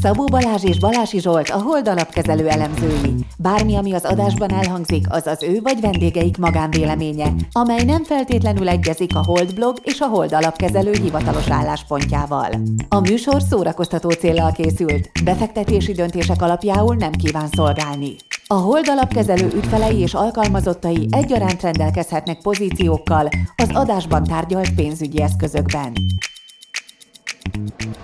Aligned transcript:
Szabó 0.00 0.24
Balázs 0.24 0.64
és 0.64 0.78
Balási 0.78 1.20
Zsolt 1.20 1.48
a 1.48 1.62
Hold 1.62 1.88
alapkezelő 1.88 2.48
elemzői. 2.48 3.14
Bármi, 3.38 3.76
ami 3.76 3.92
az 3.92 4.04
adásban 4.04 4.52
elhangzik, 4.52 5.06
az 5.08 5.26
az 5.26 5.42
ő 5.42 5.60
vagy 5.62 5.80
vendégeik 5.80 6.36
magánvéleménye, 6.36 7.32
amely 7.52 7.84
nem 7.84 8.04
feltétlenül 8.04 8.68
egyezik 8.68 9.16
a 9.16 9.22
Hold 9.24 9.54
blog 9.54 9.76
és 9.82 10.00
a 10.00 10.06
Hold 10.06 10.32
alapkezelő 10.32 10.92
hivatalos 10.92 11.50
álláspontjával. 11.50 12.50
A 12.88 13.00
műsor 13.00 13.42
szórakoztató 13.42 14.10
célral 14.10 14.52
készült, 14.52 15.10
befektetési 15.24 15.92
döntések 15.92 16.42
alapjául 16.42 16.94
nem 16.94 17.12
kíván 17.12 17.48
szolgálni. 17.52 18.16
A 18.46 18.54
Hold 18.54 18.88
alapkezelő 18.88 19.50
ügyfelei 19.54 19.98
és 19.98 20.14
alkalmazottai 20.14 21.08
egyaránt 21.10 21.62
rendelkezhetnek 21.62 22.42
pozíciókkal 22.42 23.28
az 23.56 23.68
adásban 23.72 24.24
tárgyalt 24.24 24.74
pénzügyi 24.74 25.22
eszközökben. 25.22 25.92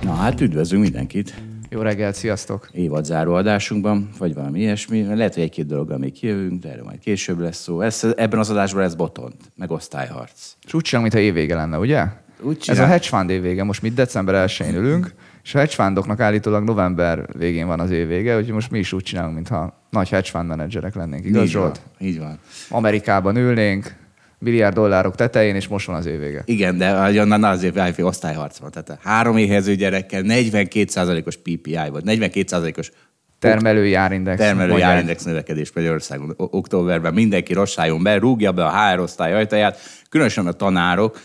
Na 0.01 0.15
hát 0.15 0.41
üdvözlünk 0.41 0.83
mindenkit 0.83 1.35
Jó 1.71 1.81
reggelt, 1.81 2.15
sziasztok! 2.15 2.69
évadzáró 2.73 3.35
adásunkban, 3.35 4.09
vagy 4.19 4.35
valami 4.35 4.61
ilyesmi. 4.61 5.03
Lehet, 5.15 5.35
hogy 5.35 5.43
egy-két 5.43 5.67
dologgal 5.67 5.99
még 5.99 6.13
kijövünk, 6.13 6.63
de 6.63 6.71
erről 6.71 6.85
majd 6.85 6.99
később 6.99 7.39
lesz 7.39 7.63
szó. 7.63 7.81
Ez, 7.81 8.07
ebben 8.17 8.39
az 8.39 8.51
adásban 8.51 8.83
ez 8.83 8.95
botont, 8.95 9.37
meg 9.57 9.71
osztályharc. 9.71 10.53
És 10.67 10.75
úgy 10.75 10.83
csinálunk, 10.83 11.13
mintha 11.13 11.31
évvége 11.31 11.55
lenne, 11.55 11.79
ugye? 11.79 12.05
Úgy 12.41 12.57
Ez 12.57 12.63
csinál- 12.63 12.83
a 12.85 12.87
hedge 12.87 13.07
fund 13.07 13.31
évvége, 13.31 13.63
most 13.65 13.83
mit 13.83 13.95
december 13.95 14.35
1-én 14.49 14.75
ülünk, 14.75 15.15
és 15.45 15.55
a 15.55 15.59
hedge 15.59 15.73
fundoknak 15.75 16.21
állítólag 16.21 16.65
november 16.65 17.27
végén 17.37 17.67
van 17.67 17.81
az 17.81 17.91
évvége, 17.91 18.37
úgyhogy 18.37 18.53
most 18.55 18.71
mi 18.71 18.79
is 18.79 18.93
úgy 18.93 19.03
csinálunk, 19.03 19.35
mintha 19.35 19.83
nagy 19.91 20.09
hedge 20.09 20.29
fund 20.31 20.49
menedzserek 20.49 20.95
lennénk, 20.95 21.25
igaz 21.25 21.47
így 21.47 21.53
van, 21.55 21.63
Zsolt? 21.63 21.81
így 21.99 22.19
van. 22.19 22.39
Amerikában 22.69 23.37
ülnénk, 23.37 23.95
milliárd 24.39 24.75
dollárok 24.75 25.15
tetején, 25.15 25.55
és 25.55 25.69
most 25.69 25.87
van 25.87 25.97
az 25.97 26.07
évvége. 26.07 26.43
Igen, 26.45 26.79
de 26.79 27.21
onnan 27.21 27.45
azért 27.45 27.75
válfél 27.75 28.07
osztályharc 28.07 28.59
van. 28.59 28.71
Tehát 28.71 28.89
a 28.89 28.99
három 29.03 29.37
éhező 29.37 29.75
gyerekkel 29.75 30.23
42%-os 30.25 31.37
PPI 31.37 31.79
volt, 31.91 32.05
42%-os 32.07 32.91
Termelői 33.39 33.95
árindex. 33.95 34.39
termelői 34.39 34.81
árindex 34.81 35.23
növekedés 35.23 35.73
Magyarországon 35.73 36.35
októberben. 36.37 37.15
Mindenki 37.15 37.53
rosszájon 37.53 38.03
be, 38.03 38.19
rúgja 38.19 38.53
be 38.53 38.65
a 38.65 38.71
HR 38.71 39.01
osztály 39.01 39.35
ajtaját, 39.35 39.79
különösen 40.11 40.47
a 40.47 40.53
tanárok, 40.53 41.21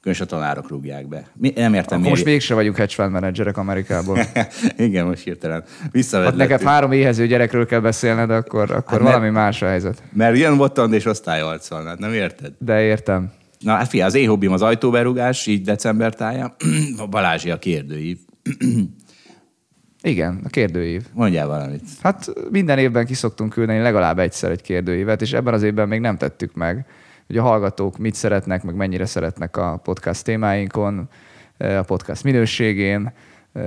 különösen 0.00 0.26
a 0.26 0.30
tanárok 0.30 0.68
rúgják 0.68 1.08
be. 1.08 1.26
Mi, 1.34 1.52
nem 1.56 1.74
értem, 1.74 1.98
Akkor 1.98 2.10
most 2.10 2.24
miért- 2.24 2.38
mégse 2.38 2.54
vagyunk 2.54 2.76
hedge 2.76 2.94
fund 2.94 3.10
menedzserek 3.12 3.56
Amerikából. 3.56 4.18
Igen, 4.76 5.06
most 5.06 5.22
hirtelen 5.22 5.64
Hát 5.82 5.90
visszavedlettük. 5.92 6.38
neked 6.50 6.66
három 6.66 6.92
éhező 6.92 7.26
gyerekről 7.26 7.66
kell 7.66 7.80
beszélned, 7.80 8.30
akkor, 8.30 8.70
akkor 8.70 8.92
Hát 8.92 9.00
valami 9.00 9.22
mert- 9.30 9.34
más 9.34 9.62
a 9.62 9.66
helyzet. 9.66 10.02
Mert 10.12 10.38
jön 10.38 10.56
botond 10.56 10.92
és 10.92 11.04
osztályarc 11.04 11.68
van, 11.68 11.86
hát 11.86 11.98
nem 11.98 12.12
érted? 12.12 12.52
De 12.58 12.82
értem. 12.82 13.30
Na, 13.58 13.72
hát 13.74 13.88
fia, 13.88 14.04
az 14.04 14.14
én 14.14 14.28
hobbim 14.28 14.52
az 14.52 14.62
ajtóberugás, 14.62 15.46
így 15.46 15.62
december 15.62 16.14
táján. 16.14 16.54
A 16.98 17.06
Balázsi 17.06 17.50
a 17.50 17.58
kérdőív. 17.58 18.18
Igen, 20.02 20.40
a 20.44 20.48
kérdőív. 20.48 21.02
Mondjál 21.12 21.46
valamit. 21.46 21.82
Hát 22.02 22.32
minden 22.50 22.78
évben 22.78 23.06
kiszoktunk 23.06 23.52
küldeni 23.52 23.78
legalább 23.80 24.18
egyszer 24.18 24.50
egy 24.50 24.62
kérdőívet, 24.62 25.22
és 25.22 25.32
ebben 25.32 25.54
az 25.54 25.62
évben 25.62 25.88
még 25.88 26.00
nem 26.00 26.16
tettük 26.16 26.54
meg, 26.54 26.86
hogy 27.28 27.36
a 27.36 27.42
hallgatók 27.42 27.98
mit 27.98 28.14
szeretnek, 28.14 28.62
meg 28.62 28.74
mennyire 28.74 29.06
szeretnek 29.06 29.56
a 29.56 29.80
podcast 29.82 30.24
témáinkon, 30.24 31.08
a 31.58 31.82
podcast 31.82 32.24
minőségén, 32.24 33.12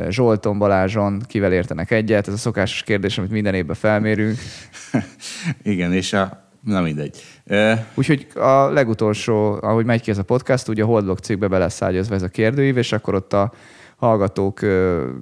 Zsolton, 0.10 0.58
Balázson, 0.58 1.22
kivel 1.28 1.54
értenek 1.54 1.92
egyet. 1.92 2.28
Ez 2.28 2.34
a 2.34 2.38
szokásos 2.38 2.84
kérdés, 2.84 3.18
amit 3.18 3.32
minden 3.32 3.54
évben 3.54 3.76
felmérünk. 3.76 4.38
Igen, 5.64 5.94
és 5.94 6.14
a... 6.14 6.50
Na 6.64 6.82
mindegy. 6.82 7.24
Ö, 7.46 7.74
Úgyhogy 7.94 8.28
a 8.36 8.70
legutolsó, 8.70 9.58
ahogy 9.62 9.86
megy 9.86 10.02
ki 10.02 10.12
ez 10.12 10.18
a 10.18 10.24
podcast, 10.24 10.68
ugye 10.68 10.84
a 10.84 10.86
Holdblog 10.86 11.20
cikkbe 11.20 11.48
be 11.48 11.58
lesz 11.58 11.82
ágyazva 11.82 12.16
ez 12.16 12.22
a 12.22 12.28
kérdőív, 12.28 12.78
és 12.78 12.92
akkor 12.92 13.16
ott 13.16 13.34
a 13.34 13.54
hallgatók 13.96 14.60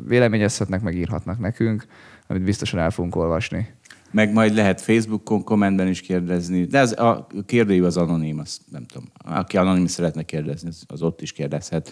véleményezhetnek, 0.07 0.81
meg 0.81 0.95
írhatnak 0.95 1.39
nekünk, 1.39 1.85
amit 2.28 2.44
biztosan 2.44 2.79
el 2.79 2.91
fogunk 2.91 3.16
olvasni. 3.16 3.67
Meg 4.12 4.34
majd 4.34 4.53
lehet 4.53 4.81
Facebookon 4.81 5.44
kommentben 5.44 5.88
is 5.88 6.02
kérdezni, 6.02 6.66
de 6.66 6.80
az, 6.80 7.00
a 7.00 7.28
kérdőív 7.46 7.84
az 7.84 7.97
anonim, 7.97 8.40
azt 8.40 8.62
nem 8.72 8.86
tudom. 8.86 9.08
Aki 9.25 9.58
anonim 9.58 9.88
szeretne 9.88 10.24
kérdezni, 10.24 10.70
az, 10.70 10.84
az 10.88 11.02
ott 11.02 11.22
is 11.22 11.31
kérdezhet. 11.31 11.92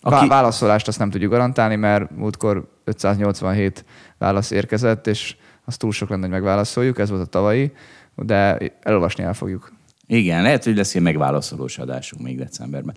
Aki... 0.00 0.28
Válaszolást 0.28 0.88
azt 0.88 0.98
nem 0.98 1.10
tudjuk 1.10 1.30
garantálni, 1.30 1.76
mert 1.76 2.16
múltkor 2.16 2.68
587 2.84 3.84
válasz 4.18 4.50
érkezett, 4.50 5.06
és 5.06 5.36
az 5.64 5.76
túl 5.76 5.92
sok 5.92 6.08
lenne, 6.08 6.22
hogy 6.22 6.30
megválaszoljuk, 6.30 6.98
ez 6.98 7.10
volt 7.10 7.22
a 7.22 7.26
tavalyi, 7.26 7.72
de 8.16 8.58
elolvasni 8.80 9.24
el 9.24 9.34
fogjuk. 9.34 9.72
Igen, 10.06 10.42
lehet, 10.42 10.64
hogy 10.64 10.76
lesz 10.76 10.94
ilyen 10.94 11.04
megválaszolós 11.04 11.78
adásunk 11.78 12.22
még 12.22 12.38
decemberben. 12.38 12.94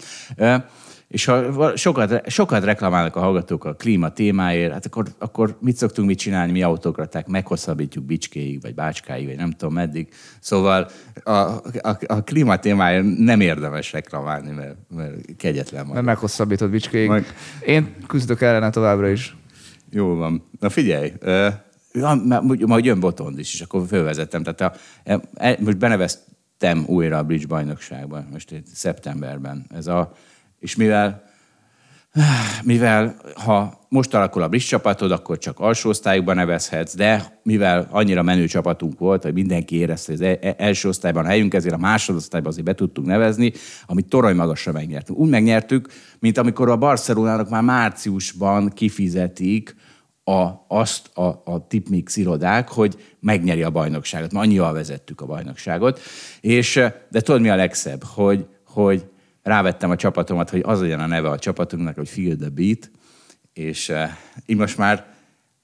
És 1.15 1.25
ha 1.25 1.75
sokat, 1.77 2.29
sokat 2.29 2.63
reklamálnak 2.63 3.15
a 3.15 3.19
hallgatók 3.19 3.65
a 3.65 3.73
klíma 3.73 4.09
témáért, 4.09 4.71
hát 4.71 4.85
akkor, 4.85 5.05
akkor 5.17 5.57
mit 5.61 5.75
szoktunk 5.75 6.07
mit 6.07 6.17
csinálni, 6.17 6.51
mi 6.51 6.61
autokraták, 6.61 7.27
meghosszabbítjuk 7.27 8.05
Bicskéig, 8.05 8.61
vagy 8.61 8.73
Bácskáig, 8.73 9.25
vagy 9.25 9.35
nem 9.35 9.51
tudom 9.51 9.73
meddig. 9.73 10.07
Szóval 10.39 10.89
a, 11.23 11.31
a, 11.31 11.97
a 12.05 12.23
klíma 12.23 12.57
témáért 12.59 13.17
nem 13.17 13.39
érdemes 13.39 13.91
reklamálni, 13.91 14.51
mert, 14.51 14.75
mert 14.95 15.35
kegyetlen 15.37 15.81
Mert 15.81 15.93
majd. 15.93 16.05
meghosszabbított 16.05 16.69
bicskéig. 16.69 17.07
Majd- 17.07 17.33
Én 17.65 17.95
küzdök 18.07 18.41
ellene 18.41 18.69
továbbra 18.69 19.09
is. 19.09 19.35
Jó 19.89 20.15
van. 20.15 20.43
Na 20.59 20.69
figyelj, 20.69 21.13
ja, 21.93 22.13
majd 22.65 22.85
jön 22.85 22.99
Botond 22.99 23.39
is, 23.39 23.53
és 23.53 23.61
akkor 23.61 23.87
fölvezettem. 23.87 24.43
Tehát 24.43 24.61
a, 24.61 24.77
e, 25.33 25.57
most 25.59 25.77
beneveztem 25.77 26.83
újra 26.85 27.17
a 27.17 27.23
Bridge 27.23 27.47
bajnokságban, 27.47 28.27
most 28.31 28.51
itt 28.51 28.67
szeptemberben. 28.67 29.65
Ez 29.69 29.87
a, 29.87 30.11
és 30.65 30.75
mivel 30.75 31.23
mivel 32.63 33.15
ha 33.33 33.79
most 33.89 34.13
alakul 34.13 34.41
a 34.41 34.47
Bridge 34.47 34.65
csapatod, 34.67 35.11
akkor 35.11 35.37
csak 35.37 35.59
alsó 35.59 35.89
osztályokban 35.89 36.35
nevezhetsz, 36.35 36.95
de 36.95 37.39
mivel 37.43 37.87
annyira 37.91 38.23
menő 38.23 38.45
csapatunk 38.45 38.99
volt, 38.99 39.23
hogy 39.23 39.33
mindenki 39.33 39.75
érezte, 39.75 40.11
hogy 40.11 40.21
az 40.21 40.27
e- 40.27 40.47
e- 40.47 40.55
első 40.57 40.87
osztályban 40.87 41.25
a 41.25 41.27
helyünk, 41.27 41.53
ezért 41.53 41.73
a 41.73 41.77
másodosztályban 41.77 42.51
azért 42.51 42.65
be 42.65 42.73
tudtunk 42.73 43.07
nevezni, 43.07 43.53
amit 43.85 44.05
torony 44.05 44.35
magasra 44.35 44.71
megnyertünk. 44.71 45.19
Úgy 45.19 45.29
megnyertük, 45.29 45.87
mint 46.19 46.37
amikor 46.37 46.69
a 46.69 46.77
Barcelonának 46.77 47.49
már 47.49 47.63
márciusban 47.63 48.69
kifizetik 48.69 49.75
a, 50.23 50.49
azt 50.67 51.17
a, 51.17 51.41
a 51.45 51.67
tipmix 51.67 52.17
irodák, 52.17 52.69
hogy 52.69 53.15
megnyeri 53.19 53.63
a 53.63 53.69
bajnokságot. 53.69 54.31
Ma 54.31 54.39
annyival 54.39 54.73
vezettük 54.73 55.21
a 55.21 55.25
bajnokságot. 55.25 55.99
És, 56.41 56.79
de 57.09 57.21
tudod, 57.21 57.41
mi 57.41 57.49
a 57.49 57.55
legszebb? 57.55 58.03
Hogy, 58.03 58.45
hogy 58.65 59.05
rávettem 59.45 59.89
a 59.89 59.95
csapatomat, 59.95 60.49
hogy 60.49 60.61
az 60.65 60.81
legyen 60.81 60.99
a 60.99 61.05
neve 61.05 61.29
a 61.29 61.39
csapatunknak, 61.39 61.95
hogy 61.95 62.09
Feel 62.09 62.35
the 62.35 62.49
Beat, 62.49 62.91
és 63.53 63.89
uh, 63.89 64.09
így 64.45 64.57
most 64.57 64.77
már 64.77 65.05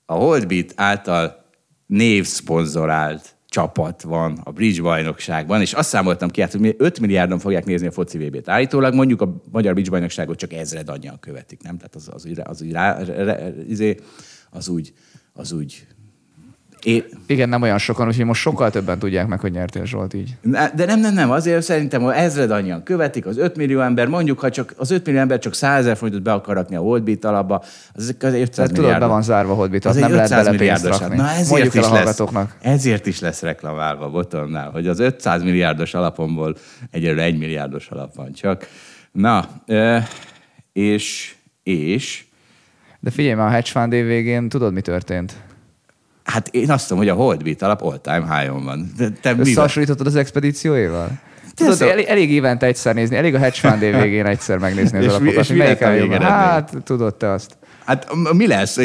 a 0.05 0.13
Holdbeat 0.13 0.73
által 0.75 1.45
névszponzorált 1.85 3.35
csapat 3.47 4.01
van 4.01 4.39
a 4.43 4.51
Bridge 4.51 4.81
bajnokságban, 4.81 5.61
és 5.61 5.73
azt 5.73 5.89
számoltam 5.89 6.29
ki, 6.29 6.41
hát, 6.41 6.51
hogy 6.51 6.75
5 6.77 6.99
milliárdon 6.99 7.39
fogják 7.39 7.65
nézni 7.65 7.87
a 7.87 7.91
foci 7.91 8.17
VB-t. 8.17 8.49
Állítólag 8.49 8.93
mondjuk 8.93 9.21
a 9.21 9.41
Magyar 9.51 9.73
Bridge 9.73 9.91
bajnokságot 9.91 10.37
csak 10.37 10.53
ezred 10.53 10.89
annyian 10.89 11.19
követik, 11.19 11.61
nem? 11.61 11.77
Tehát 11.77 11.95
az, 11.95 12.09
az, 12.13 12.27
az, 12.43 12.71
rá, 12.71 13.03
re, 13.03 13.23
re, 13.23 13.53
izé, 13.67 13.95
az 14.49 14.67
úgy, 14.67 14.93
az 15.33 15.51
úgy 15.51 15.87
É, 16.83 17.05
Igen, 17.25 17.49
nem 17.49 17.61
olyan 17.61 17.77
sokan, 17.77 18.07
úgyhogy 18.07 18.25
most 18.25 18.41
sokkal 18.41 18.69
többen 18.69 18.99
tudják 18.99 19.27
meg, 19.27 19.39
hogy 19.39 19.51
nyertél 19.51 19.85
Zsolt 19.85 20.13
így. 20.13 20.35
De 20.75 20.85
nem, 20.85 20.99
nem, 20.99 21.13
nem, 21.13 21.31
azért 21.31 21.63
szerintem, 21.63 22.01
hogy 22.01 22.13
ezred 22.15 22.51
annyian 22.51 22.83
követik, 22.83 23.25
az 23.25 23.37
5 23.37 23.55
millió 23.55 23.79
ember, 23.79 24.07
mondjuk, 24.07 24.39
ha 24.39 24.49
csak 24.49 24.73
az 24.77 24.91
5 24.91 25.05
millió 25.05 25.19
ember 25.19 25.39
csak 25.39 25.53
100 25.53 25.79
ezer 25.79 25.97
forintot 25.97 26.23
be 26.23 26.33
akar 26.33 26.55
rakni 26.55 26.75
a 26.75 26.79
Holdbeat 26.79 27.25
alapba, 27.25 27.63
az 27.93 28.15
egy 28.21 28.41
500 28.41 28.51
Tehát 28.55 28.73
tudod, 28.73 28.99
be 28.99 29.05
van 29.05 29.21
zárva 29.21 29.51
a 29.51 29.55
Holdbit, 29.55 29.85
Az 29.85 29.95
az 29.95 30.01
nem 30.01 30.11
lehet 30.11 30.25
500 30.25 30.45
bele 30.45 30.57
pénzt 30.57 30.85
rakni. 30.85 31.15
Na 31.15 31.29
ezért 31.29 31.49
Mondjuk 31.49 31.75
el 31.75 31.81
is 31.81 31.87
a 31.87 31.93
lesz, 31.93 32.21
ezért 32.61 33.05
is 33.05 33.19
lesz 33.19 33.41
reklamálva 33.41 34.09
botonnál, 34.09 34.69
hogy 34.69 34.87
az 34.87 34.99
500 34.99 35.43
milliárdos 35.43 35.93
alapomból 35.93 36.55
egyelőre 36.91 37.23
1 37.23 37.37
milliárdos 37.37 37.89
alap 37.89 38.15
van 38.15 38.33
csak. 38.33 38.67
Na, 39.11 39.45
és, 40.73 41.35
és, 41.63 42.25
De 42.99 43.09
figyelj 43.09 43.35
már, 43.35 43.47
a 43.47 43.49
hedge 43.49 43.69
fund 43.69 43.93
év 43.93 44.05
végén 44.05 44.49
tudod, 44.49 44.73
mi 44.73 44.81
történt? 44.81 45.33
Hát 46.23 46.47
én 46.47 46.71
azt 46.71 46.89
mondom, 46.89 47.07
hogy 47.07 47.17
a 47.17 47.23
Holdbeat 47.23 47.61
alap 47.61 47.81
all-time 47.83 48.37
high-on 48.39 48.63
van. 48.63 48.91
De 48.97 49.09
te? 49.21 49.35
Összehasonlítottad 49.37 50.07
az 50.07 50.15
expedícióéval? 50.15 51.09
Tudod, 51.55 51.73
szó- 51.75 51.87
elég, 51.87 52.05
elég 52.05 52.31
évente 52.31 52.65
egyszer 52.65 52.95
nézni, 52.95 53.15
elég 53.15 53.35
a 53.35 53.37
hedge 53.37 53.57
fund 53.69 53.81
év 53.81 53.95
végén 54.01 54.25
egyszer 54.25 54.57
megnézni 54.57 54.97
az 54.97 55.03
És 55.03 55.09
mi- 55.09 55.15
alapokat. 55.15 55.41
és 55.41 55.47
hogy 55.47 55.57
mi 55.57 55.63
melyik 55.63 56.11
a? 56.21 56.23
Hát, 56.23 56.73
tudod 56.83 57.15
te 57.15 57.29
azt. 57.31 57.57
Hát 57.91 58.07
mi 58.33 58.47
lesz? 58.47 58.77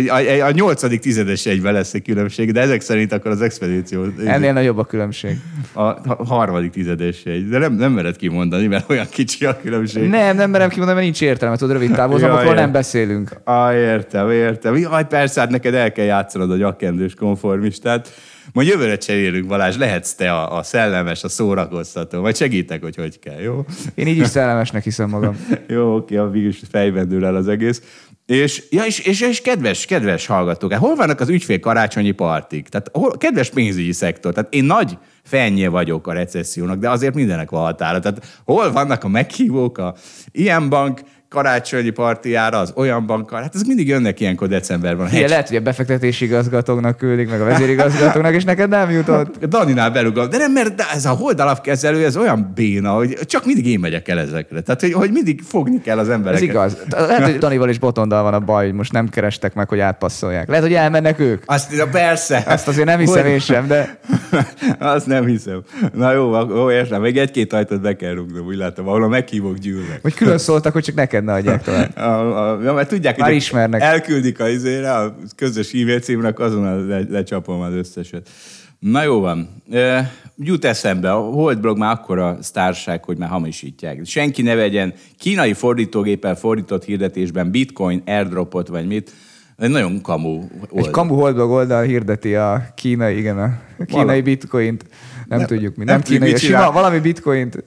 A, 0.43 0.51
nyolcadik 0.51 1.01
tizedes 1.01 1.47
egyben 1.47 1.73
lesz 1.73 1.95
egy 1.95 2.03
különbség, 2.03 2.53
de 2.53 2.61
ezek 2.61 2.81
szerint 2.81 3.13
akkor 3.13 3.31
az 3.31 3.41
expedíció... 3.41 4.05
Ennél 4.25 4.53
nagyobb 4.53 4.79
a 4.79 4.85
különbség. 4.85 5.37
A 5.73 6.25
harmadik 6.25 6.71
tizedes 6.71 7.23
egy. 7.25 7.49
De 7.49 7.59
nem, 7.59 7.73
nem 7.73 7.93
mered 7.93 8.17
kimondani, 8.17 8.67
mert 8.67 8.91
olyan 8.91 9.07
kicsi 9.11 9.45
a 9.45 9.57
különbség. 9.61 10.09
Nem, 10.09 10.37
nem 10.37 10.51
merem 10.51 10.69
kimondani, 10.69 10.99
mert 10.99 11.13
nincs 11.13 11.31
értelme, 11.31 11.57
tudod, 11.57 11.73
rövid 11.75 11.95
távozamokról 11.95 12.55
nem 12.55 12.73
beszélünk. 12.73 13.31
Ah, 13.45 13.75
értem, 13.75 14.31
értem. 14.31 14.77
Jaj, 14.77 15.07
persze, 15.07 15.41
hát 15.41 15.51
neked 15.51 15.75
el 15.75 15.93
kell 15.93 16.05
játszanod 16.05 16.51
a 16.51 16.57
gyakkendős 16.57 17.15
konformistát. 17.15 18.09
Majd 18.53 18.69
jövőre 18.69 18.97
cserélünk, 18.97 19.47
Balázs, 19.47 19.77
lehetsz 19.77 20.15
te 20.15 20.33
a, 20.33 20.59
a 20.59 20.63
szellemes, 20.63 21.25
a 21.25 21.29
szórakoztató. 21.29 22.21
Majd 22.21 22.37
segítek, 22.37 22.83
hogy 22.83 22.97
hogy 22.97 23.19
kell, 23.19 23.41
jó? 23.41 23.65
Én 23.95 24.07
így 24.07 24.17
is 24.17 24.27
szellemesnek 24.27 24.85
hiszem 24.85 25.09
magam. 25.09 25.47
jó, 25.69 25.97
oké, 25.97 26.17
a 26.17 26.31
végül 26.31 26.53
fejben 26.71 27.09
dől 27.09 27.25
el 27.25 27.37
az 27.37 27.49
egész. 27.49 27.83
És, 28.27 28.65
ja, 28.71 28.85
és, 28.85 28.99
és, 28.99 29.21
és 29.21 29.41
kedves, 29.41 29.85
kedves 29.85 30.27
hallgatók, 30.27 30.73
hát 30.73 30.81
hol 30.81 30.95
vannak 30.95 31.21
az 31.21 31.29
ügyfél 31.29 31.61
karácsonyi 31.61 32.11
partik? 32.11 32.69
Tehát 32.69 32.89
hol, 32.93 33.17
kedves 33.17 33.51
pénzügyi 33.51 33.93
szektor, 33.93 34.33
tehát 34.33 34.55
én 34.55 34.65
nagy 34.65 34.99
fennye 35.23 35.69
vagyok 35.69 36.07
a 36.07 36.13
recessziónak, 36.13 36.79
de 36.79 36.91
azért 36.91 37.15
mindenek 37.15 37.51
van 37.51 37.63
határa. 37.63 37.99
Tehát 37.99 38.43
hol 38.45 38.73
vannak 38.73 39.05
a 39.05 39.09
meghívók, 39.09 39.79
a 39.79 39.95
ilyen 40.33 40.69
bank, 40.69 41.01
karácsonyi 41.29 41.91
partiára, 41.91 42.59
az 42.59 42.73
olyan 42.75 43.07
bankkal, 43.07 43.41
hát 43.41 43.55
ez 43.55 43.63
mindig 43.63 43.89
jönnek 43.89 44.21
ilyenkor 44.21 44.49
decemberben. 44.49 45.09
Igen, 45.13 45.29
lehet, 45.29 45.49
hogy 45.49 45.57
a 45.57 45.61
befektetési 45.61 46.25
igazgatóknak 46.25 46.97
küldik, 46.97 47.31
meg 47.31 47.41
a 47.41 47.45
vezérigazgatóknak, 47.45 48.35
és 48.35 48.45
neked 48.45 48.69
nem 48.69 48.91
jutott. 48.91 49.45
Daninál 49.45 49.91
berugom. 49.91 50.31
De 50.31 50.39
nem, 50.39 50.53
mert 50.53 50.83
ez 50.95 51.05
a 51.05 51.11
holdalapkezelő, 51.11 52.05
ez 52.05 52.17
olyan 52.17 52.53
béna, 52.55 52.91
hogy 52.91 53.19
csak 53.25 53.45
mindig 53.45 53.67
én 53.67 53.79
megyek 53.79 54.09
el 54.09 54.19
ezekre. 54.19 54.61
Tehát, 54.61 54.81
hogy, 54.81 54.93
hogy 54.93 55.11
mindig 55.11 55.43
fogni 55.43 55.81
kell 55.81 55.99
az 55.99 56.09
embereket. 56.09 56.43
Ez 56.43 56.49
igaz. 56.49 56.77
Lehet, 56.91 57.23
hogy 57.23 57.39
Danival 57.39 57.69
is 57.69 57.79
botondal 57.79 58.23
van 58.23 58.35
a 58.35 58.41
baj, 58.41 58.65
hogy 58.65 58.75
most 58.75 58.93
nem 58.93 59.09
kerestek 59.09 59.55
meg, 59.55 59.69
hogy 59.69 59.81
átpasszolják. 59.81 60.49
Lehet, 60.49 60.65
hogy 60.65 60.75
elmennek 60.75 61.19
ők. 61.19 61.43
Azt, 61.47 61.77
de 61.77 61.85
persze. 61.87 62.45
Azt 62.47 62.69
azért 62.69 62.87
nem 62.87 62.99
hiszem 62.99 63.23
hogy... 63.23 63.31
én 63.31 63.39
sem, 63.39 63.67
de... 63.67 63.99
Azt 64.79 65.07
nem 65.07 65.27
hiszem. 65.27 65.63
Na 65.95 66.13
jó, 66.13 66.35
jó 66.49 66.71
értem. 66.71 67.01
Még 67.01 67.19
egy-két 67.19 67.53
ajtót 67.53 67.81
be 67.81 67.97
kell 67.97 68.15
rúgnom, 68.15 68.47
úgy 68.47 68.57
látom, 68.57 68.89
ahol 68.89 69.03
a 69.03 69.09
meghívók 69.09 69.59
gyűlnek. 69.59 69.99
Hogy 70.03 70.15
külön 70.15 70.39
szóltak, 70.39 70.73
hogy 70.73 70.83
csak 70.83 70.95
neked 70.95 71.16
ne 71.25 71.33
adják 71.33 71.63
tovább. 71.63 71.97
A, 71.97 72.51
a, 72.53 72.63
ja, 72.63 72.73
mert 72.73 72.89
tudják, 72.89 73.19
Már 73.19 73.29
hogy 73.29 73.37
ismernek. 73.37 73.81
elküldik 73.81 74.41
a 74.41 74.49
izére, 74.49 74.95
a 74.95 75.17
közös 75.37 75.73
e-mail 75.73 76.01
címnek, 76.01 76.39
azonnal 76.39 76.87
le, 76.87 77.01
lecsapom 77.09 77.61
az 77.61 77.73
összeset. 77.73 78.29
Na 78.79 79.03
jó 79.03 79.21
van. 79.21 79.63
E, 79.71 80.13
jut 80.37 80.65
eszembe, 80.65 81.13
a 81.13 81.21
Holdblog 81.21 81.79
már 81.79 81.93
akkora 81.93 82.39
sztárság, 82.41 83.05
hogy 83.05 83.19
már 83.19 83.29
hamisítják. 83.29 84.01
Senki 84.05 84.43
ne 84.43 84.55
vegyen 84.55 84.95
kínai 85.19 85.53
fordítógéppel 85.53 86.35
fordított 86.35 86.85
hirdetésben 86.85 87.51
bitcoin, 87.51 88.03
airdropot 88.07 88.69
vagy 88.69 88.87
mit. 88.87 89.13
Egy 89.57 89.71
nagyon 89.71 90.01
kamu 90.01 90.29
oldal. 90.29 90.49
Egy 90.75 90.91
kamu 90.91 91.15
Holdblog 91.15 91.51
oldal 91.51 91.83
hirdeti 91.83 92.35
a 92.35 92.67
kínai, 92.75 93.19
igen, 93.19 93.39
a 93.39 93.59
kínai 93.87 94.05
Vala. 94.05 94.23
bitcoint. 94.23 94.85
Nem, 95.29 95.39
nem 95.39 95.47
tudjuk 95.47 95.77
mi. 95.77 95.85
Nem, 95.85 95.95
nem 95.95 96.03
kínai, 96.03 96.37
sima, 96.37 96.73
valami 96.73 96.99
bitcoint 96.99 97.65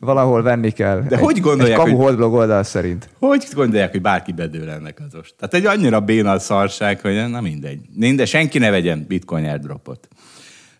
valahol 0.00 0.42
venni 0.42 0.70
kell. 0.70 1.00
De 1.00 1.16
egy, 1.16 1.22
hogy 1.22 1.40
gondolják, 1.40 1.78
egy 1.78 1.84
kamu 1.84 1.96
hogy... 1.96 2.22
oldal 2.22 2.62
szerint. 2.62 3.08
Hogy 3.18 3.46
gondolják, 3.52 3.90
hogy 3.90 4.02
bárki 4.02 4.32
bedől 4.32 4.70
ennek 4.70 5.00
az 5.06 5.14
ost? 5.14 5.34
Tehát 5.38 5.54
egy 5.54 5.66
annyira 5.66 6.00
béna 6.00 6.38
szarság, 6.38 7.00
hogy 7.00 7.28
na 7.28 7.40
mindegy. 7.40 7.80
De 8.16 8.26
senki 8.26 8.58
ne 8.58 8.70
vegyen 8.70 9.04
bitcoin 9.08 9.44
airdropot. 9.44 10.08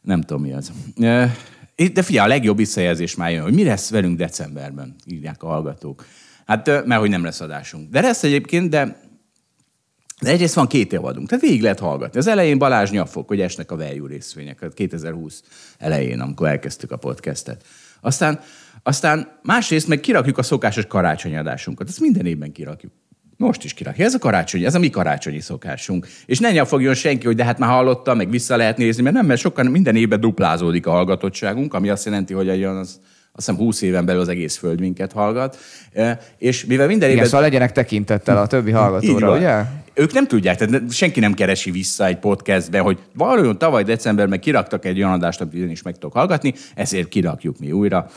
Nem 0.03 0.21
tudom, 0.21 0.43
mi 0.43 0.53
az. 0.53 0.73
De 1.93 2.03
figyelj, 2.03 2.27
a 2.27 2.29
legjobb 2.29 2.57
visszajelzés 2.57 3.15
már 3.15 3.31
jön, 3.31 3.43
hogy 3.43 3.55
mi 3.55 3.65
lesz 3.65 3.91
velünk 3.91 4.19
decemberben, 4.19 4.97
írják 5.07 5.43
a 5.43 5.47
hallgatók. 5.47 6.05
Hát, 6.47 6.67
mert 6.67 7.01
hogy 7.01 7.11
nem 7.11 7.25
lesz 7.25 7.41
adásunk. 7.41 7.91
De 7.91 8.01
lesz 8.01 8.23
egyébként, 8.23 8.71
de 8.71 9.07
de 10.21 10.31
egyrészt 10.31 10.55
van 10.55 10.67
két 10.67 10.93
évadunk, 10.93 11.29
tehát 11.29 11.45
végig 11.45 11.63
lehet 11.63 11.79
hallgatni. 11.79 12.19
Az 12.19 12.27
elején 12.27 12.59
Balázs 12.59 12.91
nyafok, 12.91 13.29
hogy 13.29 13.41
esnek 13.41 13.71
a 13.71 13.77
value 13.77 14.09
részvények, 14.09 14.67
2020 14.75 15.43
elején, 15.79 16.21
amikor 16.21 16.49
elkezdtük 16.49 16.91
a 16.91 16.97
podcastet. 16.97 17.65
Aztán 18.01 18.41
aztán 18.89 19.29
másrészt 19.43 19.89
meg 19.89 20.01
kirakjuk 20.01 20.39
a 20.39 20.43
szokásos 20.43 20.87
karácsonyadásunkat. 20.87 21.89
Ezt 21.89 22.01
minden 22.01 22.27
évben 22.27 22.53
kirakjuk. 22.53 22.93
Most 23.37 23.65
is 23.65 23.75
kirakja. 23.75 24.05
Ez 24.05 24.15
a 24.15 24.19
karácsony, 24.19 24.65
ez 24.65 24.75
a 24.75 24.79
mi 24.79 24.91
karácsonyi 24.91 25.41
szokásunk. 25.41 26.07
És 26.27 26.39
ne 26.39 26.65
fogjon 26.65 26.95
senki, 26.95 27.27
hogy 27.27 27.37
de 27.37 27.45
hát 27.45 27.59
már 27.59 27.71
hallottam, 27.71 28.17
meg 28.17 28.31
vissza 28.31 28.57
lehet 28.57 28.77
nézni, 28.77 29.03
mert 29.03 29.15
nem, 29.15 29.27
mert 29.27 29.41
sokan 29.41 29.67
minden 29.67 29.97
évben 29.97 30.21
duplázódik 30.21 30.87
a 30.87 30.91
hallgatottságunk, 30.91 31.75
ami 31.75 31.89
azt 31.89 32.05
jelenti, 32.05 32.35
hogy 32.35 32.49
egy 32.49 32.63
az, 32.63 32.79
azt 32.79 33.01
hiszem 33.33 33.57
20 33.57 33.83
éven 33.83 34.05
belül 34.05 34.21
az 34.21 34.29
egész 34.29 34.57
föld 34.57 34.81
minket 34.81 35.13
hallgat. 35.13 35.59
És 36.39 36.65
mivel 36.65 36.87
minden 36.87 37.09
évben... 37.09 37.17
Igen, 37.17 37.25
szóval 37.25 37.41
legyenek 37.41 37.73
tekintettel 37.73 38.37
a 38.39 38.47
többi 38.47 38.71
hallgatóra, 38.71 39.37
ugye? 39.37 39.63
Ők 39.95 40.13
nem 40.13 40.27
tudják, 40.27 40.57
tehát 40.57 40.93
senki 40.93 41.21
nem 41.21 41.35
keresi 41.35 41.71
vissza 41.71 42.07
egy 42.07 42.19
podcastbe, 42.19 42.79
hogy 42.79 42.99
valójában 43.15 43.59
tavaly 43.59 43.83
decemberben 43.83 44.41
kiraktak 44.41 44.85
egy 44.85 44.99
olyan 44.99 45.13
adást, 45.13 45.41
amit 45.41 45.71
is 45.71 45.83
meg 45.83 45.95
tudok 45.95 46.13
hallgatni, 46.13 46.55
ezért 46.75 47.09
kirakjuk 47.09 47.59
mi 47.59 47.73
újra. 47.73 48.11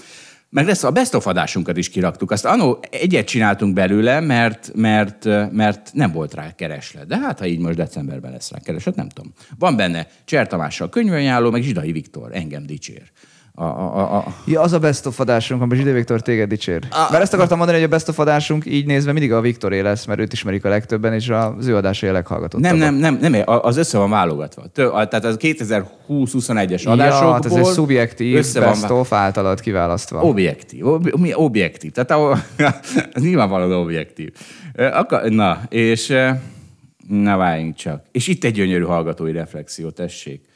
Meg 0.52 0.66
lesz 0.66 0.84
a 0.84 0.92
best 0.92 1.14
of 1.14 1.28
adásunkat 1.28 1.78
is 1.78 1.90
kiraktuk. 1.90 2.32
Azt 2.32 2.46
annó 2.46 2.80
egyet 2.90 3.28
csináltunk 3.28 3.74
belőle, 3.74 4.20
mert, 4.20 4.72
mert, 4.76 5.26
mert 5.52 5.90
nem 5.94 6.12
volt 6.12 6.34
rá 6.34 6.56
kereslet. 6.56 7.08
De 7.08 7.18
hát, 7.18 7.40
ha 7.40 7.46
így 7.46 7.60
most 7.60 7.76
decemberben 7.76 8.32
lesz 8.32 8.52
rá 8.52 8.60
kereslet, 8.60 8.96
nem 8.96 9.10
tudom. 9.10 9.34
Van 9.60 9.76
benne 9.76 10.08
Cser 10.26 10.48
Tamással 10.48 10.90
könyvajánló, 10.90 11.52
meg 11.52 11.62
Zsidai 11.62 11.92
Viktor, 11.92 12.36
engem 12.36 12.66
dicsér. 12.66 13.12
A, 13.56 13.64
a, 13.64 14.16
a... 14.18 14.26
Ja, 14.46 14.62
az 14.62 14.74
a 14.74 14.80
best 14.80 15.06
of 15.06 15.20
adásunk, 15.20 15.62
amiben 15.62 15.80
Zsidé 15.80 15.92
Viktor 15.92 16.22
téged 16.22 16.50
dicsér. 16.50 16.88
A... 16.90 17.08
Mert 17.12 17.24
ezt 17.24 17.34
akartam 17.34 17.58
mondani, 17.58 17.78
hogy 17.80 17.88
a 17.88 17.92
best 17.92 18.08
of 18.08 18.20
adásunk 18.20 18.66
így 18.66 18.86
nézve 18.86 19.12
mindig 19.12 19.34
a 19.34 19.42
Viktoré 19.42 19.80
lesz, 19.80 20.06
mert 20.06 20.20
őt 20.20 20.34
ismerik 20.34 20.66
a 20.66 20.70
legtöbben, 20.70 21.14
és 21.14 21.30
az 21.30 21.68
ő 21.68 21.76
adásai 21.76 22.10
a 22.10 22.12
leghallgatottabb. 22.12 22.62
Nem, 22.62 22.76
nem, 22.78 22.96
nem, 22.96 23.32
nem, 23.32 23.44
az 23.46 23.78
össze 23.78 23.98
van 23.98 24.10
válogatva. 24.10 24.64
Tehát 24.74 25.26
az 25.26 25.38
2020-21-es 25.40 26.88
adásokból... 26.88 27.28
Ja, 27.28 27.32
hát 27.32 27.46
ez 27.46 27.56
egy 27.56 27.66
szubjektív 27.66 28.36
össze 28.36 28.60
best 28.60 28.88
van... 28.88 29.00
of 29.00 29.14
általad 29.14 29.60
kiválasztva. 29.60 30.22
Objektív. 30.22 30.88
Ob, 30.88 31.20
mi 31.20 31.34
objektív. 31.34 31.92
Tehát 31.92 32.12
a, 32.12 32.44
nyilvánvalóan 33.20 33.72
objektív. 33.72 34.32
Na, 35.28 35.62
és 35.70 36.14
na 37.08 37.38
várjunk 37.38 37.76
csak. 37.76 38.04
És 38.12 38.28
itt 38.28 38.44
egy 38.44 38.54
gyönyörű 38.54 38.84
hallgatói 38.84 39.32
reflexió, 39.32 39.90
tessék. 39.90 40.50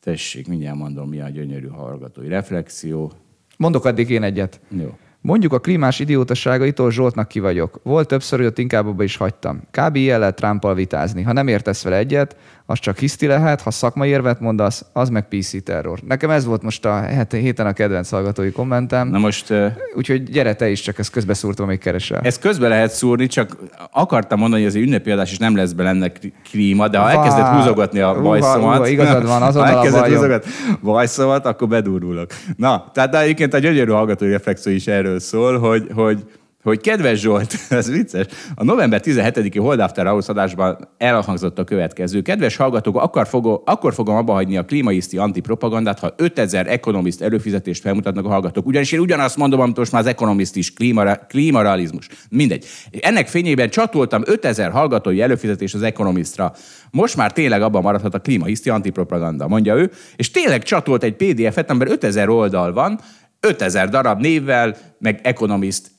Tessék, 0.00 0.48
mindjárt 0.48 0.76
mondom, 0.76 1.08
mi 1.08 1.20
a 1.20 1.28
gyönyörű 1.28 1.66
hallgatói 1.66 2.28
reflexió. 2.28 3.12
Mondok 3.56 3.84
addig 3.84 4.10
én 4.10 4.22
egyet. 4.22 4.60
Jó. 4.68 4.98
Mondjuk 5.22 5.52
a 5.52 5.60
klímás 5.60 5.98
idiótaságaitól 5.98 6.90
Zsoltnak 6.90 7.28
ki 7.28 7.40
vagyok. 7.40 7.80
Volt 7.82 8.08
többször, 8.08 8.38
hogy 8.38 8.48
ott 8.48 8.58
inkább 8.58 8.86
abba 8.86 9.02
is 9.02 9.16
hagytam. 9.16 9.62
Kb. 9.70 9.96
ilyen 9.96 10.18
lehet 10.18 10.36
Trumpal 10.36 10.74
vitázni. 10.74 11.22
Ha 11.22 11.32
nem 11.32 11.48
értesz 11.48 11.82
vele 11.82 11.96
egyet, 11.96 12.36
az 12.70 12.78
csak 12.78 12.98
hiszti 12.98 13.26
lehet, 13.26 13.60
ha 13.60 13.70
szakmai 13.70 14.08
érvet 14.08 14.40
mondasz, 14.40 14.84
az 14.92 15.08
meg 15.08 15.28
PC 15.28 15.62
terror. 15.64 15.98
Nekem 16.06 16.30
ez 16.30 16.44
volt 16.44 16.62
most 16.62 16.84
a 16.84 17.04
héten 17.30 17.66
a 17.66 17.72
kedvenc 17.72 18.10
hallgatói 18.10 18.50
kommentem. 18.50 19.08
Na 19.08 19.18
most... 19.18 19.52
Úgyhogy 19.94 20.22
gyere 20.22 20.54
te 20.54 20.68
is, 20.68 20.80
csak 20.80 20.98
ezt 20.98 21.10
közbe 21.10 21.34
szúrtam, 21.34 21.66
még 21.66 21.78
keresel. 21.78 22.20
Ezt 22.22 22.40
közbe 22.40 22.68
lehet 22.68 22.90
szúrni, 22.90 23.26
csak 23.26 23.56
akartam 23.92 24.38
mondani, 24.38 24.62
hogy 24.62 24.70
az 24.70 24.76
ünnepi 24.76 25.10
adás 25.10 25.32
is 25.32 25.38
nem 25.38 25.56
lesz 25.56 25.72
bele 25.72 25.88
ennek 25.88 26.32
klíma, 26.50 26.88
de 26.88 26.98
ha 26.98 27.10
elkezdett 27.10 27.46
húzogatni 27.46 28.00
a 28.00 28.20
bajszomat... 28.20 28.88
igazad 28.88 29.26
van, 29.26 29.42
azonnal 29.42 29.70
ha 29.72 29.76
elkezdett 29.76 30.06
húzogatni 30.06 30.50
a 30.72 30.78
bajszomat, 30.82 31.46
akkor 31.46 31.68
bedurulok. 31.68 32.30
Na, 32.56 32.90
tehát 32.94 33.10
de 33.10 33.20
egyébként 33.20 33.54
a 33.54 33.58
gyönyörű 33.58 33.90
hallgatói 33.90 34.30
reflexió 34.30 34.72
is 34.72 34.86
erről 34.86 35.20
szól, 35.20 35.58
hogy, 35.58 35.88
hogy 35.94 36.24
hogy 36.62 36.80
kedves 36.80 37.20
Zsolt, 37.20 37.54
ez 37.68 37.90
vicces, 37.90 38.26
a 38.54 38.64
november 38.64 39.00
17-i 39.04 39.58
Hold 39.58 39.80
After 39.80 40.06
House 40.06 40.32
adásban 40.32 40.88
elhangzott 40.98 41.58
a 41.58 41.64
következő. 41.64 42.22
Kedves 42.22 42.56
hallgatók, 42.56 42.96
akkor, 42.96 43.26
fogom, 43.26 43.62
akkor 43.64 43.94
fogom 43.94 44.16
abba 44.16 44.32
hagyni 44.32 44.56
a 44.56 44.64
klímaiszti 44.64 45.16
antipropagandát, 45.16 45.98
ha 45.98 46.14
5000 46.16 46.66
ekonomiszt 46.66 47.22
előfizetést 47.22 47.82
felmutatnak 47.82 48.24
a 48.24 48.28
hallgatók. 48.28 48.66
Ugyanis 48.66 48.92
én 48.92 49.00
ugyanazt 49.00 49.36
mondom, 49.36 49.60
amit 49.60 49.76
most 49.76 49.92
már 49.92 50.00
az 50.00 50.06
ekonomiszt 50.06 50.56
is, 50.56 50.72
klímara, 50.72 51.16
klímarealizmus. 51.28 52.08
Mindegy. 52.30 52.64
Ennek 53.00 53.28
fényében 53.28 53.70
csatoltam 53.70 54.22
5000 54.24 54.70
hallgatói 54.70 55.20
előfizetést 55.20 55.74
az 55.74 55.82
ekonomisztra. 55.82 56.52
Most 56.90 57.16
már 57.16 57.32
tényleg 57.32 57.62
abban 57.62 57.82
maradhat 57.82 58.14
a 58.14 58.18
klímaiszti 58.18 58.70
antipropaganda, 58.70 59.48
mondja 59.48 59.74
ő. 59.74 59.90
És 60.16 60.30
tényleg 60.30 60.62
csatolt 60.62 61.02
egy 61.02 61.14
PDF-et, 61.14 61.70
amiben 61.70 61.90
5000 61.90 62.28
oldal 62.28 62.72
van, 62.72 63.00
5000 63.40 63.88
darab 63.88 64.20
névvel, 64.20 64.76
meg 64.98 65.20
ekonomiszt 65.22 65.90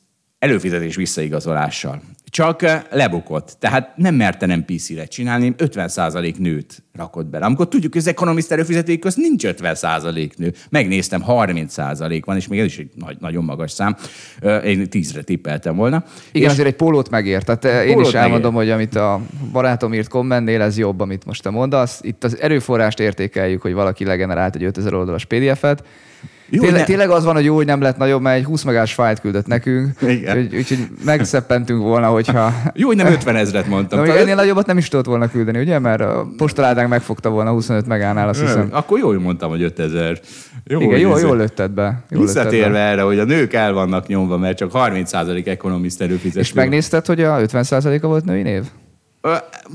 előfizetés 0.41 0.95
visszaigazolással. 0.95 2.01
Csak 2.25 2.61
eh, 2.61 2.81
lebukott. 2.91 3.55
Tehát 3.59 3.97
nem 3.97 4.15
merte 4.15 4.45
nem 4.45 4.65
PC-re 4.65 5.05
csinálni, 5.05 5.55
50% 5.57 6.37
nőt 6.37 6.83
rakott 6.93 7.25
bele. 7.25 7.45
Amikor 7.45 7.67
tudjuk, 7.67 7.91
hogy 7.91 8.01
az 8.01 8.07
ekonomiszt 8.07 8.51
előfizeték 8.51 8.99
közt 8.99 9.17
nincs 9.17 9.43
50% 9.47 10.37
nő. 10.37 10.53
Megnéztem, 10.69 11.23
30% 11.27 12.21
van, 12.25 12.35
és 12.35 12.47
még 12.47 12.59
ez 12.59 12.65
is 12.65 12.77
egy 12.77 12.89
nagy, 12.95 13.17
nagyon 13.19 13.43
magas 13.43 13.71
szám. 13.71 13.95
Én 14.63 14.87
10-re 14.91 15.21
tippeltem 15.21 15.75
volna. 15.75 16.03
Igen, 16.31 16.47
és 16.47 16.53
azért 16.53 16.67
egy 16.67 16.75
pólót 16.75 17.09
megért. 17.09 17.45
Tehát 17.45 17.65
eh, 17.65 17.89
én 17.89 17.99
is 17.99 18.13
elmondom, 18.13 18.53
megért. 18.53 18.73
hogy 18.73 18.81
amit 18.81 18.95
a 18.95 19.21
barátom 19.51 19.93
írt 19.93 20.09
kommentnél, 20.09 20.61
ez 20.61 20.77
jobb, 20.77 20.99
amit 20.99 21.25
most 21.25 21.43
te 21.43 21.49
mondasz. 21.49 21.99
Itt 22.03 22.23
az 22.23 22.39
erőforrást 22.39 22.99
értékeljük, 22.99 23.61
hogy 23.61 23.73
valaki 23.73 24.05
legenerált 24.05 24.55
egy 24.55 24.63
5000 24.63 24.93
oldalas 24.93 25.25
PDF-et, 25.25 25.83
Jó, 26.53 26.61
tényleg, 26.61 26.79
ne... 26.79 26.85
tényleg 26.85 27.09
az 27.09 27.23
van, 27.23 27.33
hogy 27.33 27.43
jó, 27.43 27.55
hogy 27.55 27.65
nem 27.65 27.81
lett 27.81 27.97
nagyobb, 27.97 28.21
mert 28.21 28.37
egy 28.37 28.43
20 28.43 28.63
megás 28.63 28.93
fájlt 28.93 29.19
küldött 29.19 29.47
nekünk. 29.47 30.01
Igen. 30.01 30.37
Úgy, 30.37 30.55
úgyhogy 30.55 30.87
megszeppentünk 31.05 31.81
volna, 31.81 32.07
hogyha... 32.07 32.53
Jó, 32.73 32.87
hogy 32.87 32.95
nem 32.95 33.07
50 33.07 33.35
ezret 33.35 33.67
mondtam. 33.67 34.05
Na, 34.05 34.17
ennél 34.17 34.35
nagyobbat 34.35 34.65
nem 34.65 34.77
is 34.77 34.87
tudott 34.87 35.05
volna 35.05 35.29
küldeni, 35.29 35.59
ugye? 35.59 35.79
Mert 35.79 36.01
a 36.01 36.27
postaládánk 36.37 36.89
megfogta 36.89 37.29
volna 37.29 37.51
25 37.51 37.87
megánál, 37.87 38.27
azt 38.27 38.39
hiszem. 38.39 38.67
Akkor 38.71 38.99
jó, 38.99 39.07
hogy 39.07 39.19
mondtam, 39.19 39.49
hogy 39.49 39.61
5000. 39.61 40.19
Jó, 40.63 40.79
Igen, 40.79 40.99
jó, 40.99 41.17
jól 41.17 41.37
lőtted 41.37 41.71
be. 41.71 42.03
Jól 42.09 42.21
Visszatérve 42.21 42.79
erre, 42.79 43.01
hogy 43.01 43.19
a 43.19 43.23
nők 43.23 43.53
el 43.53 43.73
vannak 43.73 44.07
nyomva, 44.07 44.37
mert 44.37 44.57
csak 44.57 44.71
30% 44.73 45.47
ekonomiszt 45.47 46.01
előfizető. 46.01 46.39
És 46.39 46.53
megnézted, 46.53 47.05
hogy 47.05 47.21
a 47.21 47.37
50%-a 47.37 48.07
volt 48.07 48.25
női 48.25 48.41
név? 48.41 48.63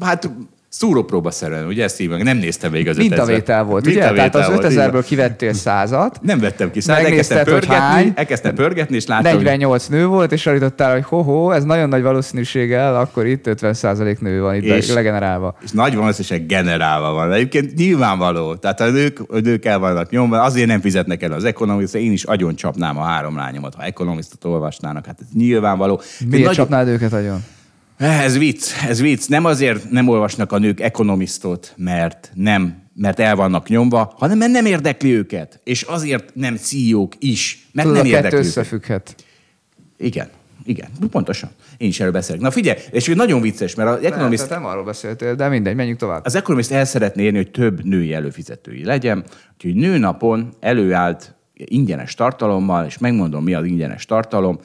Hát 0.01 0.31
szúrópróba 0.79 1.31
szerűen, 1.31 1.67
ugye 1.67 1.85
ezt 1.85 1.97
hívják, 1.97 2.23
nem 2.23 2.37
néztem 2.37 2.71
még 2.71 2.89
az 2.89 2.97
Mintavétel 2.97 3.65
volt, 3.65 3.87
ugye? 3.87 4.13
Tehát 4.13 4.35
az 4.35 4.47
5000-ből 4.51 5.05
kivettél 5.07 5.53
százat. 5.53 6.19
Nem 6.23 6.39
vettem 6.39 6.71
ki 6.71 6.81
százat, 6.81 7.05
elkezdtem 7.05 7.45
pörgetni, 7.45 8.13
elkezdtem 8.15 8.55
pörgetni, 8.55 8.97
és 8.97 9.07
láttam, 9.07 9.37
48 9.37 9.87
hogy... 9.87 9.97
nő 9.97 10.07
volt, 10.07 10.33
és 10.33 10.47
állítottál, 10.47 10.93
hogy 10.93 11.05
ho-ho, 11.05 11.51
ez 11.51 11.65
nagyon 11.65 11.89
nagy 11.89 12.03
valószínűséggel, 12.03 12.97
akkor 12.97 13.27
itt 13.27 13.47
50 13.47 14.17
nő 14.21 14.41
van 14.41 14.55
itt 14.55 14.63
és, 14.63 14.93
legenerálva. 14.93 15.57
És 15.63 15.71
nagy 15.71 15.95
valószínűség 15.95 16.47
generálva 16.47 17.13
van. 17.13 17.33
Egyébként 17.33 17.75
nyilvánvaló. 17.75 18.55
Tehát 18.55 18.81
a 18.81 18.91
nők, 18.91 19.21
a 19.29 19.39
nők 19.39 19.65
el 19.65 19.79
vannak 19.79 20.11
nyomva, 20.11 20.43
azért 20.43 20.67
nem 20.67 20.81
fizetnek 20.81 21.23
el 21.23 21.33
az 21.33 21.45
ekonomiszt, 21.45 21.95
én 21.95 22.13
is 22.13 22.25
agyon 22.25 22.55
csapnám 22.55 22.99
a 22.99 23.03
három 23.03 23.37
lányomat, 23.37 23.75
ha 23.75 23.83
ekonomisztot 23.83 24.45
olvasnának. 24.45 25.07
Hát 25.07 25.19
ez 25.21 25.27
nyilvánvaló. 25.35 26.01
Miért 26.29 26.47
nagy... 26.47 26.55
csapnád 26.55 26.89
őket 26.89 27.13
agyon? 27.13 27.45
Ez 27.97 28.39
vicc, 28.39 28.73
ez 28.89 29.01
vicc. 29.01 29.27
Nem 29.27 29.45
azért 29.45 29.91
nem 29.91 30.09
olvasnak 30.09 30.53
a 30.53 30.59
nők 30.59 30.81
ekonomisztot, 30.81 31.73
mert 31.77 32.31
nem 32.35 32.85
mert 32.99 33.21
el 33.21 33.37
vannak 33.37 33.69
nyomva, 33.69 34.15
hanem 34.17 34.39
mert 34.39 34.51
nem 34.53 34.67
érdekli 34.67 35.15
őket. 35.15 35.61
És 35.65 35.83
azért 35.83 36.35
nem 36.35 36.57
CEO-k 36.57 37.13
is, 37.19 37.69
mert 37.73 37.89
Tudod, 37.89 38.03
nem 38.03 38.13
érdekli 38.13 38.39
összefügghet. 38.39 39.15
Igen, 39.99 40.29
igen, 40.65 40.89
pontosan. 41.11 41.51
Én 41.77 41.89
is 41.89 42.01
erről 42.01 42.13
beszélek. 42.13 42.41
Na 42.41 42.51
figyelj, 42.51 42.79
és 42.91 43.07
nagyon 43.07 43.41
vicces, 43.41 43.75
mert 43.75 43.89
az 43.89 44.05
Economist... 44.05 44.49
Nem, 44.49 44.61
nem 44.61 44.71
arról 44.71 44.85
beszéltél, 44.85 45.35
de 45.35 45.49
mindegy, 45.49 45.75
menjünk 45.75 45.99
tovább. 45.99 46.25
Az 46.25 46.35
Economist 46.35 46.71
el 46.71 46.85
szeretné 46.85 47.23
érni, 47.23 47.37
hogy 47.37 47.51
több 47.51 47.85
női 47.85 48.13
előfizetői 48.13 48.85
legyen, 48.85 49.25
úgyhogy 49.55 49.75
nőnapon 49.75 50.53
előállt 50.61 51.35
ingyenes 51.55 52.15
tartalommal, 52.15 52.87
és 52.87 52.99
megmondom, 52.99 53.45
mi 53.45 53.55
az 53.55 53.65
ingyenes 53.65 54.05
tartalom, 54.05 54.61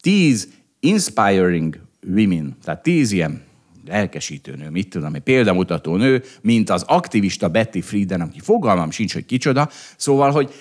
10 0.00 0.48
inspiring 0.80 1.85
women, 2.06 2.56
tehát 2.64 2.82
tíz 2.82 3.12
ilyen 3.12 3.42
lelkesítő 3.86 4.54
nő, 4.54 4.70
mit 4.70 4.88
tudom, 4.88 5.14
egy 5.14 5.20
példamutató 5.20 5.96
nő, 5.96 6.22
mint 6.42 6.70
az 6.70 6.82
aktivista 6.82 7.48
Betty 7.48 7.80
Friedan, 7.80 8.20
aki 8.20 8.40
fogalmam 8.40 8.90
sincs, 8.90 9.12
hogy 9.12 9.24
kicsoda. 9.24 9.68
Szóval, 9.96 10.30
hogy 10.30 10.54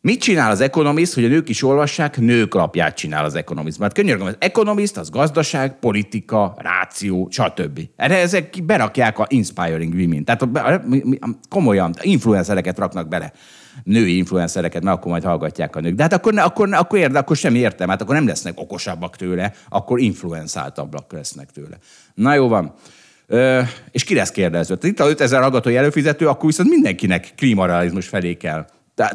Mit 0.00 0.20
csinál 0.20 0.50
az 0.50 0.60
Economist, 0.60 1.14
hogy 1.14 1.24
a 1.24 1.28
nők 1.28 1.48
is 1.48 1.62
olvassák? 1.62 2.18
Nők 2.18 2.54
lapját 2.54 2.96
csinál 2.96 3.24
az 3.24 3.34
Economist. 3.34 3.78
Mert 3.78 3.94
könyörgöm, 3.94 4.26
az 4.26 4.36
Economist 4.38 4.96
az 4.96 5.10
gazdaság, 5.10 5.78
politika, 5.78 6.54
ráció, 6.58 7.28
stb. 7.30 7.80
Erre 7.96 8.16
ezek 8.16 8.64
berakják 8.64 9.18
a 9.18 9.26
Inspiring 9.28 9.94
Women. 9.94 10.24
Tehát 10.24 10.80
komolyan 11.48 11.94
influencereket 12.02 12.78
raknak 12.78 13.08
bele 13.08 13.32
női 13.84 14.16
influencereket, 14.16 14.82
mert 14.82 14.96
akkor 14.96 15.10
majd 15.10 15.24
hallgatják 15.24 15.76
a 15.76 15.80
nők. 15.80 15.94
De 15.94 16.02
hát 16.02 16.12
akkor, 16.12 16.38
akkor, 16.38 16.74
akkor, 16.74 16.98
érde, 16.98 17.18
akkor 17.18 17.36
sem 17.36 17.54
értem, 17.54 17.88
hát 17.88 18.02
akkor 18.02 18.14
nem 18.14 18.26
lesznek 18.26 18.60
okosabbak 18.60 19.16
tőle, 19.16 19.52
akkor 19.68 20.00
influenzáltabbak 20.00 21.12
lesznek 21.12 21.50
tőle. 21.50 21.78
Na 22.14 22.34
jó 22.34 22.48
van. 22.48 22.74
Ö, 23.26 23.60
és 23.90 24.04
ki 24.04 24.14
lesz 24.14 24.30
kérdezve? 24.30 24.76
Itt 24.82 25.00
a 25.00 25.08
5000 25.08 25.40
hallgatói 25.40 25.76
előfizető, 25.76 26.28
akkor 26.28 26.46
viszont 26.46 26.68
mindenkinek 26.68 27.32
klímarealizmus 27.36 28.08
felé 28.08 28.34
kell 28.34 28.66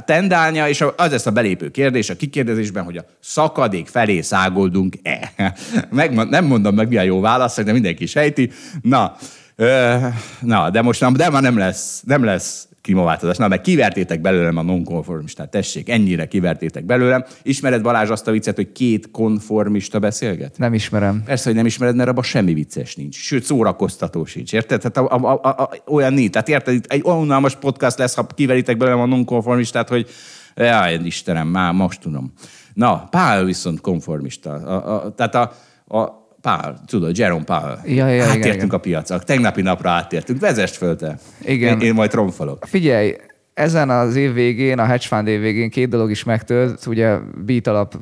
tendálnia, 0.06 0.68
és 0.68 0.84
az 0.96 1.12
lesz 1.12 1.26
a 1.26 1.32
belépő 1.32 1.72
kérdés 1.72 2.10
a 2.10 2.16
kikérdezésben, 2.16 2.84
hogy 2.84 2.98
a 2.98 3.06
szakadék 3.20 3.88
felé 3.88 4.22
szágoldunk-e. 4.22 5.32
Meg, 5.90 6.30
nem 6.30 6.46
mondom 6.46 6.76
meg, 6.76 6.88
mi 6.88 6.98
a 6.98 7.02
jó 7.02 7.20
válasz, 7.20 7.64
de 7.64 7.72
mindenki 7.72 8.06
sejti. 8.06 8.52
Na, 8.82 9.16
ö, 9.56 9.96
na 10.40 10.70
de 10.70 10.82
most 10.82 11.02
nem, 11.02 11.14
de 11.14 11.30
már 11.30 11.42
nem 11.42 11.58
lesz, 11.58 12.02
nem 12.06 12.24
lesz 12.24 12.68
klímaváltozás. 12.84 13.38
Na, 13.38 13.48
meg 13.48 13.62
kivertétek 13.62 14.22
belőlem 14.22 14.58
a 14.58 14.62
nonkonformistát, 14.62 15.50
tessék, 15.50 15.90
ennyire 15.90 16.26
kivertétek 16.26 16.86
belőlem. 16.86 17.26
Ismered 17.44 17.82
Balázs 17.82 18.10
azt 18.10 18.28
a 18.28 18.32
viccet, 18.32 18.56
hogy 18.56 18.72
két 18.72 19.12
konformista 19.12 20.00
beszélget? 20.00 20.58
Nem 20.58 20.74
ismerem. 20.74 21.24
Persze, 21.26 21.46
hogy 21.46 21.56
nem 21.56 21.66
ismered, 21.66 21.96
mert 21.96 22.10
abban 22.10 22.24
semmi 22.24 22.54
vicces 22.54 22.96
nincs. 22.96 23.16
Sőt, 23.16 23.44
szórakoztató 23.44 24.26
sincs, 24.26 24.54
érted? 24.54 24.82
Tehát 24.82 25.12
a, 25.12 25.16
a, 25.16 25.40
a, 25.44 25.48
a, 25.48 25.70
olyan 25.88 26.14
nincs. 26.14 26.30
Tehát 26.32 26.50
érted, 26.50 26.86
egy 26.88 27.02
unalmas 27.04 27.56
podcast 27.56 27.98
lesz, 27.98 28.16
ha 28.16 28.28
kiveritek 28.28 28.78
belőlem 28.78 29.02
a 29.02 29.06
nonkonformistát, 29.06 29.90
hogy 29.90 30.10
jaj, 30.56 31.00
Istenem, 31.04 31.48
már 31.48 31.74
most 31.74 32.02
tudom. 32.02 32.34
Na, 32.74 33.08
Pál 33.10 33.44
viszont 33.44 33.82
konformista. 33.82 34.52
A, 34.52 35.06
a, 35.06 35.14
tehát 35.16 35.36
a, 35.36 35.54
a 35.98 36.23
Pál, 36.44 36.82
tudod, 36.86 37.18
Jerome 37.18 37.44
Pál. 37.44 37.82
Ja, 37.86 38.08
ja, 38.08 38.24
átértünk 38.24 38.46
igen, 38.46 38.56
igen. 38.56 38.70
a 38.70 38.78
piacak. 38.78 39.24
Tegnapi 39.24 39.62
napra 39.62 39.90
átértünk. 39.90 40.40
Vezest 40.40 40.76
föl 40.76 40.96
te. 40.96 41.18
Igen. 41.42 41.80
Én, 41.80 41.88
én 41.88 41.94
majd 41.94 42.10
tromfolok. 42.10 42.66
Figyelj, 42.68 43.16
ezen 43.54 43.90
az 43.90 44.16
év 44.16 44.34
végén, 44.34 44.80
a 44.80 44.86
hedge 44.86 45.08
fund 45.08 45.28
év 45.28 45.42
végén 45.42 45.70
két 45.70 45.90
dolog 45.90 46.10
is 46.10 46.24
megtölt, 46.24 46.86
ugye 46.86 47.18
beat 47.46 47.68
alap, 47.68 47.96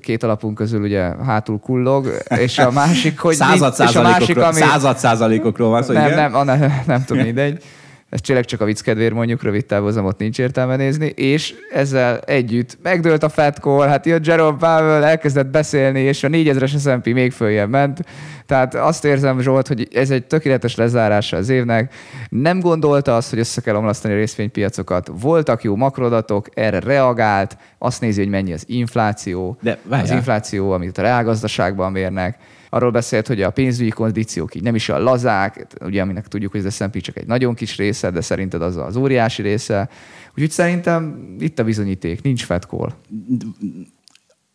két 0.00 0.22
alapunk 0.22 0.54
közül 0.54 0.82
ugye 0.82 1.00
hátul 1.24 1.58
kullog, 1.58 2.16
és 2.28 2.58
a 2.58 2.70
másik, 2.70 3.18
hogy... 3.18 3.34
Század 3.44 3.74
százalékokról, 3.74 4.44
ami... 4.44 4.54
század 4.54 4.98
százalékokról 4.98 5.70
van 5.70 5.82
szó, 5.82 5.92
nem, 5.92 6.06
igen? 6.06 6.30
Nem, 6.30 6.44
nem, 6.44 6.58
nem, 6.58 6.82
nem 6.86 7.04
tudom, 7.04 7.22
mindegy 7.22 7.62
ezt 8.12 8.24
tényleg 8.24 8.44
csak 8.44 8.60
a 8.60 8.64
vicc 8.64 8.80
kedvéért 8.80 9.14
mondjuk, 9.14 9.42
rövid 9.42 9.66
távozamot 9.66 10.18
nincs 10.18 10.38
értelme 10.38 10.76
nézni, 10.76 11.06
és 11.06 11.54
ezzel 11.70 12.18
együtt 12.18 12.78
megdőlt 12.82 13.22
a 13.22 13.28
Fatcore, 13.28 13.88
hát 13.88 14.06
jött 14.06 14.26
Jerome 14.26 14.58
Powell, 14.58 15.04
elkezdett 15.04 15.46
beszélni, 15.46 16.00
és 16.00 16.24
a 16.24 16.28
4000-es 16.28 16.80
S&P 16.80 17.12
még 17.12 17.32
följebb 17.32 17.70
ment. 17.70 18.04
Tehát 18.46 18.74
azt 18.74 19.04
érzem, 19.04 19.40
Zsolt, 19.40 19.68
hogy 19.68 19.88
ez 19.94 20.10
egy 20.10 20.24
tökéletes 20.24 20.76
lezárása 20.76 21.36
az 21.36 21.48
évnek. 21.48 21.94
Nem 22.28 22.60
gondolta 22.60 23.16
azt, 23.16 23.30
hogy 23.30 23.38
össze 23.38 23.60
kell 23.60 23.76
omlasztani 23.76 24.14
a 24.14 24.16
részvénypiacokat. 24.16 25.10
Voltak 25.20 25.62
jó 25.62 25.76
makrodatok, 25.76 26.48
erre 26.54 26.80
reagált, 26.80 27.56
azt 27.78 28.00
nézi, 28.00 28.20
hogy 28.20 28.30
mennyi 28.30 28.52
az 28.52 28.64
infláció. 28.66 29.56
De 29.60 29.78
az 29.88 30.10
infláció, 30.10 30.72
amit 30.72 30.98
a 30.98 31.02
reálgazdaságban 31.02 31.92
mérnek 31.92 32.38
arról 32.74 32.90
beszélt, 32.90 33.26
hogy 33.26 33.42
a 33.42 33.50
pénzügyi 33.50 33.90
kondíciók 33.90 34.54
így 34.54 34.62
nem 34.62 34.74
is 34.74 34.88
a 34.88 34.98
lazák, 34.98 35.66
ugye 35.80 36.02
aminek 36.02 36.28
tudjuk, 36.28 36.52
hogy 36.52 36.66
az 36.66 36.74
S&P 36.74 37.00
csak 37.00 37.16
egy 37.16 37.26
nagyon 37.26 37.54
kis 37.54 37.76
része, 37.76 38.10
de 38.10 38.20
szerinted 38.20 38.62
az 38.62 38.76
az 38.76 38.96
óriási 38.96 39.42
része. 39.42 39.88
Úgyhogy 40.30 40.50
szerintem 40.50 41.26
itt 41.38 41.58
a 41.58 41.64
bizonyíték, 41.64 42.22
nincs 42.22 42.46
call. 42.46 42.92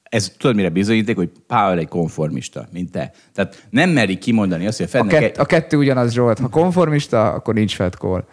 Ez 0.04 0.34
tudod, 0.38 0.56
mire 0.56 0.70
bizonyíték, 0.70 1.16
hogy 1.16 1.32
Powell 1.48 1.78
egy 1.78 1.88
konformista, 1.88 2.68
mint 2.72 2.92
te. 2.92 3.12
Tehát 3.34 3.68
nem 3.70 3.90
meri 3.90 4.18
kimondani 4.18 4.68
azt, 4.68 4.78
hogy 4.78 4.86
a 4.86 4.90
Fednek... 4.90 5.16
A, 5.16 5.20
kett, 5.20 5.38
a 5.38 5.46
kettő 5.46 5.78
ugyanaz, 5.78 6.14
Zsolt. 6.14 6.40
Ha 6.40 6.50
konformista, 6.50 7.34
akkor 7.34 7.54
nincs 7.54 7.78
call. 7.78 8.26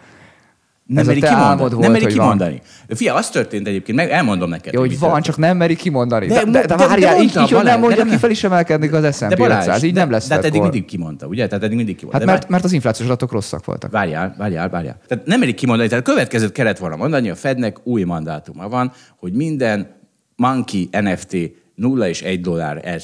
Nem 0.85 1.05
meri 1.05 1.21
kimondani. 1.21 1.81
Nem 1.81 1.91
meri 1.91 2.05
kimondani. 2.05 2.61
Fia, 2.87 3.13
az 3.13 3.29
történt 3.29 3.67
egyébként, 3.67 3.97
meg 3.97 4.09
elmondom 4.09 4.49
neked. 4.49 4.73
Jó, 4.73 4.79
hogy 4.79 4.89
van, 4.89 4.99
történt. 4.99 5.25
csak 5.25 5.37
nem 5.37 5.57
meri 5.57 5.75
kimondani. 5.75 6.27
De, 6.27 6.43
de, 6.43 6.51
de, 6.51 6.65
de, 6.65 6.75
várjál, 6.75 7.21
így, 7.21 7.37
így 7.41 7.57
nem 7.63 7.79
mondja, 7.79 8.03
ki 8.03 8.17
fel 8.17 8.29
is 8.29 8.43
emelkedni 8.43 8.87
az 8.87 9.17
S&P 9.17 9.39
500, 9.39 9.83
így 9.83 9.93
nem 9.93 10.11
lesz. 10.11 10.27
De 10.27 10.35
hát 10.35 10.45
eddig 10.45 10.61
mindig 10.61 10.85
kimondta, 10.85 11.27
ugye? 11.27 11.47
Tehát 11.47 11.63
eddig 11.63 11.75
mindig 11.75 11.95
kimondta. 11.95 12.19
Hát 12.19 12.27
mert, 12.27 12.49
mert 12.49 12.63
az 12.63 12.71
inflációs 12.71 13.07
adatok 13.07 13.31
rosszak 13.31 13.65
voltak. 13.65 13.91
Várjál, 13.91 14.35
várjál, 14.37 14.69
várjál. 14.69 14.97
Tehát 15.07 15.25
nem 15.25 15.39
meri 15.39 15.53
kimondani, 15.53 15.89
tehát 15.89 16.07
a 16.07 16.11
következőt 16.11 16.51
kellett 16.51 16.77
volna 16.77 16.95
mondani, 16.95 17.29
a 17.29 17.35
Fednek 17.35 17.77
új 17.83 18.03
mandátuma 18.03 18.69
van, 18.69 18.91
hogy 19.19 19.33
minden 19.33 19.95
monkey 20.35 20.89
NFT 20.91 21.37
nulla 21.75 22.07
és 22.07 22.21
egy 22.21 22.41
dollár 22.41 23.01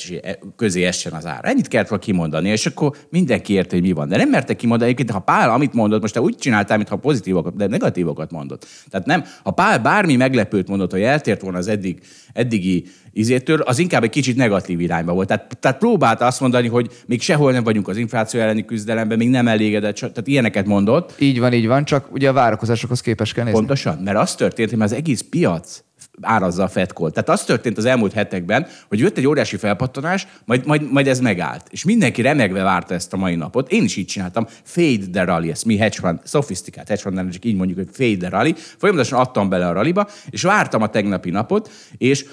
közé 0.56 0.84
essen 0.84 1.14
az 1.14 1.26
ár. 1.26 1.40
Ennyit 1.44 1.68
kellett 1.68 1.88
volna 1.88 2.04
kimondani, 2.04 2.50
és 2.50 2.66
akkor 2.66 2.96
mindenki 3.10 3.54
érte, 3.54 3.76
hogy 3.76 3.86
mi 3.86 3.92
van. 3.92 4.08
De 4.08 4.18
nem 4.18 4.30
merte 4.30 4.56
kimondani, 4.56 4.92
egyébként, 4.92 5.18
ha 5.18 5.24
Pál 5.24 5.50
amit 5.50 5.74
mondott, 5.74 6.02
most 6.02 6.14
te 6.14 6.22
úgy 6.22 6.36
csináltál, 6.36 6.78
mintha 6.78 6.96
pozitívokat, 6.96 7.56
de 7.56 7.68
negatívokat 7.68 8.32
mondott. 8.32 8.68
Tehát 8.90 9.06
nem, 9.06 9.24
ha 9.44 9.52
Pál 9.52 9.80
bármi 9.80 10.16
meglepőt 10.16 10.68
mondott, 10.68 10.92
hogy 10.92 11.02
eltért 11.02 11.42
volna 11.42 11.58
az 11.58 11.68
eddig, 11.68 12.00
eddigi 12.34 12.86
izétől, 13.14 13.60
az 13.60 13.80
inkább 13.80 14.04
egy 14.04 14.10
kicsit 14.10 14.36
negatív 14.36 14.80
irányba 14.80 15.14
volt. 15.14 15.28
Tehát, 15.28 15.58
tehát 15.60 15.78
próbálta 15.78 16.26
azt 16.26 16.40
mondani, 16.40 16.68
hogy 16.68 16.90
még 17.06 17.22
sehol 17.22 17.52
nem 17.52 17.64
vagyunk 17.64 17.88
az 17.88 17.98
infláció 17.98 18.40
elleni 18.40 18.66
küzdelemben, 18.66 19.18
még 19.18 19.30
nem 19.30 19.48
elégedett, 19.48 19.96
tehát 19.96 20.28
ilyeneket 20.28 20.66
mondott. 20.66 21.16
Így 21.20 21.40
van, 21.40 21.54
így 21.54 21.68
van, 21.68 21.86
csak 21.86 22.14
ugye 22.14 22.30
a 22.30 22.34
várakozásokhoz 22.34 23.02
képes 23.02 23.34
kell 23.34 23.44
nézni. 23.44 23.60
Pontosan, 23.60 23.98
mert 23.98 24.18
az 24.18 24.36
történt, 24.36 24.70
hogy 24.70 24.82
az 24.82 24.94
egész 24.94 25.26
piac 25.30 25.84
árazza 26.22 26.64
a 26.64 26.68
fedkolt. 26.68 27.14
Tehát 27.14 27.30
az 27.30 27.44
történt 27.44 27.78
az 27.78 27.86
elmúlt 27.86 28.14
hetekben, 28.14 28.68
hogy 28.88 29.00
jött 29.00 29.18
egy 29.18 29.28
óriási 29.28 29.58
felpattanás, 29.58 30.28
majd, 30.46 30.66
majd, 30.66 30.92
majd 30.92 31.08
ez 31.08 31.20
megállt. 31.20 31.68
És 31.70 31.84
mindenki 31.84 32.22
remegve 32.22 32.64
várta 32.64 32.94
ezt 32.94 33.14
a 33.14 33.18
mai 33.18 33.36
napot. 33.36 33.72
Én 33.72 33.84
is 33.84 33.96
így 33.96 34.06
csináltam. 34.06 34.48
Fade 34.64 35.06
the 35.12 35.24
rally, 35.24 35.50
ezt 35.50 35.66
mi 35.66 35.78
hedge 35.78 35.98
fund, 36.00 36.20
szofisztikált 36.24 36.88
hedge 36.88 37.02
fund 37.02 37.38
így 37.42 37.56
mondjuk, 37.56 37.78
hogy 37.78 37.90
fade 37.92 38.18
the 38.18 38.30
rally. 38.30 38.54
Folyamatosan 38.78 39.20
adtam 39.20 39.50
bele 39.50 39.68
a 39.68 39.74
rallyba, 39.74 40.08
és 40.30 40.42
vártam 40.42 40.82
a 40.82 40.90
tegnapi 40.90 41.30
napot, 41.30 41.72
és 41.98 42.26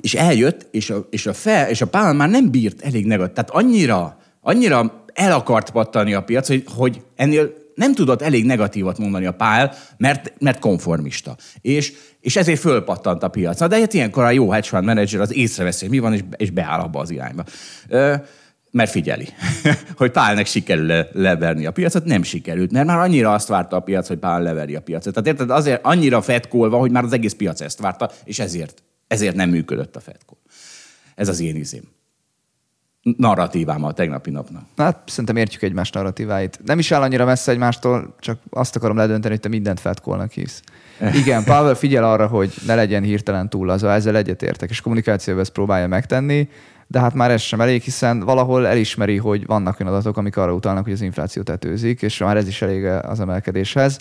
és 0.00 0.14
eljött, 0.14 0.68
és 0.70 0.90
a, 0.90 1.06
és 1.10 1.26
a, 1.26 1.32
fel, 1.32 1.68
és 1.68 1.80
a 1.80 1.86
pál 1.86 2.12
már 2.12 2.30
nem 2.30 2.50
bírt 2.50 2.82
elég 2.82 3.06
negatív. 3.06 3.34
Tehát 3.34 3.50
annyira, 3.50 4.18
annyira 4.40 5.04
el 5.12 5.32
akart 5.32 5.70
pattani 5.70 6.14
a 6.14 6.22
piac, 6.22 6.48
hogy, 6.48 6.64
hogy 6.76 7.02
ennél 7.16 7.61
nem 7.74 7.94
tudott 7.94 8.22
elég 8.22 8.44
negatívat 8.44 8.98
mondani 8.98 9.26
a 9.26 9.32
Pál, 9.32 9.74
mert, 9.96 10.32
mert 10.38 10.58
konformista. 10.58 11.36
És, 11.60 11.92
és 12.20 12.36
ezért 12.36 12.60
fölpattant 12.60 13.22
a 13.22 13.28
piac. 13.28 13.60
Na, 13.60 13.66
de 13.66 13.78
hát 13.78 13.92
ilyenkor 13.92 14.24
a 14.24 14.30
jó 14.30 14.50
hedge 14.50 14.68
fund 14.68 14.84
manager 14.84 15.20
az 15.20 15.34
észreveszi, 15.34 15.80
hogy 15.80 15.94
mi 15.94 16.00
van, 16.00 16.12
és, 16.12 16.20
és 16.36 16.50
beáll 16.50 16.80
abba 16.80 17.00
az 17.00 17.10
irányba. 17.10 17.44
Ö, 17.88 18.14
mert 18.70 18.90
figyeli, 18.90 19.28
hogy 19.96 20.10
Pálnek 20.10 20.46
sikerül 20.46 20.86
le, 20.86 21.08
leverni 21.12 21.66
a 21.66 21.70
piacot, 21.70 22.04
nem 22.04 22.22
sikerült, 22.22 22.72
mert 22.72 22.86
már 22.86 22.98
annyira 22.98 23.32
azt 23.32 23.48
várta 23.48 23.76
a 23.76 23.80
piac, 23.80 24.08
hogy 24.08 24.18
Pál 24.18 24.42
leveri 24.42 24.74
a 24.74 24.80
piacot. 24.80 25.14
Tehát 25.14 25.28
érted, 25.28 25.50
azért 25.50 25.84
annyira 25.84 26.22
fetkolva, 26.22 26.78
hogy 26.78 26.90
már 26.90 27.04
az 27.04 27.12
egész 27.12 27.34
piac 27.34 27.60
ezt 27.60 27.80
várta, 27.80 28.10
és 28.24 28.38
ezért, 28.38 28.82
ezért 29.06 29.34
nem 29.34 29.50
működött 29.50 29.96
a 29.96 30.00
fetkol. 30.00 30.38
Ez 31.14 31.28
az 31.28 31.40
én 31.40 31.56
izém 31.56 31.82
narratívám 33.02 33.84
a 33.84 33.92
tegnapi 33.92 34.30
napnak. 34.30 34.62
Hát 34.76 35.02
szerintem 35.06 35.36
értjük 35.36 35.62
egymás 35.62 35.90
narratíváit. 35.90 36.60
Nem 36.64 36.78
is 36.78 36.92
áll 36.92 37.02
annyira 37.02 37.24
messze 37.24 37.52
egymástól, 37.52 38.14
csak 38.20 38.38
azt 38.50 38.76
akarom 38.76 38.96
ledönteni, 38.96 39.32
hogy 39.32 39.42
te 39.42 39.48
mindent 39.48 39.80
fetkolnak 39.80 40.32
hisz. 40.32 40.62
Igen, 41.22 41.44
Pavel 41.44 41.74
figyel 41.74 42.04
arra, 42.04 42.26
hogy 42.26 42.54
ne 42.66 42.74
legyen 42.74 43.02
hirtelen 43.02 43.48
túl 43.48 43.70
az, 43.70 43.84
ezzel 43.84 44.16
egyetértek, 44.16 44.70
és 44.70 44.80
kommunikációban 44.80 45.42
ezt 45.42 45.52
próbálja 45.52 45.86
megtenni, 45.86 46.48
de 46.86 47.00
hát 47.00 47.14
már 47.14 47.30
ez 47.30 47.40
sem 47.40 47.60
elég, 47.60 47.82
hiszen 47.82 48.20
valahol 48.20 48.66
elismeri, 48.66 49.16
hogy 49.16 49.46
vannak 49.46 49.80
olyan 49.80 49.92
adatok, 49.92 50.16
amik 50.16 50.36
arra 50.36 50.54
utalnak, 50.54 50.84
hogy 50.84 50.92
az 50.92 51.00
infláció 51.00 51.42
tetőzik, 51.42 52.02
és 52.02 52.18
már 52.18 52.36
ez 52.36 52.48
is 52.48 52.62
elég 52.62 52.84
az 52.84 53.20
emelkedéshez. 53.20 53.98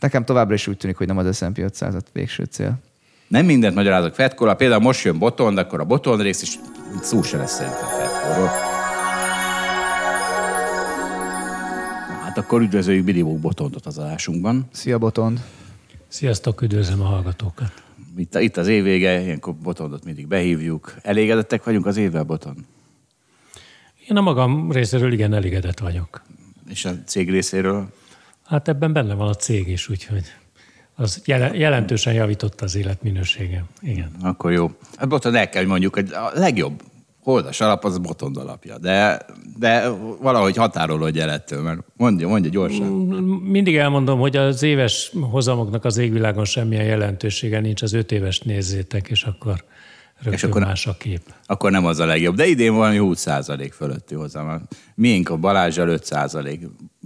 Nekem 0.00 0.24
továbbra 0.24 0.54
is 0.54 0.66
úgy 0.66 0.76
tűnik, 0.76 0.96
hogy 0.96 1.06
nem 1.06 1.18
az 1.18 1.36
S&P 1.36 1.58
500 1.58 1.94
végső 2.12 2.44
cél. 2.44 2.78
Nem 3.30 3.46
mindent 3.46 3.74
magyarázok 3.74 4.14
Fedkola, 4.14 4.54
például 4.54 4.80
most 4.80 5.04
jön 5.04 5.18
Botond, 5.18 5.58
akkor 5.58 5.80
a 5.80 5.84
Botond 5.84 6.20
rész 6.20 6.42
is 6.42 6.58
szó 7.02 7.22
se 7.22 7.36
lesz 7.36 7.52
szerintem 7.52 7.88
Fedkolról. 7.88 8.46
Hát 12.22 12.38
akkor 12.38 12.60
üdvözöljük 12.60 13.04
Billy 13.04 13.22
Botondot 13.22 13.86
az 13.86 13.98
adásunkban. 13.98 14.68
Szia 14.72 14.98
Botond! 14.98 15.40
Sziasztok, 16.08 16.62
üdvözlöm 16.62 17.00
a 17.00 17.04
hallgatókat! 17.04 17.82
Itt, 18.16 18.34
itt 18.34 18.56
az 18.56 18.66
évvége, 18.68 19.20
ilyenkor 19.20 19.54
Botondot 19.54 20.04
mindig 20.04 20.26
behívjuk. 20.26 20.94
Elégedettek 21.02 21.64
vagyunk 21.64 21.86
az 21.86 21.96
évvel, 21.96 22.22
Botond? 22.22 22.58
Én 24.08 24.16
a 24.16 24.20
magam 24.20 24.72
részéről 24.72 25.12
igen 25.12 25.34
elégedett 25.34 25.78
vagyok. 25.78 26.22
És 26.68 26.84
a 26.84 26.90
cég 27.04 27.30
részéről? 27.30 27.88
Hát 28.44 28.68
ebben 28.68 28.92
benne 28.92 29.14
van 29.14 29.28
a 29.28 29.34
cég 29.34 29.68
is, 29.68 29.88
úgyhogy 29.88 30.24
az 31.00 31.22
jelentősen 31.52 32.12
javította 32.12 32.64
az 32.64 32.76
életminőségem. 32.76 33.64
Igen. 33.80 34.10
Akkor 34.22 34.52
jó. 34.52 34.70
Hát 34.96 35.08
Botond 35.08 35.34
el 35.34 35.48
kell, 35.48 35.60
hogy 35.60 35.70
mondjuk, 35.70 35.94
hogy 35.94 36.12
a 36.12 36.30
legjobb 36.34 36.82
holdas 37.22 37.60
alap 37.60 37.84
az 37.84 37.98
Botond 37.98 38.36
alapja, 38.36 38.78
de, 38.78 39.26
de 39.58 39.88
valahogy 40.20 40.56
határolódj 40.56 41.20
el 41.20 41.30
ettől, 41.30 41.62
mert 41.62 41.80
mondja, 41.96 42.28
mondja 42.28 42.50
gyorsan. 42.50 42.86
Mindig 43.42 43.76
elmondom, 43.76 44.18
hogy 44.18 44.36
az 44.36 44.62
éves 44.62 45.12
hozamoknak 45.30 45.84
az 45.84 45.96
égvilágon 45.96 46.44
semmilyen 46.44 46.84
jelentősége 46.84 47.60
nincs, 47.60 47.82
az 47.82 47.92
öt 47.92 48.12
éves 48.12 48.40
nézzétek, 48.40 49.08
és 49.08 49.24
akkor 49.24 49.64
Rögtön 50.22 50.32
és 50.32 50.44
akkor, 50.44 50.60
más 50.60 50.86
a 50.86 50.96
kép. 50.96 51.20
Akkor 51.46 51.70
nem 51.70 51.86
az 51.86 51.98
a 51.98 52.06
legjobb. 52.06 52.34
De 52.34 52.46
idén 52.46 52.74
valami 52.74 52.98
20% 53.00 53.70
fölötti 53.72 54.14
hozzám. 54.14 54.66
Miénk 54.94 55.28
a 55.28 55.36
Balázsjal 55.36 55.88
5 55.88 56.04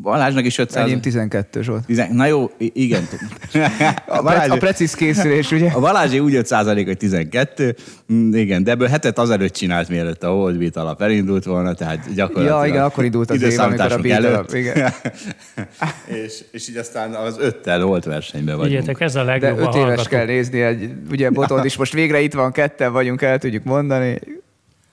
Balázsnak 0.03 0.45
is 0.45 0.59
5 0.59 0.77
Enyém 0.77 1.01
12 1.01 1.63
volt. 1.63 1.87
Tizen... 1.87 2.15
Na 2.15 2.27
jó, 2.27 2.51
igen. 2.59 3.09
a, 4.07 4.23
Balázs... 4.23 4.49
a 4.49 4.57
precíz 4.57 4.95
készülés, 4.95 5.51
ugye? 5.51 5.71
A 5.71 5.81
Balázsé 5.81 6.19
úgy 6.19 6.35
5 6.35 6.49
hogy 6.51 6.97
12. 6.97 7.77
Mm, 8.13 8.35
igen, 8.35 8.65
de 8.65 8.71
ebből 8.71 8.89
hetet 8.89 9.19
azelőtt 9.19 9.53
csinált, 9.53 9.89
mielőtt 9.89 10.23
a 10.23 10.31
Holdbeat 10.31 10.77
alap 10.77 11.03
elindult 11.03 11.45
volna, 11.45 11.75
tehát 11.75 12.15
gyakorlatilag... 12.15 12.65
Ja, 12.65 12.69
igen, 12.69 12.83
akkor 12.83 13.05
indult 13.05 13.31
az 13.31 13.43
év, 13.43 13.61
amikor 13.61 13.93
a 13.93 13.99
Beat 13.99 14.25
alap, 14.25 14.55
igen. 14.55 14.93
és, 16.25 16.45
és 16.51 16.69
így 16.69 16.77
aztán 16.77 17.13
az 17.13 17.37
öttel 17.39 17.83
volt 17.83 18.05
versenyben 18.05 18.57
vagyunk. 18.57 18.79
Figyeljetek, 18.79 19.01
ez 19.01 19.15
a 19.15 19.25
legjobb 19.25 19.57
De 19.57 19.63
öt 19.63 19.75
éves 19.75 20.09
kell 20.09 20.25
nézni, 20.25 20.63
egy, 20.63 20.91
ugye 21.11 21.31
Botond 21.31 21.65
is 21.65 21.77
most 21.77 21.93
végre 21.93 22.21
itt 22.21 22.35
van, 22.35 22.53
ketten 22.53 22.93
vagyunk, 22.93 23.23
el 23.23 23.39
tudjuk 23.39 23.65
mondani. 23.65 24.19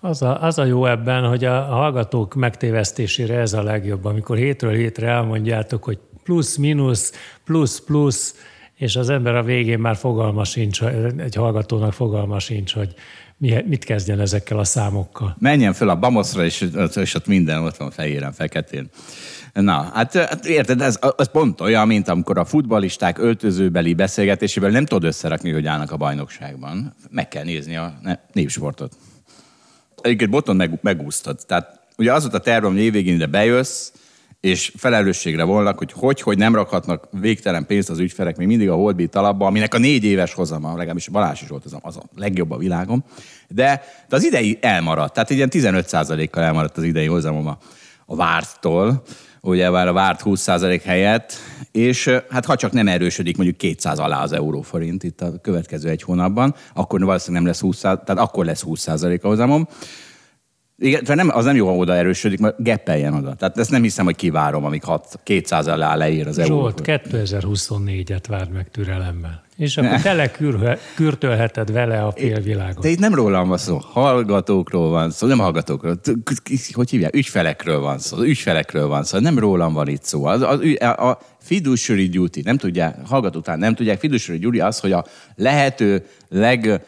Az 0.03 0.21
a, 0.21 0.43
az 0.43 0.57
a 0.57 0.65
jó 0.65 0.85
ebben, 0.85 1.27
hogy 1.27 1.45
a, 1.45 1.61
hallgatók 1.61 2.33
megtévesztésére 2.33 3.39
ez 3.39 3.53
a 3.53 3.63
legjobb, 3.63 4.05
amikor 4.05 4.37
hétről 4.37 4.73
hétre 4.73 5.07
elmondjátok, 5.07 5.83
hogy 5.83 5.99
plusz, 6.23 6.55
mínusz, 6.55 7.13
plusz, 7.43 7.79
plusz, 7.79 8.35
és 8.75 8.95
az 8.95 9.09
ember 9.09 9.35
a 9.35 9.43
végén 9.43 9.79
már 9.79 9.95
fogalma 9.95 10.43
sincs, 10.43 10.83
egy 11.17 11.35
hallgatónak 11.35 11.93
fogalma 11.93 12.39
sincs, 12.39 12.73
hogy 12.73 12.93
mit 13.65 13.83
kezdjen 13.83 14.19
ezekkel 14.19 14.59
a 14.59 14.63
számokkal. 14.63 15.35
Menjen 15.39 15.73
fel 15.73 15.89
a 15.89 15.95
Bamoszra, 15.95 16.45
és, 16.45 16.67
és 16.95 17.15
ott 17.15 17.27
minden 17.27 17.63
ott 17.63 17.77
van 17.77 17.91
fehéren, 17.91 18.31
feketén. 18.31 18.89
Na, 19.53 19.89
hát, 19.93 20.13
hát 20.13 20.45
érted, 20.45 20.81
ez, 20.81 20.99
az 21.15 21.31
pont 21.31 21.61
olyan, 21.61 21.87
mint 21.87 22.07
amikor 22.07 22.37
a 22.37 22.45
futbalisták 22.45 23.17
öltözőbeli 23.17 23.93
beszélgetéséből 23.93 24.69
nem 24.69 24.85
tudod 24.85 25.03
összerakni, 25.03 25.51
hogy 25.51 25.65
állnak 25.65 25.91
a 25.91 25.97
bajnokságban. 25.97 26.95
Meg 27.09 27.27
kell 27.27 27.43
nézni 27.43 27.75
a 27.75 27.93
népsportot. 28.33 28.95
Egyébként 30.01 30.29
boton 30.29 30.55
meg, 30.55 30.79
megúsztad. 30.81 31.39
Tehát 31.47 31.79
ugye 31.97 32.13
az 32.13 32.21
volt 32.21 32.33
a 32.33 32.39
terv, 32.39 32.65
hogy 32.65 32.77
évvégén 32.77 33.13
ide 33.13 33.25
bejössz, 33.25 33.91
és 34.41 34.71
felelősségre 34.77 35.43
volnak, 35.43 35.77
hogy 35.77 35.91
hogy, 35.91 36.21
hogy 36.21 36.37
nem 36.37 36.55
rakhatnak 36.55 37.07
végtelen 37.11 37.65
pénzt 37.65 37.89
az 37.89 37.99
ügyfelek 37.99 38.37
még 38.37 38.47
mindig 38.47 38.69
a 38.69 38.75
Holdbeat 38.75 39.15
alapba, 39.15 39.45
aminek 39.45 39.73
a 39.73 39.77
négy 39.77 40.03
éves 40.03 40.33
hozama, 40.33 40.69
legalábbis 40.75 41.09
Balázs 41.09 41.41
is 41.41 41.47
volt 41.47 41.65
az 41.65 41.73
a, 41.73 41.79
az 41.81 41.97
a 41.97 42.03
legjobb 42.15 42.51
a 42.51 42.57
világon, 42.57 43.03
de, 43.47 43.83
de 44.09 44.15
az 44.15 44.23
idei 44.23 44.57
elmaradt, 44.61 45.13
tehát 45.13 45.29
egy 45.29 45.35
ilyen 45.35 45.49
15%-kal 45.51 46.43
elmaradt 46.43 46.77
az 46.77 46.83
idei 46.83 47.05
hozamom 47.05 47.47
a, 47.47 47.57
a 48.05 48.15
vártól, 48.15 49.03
ugye 49.41 49.69
már 49.69 49.87
a 49.87 49.93
várt 49.93 50.21
20% 50.25 50.81
helyett, 50.85 51.33
és 51.71 52.09
hát 52.29 52.45
ha 52.45 52.55
csak 52.55 52.71
nem 52.71 52.87
erősödik 52.87 53.37
mondjuk 53.37 53.57
200 53.57 53.99
alá 53.99 54.23
az 54.23 54.31
euróforint 54.31 55.03
itt 55.03 55.21
a 55.21 55.31
következő 55.41 55.89
egy 55.89 56.03
hónapban, 56.03 56.55
akkor 56.73 57.03
valószínűleg 57.03 57.41
nem 57.41 57.51
lesz 57.51 57.61
20 57.61 57.79
tehát 57.79 58.09
akkor 58.09 58.45
lesz 58.45 58.63
20% 58.67 59.21
a 59.21 59.27
hozamom. 59.27 59.67
Igen, 60.81 61.03
nem, 61.07 61.29
az 61.33 61.45
nem 61.45 61.55
jó, 61.55 61.67
ha 61.67 61.75
oda 61.75 61.95
erősödik, 61.95 62.39
mert 62.39 62.63
geppeljen 62.63 63.13
oda. 63.13 63.33
Tehát 63.33 63.57
ezt 63.57 63.71
nem 63.71 63.81
hiszem, 63.81 64.05
hogy 64.05 64.15
kivárom, 64.15 64.65
amíg 64.65 64.83
6, 64.83 65.19
200 65.23 65.67
alá 65.67 65.95
leír 65.95 66.27
az 66.27 66.37
euró. 66.37 66.59
Zsolt, 66.59 66.81
2024-et 66.85 68.23
várd 68.27 68.51
meg 68.51 68.71
türelemmel. 68.71 69.43
És 69.57 69.77
akkor 69.77 70.01
tele 70.01 70.31
kürtölheted 70.95 71.71
vele 71.71 72.03
a 72.03 72.11
félvilágot. 72.11 72.83
De 72.83 72.89
itt 72.89 72.99
nem 72.99 73.13
rólam 73.13 73.47
van 73.47 73.57
szó, 73.57 73.77
hallgatókról 73.77 74.89
van 74.89 75.11
szó, 75.11 75.27
nem 75.27 75.39
hallgatókról, 75.39 75.99
hogy 76.71 76.89
hívják, 76.89 77.15
ügyfelekről 77.15 77.79
van 77.79 77.99
szó, 77.99 78.17
ügyfelekről 78.21 78.87
van 78.87 79.03
szó, 79.03 79.19
nem 79.19 79.39
rólam 79.39 79.73
van 79.73 79.87
itt 79.87 80.03
szó. 80.03 80.25
Az, 80.25 80.41
az, 80.41 80.59
a 80.81 81.19
fiduciary 81.39 82.07
duty, 82.07 82.41
nem 82.41 82.57
tudják, 82.57 82.97
hallgatók 83.05 83.57
nem 83.57 83.75
tudják, 83.75 83.99
fiduciary 83.99 84.39
duty 84.39 84.59
az, 84.59 84.79
hogy 84.79 84.91
a 84.91 85.05
lehető 85.35 86.05
leg 86.29 86.83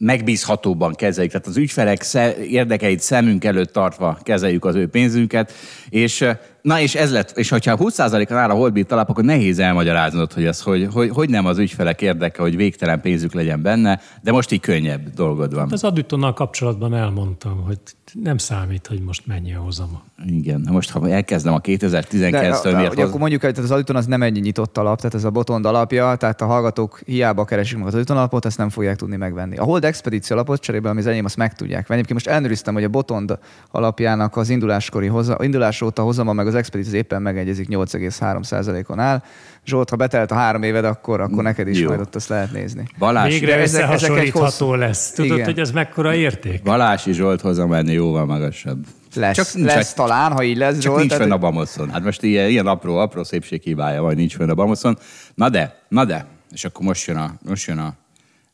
megbízhatóban 0.00 0.94
kezeljük. 0.94 1.32
Tehát 1.32 1.46
az 1.46 1.56
ügyfelek 1.56 2.04
érdekeit 2.48 3.00
szemünk 3.00 3.44
előtt 3.44 3.72
tartva 3.72 4.18
kezeljük 4.22 4.64
az 4.64 4.74
ő 4.74 4.88
pénzünket, 4.88 5.52
és 5.88 6.26
Na 6.62 6.80
és 6.80 6.94
ez 6.94 7.12
lett, 7.12 7.38
és 7.38 7.48
hogyha 7.48 7.76
20%-an 7.78 8.36
áll 8.36 8.50
a 8.50 8.54
Holdbit 8.54 8.92
alap, 8.92 9.08
akkor 9.08 9.24
nehéz 9.24 9.58
elmagyaráznod, 9.58 10.32
hogy, 10.32 10.44
ez, 10.44 10.60
hogy, 10.60 10.88
hogy, 10.92 11.10
hogy 11.10 11.28
nem 11.28 11.46
az 11.46 11.58
ügyfelek 11.58 12.02
érdeke, 12.02 12.42
hogy 12.42 12.56
végtelen 12.56 13.00
pénzük 13.00 13.32
legyen 13.32 13.62
benne, 13.62 14.00
de 14.22 14.32
most 14.32 14.50
így 14.50 14.60
könnyebb 14.60 15.10
dolgod 15.14 15.54
van. 15.54 15.62
Hát 15.62 15.72
az 15.72 15.84
aditonnal 15.84 16.32
kapcsolatban 16.32 16.94
elmondtam, 16.94 17.62
hogy 17.66 17.78
nem 18.12 18.38
számít, 18.38 18.86
hogy 18.86 19.00
most 19.00 19.26
mennyi 19.26 19.54
a 19.54 19.58
hozama. 19.58 20.02
Igen, 20.26 20.60
na 20.60 20.72
most 20.72 20.90
ha 20.90 21.08
elkezdem 21.08 21.54
a 21.54 21.60
2019-től 21.60 22.76
miért 22.76 22.94
hoz... 22.94 23.04
Akkor 23.04 23.20
mondjuk, 23.20 23.40
hogy 23.40 23.58
az 23.58 23.70
aditon 23.70 23.96
az 23.96 24.06
nem 24.06 24.22
egy 24.22 24.40
nyitott 24.40 24.78
alap, 24.78 24.96
tehát 24.96 25.14
ez 25.14 25.24
a 25.24 25.30
botond 25.30 25.64
alapja, 25.64 26.16
tehát 26.16 26.40
a 26.40 26.46
hallgatók 26.46 27.00
hiába 27.06 27.44
keresik 27.44 27.78
meg 27.78 27.86
az 27.86 27.94
aditon 27.94 28.16
alapot, 28.16 28.44
ezt 28.44 28.58
nem 28.58 28.68
fogják 28.68 28.96
tudni 28.96 29.16
megvenni. 29.16 29.56
A 29.56 29.64
Hold 29.64 29.84
Expedíció 29.84 30.36
alapot 30.36 30.60
cserébe, 30.60 30.88
ami 30.88 30.98
az 30.98 31.06
enyém, 31.06 31.24
azt 31.24 31.36
meg 31.36 31.54
tudják 31.54 31.86
venni. 31.86 32.00
Egyébként 32.00 32.24
most 32.24 32.36
elnőriztem, 32.36 32.74
hogy 32.74 32.84
a 32.84 32.88
botond 32.88 33.38
alapjának 33.70 34.36
az 34.36 34.48
induláskori 34.48 35.06
hoza, 35.06 35.36
indulás 35.42 35.82
óta 35.82 36.02
hozama 36.02 36.32
meg 36.32 36.46
az 36.50 36.58
Expedit 36.58 36.86
az 36.86 36.92
éppen 36.92 37.22
megegyezik 37.22 37.68
8,3%-on 37.68 38.98
áll. 38.98 39.22
Zsolt, 39.64 39.90
ha 39.90 39.96
betelt 39.96 40.30
a 40.30 40.34
három 40.34 40.62
éved, 40.62 40.84
akkor, 40.84 41.20
akkor 41.20 41.42
neked 41.42 41.68
is 41.68 41.78
Jó. 41.78 41.88
majd 41.88 42.00
ott 42.00 42.14
azt 42.14 42.28
lehet 42.28 42.52
nézni. 42.52 42.88
Balázs, 42.98 43.32
Végre 43.32 43.56
ezek, 43.56 43.90
ezek 43.90 44.32
hosszú... 44.32 44.74
lesz. 44.74 45.10
Tudod, 45.12 45.32
Igen. 45.32 45.44
hogy 45.44 45.58
ez 45.58 45.70
mekkora 45.70 46.14
érték? 46.14 46.62
Balási 46.62 47.12
Zsolt 47.12 47.40
hozzá 47.40 47.64
menni 47.64 47.92
jóval 47.92 48.24
magasabb. 48.24 48.84
Lesz, 49.14 49.36
csak, 49.36 49.62
lesz 49.64 49.86
csak, 49.86 49.96
talán, 49.96 50.32
ha 50.32 50.42
így 50.42 50.56
lesz, 50.56 50.72
Csak 50.72 50.82
Zsolt, 50.82 50.98
nincs 50.98 51.12
fenn 51.12 51.30
a 51.30 51.38
Bamoszon. 51.38 51.90
Hát 51.90 52.02
most 52.02 52.22
ilyen, 52.22 52.48
ilyen 52.48 52.66
apró, 52.66 52.96
apró 52.96 53.24
szépség 53.24 53.62
hibája, 53.62 54.02
vagy 54.02 54.16
nincs 54.16 54.36
fenn 54.36 54.50
a 54.50 54.54
Bamoszon. 54.54 54.98
Na 55.34 55.48
de, 55.48 55.78
na 55.88 56.04
de, 56.04 56.26
és 56.52 56.64
akkor 56.64 56.86
most 56.86 57.06
jön 57.06 57.16
a, 57.16 57.34
most 57.46 57.66
jön 57.66 57.78
a, 57.78 57.94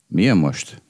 mi 0.06 0.22
jön 0.22 0.36
most? 0.36 0.82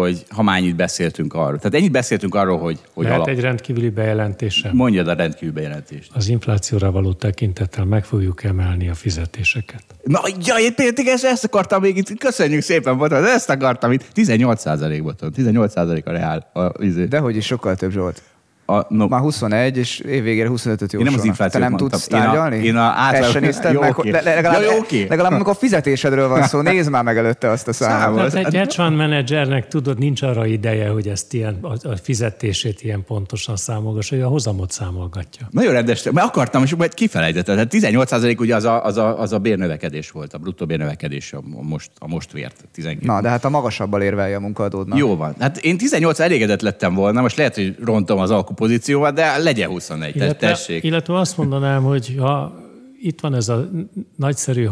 Hogy 0.00 0.24
ha 0.28 0.42
már 0.42 0.56
ennyit 0.56 0.76
beszéltünk 0.76 1.34
arról. 1.34 1.56
Tehát 1.56 1.74
ennyit 1.74 1.90
beszéltünk 1.90 2.34
arról, 2.34 2.58
hogy... 2.58 2.78
hogy 2.92 3.04
Lehet 3.04 3.18
alap... 3.18 3.30
egy 3.30 3.40
rendkívüli 3.40 3.88
bejelentésem? 3.88 4.76
Mondjad 4.76 5.08
a 5.08 5.12
rendkívüli 5.12 5.50
bejelentést. 5.50 6.10
Az 6.14 6.28
inflációra 6.28 6.90
való 6.90 7.12
tekintettel 7.12 7.84
meg 7.84 8.04
fogjuk 8.04 8.44
emelni 8.44 8.88
a 8.88 8.94
fizetéseket. 8.94 9.82
Na, 10.02 10.20
ja, 10.44 10.54
én 10.56 10.74
például 10.74 11.08
ezt, 11.08 11.24
ezt 11.24 11.44
akartam 11.44 11.80
még 11.80 11.96
itt, 11.96 12.18
köszönjük 12.18 12.62
szépen, 12.62 12.98
Boton, 12.98 13.24
ezt 13.24 13.50
akartam 13.50 13.92
itt. 13.92 14.04
18 14.12 14.60
százalék, 14.60 15.02
Boton, 15.02 15.32
18 15.32 15.72
százalék 15.72 16.06
a 16.06 16.10
reál. 16.10 16.50
A, 16.52 16.82
izé. 16.84 17.04
Dehogy 17.04 17.36
is 17.36 17.46
sokkal 17.46 17.76
több, 17.76 17.92
Zsolt. 17.92 18.22
A, 18.66 18.94
no, 18.94 19.06
Már 19.08 19.20
21, 19.20 19.76
és 19.76 19.98
évvégére 19.98 20.48
25-öt 20.52 20.92
Én 20.92 21.00
nem 21.00 21.00
az 21.00 21.04
jósolnak. 21.04 21.20
Te 21.22 21.26
inflációt 21.26 21.62
nem 21.62 21.70
mondtam. 21.70 21.88
tudsz 21.88 22.08
Én 22.12 22.18
a- 22.18 22.22
tárgyalni? 22.22 22.64
én 22.64 22.76
a 22.76 22.80
átlag- 22.80 23.40
nézted 23.40 23.72
Jó, 23.72 23.80
meg? 23.80 23.94
Le- 24.04 24.20
legalább, 24.22 24.62
jó, 24.62 24.78
oké. 24.78 25.06
legalább 25.08 25.32
amikor 25.32 25.56
fizetésedről 25.56 26.28
van 26.28 26.42
szó, 26.42 26.60
nézd 26.60 26.90
már 26.90 27.02
meg 27.04 27.16
előtte 27.18 27.50
azt 27.50 27.68
a 27.68 27.72
számot. 27.72 28.00
Számol. 28.00 28.30
Tehát 28.30 28.46
egy 28.46 28.54
hedge 28.54 28.74
fund 28.82 28.96
menedzsernek 28.96 29.68
tudod, 29.68 29.98
nincs 29.98 30.22
arra 30.22 30.46
ideje, 30.46 30.88
hogy 30.88 31.08
ezt 31.08 31.32
ilyen, 31.34 31.58
a 31.62 31.96
fizetését 32.02 32.82
ilyen 32.82 33.04
pontosan 33.04 33.56
számolgassa, 33.56 34.14
hogy 34.14 34.24
a 34.24 34.28
hozamot 34.28 34.70
számolgatja. 34.70 35.46
Nagyon 35.50 35.72
rendes, 35.72 36.02
mert 36.12 36.26
akartam, 36.26 36.62
és 36.62 36.74
majd 36.74 36.94
kifelejtettem. 36.94 37.54
Tehát 37.54 37.70
18% 37.72 38.38
ugye 38.40 38.54
az 38.54 38.64
a, 38.64 38.84
az, 38.84 38.96
a, 38.96 39.20
az 39.20 39.32
a 39.32 39.38
bérnövekedés 39.38 40.10
volt, 40.10 40.32
a 40.32 40.38
bruttó 40.38 40.66
bérnövekedés 40.66 41.32
a 41.32 41.40
most, 41.62 41.90
a 41.98 42.08
most 42.08 42.32
vért. 42.32 42.64
12. 42.74 43.06
Na, 43.06 43.20
de 43.20 43.28
hát 43.28 43.44
a 43.44 43.48
magasabbal 43.48 44.02
érvelje 44.02 44.36
a 44.36 44.40
munkaadódnak. 44.40 44.98
Jó 44.98 45.16
van. 45.16 45.34
Hát 45.40 45.56
én 45.58 45.76
18 45.76 46.20
elégedett 46.20 46.60
lettem 46.60 46.94
volna, 46.94 47.20
most 47.20 47.36
lehet, 47.36 47.54
hogy 47.54 47.76
rontom 47.84 48.18
az 48.18 48.30
alkupozíciómat, 48.54 49.14
de 49.14 49.38
legyen 49.38 49.68
21, 49.68 50.12
te- 50.12 50.24
Illetve, 50.24 50.48
tessék. 50.48 50.82
illetve 50.84 51.18
azt 51.18 51.36
mondanám, 51.36 51.82
hogy 51.82 52.16
ha 52.18 52.54
itt 53.00 53.20
van 53.20 53.34
ez 53.34 53.48
a 53.48 53.68
nagyszerű 54.16 54.64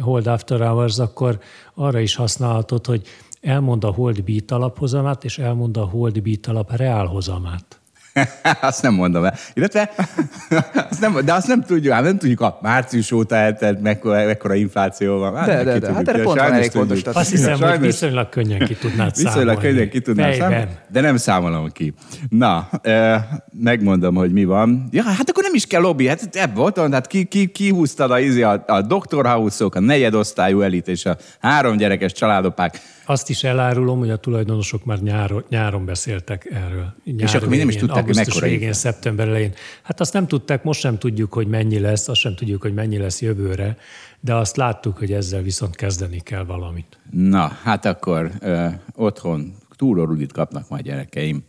hold 0.00 0.26
after 0.26 0.60
hours, 0.60 0.98
akkor 0.98 1.38
arra 1.74 1.98
is 1.98 2.14
használhatod, 2.14 2.86
hogy 2.86 3.02
elmond 3.40 3.84
a 3.84 3.90
hold 3.90 4.24
beat 4.24 4.50
alaphozamát, 4.50 5.24
és 5.24 5.38
elmond 5.38 5.76
a 5.76 5.84
hold 5.84 6.22
beat 6.22 6.46
alap 6.46 6.76
reálhozamát. 6.76 7.80
azt 8.60 8.82
nem 8.82 8.94
mondom 8.94 9.24
el. 9.24 9.34
Illetve, 9.54 9.90
azt 10.90 11.00
nem, 11.00 11.18
de 11.24 11.32
azt 11.32 11.46
nem 11.46 11.62
tudjuk, 11.62 11.92
hát 11.92 12.02
nem 12.02 12.18
tudjuk 12.18 12.40
a 12.40 12.58
március 12.62 13.12
óta 13.12 13.34
eltelt, 13.34 13.80
mekkora, 13.80 14.24
mekkora 14.24 14.54
infláció 14.54 15.18
van. 15.18 15.36
Hát 15.36 15.46
De, 15.46 15.64
de, 15.64 15.78
de, 15.78 15.92
hát 15.92 16.08
erre 16.08 16.22
pont 16.22 16.38
van 16.38 16.52
elég 16.52 16.70
tudjuk. 16.70 17.16
Azt 17.16 17.30
hiszem, 17.30 17.50
hogy 17.50 17.60
Sajnos- 17.60 17.86
viszonylag 17.86 18.28
könnyen 18.28 18.66
ki 18.66 18.74
tudnád 18.74 19.14
számolni. 19.16 19.38
Viszonylag 19.38 19.60
könnyen 19.60 19.90
ki 19.90 20.00
tudnám 20.00 20.32
számolni, 20.32 20.68
de 20.88 21.00
nem 21.00 21.16
számolom 21.16 21.72
ki. 21.72 21.94
Na, 22.28 22.68
eh, 22.82 23.22
megmondom, 23.62 24.14
hogy 24.14 24.32
mi 24.32 24.44
van. 24.44 24.88
Ja, 24.90 25.02
hát 25.02 25.28
akkor 25.28 25.42
nem 25.42 25.54
is 25.54 25.66
kell 25.66 25.80
lobby, 25.80 26.06
hát 26.06 26.28
ebből 26.32 26.72
volt, 26.74 26.92
hát 26.92 27.06
ki, 27.06 27.24
ki, 27.24 27.46
ki 27.46 27.70
húztad 27.70 28.10
a, 28.10 28.16
a, 28.50 28.62
a 28.66 28.82
Dr. 28.82 29.26
House-ok, 29.26 29.74
a 29.74 29.80
negyedosztályú 29.80 30.60
elit 30.60 30.88
és 30.88 31.04
a 31.06 31.16
három 31.40 31.76
gyerekes 31.76 32.12
családopák. 32.12 32.80
Azt 33.08 33.30
is 33.30 33.44
elárulom, 33.44 33.98
hogy 33.98 34.10
a 34.10 34.16
tulajdonosok 34.16 34.84
már 34.84 35.00
nyáron, 35.00 35.44
nyáron 35.48 35.84
beszéltek 35.84 36.50
erről. 36.52 36.94
Nyáron 37.04 37.34
akkor 37.34 37.48
még 37.48 37.58
nem 37.58 37.68
is 37.68 37.76
tudták, 37.76 38.04
hogy 38.04 38.14
mekkora 38.14 38.46
végén, 38.46 38.72
szeptember 38.72 39.28
elején. 39.28 39.52
Hát 39.82 40.00
azt 40.00 40.12
nem 40.12 40.26
tudták, 40.26 40.62
most 40.62 40.80
sem 40.80 40.98
tudjuk, 40.98 41.32
hogy 41.32 41.46
mennyi 41.46 41.78
lesz, 41.78 42.08
azt 42.08 42.20
sem 42.20 42.34
tudjuk, 42.34 42.62
hogy 42.62 42.74
mennyi 42.74 42.98
lesz 42.98 43.20
jövőre, 43.20 43.76
de 44.20 44.34
azt 44.34 44.56
láttuk, 44.56 44.98
hogy 44.98 45.12
ezzel 45.12 45.42
viszont 45.42 45.76
kezdeni 45.76 46.20
kell 46.20 46.44
valamit. 46.44 46.98
Na, 47.10 47.46
hát 47.62 47.84
akkor 47.84 48.30
ö, 48.40 48.66
otthon 48.94 49.54
túró 49.76 50.04
rudit 50.04 50.32
kapnak 50.32 50.68
majd 50.68 50.84
gyerekeim. 50.84 51.42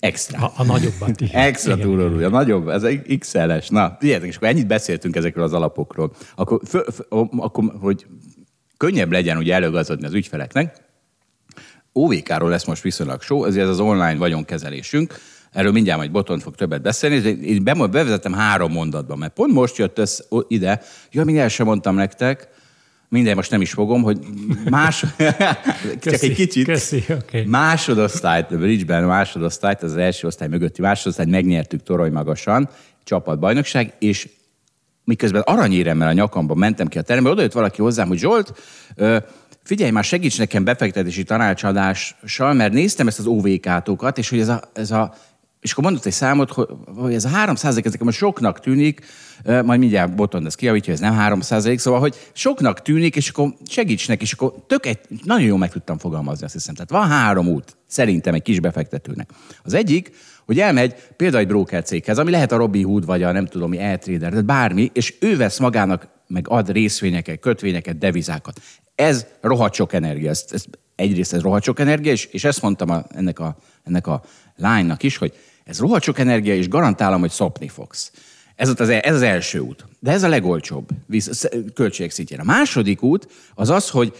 Extra. 0.00 0.46
A, 0.46 0.52
a 0.56 0.64
nagyobbat. 0.64 1.20
igen. 1.20 1.42
Extra 1.42 1.74
rudi, 1.74 2.24
a 2.24 2.28
nagyobb, 2.28 2.68
ez 2.68 2.82
egy 2.82 3.18
XL-es. 3.18 3.68
Na, 3.68 3.96
figyeljetek, 4.00 4.28
és 4.28 4.36
akkor 4.36 4.48
ennyit 4.48 4.66
beszéltünk 4.66 5.16
ezekről 5.16 5.44
az 5.44 5.52
alapokról. 5.52 6.12
Akkor, 6.34 6.60
fö, 6.64 6.80
fö, 6.92 7.02
akkor 7.36 7.64
hogy 7.80 8.06
könnyebb 8.84 9.12
legyen 9.12 9.36
ugye 9.36 9.54
előgazodni 9.54 10.06
az 10.06 10.14
ügyfeleknek, 10.14 10.76
OVK-ról 11.92 12.50
lesz 12.50 12.64
most 12.64 12.82
viszonylag 12.82 13.22
só, 13.22 13.44
ezért 13.44 13.64
ez 13.64 13.70
az 13.70 13.80
online 13.80 14.14
vagyonkezelésünk. 14.14 15.14
Erről 15.52 15.72
mindjárt 15.72 15.98
majd 15.98 16.10
Botont 16.10 16.42
fog 16.42 16.54
többet 16.54 16.82
beszélni, 16.82 17.18
de 17.18 17.28
én 17.28 17.64
be- 17.64 17.74
bevezetem 17.74 18.32
három 18.32 18.72
mondatban, 18.72 19.18
mert 19.18 19.32
pont 19.32 19.52
most 19.52 19.76
jött 19.76 19.98
össze 19.98 20.24
ide, 20.48 20.82
ja, 21.10 21.24
még 21.24 21.36
el 21.36 21.48
sem 21.48 21.66
mondtam 21.66 21.94
nektek, 21.94 22.48
minden 23.08 23.34
most 23.34 23.50
nem 23.50 23.60
is 23.60 23.72
fogom, 23.72 24.02
hogy 24.02 24.18
más, 24.70 25.00
csak 25.18 26.00
Köszi, 26.00 26.26
egy 26.26 26.34
kicsit. 26.34 26.64
köszi, 26.64 27.04
oké. 27.08 27.44
Másodosztályt, 27.44 28.58
Bridge-ben 28.58 29.04
másodosztályt, 29.04 29.82
az 29.82 29.96
első 29.96 30.26
osztály 30.26 30.48
mögötti 30.48 30.80
másodosztályt 30.80 31.30
megnyertük 31.30 31.82
torony 31.82 32.12
magasan, 32.12 32.68
csapatbajnokság, 33.04 33.92
és 33.98 34.28
miközben 35.04 35.42
aranyéremmel 35.42 36.08
a 36.08 36.12
nyakamban 36.12 36.58
mentem 36.58 36.86
ki 36.86 36.98
a 36.98 37.02
teremből, 37.02 37.32
oda 37.32 37.42
jött 37.42 37.52
valaki 37.52 37.82
hozzám, 37.82 38.08
hogy 38.08 38.18
Zsolt, 38.18 38.52
figyelj 39.62 39.90
már, 39.90 40.04
segíts 40.04 40.38
nekem 40.38 40.64
befektetési 40.64 41.22
tanácsadással, 41.22 42.52
mert 42.52 42.72
néztem 42.72 43.06
ezt 43.06 43.18
az 43.18 43.26
OVK-tokat, 43.26 44.18
és 44.18 44.30
hogy 44.30 44.40
ez 44.40 44.48
a, 44.48 44.62
ez 44.72 44.90
a 44.90 45.14
és 45.64 45.72
akkor 45.72 45.84
mondott 45.84 46.04
egy 46.04 46.12
számot, 46.12 46.50
hogy, 46.96 47.14
ez 47.14 47.24
a 47.24 47.28
3 47.28 47.54
ez 47.62 47.74
nekem 47.74 48.10
soknak 48.10 48.60
tűnik, 48.60 49.06
majd 49.44 49.78
mindjárt 49.78 50.14
Boton 50.14 50.46
ezt 50.46 50.56
kiavítja, 50.56 50.92
ez 50.92 51.00
nem 51.00 51.14
3 51.14 51.40
szóval, 51.40 52.00
hogy 52.00 52.30
soknak 52.32 52.82
tűnik, 52.82 53.16
és 53.16 53.28
akkor 53.28 53.54
segíts 53.68 54.08
neki, 54.08 54.22
és 54.22 54.32
akkor 54.32 54.54
tök 54.66 54.86
egy, 54.86 54.98
nagyon 55.22 55.46
jól 55.46 55.58
meg 55.58 55.70
tudtam 55.70 55.98
fogalmazni, 55.98 56.44
azt 56.44 56.54
hiszem. 56.54 56.74
Tehát 56.74 56.90
van 56.90 57.08
három 57.08 57.48
út, 57.48 57.76
szerintem 57.86 58.34
egy 58.34 58.42
kis 58.42 58.60
befektetőnek. 58.60 59.30
Az 59.62 59.74
egyik, 59.74 60.10
hogy 60.44 60.60
elmegy 60.60 60.94
például 61.16 61.42
egy 61.42 61.48
broker 61.48 61.82
céghez, 61.82 62.18
ami 62.18 62.30
lehet 62.30 62.52
a 62.52 62.56
Robinhood, 62.56 63.04
vagy 63.06 63.22
a 63.22 63.32
nem 63.32 63.46
tudom 63.46 63.70
mi, 63.70 63.78
e-trader, 63.78 64.30
tehát 64.30 64.44
bármi, 64.44 64.90
és 64.92 65.14
ő 65.20 65.36
vesz 65.36 65.58
magának, 65.58 66.08
meg 66.26 66.48
ad 66.48 66.70
részvényeket, 66.70 67.40
kötvényeket, 67.40 67.98
devizákat. 67.98 68.60
Ez 68.94 69.26
rohadt 69.40 69.74
sok 69.74 69.92
energia. 69.92 70.30
Ez, 70.30 70.44
ez, 70.50 70.64
egyrészt 70.94 71.32
ez 71.32 71.40
rohadt 71.40 71.64
sok 71.64 71.80
energia, 71.80 72.12
és, 72.12 72.24
és 72.24 72.44
ezt 72.44 72.62
mondtam 72.62 72.90
a, 72.90 73.04
ennek, 73.14 73.38
a, 73.38 73.56
ennek 73.82 74.06
a 74.06 74.22
lánynak 74.56 75.02
is, 75.02 75.16
hogy 75.16 75.34
ez 75.64 75.78
rohadt 75.78 76.02
sok 76.02 76.18
energia, 76.18 76.54
és 76.54 76.68
garantálom, 76.68 77.20
hogy 77.20 77.30
szopni 77.30 77.68
fogsz. 77.68 78.12
Ez, 78.56 78.72
az, 78.76 78.88
el- 78.88 79.00
ez 79.00 79.14
az 79.14 79.22
első 79.22 79.58
út. 79.58 79.86
De 80.00 80.10
ez 80.10 80.22
a 80.22 80.28
legolcsóbb 80.28 80.88
visz- 81.06 81.48
költség 81.74 82.10
szintjén. 82.10 82.40
A 82.40 82.44
második 82.44 83.02
út 83.02 83.28
az 83.54 83.70
az, 83.70 83.90
hogy 83.90 84.14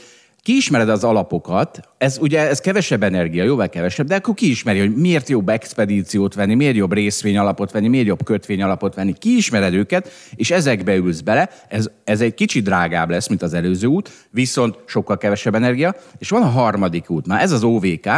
kiismered 0.45 0.89
az 0.89 1.05
alapokat, 1.05 1.81
ez 1.99 2.19
ugye 2.21 2.49
ez 2.49 2.61
kevesebb 2.61 3.03
energia, 3.03 3.45
jóval 3.45 3.69
kevesebb, 3.69 4.07
de 4.07 4.15
akkor 4.15 4.35
kiismeri, 4.35 4.79
hogy 4.79 4.95
miért 4.95 5.29
jobb 5.29 5.49
expedíciót 5.49 6.35
venni, 6.35 6.55
miért 6.55 6.77
jobb 6.77 6.93
részvény 6.93 7.39
alapot 7.39 7.71
venni, 7.71 7.89
miért 7.89 8.07
jobb 8.07 8.25
kötvény 8.25 8.63
alapot 8.63 8.95
venni. 8.95 9.15
Kiismered 9.19 9.75
őket, 9.75 10.11
és 10.35 10.51
ezekbe 10.51 10.95
ülsz 10.95 11.21
bele. 11.21 11.51
Ez, 11.69 11.91
ez 12.05 12.21
egy 12.21 12.35
kicsit 12.35 12.65
drágább 12.65 13.11
lesz, 13.11 13.29
mint 13.29 13.43
az 13.43 13.55
előző 13.55 13.87
út, 13.87 14.11
viszont 14.31 14.79
sokkal 14.87 15.19
kevesebb 15.19 15.55
energia. 15.55 15.95
És 16.19 16.29
van 16.29 16.43
a 16.43 16.49
harmadik 16.49 17.11
út, 17.11 17.27
már 17.27 17.43
ez 17.43 17.53
az 17.53 17.63
OVK, 17.63 18.09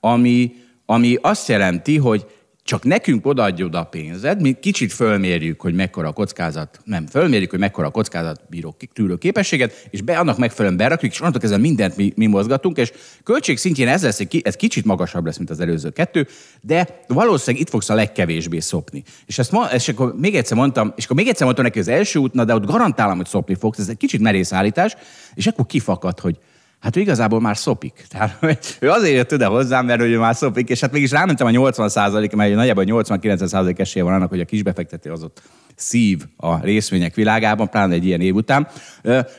ami, 0.00 0.52
ami 0.86 1.16
azt 1.20 1.48
jelenti, 1.48 1.96
hogy 1.96 2.26
csak 2.70 2.84
nekünk 2.84 3.26
odaadjod 3.26 3.74
a 3.74 3.84
pénzed, 3.84 4.40
mi 4.40 4.52
kicsit 4.60 4.92
fölmérjük, 4.92 5.60
hogy 5.60 5.74
mekkora 5.74 6.12
kockázat, 6.12 6.80
nem, 6.84 7.06
fölmérjük, 7.06 7.50
hogy 7.50 7.58
mekkora 7.58 7.90
kockázat 7.90 8.40
bíró 8.50 8.76
tűrő 8.92 9.16
képességet, 9.16 9.86
és 9.90 10.02
be, 10.02 10.18
annak 10.18 10.38
megfelelően 10.38 10.78
berakjuk, 10.78 11.12
és 11.12 11.18
onnantól 11.18 11.40
kezdve 11.40 11.58
mindent 11.58 11.96
mi, 11.96 12.12
mi 12.16 12.26
mozgatunk, 12.26 12.76
és 12.76 12.92
költség 13.24 13.58
szintjén 13.58 13.88
ez 13.88 14.02
lesz, 14.02 14.20
ez 14.42 14.56
kicsit 14.56 14.84
magasabb 14.84 15.24
lesz, 15.24 15.36
mint 15.36 15.50
az 15.50 15.60
előző 15.60 15.90
kettő, 15.90 16.26
de 16.60 17.00
valószínűleg 17.06 17.66
itt 17.66 17.70
fogsz 17.70 17.88
a 17.88 17.94
legkevésbé 17.94 18.58
szopni. 18.58 19.02
És 19.26 19.38
ezt 19.38 19.52
ma, 19.52 19.64
és 19.64 19.88
akkor 19.88 20.14
még 20.18 20.34
egyszer 20.34 20.56
mondtam, 20.56 20.92
és 20.96 21.04
akkor 21.04 21.16
még 21.16 21.28
egyszer 21.28 21.44
mondtam 21.44 21.64
neki 21.64 21.78
az 21.78 21.88
első 21.88 22.18
út, 22.18 22.32
na 22.32 22.44
de 22.44 22.54
ott 22.54 22.64
garantálom, 22.64 23.16
hogy 23.16 23.26
szopni 23.26 23.54
fogsz, 23.54 23.78
ez 23.78 23.88
egy 23.88 23.96
kicsit 23.96 24.20
merész 24.20 24.52
állítás, 24.52 24.96
és 25.34 25.46
akkor 25.46 25.66
kifakad, 25.66 26.20
hogy 26.20 26.38
Hát 26.80 26.96
ő 26.96 27.00
igazából 27.00 27.40
már 27.40 27.56
szopik. 27.56 28.04
Tehát 28.08 28.38
ő 28.80 28.90
azért 28.90 29.14
jött 29.14 29.32
ide 29.32 29.46
hozzám, 29.46 29.86
mert 29.86 30.00
ő 30.00 30.18
már 30.18 30.34
szopik, 30.34 30.68
és 30.68 30.80
hát 30.80 30.92
mégis 30.92 31.10
rámentem 31.10 31.46
a 31.46 31.50
80 31.50 31.88
százalék, 31.88 32.32
mert 32.32 32.54
nagyjából 32.54 32.84
80-90 32.86 33.36
százalék 33.36 33.78
esélye 33.78 34.04
van 34.04 34.14
annak, 34.14 34.28
hogy 34.28 34.40
a 34.40 34.44
kisbefektető 34.44 35.12
az 35.12 35.22
ott 35.22 35.42
szív 35.74 36.24
a 36.36 36.60
részvények 36.60 37.14
világában, 37.14 37.68
pláne 37.68 37.94
egy 37.94 38.06
ilyen 38.06 38.20
év 38.20 38.34
után. 38.34 38.68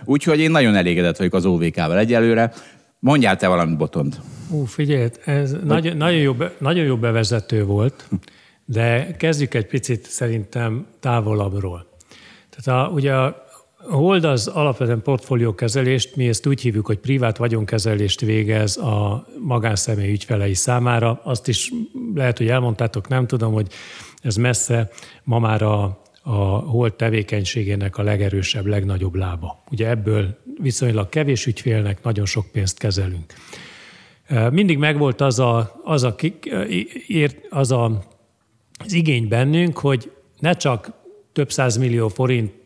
Úgyhogy 0.05 0.39
én 0.39 0.51
nagyon 0.51 0.75
elégedett 0.75 1.17
vagyok 1.17 1.33
az 1.33 1.45
OVK-val 1.45 1.97
egyelőre. 1.97 2.51
Mondjál 2.99 3.35
te 3.37 3.47
valamit, 3.47 3.77
Botond. 3.77 4.19
Ú, 4.49 4.65
figyelj, 4.65 5.09
ez 5.25 5.55
nagyon, 5.63 5.97
nagyon, 5.97 6.19
jó, 6.19 6.35
nagyon 6.57 6.85
jó 6.85 6.97
bevezető 6.97 7.65
volt, 7.65 8.07
de 8.65 9.15
kezdjük 9.17 9.53
egy 9.53 9.67
picit 9.67 10.05
szerintem 10.05 10.85
távolabbról. 10.99 11.85
Tehát 12.49 12.87
a, 12.87 12.91
ugye 12.93 13.13
a 13.13 13.43
Hold 13.89 14.23
az 14.23 14.47
alapvetően 14.47 15.01
portfóliókezelést, 15.01 16.15
mi 16.15 16.27
ezt 16.27 16.47
úgy 16.47 16.61
hívjuk, 16.61 16.85
hogy 16.85 16.97
privát 16.97 17.37
vagyonkezelést 17.37 18.19
végez 18.21 18.77
a 18.77 19.27
magánszemély 19.39 20.11
ügyfelei 20.11 20.53
számára. 20.53 21.21
Azt 21.23 21.47
is 21.47 21.71
lehet, 22.15 22.37
hogy 22.37 22.47
elmondtátok, 22.47 23.07
nem 23.07 23.27
tudom, 23.27 23.53
hogy 23.53 23.67
ez 24.21 24.35
messze 24.35 24.89
ma 25.23 25.39
már 25.39 25.61
a, 25.61 26.01
a 26.21 26.35
Hold 26.43 26.93
tevékenységének 26.93 27.97
a 27.97 28.03
legerősebb, 28.03 28.65
legnagyobb 28.65 29.15
lába. 29.15 29.63
Ugye 29.71 29.89
ebből 29.89 30.37
viszonylag 30.61 31.09
kevés 31.09 31.45
ügyfélnek 31.45 32.03
nagyon 32.03 32.25
sok 32.25 32.45
pénzt 32.51 32.77
kezelünk. 32.77 33.33
Mindig 34.51 34.77
megvolt 34.77 35.21
az 35.21 35.39
a, 35.39 35.81
az 35.83 36.03
a, 36.03 36.15
az, 37.49 37.71
a, 37.71 38.01
az 38.85 38.93
igény 38.93 39.27
bennünk, 39.27 39.77
hogy 39.77 40.11
ne 40.39 40.53
csak 40.53 40.91
több 41.33 41.49
millió 41.79 42.07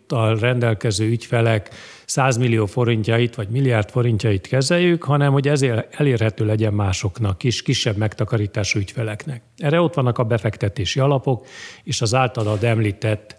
forinttal 0.07 0.35
rendelkező 0.39 1.05
ügyfelek 1.05 1.69
100 2.05 2.37
millió 2.37 2.65
forintjait 2.65 3.35
vagy 3.35 3.47
milliárd 3.49 3.89
forintjait 3.89 4.47
kezeljük, 4.47 5.03
hanem 5.03 5.31
hogy 5.31 5.47
ezért 5.47 5.95
elérhető 5.99 6.45
legyen 6.45 6.73
másoknak 6.73 7.43
is, 7.43 7.61
kisebb 7.61 7.97
megtakarítású 7.97 8.79
ügyfeleknek. 8.79 9.41
Erre 9.57 9.81
ott 9.81 9.93
vannak 9.93 10.17
a 10.17 10.23
befektetési 10.23 10.99
alapok 10.99 11.45
és 11.83 12.01
az 12.01 12.13
általad 12.13 12.63
említett 12.63 13.35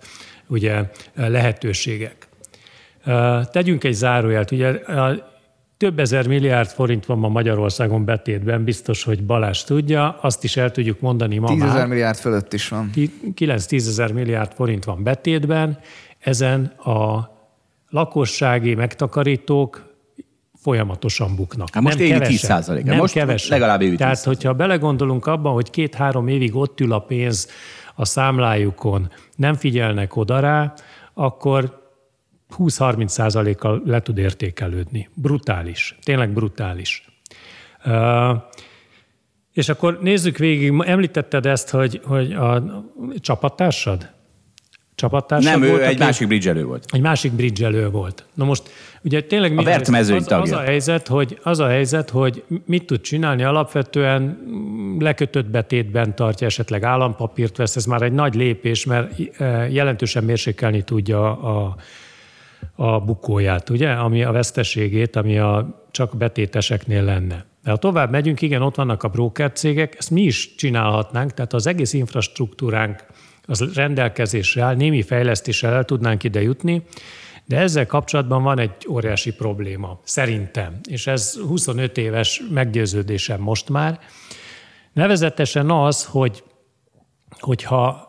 ugye, 0.46 0.90
lehetőségek. 1.14 2.28
Tegyünk 3.50 3.84
egy 3.84 3.92
zárójelt. 3.92 4.50
Ugye 4.50 4.80
több 5.76 5.98
ezer 5.98 6.26
milliárd 6.26 6.68
forint 6.68 7.06
van 7.06 7.18
ma 7.18 7.28
Magyarországon 7.28 8.04
betétben, 8.04 8.64
biztos, 8.64 9.04
hogy 9.04 9.24
Balázs 9.24 9.64
tudja, 9.64 10.18
azt 10.20 10.44
is 10.44 10.56
el 10.56 10.70
tudjuk 10.70 11.00
mondani 11.00 11.38
ma 11.38 11.48
10 11.48 11.58
már. 11.58 11.68
ezer 11.68 11.86
milliárd 11.86 12.16
fölött 12.16 12.52
is 12.52 12.68
van. 12.68 12.90
9-10 12.94 13.72
ezer 13.72 14.12
milliárd 14.12 14.52
forint 14.52 14.84
van 14.84 15.02
betétben, 15.02 15.78
ezen 16.26 16.64
a 16.64 17.30
lakossági 17.88 18.74
megtakarítók 18.74 19.94
folyamatosan 20.54 21.36
buknak. 21.36 21.68
Hát 21.72 21.82
most 21.82 21.98
nem 21.98 22.06
évi 22.06 22.18
kevesen, 22.18 22.62
10%-a. 22.62 22.84
Nem 22.84 22.96
Most 22.96 23.12
kevesen. 23.12 23.58
legalább 23.58 23.80
évi 23.80 23.96
Tehát, 23.96 24.18
10%. 24.18 24.22
hogyha 24.24 24.54
belegondolunk 24.54 25.26
abban, 25.26 25.52
hogy 25.52 25.70
két-három 25.70 26.28
évig 26.28 26.54
ott 26.54 26.80
ül 26.80 26.92
a 26.92 26.98
pénz 26.98 27.48
a 27.94 28.04
számlájukon, 28.04 29.10
nem 29.36 29.54
figyelnek 29.54 30.16
oda 30.16 30.40
rá, 30.40 30.74
akkor 31.14 31.84
20-30 32.58 33.06
százalékkal 33.06 33.82
le 33.84 34.00
tud 34.00 34.18
értékelődni. 34.18 35.08
Brutális. 35.14 35.98
Tényleg 36.02 36.32
brutális. 36.32 37.04
És 39.52 39.68
akkor 39.68 39.98
nézzük 40.02 40.36
végig, 40.36 40.72
említetted 40.84 41.46
ezt, 41.46 41.70
hogy, 41.70 42.00
hogy 42.04 42.32
a 42.32 42.62
csapattársad? 43.20 44.14
Csapattársad 44.96 45.52
Nem, 45.52 45.62
ő 45.62 45.70
volt, 45.70 45.82
egy 45.82 45.98
másik 45.98 46.26
bridgelő 46.26 46.64
volt. 46.64 46.84
egy 46.90 47.00
másik 47.00 47.32
bridgelő 47.32 47.90
volt. 47.90 48.24
Na 48.34 48.44
most 48.44 48.62
ugye 49.02 49.22
tényleg 49.22 49.54
mi 49.54 49.64
Vert 49.64 49.90
mezőny 49.90 50.16
az, 50.16 50.32
az, 50.32 50.52
a 50.52 50.60
helyzet, 50.60 51.08
hogy, 51.08 51.38
az 51.42 51.58
a 51.58 51.68
helyzet, 51.68 52.10
hogy 52.10 52.44
mit 52.66 52.86
tud 52.86 53.00
csinálni 53.00 53.42
alapvetően 53.42 54.38
lekötött 54.98 55.46
betétben 55.46 56.14
tartja, 56.14 56.46
esetleg 56.46 56.82
állampapírt 56.82 57.56
vesz, 57.56 57.76
ez 57.76 57.84
már 57.84 58.02
egy 58.02 58.12
nagy 58.12 58.34
lépés, 58.34 58.84
mert 58.84 59.20
eh, 59.38 59.72
jelentősen 59.72 60.24
mérsékelni 60.24 60.82
tudja 60.82 61.40
a, 61.40 61.76
a 62.74 63.00
bukóját, 63.00 63.70
ugye, 63.70 63.90
ami 63.90 64.24
a 64.24 64.32
veszteségét, 64.32 65.16
ami 65.16 65.38
a 65.38 65.84
csak 65.90 66.16
betéteseknél 66.16 67.02
lenne. 67.04 67.44
De 67.64 67.70
ha 67.70 67.76
tovább 67.76 68.10
megyünk, 68.10 68.42
igen, 68.42 68.62
ott 68.62 68.74
vannak 68.74 69.02
a 69.02 69.08
broker 69.08 69.52
cégek, 69.52 69.94
ezt 69.98 70.10
mi 70.10 70.22
is 70.22 70.54
csinálhatnánk, 70.54 71.34
tehát 71.34 71.52
az 71.52 71.66
egész 71.66 71.92
infrastruktúránk 71.92 73.04
az 73.46 73.74
rendelkezésre 73.74 74.62
áll, 74.62 74.74
némi 74.74 75.02
fejlesztéssel 75.02 75.74
el 75.74 75.84
tudnánk 75.84 76.24
ide 76.24 76.42
jutni, 76.42 76.82
de 77.44 77.58
ezzel 77.58 77.86
kapcsolatban 77.86 78.42
van 78.42 78.58
egy 78.58 78.86
óriási 78.88 79.32
probléma, 79.32 80.00
szerintem, 80.04 80.78
és 80.88 81.06
ez 81.06 81.38
25 81.48 81.96
éves 81.96 82.42
meggyőződésem 82.50 83.40
most 83.40 83.68
már, 83.68 83.98
nevezetesen 84.92 85.70
az, 85.70 86.04
hogy 86.04 86.42
hogyha 87.38 88.08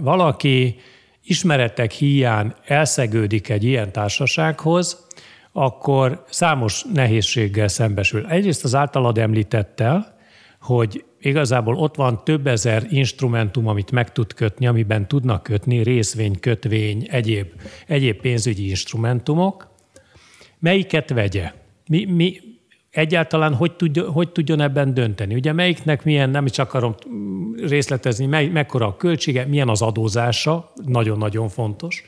valaki 0.00 0.76
ismeretek 1.22 1.90
híján 1.92 2.56
elszegődik 2.64 3.48
egy 3.48 3.64
ilyen 3.64 3.92
társasághoz, 3.92 5.06
akkor 5.52 6.24
számos 6.30 6.84
nehézséggel 6.92 7.68
szembesül. 7.68 8.26
Egyrészt 8.26 8.64
az 8.64 8.74
általad 8.74 9.18
említettel, 9.18 10.16
hogy 10.60 11.04
igazából 11.24 11.74
ott 11.74 11.96
van 11.96 12.24
több 12.24 12.46
ezer 12.46 12.86
instrumentum, 12.88 13.66
amit 13.66 13.90
meg 13.90 14.12
tud 14.12 14.34
kötni, 14.34 14.66
amiben 14.66 15.08
tudnak 15.08 15.42
kötni 15.42 15.82
részvény, 15.82 16.40
kötvény, 16.40 17.06
egyéb, 17.10 17.46
egyéb 17.86 18.20
pénzügyi 18.20 18.68
instrumentumok. 18.68 19.72
Melyiket 20.58 21.10
vegye? 21.10 21.52
Mi, 21.88 22.04
mi, 22.04 22.40
egyáltalán 22.90 23.54
hogy, 23.54 23.76
tudja, 23.76 24.10
hogy 24.10 24.32
tudjon 24.32 24.60
ebben 24.60 24.94
dönteni? 24.94 25.34
Ugye 25.34 25.52
melyiknek 25.52 26.04
milyen, 26.04 26.30
nem 26.30 26.46
is 26.46 26.58
akarom 26.58 26.94
részletezni, 27.56 28.26
mely, 28.26 28.46
mekkora 28.46 28.86
a 28.86 28.96
költsége, 28.96 29.46
milyen 29.46 29.68
az 29.68 29.82
adózása, 29.82 30.72
nagyon-nagyon 30.84 31.48
fontos, 31.48 32.04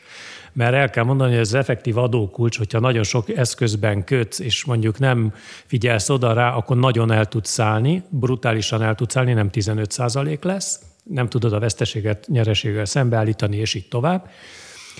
mert 0.56 0.74
el 0.74 0.90
kell 0.90 1.04
mondani, 1.04 1.30
hogy 1.30 1.40
ez 1.40 1.54
effektív 1.54 1.98
adókulcs, 1.98 2.58
hogyha 2.58 2.80
nagyon 2.80 3.02
sok 3.02 3.28
eszközben 3.28 4.04
kötsz, 4.04 4.38
és 4.38 4.64
mondjuk 4.64 4.98
nem 4.98 5.32
figyelsz 5.66 6.08
oda 6.08 6.32
rá, 6.32 6.52
akkor 6.52 6.76
nagyon 6.76 7.10
el 7.10 7.26
tudsz 7.26 7.50
szállni, 7.50 8.02
brutálisan 8.08 8.82
el 8.82 8.94
tudsz 8.94 9.12
szállni, 9.12 9.32
nem 9.32 9.50
15 9.50 9.90
százalék 9.90 10.44
lesz, 10.44 10.80
nem 11.04 11.28
tudod 11.28 11.52
a 11.52 11.58
veszteséget 11.58 12.26
nyereséggel 12.28 12.84
szembeállítani, 12.84 13.56
és 13.56 13.74
így 13.74 13.88
tovább. 13.88 14.28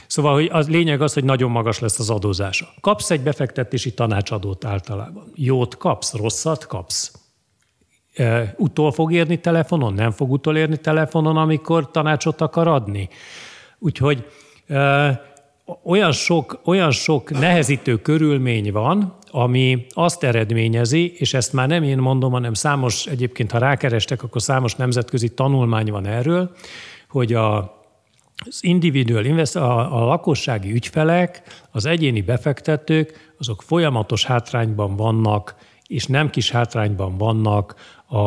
Szóval 0.06 0.34
hogy 0.34 0.48
az 0.52 0.68
lényeg 0.68 1.02
az, 1.02 1.12
hogy 1.12 1.24
nagyon 1.24 1.50
magas 1.50 1.78
lesz 1.78 1.98
az 1.98 2.10
adózása. 2.10 2.68
Kapsz 2.80 3.10
egy 3.10 3.20
befektetési 3.20 3.94
tanácsadót 3.94 4.64
általában. 4.64 5.32
Jót 5.34 5.76
kapsz, 5.76 6.14
rosszat 6.14 6.66
kapsz. 6.66 7.12
E, 8.14 8.54
utol 8.56 8.92
fog 8.92 9.12
érni 9.12 9.40
telefonon, 9.40 9.94
nem 9.94 10.10
fog 10.10 10.30
utolérni 10.30 10.76
telefonon, 10.76 11.36
amikor 11.36 11.90
tanácsot 11.90 12.40
akar 12.40 12.68
adni. 12.68 13.08
Úgyhogy 13.78 14.26
e, 14.66 15.34
olyan 15.84 16.12
sok, 16.12 16.60
olyan 16.64 16.90
sok 16.90 17.30
nehezítő 17.30 17.96
körülmény 17.96 18.72
van, 18.72 19.16
ami 19.30 19.86
azt 19.90 20.22
eredményezi, 20.22 21.12
és 21.16 21.34
ezt 21.34 21.52
már 21.52 21.68
nem 21.68 21.82
én 21.82 21.98
mondom, 21.98 22.32
hanem 22.32 22.54
számos, 22.54 23.06
egyébként 23.06 23.50
ha 23.50 23.58
rákerestek, 23.58 24.22
akkor 24.22 24.42
számos 24.42 24.74
nemzetközi 24.74 25.28
tanulmány 25.28 25.90
van 25.90 26.06
erről, 26.06 26.50
hogy 27.08 27.34
a, 27.34 27.58
az 28.46 28.58
individual 28.60 29.24
invest, 29.24 29.56
a, 29.56 30.02
a 30.02 30.04
lakossági 30.04 30.72
ügyfelek, 30.72 31.42
az 31.70 31.86
egyéni 31.86 32.20
befektetők, 32.20 33.34
azok 33.38 33.62
folyamatos 33.62 34.24
hátrányban 34.24 34.96
vannak, 34.96 35.54
és 35.86 36.06
nem 36.06 36.30
kis 36.30 36.50
hátrányban 36.50 37.18
vannak 37.18 37.74
a, 38.06 38.20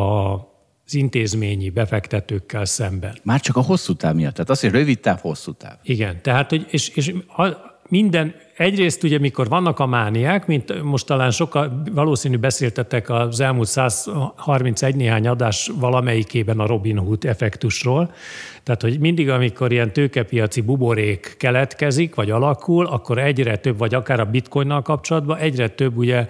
az 0.90 0.96
intézményi 0.96 1.70
befektetőkkel 1.70 2.64
szemben. 2.64 3.16
Már 3.22 3.40
csak 3.40 3.56
a 3.56 3.60
hosszú 3.60 3.94
táv 3.94 4.14
miatt. 4.14 4.34
Tehát 4.34 4.50
az, 4.50 4.60
hogy 4.60 4.70
rövid 4.70 5.00
táv, 5.00 5.20
hosszú 5.20 5.52
táv. 5.52 5.76
Igen, 5.82 6.22
tehát, 6.22 6.50
hogy 6.50 6.66
és, 6.70 6.88
és 6.88 7.14
a, 7.36 7.46
minden, 7.88 8.34
egyrészt 8.56 9.02
ugye, 9.02 9.18
mikor 9.18 9.48
vannak 9.48 9.78
a 9.78 9.86
mániák, 9.86 10.46
mint 10.46 10.82
most 10.82 11.06
talán 11.06 11.30
sokkal 11.30 11.82
valószínű 11.92 12.36
beszéltetek 12.36 13.10
az 13.10 13.40
elmúlt 13.40 13.68
131 13.68 14.96
néhány 14.96 15.26
adás 15.26 15.70
valamelyikében 15.74 16.58
a 16.58 16.66
Robin 16.66 16.98
Hood 16.98 17.24
effektusról, 17.24 18.12
tehát, 18.62 18.82
hogy 18.82 18.98
mindig, 18.98 19.28
amikor 19.28 19.72
ilyen 19.72 19.92
tőkepiaci 19.92 20.60
buborék 20.60 21.34
keletkezik, 21.38 22.14
vagy 22.14 22.30
alakul, 22.30 22.86
akkor 22.86 23.18
egyre 23.18 23.56
több, 23.56 23.78
vagy 23.78 23.94
akár 23.94 24.20
a 24.20 24.24
bitcoinnal 24.24 24.82
kapcsolatban, 24.82 25.38
egyre 25.38 25.68
több 25.68 25.96
ugye 25.96 26.26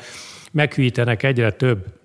meghűítenek 0.53 1.23
egyre 1.23 1.51
több 1.53 2.00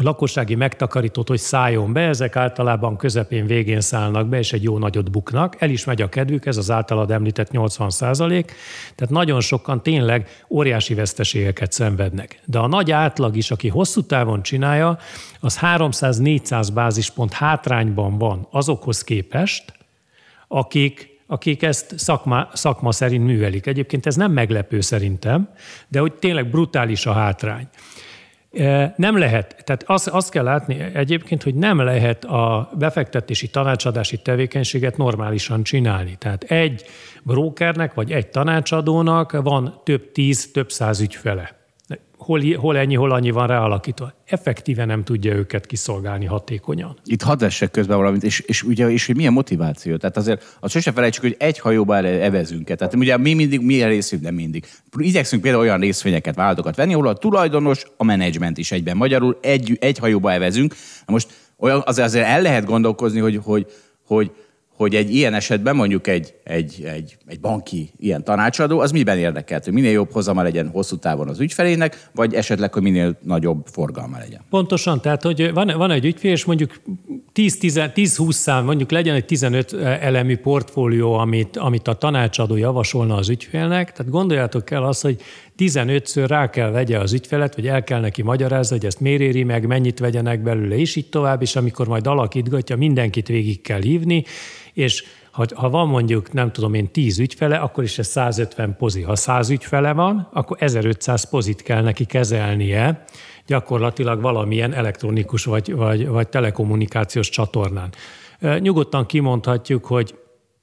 lakossági 0.00 0.54
megtakarítót, 0.54 1.28
hogy 1.28 1.38
szálljon 1.38 1.92
be, 1.92 2.00
ezek 2.00 2.36
általában 2.36 2.96
közepén 2.96 3.46
végén 3.46 3.80
szállnak 3.80 4.28
be, 4.28 4.38
és 4.38 4.52
egy 4.52 4.62
jó 4.62 4.78
nagyot 4.78 5.10
buknak. 5.10 5.56
El 5.58 5.70
is 5.70 5.84
megy 5.84 6.02
a 6.02 6.08
kedvük, 6.08 6.46
ez 6.46 6.56
az 6.56 6.70
általad 6.70 7.10
említett 7.10 7.50
80 7.50 7.90
százalék. 7.90 8.52
Tehát 8.94 9.14
nagyon 9.14 9.40
sokan 9.40 9.82
tényleg 9.82 10.44
óriási 10.48 10.94
veszteségeket 10.94 11.72
szenvednek. 11.72 12.40
De 12.44 12.58
a 12.58 12.66
nagy 12.66 12.90
átlag 12.90 13.36
is, 13.36 13.50
aki 13.50 13.68
hosszú 13.68 14.02
távon 14.02 14.42
csinálja, 14.42 14.98
az 15.40 15.58
300-400 15.62 16.68
bázispont 16.74 17.32
hátrányban 17.32 18.18
van 18.18 18.46
azokhoz 18.50 19.04
képest, 19.04 19.72
akik 20.48 21.12
akik 21.26 21.62
ezt 21.62 21.98
szakma, 21.98 22.48
szakma 22.52 22.92
szerint 22.92 23.24
művelik. 23.24 23.66
Egyébként 23.66 24.06
ez 24.06 24.14
nem 24.14 24.32
meglepő 24.32 24.80
szerintem, 24.80 25.48
de 25.88 26.00
hogy 26.00 26.12
tényleg 26.12 26.50
brutális 26.50 27.06
a 27.06 27.12
hátrány. 27.12 27.68
Nem 28.96 29.18
lehet, 29.18 29.56
tehát 29.64 29.84
azt, 29.86 30.08
azt 30.08 30.30
kell 30.30 30.44
látni 30.44 30.90
egyébként, 30.94 31.42
hogy 31.42 31.54
nem 31.54 31.78
lehet 31.78 32.24
a 32.24 32.70
befektetési 32.78 33.48
tanácsadási 33.48 34.16
tevékenységet 34.16 34.96
normálisan 34.96 35.62
csinálni. 35.62 36.16
Tehát 36.18 36.42
egy 36.42 36.84
brókernek 37.22 37.94
vagy 37.94 38.12
egy 38.12 38.26
tanácsadónak 38.26 39.32
van 39.32 39.80
több 39.84 40.12
tíz, 40.12 40.50
több 40.52 40.70
száz 40.70 41.00
ügyfele. 41.00 41.63
Hol, 42.16 42.42
hol 42.56 42.76
ennyi, 42.76 42.94
hol 42.94 43.10
annyi 43.10 43.30
van 43.30 43.46
ráalakítva. 43.46 44.12
Effektíve 44.24 44.84
nem 44.84 45.04
tudja 45.04 45.34
őket 45.34 45.66
kiszolgálni 45.66 46.24
hatékonyan. 46.24 46.96
Itt 47.04 47.22
hadd 47.22 47.38
vessek 47.38 47.70
közben 47.70 47.96
valamit, 47.96 48.22
és, 48.22 48.40
és 48.40 48.62
ugye, 48.62 48.90
és 48.90 49.06
hogy 49.06 49.16
milyen 49.16 49.32
motiváció. 49.32 49.96
Tehát 49.96 50.16
azért 50.16 50.56
azt 50.60 50.72
sose 50.72 50.92
felejtsük, 50.92 51.22
hogy 51.22 51.36
egy 51.38 51.58
hajóba 51.58 51.96
evezünk 51.96 52.70
-e. 52.70 52.74
Tehát 52.74 52.94
ugye 52.94 53.16
mi 53.16 53.34
mindig, 53.34 53.60
milyen 53.60 53.88
részünk, 53.88 54.22
nem 54.22 54.34
mindig. 54.34 54.66
Igyekszünk 54.98 55.42
például 55.42 55.62
olyan 55.62 55.80
részvényeket, 55.80 56.34
vállalatokat 56.34 56.76
venni, 56.76 56.92
ahol 56.94 57.08
a 57.08 57.14
tulajdonos, 57.14 57.84
a 57.96 58.04
menedzsment 58.04 58.58
is 58.58 58.72
egyben. 58.72 58.96
Magyarul 58.96 59.38
egy, 59.42 59.76
egy 59.80 59.98
hajóba 59.98 60.32
evezünk. 60.32 60.74
Na 61.06 61.12
most 61.12 61.28
olyan, 61.56 61.82
azért, 61.84 62.06
azért 62.06 62.26
el 62.26 62.42
lehet 62.42 62.64
gondolkozni, 62.64 63.20
hogy, 63.20 63.40
hogy, 63.42 63.66
hogy 64.06 64.30
hogy 64.76 64.94
egy 64.94 65.14
ilyen 65.14 65.34
esetben 65.34 65.76
mondjuk 65.76 66.06
egy, 66.06 66.34
egy, 66.44 66.82
egy, 66.84 67.16
egy 67.26 67.40
banki 67.40 67.90
ilyen 67.98 68.24
tanácsadó, 68.24 68.78
az 68.78 68.90
miben 68.90 69.18
érdekelt, 69.18 69.64
hogy 69.64 69.72
minél 69.72 69.90
jobb 69.90 70.12
hozama 70.12 70.42
legyen 70.42 70.68
hosszú 70.68 70.96
távon 70.96 71.28
az 71.28 71.40
ügyfelének, 71.40 72.08
vagy 72.14 72.34
esetleg, 72.34 72.72
hogy 72.72 72.82
minél 72.82 73.18
nagyobb 73.22 73.66
forgalma 73.66 74.18
legyen. 74.18 74.40
Pontosan, 74.50 75.00
tehát 75.00 75.22
hogy 75.22 75.52
van, 75.52 75.72
van 75.76 75.90
egy 75.90 76.04
ügyfél, 76.04 76.30
és 76.30 76.44
mondjuk 76.44 76.80
10-20 77.34 78.30
szám, 78.30 78.64
mondjuk 78.64 78.90
legyen 78.90 79.14
egy 79.14 79.24
15 79.24 79.72
elemű 79.82 80.36
portfólió, 80.36 81.12
amit, 81.12 81.56
amit 81.56 81.88
a 81.88 81.94
tanácsadó 81.94 82.56
javasolna 82.56 83.14
az 83.14 83.28
ügyfélnek, 83.28 83.92
tehát 83.92 84.12
gondoljátok 84.12 84.70
el 84.70 84.84
azt, 84.84 85.02
hogy 85.02 85.20
15-ször 85.58 86.24
rá 86.28 86.50
kell 86.50 86.70
vegye 86.70 86.98
az 86.98 87.12
ügyfelet, 87.12 87.54
vagy 87.54 87.66
el 87.66 87.84
kell 87.84 88.00
neki 88.00 88.22
magyarázni, 88.22 88.76
hogy 88.76 88.86
ezt 88.86 89.00
miért 89.00 89.20
éri 89.20 89.44
meg, 89.44 89.66
mennyit 89.66 89.98
vegyenek 89.98 90.42
belőle, 90.42 90.76
és 90.76 90.96
így 90.96 91.08
tovább, 91.08 91.42
és 91.42 91.56
amikor 91.56 91.86
majd 91.86 92.06
alakítgatja, 92.06 92.76
mindenkit 92.76 93.28
végig 93.28 93.60
kell 93.60 93.80
hívni, 93.80 94.24
és 94.72 95.04
ha, 95.30 95.44
ha 95.54 95.70
van 95.70 95.88
mondjuk, 95.88 96.32
nem 96.32 96.52
tudom 96.52 96.74
én, 96.74 96.90
10 96.90 97.18
ügyfele, 97.18 97.56
akkor 97.56 97.84
is 97.84 97.98
ez 97.98 98.06
150 98.06 98.76
pozi. 98.76 99.02
Ha 99.02 99.16
100 99.16 99.50
ügyfele 99.50 99.92
van, 99.92 100.28
akkor 100.32 100.56
1500 100.60 101.28
pozit 101.28 101.62
kell 101.62 101.82
neki 101.82 102.04
kezelnie, 102.04 103.04
gyakorlatilag 103.46 104.20
valamilyen 104.20 104.72
elektronikus 104.72 105.44
vagy, 105.44 105.74
vagy, 105.74 106.06
vagy 106.06 106.28
telekommunikációs 106.28 107.28
csatornán. 107.28 107.92
Nyugodtan 108.58 109.06
kimondhatjuk, 109.06 109.84
hogy 109.84 110.14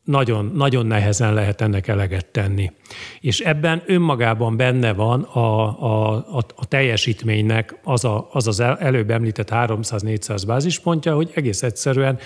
nagyon, 0.04 0.52
nagyon 0.56 0.86
nehezen 0.86 1.34
lehet 1.34 1.62
ennek 1.62 1.88
eleget 1.88 2.26
tenni. 2.26 2.72
És 3.20 3.40
ebben 3.40 3.84
önmagában 3.86 4.58
benne 4.58 4.94
van 4.94 5.22
a, 5.22 5.40
a, 5.84 6.16
a, 6.38 6.44
a 6.56 6.66
teljesítménynek 6.66 7.80
az, 7.84 8.06
a, 8.06 8.28
az 8.32 8.48
az 8.48 8.60
előbb 8.60 9.12
említett 9.12 9.50
300-400 9.52 10.44
bázispontja, 10.48 11.16
hogy 11.16 11.32
egész 11.34 11.64
egyszerűen 11.64 12.20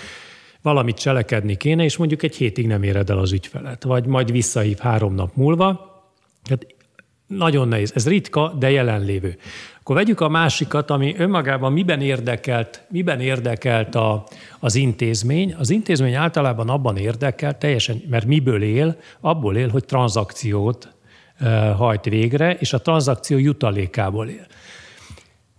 valamit 0.62 0.96
cselekedni 0.98 1.56
kéne, 1.56 1.84
és 1.84 1.96
mondjuk 1.96 2.22
egy 2.22 2.36
hétig 2.36 2.66
nem 2.66 2.82
éred 2.82 3.10
el 3.10 3.18
az 3.18 3.32
ügyfelet, 3.32 3.84
vagy 3.84 4.06
majd 4.06 4.30
visszahív 4.30 4.78
három 4.78 5.14
nap 5.14 5.34
múlva. 5.34 5.94
Hát 6.48 6.66
nagyon 7.26 7.68
nehéz. 7.68 7.92
Ez 7.94 8.08
ritka, 8.08 8.54
de 8.58 8.70
jelenlévő. 8.70 9.36
Akkor 9.80 9.96
vegyük 9.96 10.20
a 10.20 10.28
másikat, 10.28 10.90
ami 10.90 11.14
önmagában 11.18 11.72
miben 11.72 12.00
érdekelt, 12.00 12.86
miben 12.88 13.20
érdekelt 13.20 13.94
a, 13.94 14.26
az 14.58 14.74
intézmény. 14.74 15.54
Az 15.58 15.70
intézmény 15.70 16.14
általában 16.14 16.68
abban 16.68 16.96
érdekelt, 16.96 17.56
teljesen, 17.56 18.02
mert 18.08 18.26
miből 18.26 18.62
él, 18.62 18.96
abból 19.20 19.56
él, 19.56 19.68
hogy 19.68 19.84
tranzakciót 19.84 20.94
hajt 21.76 22.04
végre, 22.04 22.54
és 22.54 22.72
a 22.72 22.80
tranzakció 22.80 23.38
jutalékából 23.38 24.28
él. 24.28 24.46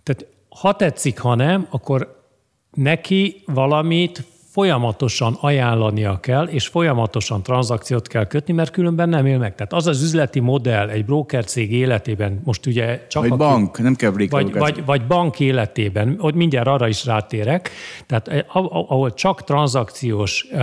Tehát 0.02 0.26
ha 0.48 0.76
tetszik, 0.76 1.18
ha 1.18 1.34
nem, 1.34 1.66
akkor 1.70 2.22
neki 2.70 3.42
valamit 3.46 4.24
folyamatosan 4.58 5.36
ajánlania 5.40 6.20
kell, 6.20 6.46
és 6.46 6.66
folyamatosan 6.66 7.42
tranzakciót 7.42 8.08
kell 8.08 8.26
kötni, 8.26 8.52
mert 8.52 8.70
különben 8.70 9.08
nem 9.08 9.26
él 9.26 9.38
meg. 9.38 9.54
Tehát 9.54 9.72
az 9.72 9.86
az 9.86 10.02
üzleti 10.02 10.40
modell 10.40 10.88
egy 10.88 11.04
broker 11.04 11.44
cég 11.44 11.72
életében, 11.72 12.40
most 12.44 12.66
ugye 12.66 13.06
csak 13.08 13.22
Vagy 13.22 13.30
aki, 13.30 13.40
bank, 13.40 13.78
nem 13.78 13.94
kell 13.94 14.10
vagy, 14.10 14.52
vagy, 14.52 14.84
vagy 14.84 15.06
bank 15.06 15.40
életében, 15.40 16.16
hogy 16.18 16.34
mindjárt 16.34 16.66
arra 16.66 16.88
is 16.88 17.04
rátérek, 17.04 17.70
tehát 18.06 18.28
eh, 18.28 18.56
ahol 18.90 19.14
csak 19.14 19.44
tranzakciós 19.44 20.46
uh, 20.52 20.60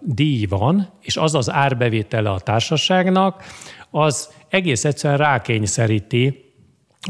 díj 0.00 0.46
van, 0.46 0.88
és 1.00 1.16
az 1.16 1.34
az 1.34 1.50
árbevétele 1.50 2.30
a 2.30 2.40
társaságnak, 2.40 3.44
az 3.90 4.30
egész 4.48 4.84
egyszerűen 4.84 5.18
rákényszeríti 5.18 6.47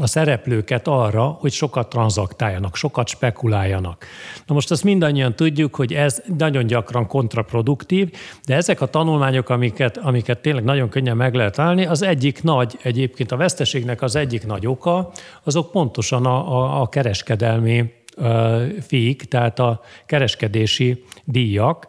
a 0.01 0.07
szereplőket 0.07 0.87
arra, 0.87 1.23
hogy 1.23 1.51
sokat 1.51 1.89
tranzaktáljanak, 1.89 2.75
sokat 2.75 3.07
spekuláljanak. 3.07 4.05
Na 4.45 4.53
most 4.53 4.71
azt 4.71 4.83
mindannyian 4.83 5.35
tudjuk, 5.35 5.75
hogy 5.75 5.93
ez 5.93 6.21
nagyon 6.37 6.65
gyakran 6.65 7.07
kontraproduktív, 7.07 8.11
de 8.45 8.55
ezek 8.55 8.81
a 8.81 8.85
tanulmányok, 8.85 9.49
amiket, 9.49 9.97
amiket 9.97 10.39
tényleg 10.39 10.63
nagyon 10.63 10.89
könnyen 10.89 11.17
meg 11.17 11.33
lehet 11.33 11.59
állni, 11.59 11.85
az 11.85 12.01
egyik 12.01 12.43
nagy, 12.43 12.77
egyébként 12.81 13.31
a 13.31 13.37
veszteségnek 13.37 14.01
az 14.01 14.15
egyik 14.15 14.45
nagy 14.45 14.67
oka, 14.67 15.11
azok 15.43 15.71
pontosan 15.71 16.25
a, 16.25 16.57
a, 16.57 16.81
a 16.81 16.89
kereskedelmi 16.89 17.97
fiik, 18.87 19.23
tehát 19.23 19.59
a 19.59 19.81
kereskedési 20.05 21.03
díjak. 21.23 21.87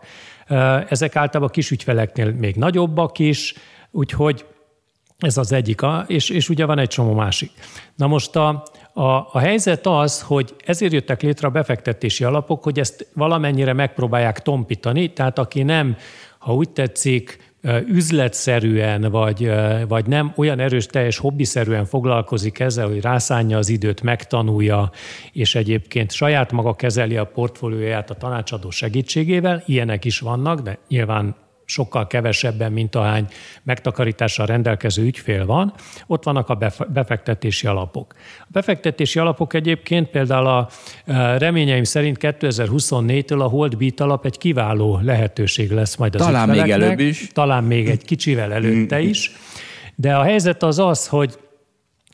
Ezek 0.89 1.17
általában 1.17 1.53
kis 1.53 1.71
ügyfeleknél 1.71 2.33
még 2.33 2.57
nagyobbak 2.57 3.19
is, 3.19 3.55
úgyhogy 3.91 4.45
ez 5.21 5.37
az 5.37 5.53
egyik, 5.53 5.81
és, 6.07 6.31
és 6.31 6.49
ugye 6.49 6.65
van 6.65 6.79
egy 6.79 6.89
csomó 6.89 7.13
másik. 7.13 7.51
Na 7.97 8.07
most 8.07 8.37
a, 8.37 8.63
a, 8.93 9.03
a 9.33 9.39
helyzet 9.39 9.87
az, 9.87 10.21
hogy 10.21 10.55
ezért 10.65 10.93
jöttek 10.93 11.23
létre 11.23 11.47
a 11.47 11.51
befektetési 11.51 12.25
alapok, 12.25 12.63
hogy 12.63 12.79
ezt 12.79 13.07
valamennyire 13.15 13.73
megpróbálják 13.73 14.43
tompítani, 14.43 15.13
tehát 15.13 15.39
aki 15.39 15.63
nem, 15.63 15.97
ha 16.39 16.55
úgy 16.55 16.71
tetszik, 16.71 17.51
üzletszerűen, 17.87 19.11
vagy, 19.11 19.53
vagy 19.89 20.07
nem 20.07 20.33
olyan 20.37 20.59
erős, 20.59 20.87
teljes 20.87 21.19
hobbiszerűen 21.19 21.85
foglalkozik 21.85 22.59
ezzel, 22.59 22.87
hogy 22.87 23.01
rászánja 23.01 23.59
az 23.59 23.69
időt, 23.69 24.03
megtanulja, 24.03 24.91
és 25.33 25.55
egyébként 25.55 26.13
saját 26.13 26.53
maga 26.53 26.75
kezeli 26.75 27.17
a 27.17 27.25
portfólióját 27.25 28.11
a 28.11 28.15
tanácsadó 28.15 28.71
segítségével, 28.71 29.63
ilyenek 29.67 30.05
is 30.05 30.19
vannak, 30.21 30.61
de 30.61 30.79
nyilván 30.89 31.35
sokkal 31.71 32.07
kevesebben, 32.07 32.73
mint 32.73 32.95
ahány 32.95 33.27
megtakarítással 33.63 34.47
rendelkező 34.47 35.03
ügyfél 35.03 35.47
van, 35.47 35.73
ott 36.07 36.25
vannak 36.25 36.49
a 36.49 36.59
befektetési 36.89 37.67
alapok. 37.67 38.15
A 38.41 38.47
befektetési 38.49 39.19
alapok 39.19 39.55
egyébként 39.55 40.09
például 40.09 40.47
a 40.47 40.69
e, 41.05 41.39
reményeim 41.39 41.85
szerint 41.85 42.17
2024-től 42.21 43.39
a 43.39 43.49
Holdbeat 43.49 44.01
alap 44.01 44.25
egy 44.25 44.39
kiváló 44.39 45.01
lehetőség 45.03 45.71
lesz 45.71 45.97
majd 45.97 46.15
az 46.15 46.21
Talán 46.21 46.49
még 46.49 46.71
előbb 46.71 46.99
is. 46.99 47.29
Talán 47.33 47.65
még 47.65 47.89
egy 47.89 48.05
kicsivel 48.05 48.53
előtte 48.53 49.01
is. 49.01 49.33
De 49.95 50.17
a 50.17 50.23
helyzet 50.23 50.63
az 50.63 50.79
az, 50.79 51.07
hogy, 51.07 51.39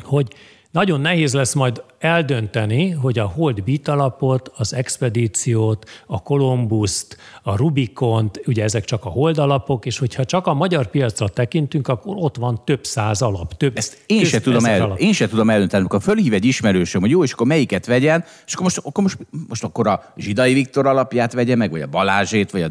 hogy 0.02 0.34
nagyon 0.70 1.00
nehéz 1.00 1.34
lesz 1.34 1.54
majd 1.54 1.82
eldönteni, 1.98 2.90
hogy 2.90 3.18
a 3.18 3.24
Hold 3.24 3.62
Beat 3.62 3.88
alapot, 3.88 4.52
az 4.56 4.74
expedíciót, 4.74 5.90
a 6.06 6.22
Columbus-t, 6.22 7.16
a 7.42 7.56
Rubikont, 7.56 8.40
ugye 8.46 8.62
ezek 8.62 8.85
csak 8.85 9.04
a 9.04 9.09
Hold 9.09 9.38
alapok, 9.38 9.87
és 9.87 9.98
hogyha 9.98 10.24
csak 10.24 10.46
a 10.46 10.54
magyar 10.54 10.87
piacra 10.87 11.28
tekintünk, 11.28 11.88
akkor 11.88 12.14
ott 12.18 12.37
van 12.37 12.61
több 12.64 12.85
száz 12.85 13.22
alap. 13.22 13.56
Több 13.56 13.76
Ezt 13.76 14.02
én 14.06 14.24
se, 14.24 14.40
tudom 14.40 14.64
el, 14.64 14.82
alap. 14.82 14.98
én 14.98 15.12
se 15.12 15.28
tudom 15.28 15.50
eldönteni, 15.50 15.80
amikor 15.80 16.02
fölhív 16.02 16.32
egy 16.32 16.44
ismerősöm, 16.44 17.00
hogy 17.00 17.11
jó, 17.11 17.22
és 17.22 17.32
akkor 17.32 17.46
melyiket 17.46 17.87
vegyen, 17.87 18.24
és 18.46 18.52
akkor 18.52 18.64
most, 18.64 18.78
akkor 18.78 19.02
most, 19.02 19.18
most 19.48 19.64
akkor 19.64 19.87
a 19.87 20.12
Zsidai 20.16 20.54
Viktor 20.54 20.87
alapját 20.87 21.32
vegye 21.32 21.56
meg, 21.56 21.70
vagy 21.70 21.80
a 21.80 21.87
Balázsét, 21.87 22.50
vagy 22.50 22.62
a, 22.62 22.70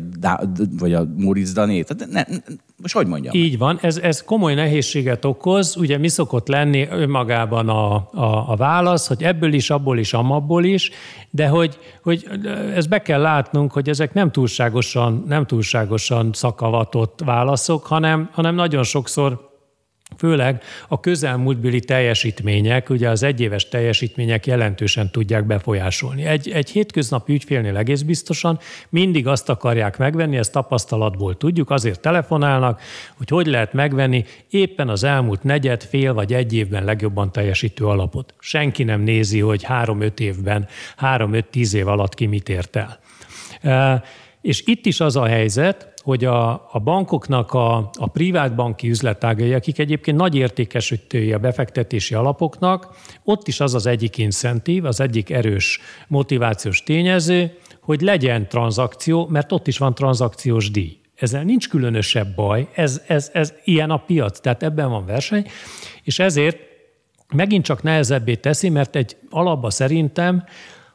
vagy 0.80 0.94
a 0.94 1.08
Muric 1.18 1.52
Danét. 1.52 1.88
Tehát 1.88 2.14
ne, 2.14 2.36
ne, 2.36 2.44
most 2.82 2.94
hogy 2.94 3.08
mondjam? 3.08 3.36
Így 3.36 3.58
van, 3.58 3.80
ez, 3.82 3.98
ez 3.98 4.24
komoly 4.24 4.54
nehézséget 4.54 5.26
okoz. 5.26 5.78
Ugye 5.78 5.98
mi 5.98 6.08
szokott 6.08 6.48
lenni 6.48 6.88
önmagában 6.92 7.70
a, 7.70 7.96
a, 7.96 8.52
a 8.52 8.56
válasz, 8.56 9.08
hogy 9.16 9.26
ebből 9.26 9.54
is, 9.54 9.70
abból 9.70 9.98
is, 9.98 10.14
amabból 10.14 10.64
is, 10.64 10.92
de 11.30 11.48
hogy, 11.48 11.80
hogy 12.04 12.28
ez 12.76 12.88
be 12.88 13.02
kell 13.02 13.22
látnunk, 13.22 13.72
hogy 13.72 13.90
ezek 13.90 14.14
nem 14.14 14.32
túlságosan, 14.32 15.24
nem 15.28 15.46
túlságosan 15.46 16.30
szakavatott 16.34 17.22
válaszok, 17.26 17.86
hanem, 17.86 18.30
hanem 18.32 18.56
nagyon 18.56 18.84
sokszor 18.84 19.54
Főleg 20.18 20.64
a 20.88 21.00
közelmúltbeli 21.00 21.80
teljesítmények, 21.80 22.90
ugye 22.90 23.10
az 23.10 23.24
egyéves 23.24 23.68
teljesítmények 23.68 24.46
jelentősen 24.46 25.12
tudják 25.12 25.46
befolyásolni. 25.46 26.26
Egy, 26.26 26.50
egy 26.50 26.70
hétköznapi 26.70 27.34
ügyfélnél 27.34 27.78
egész 27.78 28.02
biztosan 28.02 28.60
mindig 28.90 29.28
azt 29.28 29.50
akarják 29.50 29.98
megvenni, 29.98 30.38
ezt 30.38 30.52
tapasztalatból 30.52 31.38
tudjuk, 31.38 31.70
azért 31.70 32.00
telefonálnak, 32.00 32.82
hogy 33.18 33.30
hogy 33.30 33.46
lehet 33.46 33.74
megvenni 33.74 34.26
éppen 34.50 34.90
az 34.90 35.04
elmúlt 35.04 35.44
negyed, 35.44 35.84
fél 35.84 36.14
vagy 36.14 36.34
egy 36.34 36.54
évben 36.54 36.84
legjobban 36.84 37.32
teljesítő 37.32 37.86
alapot. 37.86 38.34
Senki 38.40 38.84
nem 38.84 39.02
nézi, 39.02 39.40
hogy 39.40 39.64
három-öt 39.64 40.20
évben, 40.20 40.68
három-öt-tíz 40.96 41.74
év 41.74 41.88
alatt 41.88 42.14
ki 42.14 42.26
mit 42.26 42.50
ért 42.50 42.76
el. 42.76 44.04
És 44.42 44.64
itt 44.66 44.86
is 44.86 45.00
az 45.00 45.16
a 45.16 45.26
helyzet, 45.26 45.94
hogy 46.06 46.26
a, 46.26 46.52
a 46.72 46.80
bankoknak 46.84 47.54
a, 47.54 47.90
a 47.94 48.08
privát 48.08 48.56
banki 48.56 48.90
üzletágai, 48.90 49.54
akik 49.54 49.80
egyébként 49.80 50.18
nagy 50.18 50.36
értékesítői 50.36 51.34
a 51.34 51.38
befektetési 51.40 52.16
alapoknak, 52.16 52.96
ott 53.24 53.48
is 53.48 53.60
az 53.60 53.74
az 53.74 53.86
egyik 53.86 54.18
incentív, 54.18 54.86
az 54.86 55.00
egyik 55.00 55.30
erős 55.30 55.80
motivációs 56.08 56.84
tényező, 56.84 57.58
hogy 57.82 58.02
legyen 58.02 58.48
tranzakció, 58.48 59.28
mert 59.28 59.52
ott 59.52 59.68
is 59.68 59.78
van 59.78 59.96
tranzakciós 59.96 60.72
díj. 60.72 60.98
Ezzel 61.16 61.44
nincs 61.44 61.70
különösebb 61.70 62.36
baj, 62.36 62.68
ez, 62.74 63.02
ez, 63.08 63.30
ez 63.34 63.54
ilyen 63.64 63.90
a 63.90 63.98
piac, 63.98 64.40
tehát 64.40 64.64
ebben 64.64 64.90
van 64.90 65.06
verseny, 65.06 65.48
és 66.04 66.20
ezért 66.20 66.58
megint 67.34 67.66
csak 67.66 67.84
nehezebbé 67.84 68.36
teszi, 68.36 68.70
mert 68.70 68.96
egy 68.96 69.18
alapba 69.30 69.70
szerintem, 69.70 70.44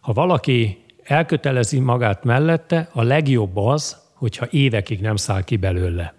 ha 0.01 0.13
valaki 0.13 0.85
elkötelezi 1.03 1.79
magát 1.79 2.25
mellette, 2.25 2.89
a 2.93 3.03
legjobb 3.03 3.57
az, 3.57 4.09
hogyha 4.21 4.47
évekig 4.51 5.01
nem 5.01 5.17
száll 5.17 5.43
ki 5.43 5.57
belőle. 5.57 6.15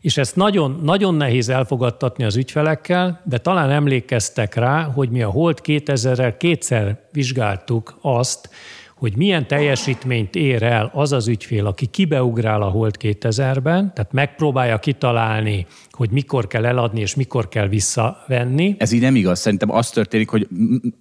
És 0.00 0.16
ezt 0.16 0.36
nagyon, 0.36 0.80
nagyon 0.82 1.14
nehéz 1.14 1.48
elfogadtatni 1.48 2.24
az 2.24 2.36
ügyfelekkel, 2.36 3.20
de 3.24 3.38
talán 3.38 3.70
emlékeztek 3.70 4.54
rá, 4.54 4.82
hogy 4.82 5.10
mi 5.10 5.22
a 5.22 5.30
Holt 5.30 5.60
2000-rel 5.64 6.34
kétszer 6.38 7.08
vizsgáltuk 7.12 7.98
azt, 8.00 8.50
hogy 8.96 9.16
milyen 9.16 9.46
teljesítményt 9.46 10.34
ér 10.34 10.62
el 10.62 10.90
az 10.94 11.12
az 11.12 11.28
ügyfél, 11.28 11.66
aki 11.66 11.86
kibeugrál 11.86 12.62
a 12.62 12.68
Holt 12.68 12.96
2000-ben, 13.00 13.92
tehát 13.94 14.12
megpróbálja 14.12 14.78
kitalálni, 14.78 15.66
hogy 15.90 16.10
mikor 16.10 16.46
kell 16.46 16.66
eladni 16.66 17.00
és 17.00 17.14
mikor 17.14 17.48
kell 17.48 17.68
visszavenni. 17.68 18.74
Ez 18.78 18.92
így 18.92 19.00
nem 19.00 19.16
igaz. 19.16 19.40
Szerintem 19.40 19.70
az 19.70 19.90
történik, 19.90 20.28
hogy 20.28 20.48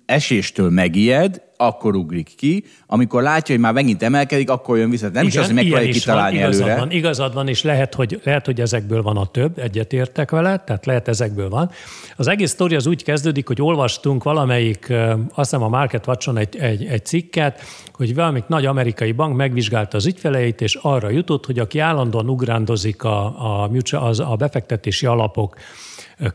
eséstől 0.05 0.69
megijed, 0.69 1.41
akkor 1.61 1.95
ugrik 1.95 2.35
ki, 2.37 2.63
amikor 2.87 3.21
látja, 3.21 3.55
hogy 3.55 3.63
már 3.63 3.73
megint 3.73 4.03
emelkedik, 4.03 4.49
akkor 4.49 4.77
jön 4.77 4.89
vissza. 4.89 5.03
Nem 5.03 5.13
Igen, 5.13 5.25
is 5.25 5.37
az, 5.37 5.45
hogy 5.45 5.55
megpróbálja 5.55 5.91
kitalálni 5.91 6.37
van, 6.37 6.43
igazad 6.43 6.61
előre. 6.61 6.79
Van, 6.79 6.91
igazad 6.91 7.33
van, 7.33 7.47
és 7.47 7.63
lehet 7.63 7.95
hogy, 7.95 8.21
lehet, 8.23 8.45
hogy 8.45 8.61
ezekből 8.61 9.01
van 9.01 9.17
a 9.17 9.25
több, 9.25 9.57
egyetértek 9.59 10.31
vele, 10.31 10.57
tehát 10.57 10.85
lehet 10.85 11.07
ezekből 11.07 11.49
van. 11.49 11.71
Az 12.15 12.27
egész 12.27 12.51
sztori 12.51 12.75
az 12.75 12.87
úgy 12.87 13.03
kezdődik, 13.03 13.47
hogy 13.47 13.61
olvastunk 13.61 14.23
valamelyik, 14.23 14.89
azt 15.33 15.49
hiszem 15.49 15.63
a 15.63 15.67
Market 15.67 16.07
Watch-on 16.07 16.37
egy, 16.37 16.57
egy, 16.57 16.85
egy 16.85 17.05
cikket, 17.05 17.61
hogy 17.93 18.15
valamik 18.15 18.47
nagy 18.47 18.65
amerikai 18.65 19.11
bank 19.11 19.35
megvizsgálta 19.35 19.97
az 19.97 20.05
ügyfeleit, 20.05 20.61
és 20.61 20.75
arra 20.75 21.09
jutott, 21.09 21.45
hogy 21.45 21.59
aki 21.59 21.79
állandóan 21.79 22.29
ugrándozik 22.29 23.03
a, 23.03 23.25
a, 23.25 23.69
a, 23.91 24.31
a 24.31 24.35
befektetési 24.35 25.05
alapok 25.05 25.55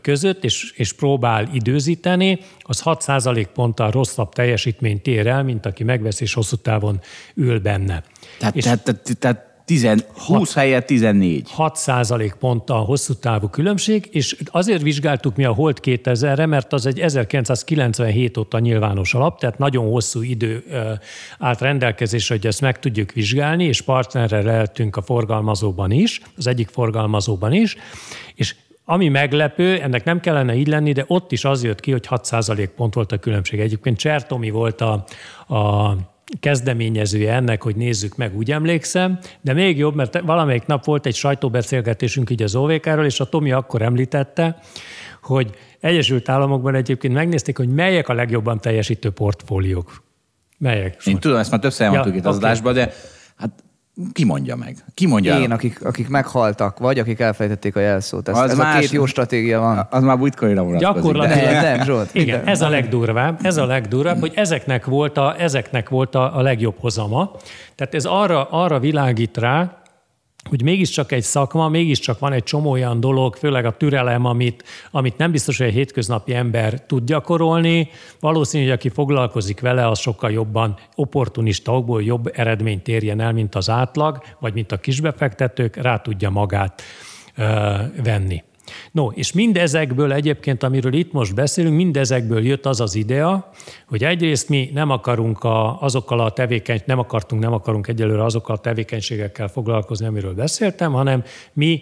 között, 0.01 0.43
és, 0.43 0.71
és 0.75 0.93
próbál 0.93 1.49
időzíteni, 1.53 2.39
az 2.59 2.81
6% 2.85 3.47
ponttal 3.53 3.91
rosszabb 3.91 4.33
teljesítményt 4.33 5.07
ér 5.07 5.27
el, 5.27 5.43
mint 5.43 5.65
aki 5.65 5.83
megvesz 5.83 6.21
és 6.21 6.33
hosszú 6.33 6.55
távon 6.55 6.99
ül 7.35 7.59
benne. 7.59 8.03
Tehát, 8.39 8.55
és 8.55 8.63
tehát, 8.63 8.83
tehát, 8.83 9.17
tehát 9.19 9.47
10, 9.67 10.05
20 10.13 10.53
helyett 10.53 10.85
14. 10.85 11.51
6 11.51 11.75
százalék 11.75 12.33
pont 12.33 12.69
a 12.69 12.75
hosszú 12.75 13.13
távú 13.13 13.47
különbség, 13.47 14.07
és 14.11 14.35
azért 14.45 14.81
vizsgáltuk 14.81 15.35
mi 15.35 15.45
a 15.45 15.53
Holt 15.53 15.79
2000-re, 15.83 16.45
mert 16.45 16.73
az 16.73 16.85
egy 16.85 16.99
1997 16.99 18.37
óta 18.37 18.59
nyilvános 18.59 19.13
alap, 19.13 19.39
tehát 19.39 19.57
nagyon 19.57 19.89
hosszú 19.89 20.21
idő 20.21 20.63
állt 21.39 21.61
rendelkezésre, 21.61 22.35
hogy 22.35 22.47
ezt 22.47 22.61
meg 22.61 22.79
tudjuk 22.79 23.11
vizsgálni, 23.11 23.63
és 23.63 23.81
partnerre 23.81 24.41
lehetünk 24.41 24.95
a 24.95 25.01
forgalmazóban 25.01 25.91
is, 25.91 26.21
az 26.37 26.47
egyik 26.47 26.67
forgalmazóban 26.67 27.53
is, 27.53 27.75
és 28.35 28.55
ami 28.89 29.07
meglepő, 29.07 29.81
ennek 29.81 30.03
nem 30.03 30.19
kellene 30.19 30.55
így 30.55 30.67
lenni, 30.67 30.91
de 30.91 31.03
ott 31.07 31.31
is 31.31 31.45
az 31.45 31.63
jött 31.63 31.79
ki, 31.79 31.91
hogy 31.91 32.07
6% 32.09 32.69
pont 32.75 32.93
volt 32.93 33.11
a 33.11 33.17
különbség. 33.17 33.59
Egyébként 33.59 33.97
Csertomi 33.97 34.49
volt 34.49 34.81
a, 34.81 35.05
a 35.55 35.93
kezdeményezője 36.39 37.33
ennek, 37.33 37.63
hogy 37.63 37.75
nézzük 37.75 38.15
meg, 38.15 38.37
úgy 38.37 38.51
emlékszem, 38.51 39.19
de 39.41 39.53
még 39.53 39.77
jobb, 39.77 39.95
mert 39.95 40.19
valamelyik 40.19 40.65
nap 40.65 40.85
volt 40.85 41.05
egy 41.05 41.15
sajtóbeszélgetésünk 41.15 42.29
így 42.29 42.43
az 42.43 42.55
OVK-ról, 42.55 43.05
és 43.05 43.19
a 43.19 43.29
Tomi 43.29 43.51
akkor 43.51 43.81
említette, 43.81 44.59
hogy 45.21 45.49
Egyesült 45.79 46.29
Államokban 46.29 46.75
egyébként 46.75 47.13
megnézték, 47.13 47.57
hogy 47.57 47.69
melyek 47.69 48.07
a 48.07 48.13
legjobban 48.13 48.59
teljesítő 48.59 49.09
portfóliók. 49.09 50.03
Melyek? 50.57 51.05
Én 51.05 51.19
tudom, 51.19 51.37
ezt 51.37 51.51
már 51.51 51.59
többször 51.59 51.85
elmondtuk 51.85 52.13
ja, 52.13 52.19
itt 52.19 52.25
az 52.25 52.35
okay. 52.35 52.49
adásban, 52.49 52.73
de 52.73 52.93
ki 54.13 54.25
mondja 54.25 54.55
meg? 54.55 54.83
Ki 54.93 55.05
mondja 55.05 55.39
Én, 55.39 55.51
akik, 55.51 55.85
akik 55.85 56.07
meghaltak, 56.09 56.79
vagy 56.79 56.99
akik 56.99 57.19
elfejtették 57.19 57.75
a 57.75 57.79
jelszót. 57.79 58.29
Ez, 58.29 58.37
az 58.37 58.49
ez 58.49 58.57
más, 58.57 58.75
a 58.75 58.79
két 58.79 58.91
jó 58.91 59.05
stratégia 59.05 59.59
van. 59.59 59.87
Az 59.89 60.03
már 60.03 60.19
bitcoinra 60.19 60.63
vonatkozik. 60.63 60.95
Gyakorlatilag. 60.95 61.51
Nem, 61.51 61.63
nem, 61.63 61.85
Zsolt. 61.85 62.09
Igen, 62.13 62.45
ez 62.45 62.61
a 62.61 62.69
legdurvább, 62.69 63.39
ez 63.41 63.57
a 63.57 63.65
legdurvább, 63.65 64.19
hogy 64.19 64.31
ezeknek 64.35 64.85
volt 64.85 65.17
a, 65.17 65.35
ezeknek 65.39 65.89
volt 65.89 66.15
a, 66.15 66.37
a 66.37 66.41
legjobb 66.41 66.75
hozama. 66.79 67.31
Tehát 67.75 67.93
ez 67.93 68.05
arra, 68.05 68.47
arra 68.49 68.79
világít 68.79 69.37
rá, 69.37 69.81
hogy 70.49 70.63
mégiscsak 70.63 71.11
egy 71.11 71.23
szakma, 71.23 71.69
mégiscsak 71.69 72.19
van 72.19 72.33
egy 72.33 72.43
csomó 72.43 72.71
olyan 72.71 72.99
dolog, 72.99 73.35
főleg 73.35 73.65
a 73.65 73.77
türelem, 73.77 74.25
amit, 74.25 74.63
amit 74.91 75.17
nem 75.17 75.31
biztos, 75.31 75.57
hogy 75.57 75.67
egy 75.67 75.73
hétköznapi 75.73 76.33
ember 76.33 76.85
tud 76.85 77.03
gyakorolni. 77.03 77.89
Valószínű, 78.19 78.63
hogy 78.63 78.73
aki 78.73 78.89
foglalkozik 78.89 79.59
vele, 79.59 79.87
az 79.87 79.99
sokkal 79.99 80.31
jobban 80.31 80.77
opportunista 80.95 81.75
okból 81.75 82.03
jobb 82.03 82.31
eredményt 82.33 82.87
érjen 82.87 83.19
el, 83.19 83.33
mint 83.33 83.55
az 83.55 83.69
átlag, 83.69 84.21
vagy 84.39 84.53
mint 84.53 84.71
a 84.71 84.77
kisbefektetők, 84.77 85.75
rá 85.75 85.97
tudja 85.97 86.29
magát 86.29 86.81
ö, 87.35 87.75
venni. 88.03 88.43
No, 88.91 89.07
és 89.07 89.31
mindezekből 89.31 90.13
egyébként, 90.13 90.63
amiről 90.63 90.93
itt 90.93 91.11
most 91.11 91.35
beszélünk, 91.35 91.75
mindezekből 91.75 92.45
jött 92.45 92.65
az 92.65 92.81
az 92.81 92.95
idea, 92.95 93.49
hogy 93.87 94.03
egyrészt 94.03 94.49
mi 94.49 94.69
nem 94.73 94.89
akarunk 94.89 95.43
a, 95.43 95.81
azokkal 95.81 96.19
a 96.19 96.31
tevékeny, 96.31 96.81
nem 96.85 96.99
akartunk, 96.99 97.41
nem 97.41 97.53
akarunk 97.53 97.87
egyelőre 97.87 98.23
azokkal 98.23 98.55
a 98.55 98.59
tevékenységekkel 98.59 99.47
foglalkozni, 99.47 100.05
amiről 100.05 100.33
beszéltem, 100.33 100.91
hanem 100.91 101.23
mi 101.53 101.81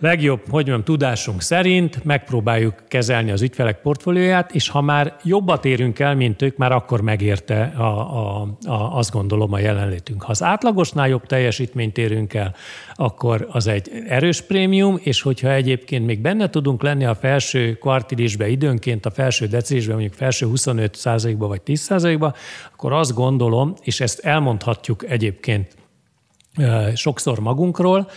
legjobb, 0.00 0.40
hogy 0.40 0.50
mondjam, 0.50 0.82
tudásunk 0.84 1.42
szerint 1.42 2.04
megpróbáljuk 2.04 2.74
kezelni 2.88 3.30
az 3.30 3.42
ügyfelek 3.42 3.80
portfólióját, 3.80 4.54
és 4.54 4.68
ha 4.68 4.80
már 4.80 5.16
jobbat 5.24 5.64
érünk 5.64 5.98
el, 5.98 6.14
mint 6.14 6.42
ők, 6.42 6.56
már 6.56 6.72
akkor 6.72 7.00
megérte 7.00 7.62
a, 7.76 7.82
a, 7.82 8.48
a, 8.66 8.96
azt 8.96 9.10
gondolom 9.10 9.52
a 9.52 9.58
jelenlétünk. 9.58 10.22
Ha 10.22 10.30
az 10.30 10.42
átlagosnál 10.42 11.08
jobb 11.08 11.26
teljesítményt 11.26 11.98
érünk 11.98 12.34
el, 12.34 12.54
akkor 12.94 13.48
az 13.50 13.66
egy 13.66 13.90
erős 14.08 14.40
prémium, 14.40 14.98
és 15.02 15.22
hogyha 15.22 15.52
egyébként 15.52 16.06
még 16.06 16.20
benne 16.20 16.50
tudunk 16.50 16.82
lenni 16.82 17.04
a 17.04 17.14
felső 17.14 17.74
kvartilisbe 17.74 18.48
időnként, 18.48 19.06
a 19.06 19.10
felső 19.10 19.46
decilisbe, 19.46 19.92
mondjuk 19.92 20.14
felső 20.14 20.46
25% 20.54 21.34
ba 21.38 21.46
vagy 21.46 21.60
10% 21.66 22.16
ba 22.18 22.34
akkor 22.72 22.92
azt 22.92 23.14
gondolom, 23.14 23.74
és 23.82 24.00
ezt 24.00 24.18
elmondhatjuk 24.18 25.10
egyébként 25.10 25.76
sokszor 26.94 27.38
magunkról, 27.38 28.10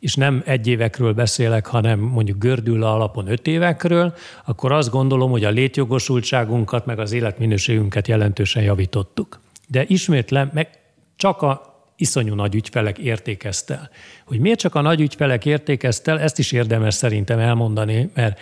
és 0.00 0.14
nem 0.14 0.42
egy 0.46 0.66
évekről 0.66 1.12
beszélek, 1.12 1.66
hanem 1.66 1.98
mondjuk 1.98 2.38
gördül 2.38 2.82
alapon 2.82 3.30
öt 3.30 3.46
évekről, 3.46 4.14
akkor 4.44 4.72
azt 4.72 4.90
gondolom, 4.90 5.30
hogy 5.30 5.44
a 5.44 5.50
létjogosultságunkat, 5.50 6.86
meg 6.86 6.98
az 6.98 7.12
életminőségünket 7.12 8.08
jelentősen 8.08 8.62
javítottuk. 8.62 9.40
De 9.68 9.84
ismétlem, 9.86 10.50
meg 10.52 10.68
csak 11.16 11.42
a 11.42 11.74
iszonyú 11.96 12.34
nagy 12.34 12.54
ügyfelek 12.54 12.98
értékeztel. 12.98 13.90
Hogy 14.24 14.38
miért 14.38 14.58
csak 14.58 14.74
a 14.74 14.80
nagy 14.80 15.00
ügyfelek 15.00 15.46
értékeztel, 15.46 16.20
ezt 16.20 16.38
is 16.38 16.52
érdemes 16.52 16.94
szerintem 16.94 17.38
elmondani, 17.38 18.10
mert 18.14 18.40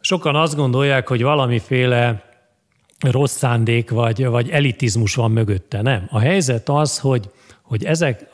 sokan 0.00 0.36
azt 0.36 0.56
gondolják, 0.56 1.08
hogy 1.08 1.22
valamiféle 1.22 2.24
rossz 3.00 3.36
szándék 3.36 3.90
vagy, 3.90 4.26
vagy 4.26 4.50
elitizmus 4.50 5.14
van 5.14 5.30
mögötte. 5.30 5.82
Nem. 5.82 6.06
A 6.10 6.18
helyzet 6.18 6.68
az, 6.68 6.98
hogy, 6.98 7.30
hogy 7.62 7.84
ezek 7.84 8.26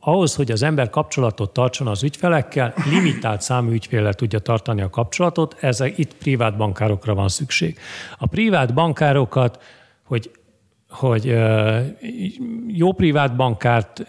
ahhoz, 0.00 0.34
hogy 0.34 0.50
az 0.50 0.62
ember 0.62 0.90
kapcsolatot 0.90 1.52
tartson 1.52 1.86
az 1.86 2.02
ügyfelekkel, 2.02 2.74
limitált 2.90 3.40
számú 3.40 3.70
ügyféllel 3.70 4.14
tudja 4.14 4.38
tartani 4.38 4.82
a 4.82 4.90
kapcsolatot, 4.90 5.56
ezek 5.60 5.98
itt 5.98 6.14
privát 6.14 6.56
bankárokra 6.56 7.14
van 7.14 7.28
szükség. 7.28 7.78
A 8.18 8.26
privát 8.26 8.74
bankárokat, 8.74 9.62
hogy 10.04 10.30
hogy 10.88 11.36
jó 12.66 12.92
privát 12.92 13.36
bankárt, 13.36 14.04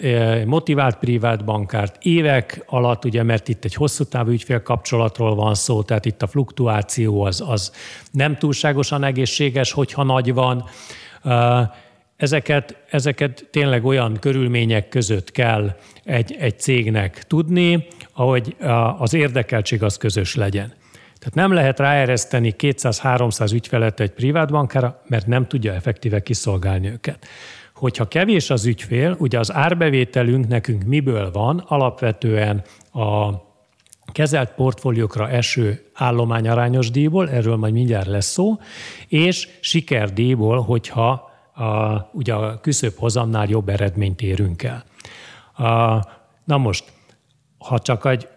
motivált 0.45 0.97
privát 0.97 1.45
bankárt 1.45 2.03
évek 2.03 2.63
alatt, 2.67 3.05
ugye, 3.05 3.23
mert 3.23 3.47
itt 3.47 3.63
egy 3.63 3.73
hosszú 3.73 4.03
távú 4.03 4.30
ügyfél 4.30 4.61
kapcsolatról 4.61 5.36
van 5.36 5.53
szó, 5.53 5.84
tehát 5.84 6.05
itt 6.05 6.21
a 6.21 6.28
fluktuáció 6.28 7.21
az, 7.21 7.43
az 7.47 7.71
nem 8.11 8.38
túlságosan 8.38 9.03
egészséges, 9.03 9.71
hogyha 9.71 10.03
nagy 10.03 10.34
van 10.34 10.65
Ezeket, 12.18 12.78
ezeket 12.89 13.47
tényleg 13.51 13.86
olyan 13.86 14.18
körülmények 14.20 14.89
között 14.89 15.32
kell 15.32 15.76
egy, 16.03 16.36
egy 16.39 16.59
cégnek 16.59 17.24
tudni, 17.28 17.88
ahogy 18.13 18.55
az 18.97 19.13
érdekeltség 19.13 19.84
az 19.84 19.97
közös 19.97 20.36
legyen. 20.36 20.74
Tehát 21.20 21.49
nem 21.49 21.51
lehet 21.51 21.80
ráereszteni 21.80 22.55
200-300 22.57 23.53
ügyfelet 23.53 23.99
egy 23.99 24.11
privátbankára, 24.11 25.01
mert 25.07 25.28
nem 25.28 25.47
tudja 25.47 25.74
effektíve 25.74 26.20
kiszolgálni 26.20 26.88
őket. 26.88 27.28
Hogyha 27.76 28.07
kevés 28.07 28.49
az 28.49 28.66
ügyfél, 28.66 29.16
ugye 29.20 29.39
az 29.39 29.53
árbevételünk 29.53 30.47
nekünk 30.47 30.84
miből 30.84 31.32
van? 31.32 31.63
Alapvetően 31.68 32.63
a 32.91 33.30
kezelt 34.11 34.51
portfóliókra 34.51 35.30
eső 35.30 35.89
állományarányos 35.93 36.91
díjból, 36.91 37.30
erről 37.30 37.55
majd 37.55 37.74
mindjárt 37.74 38.07
lesz 38.07 38.32
szó, 38.32 38.57
és 39.07 39.47
sikerdíjból, 39.59 40.61
hogyha 40.61 41.24
a, 41.56 42.10
ugye 42.12 42.34
a 42.34 42.60
küszöbb 42.60 42.93
hozamnál 42.97 43.47
jobb 43.49 43.70
eredményt 43.70 44.22
érünk 44.22 44.64
el. 44.64 44.84
A, 45.53 46.03
na 46.43 46.58
most, 46.58 46.91
ha 47.58 47.80
csak 47.80 48.06
egy 48.06 48.28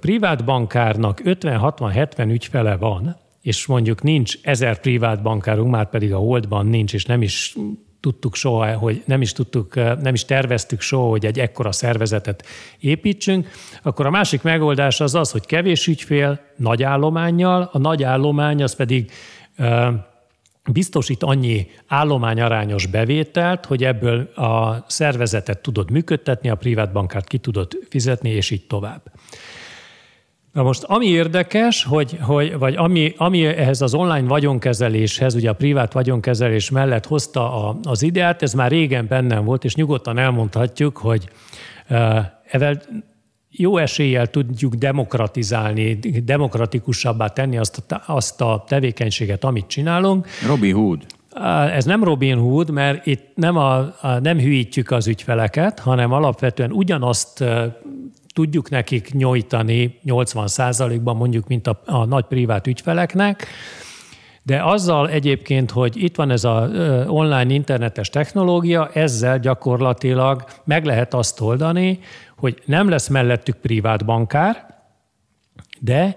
privát 0.00 0.44
bankárnak 0.44 1.20
50-60-70 1.24 2.30
ügyfele 2.30 2.76
van, 2.76 3.16
és 3.42 3.66
mondjuk 3.66 4.02
nincs 4.02 4.34
ezer 4.42 4.80
privát 4.80 5.22
bankárunk, 5.22 5.70
már 5.70 5.88
pedig 5.88 6.12
a 6.12 6.18
Holdban 6.18 6.66
nincs, 6.66 6.94
és 6.94 7.04
nem 7.04 7.22
is 7.22 7.56
tudtuk 8.00 8.34
soha, 8.34 8.76
hogy 8.76 9.02
nem 9.06 9.20
is 9.20 9.32
tudtuk, 9.32 9.74
nem 9.74 10.14
is 10.14 10.24
terveztük 10.24 10.80
soha, 10.80 11.08
hogy 11.08 11.26
egy 11.26 11.38
ekkora 11.38 11.72
szervezetet 11.72 12.46
építsünk, 12.78 13.48
akkor 13.82 14.06
a 14.06 14.10
másik 14.10 14.42
megoldás 14.42 15.00
az 15.00 15.14
az, 15.14 15.30
hogy 15.30 15.46
kevés 15.46 15.86
ügyfél 15.86 16.40
nagy 16.56 16.82
állományjal, 16.82 17.68
a 17.72 17.78
nagy 17.78 18.02
állomány 18.02 18.62
az 18.62 18.74
pedig 18.74 19.10
biztosít 20.72 21.22
annyi 21.22 21.66
állományarányos 21.86 22.86
bevételt, 22.86 23.66
hogy 23.66 23.84
ebből 23.84 24.20
a 24.34 24.84
szervezetet 24.88 25.58
tudod 25.58 25.90
működtetni, 25.90 26.48
a 26.48 26.54
privátbankát 26.54 27.26
ki 27.26 27.38
tudod 27.38 27.72
fizetni, 27.88 28.30
és 28.30 28.50
így 28.50 28.66
tovább. 28.66 29.02
Na 30.52 30.62
most, 30.62 30.82
ami 30.82 31.06
érdekes, 31.06 31.84
hogy, 31.84 32.18
hogy, 32.20 32.58
vagy 32.58 32.74
ami, 32.76 33.14
ami 33.16 33.46
ehhez 33.46 33.80
az 33.80 33.94
online 33.94 34.28
vagyonkezeléshez, 34.28 35.34
ugye 35.34 35.50
a 35.50 35.54
privát 35.54 35.92
vagyonkezelés 35.92 36.70
mellett 36.70 37.06
hozta 37.06 37.68
a, 37.68 37.76
az 37.82 38.02
ideát, 38.02 38.42
ez 38.42 38.52
már 38.52 38.70
régen 38.70 39.06
bennem 39.08 39.44
volt, 39.44 39.64
és 39.64 39.74
nyugodtan 39.74 40.18
elmondhatjuk, 40.18 40.96
hogy 40.96 41.28
uh, 41.90 42.18
evel 42.50 42.82
jó 43.56 43.76
eséllyel 43.76 44.26
tudjuk 44.26 44.74
demokratizálni, 44.74 45.98
demokratikusabbá 46.24 47.26
tenni 47.26 47.58
azt 47.58 47.92
a, 47.92 48.02
azt 48.06 48.40
a 48.40 48.64
tevékenységet, 48.68 49.44
amit 49.44 49.66
csinálunk. 49.66 50.26
Robi 50.46 50.70
Hood. 50.70 51.06
Ez 51.72 51.84
nem 51.84 52.04
Robin 52.04 52.38
Hood, 52.38 52.70
mert 52.70 53.06
itt 53.06 53.24
nem, 53.34 53.56
a, 53.56 53.76
a, 54.00 54.18
nem 54.22 54.38
hűítjük 54.38 54.90
az 54.90 55.06
ügyfeleket, 55.06 55.78
hanem 55.78 56.12
alapvetően 56.12 56.72
ugyanazt 56.72 57.44
tudjuk 58.34 58.70
nekik 58.70 59.12
nyújtani 59.12 59.98
80 60.02 61.02
ban 61.02 61.16
mondjuk, 61.16 61.46
mint 61.46 61.66
a, 61.66 61.82
a 61.84 62.04
nagy 62.04 62.24
privát 62.24 62.66
ügyfeleknek, 62.66 63.46
de 64.42 64.62
azzal 64.62 65.10
egyébként, 65.10 65.70
hogy 65.70 66.02
itt 66.02 66.16
van 66.16 66.30
ez 66.30 66.44
az 66.44 66.70
online 67.06 67.54
internetes 67.54 68.10
technológia, 68.10 68.90
ezzel 68.92 69.38
gyakorlatilag 69.38 70.44
meg 70.64 70.84
lehet 70.84 71.14
azt 71.14 71.40
oldani, 71.40 71.98
hogy 72.36 72.62
nem 72.64 72.88
lesz 72.88 73.08
mellettük 73.08 73.56
privát 73.56 74.04
bankár, 74.04 74.66
de 75.80 76.16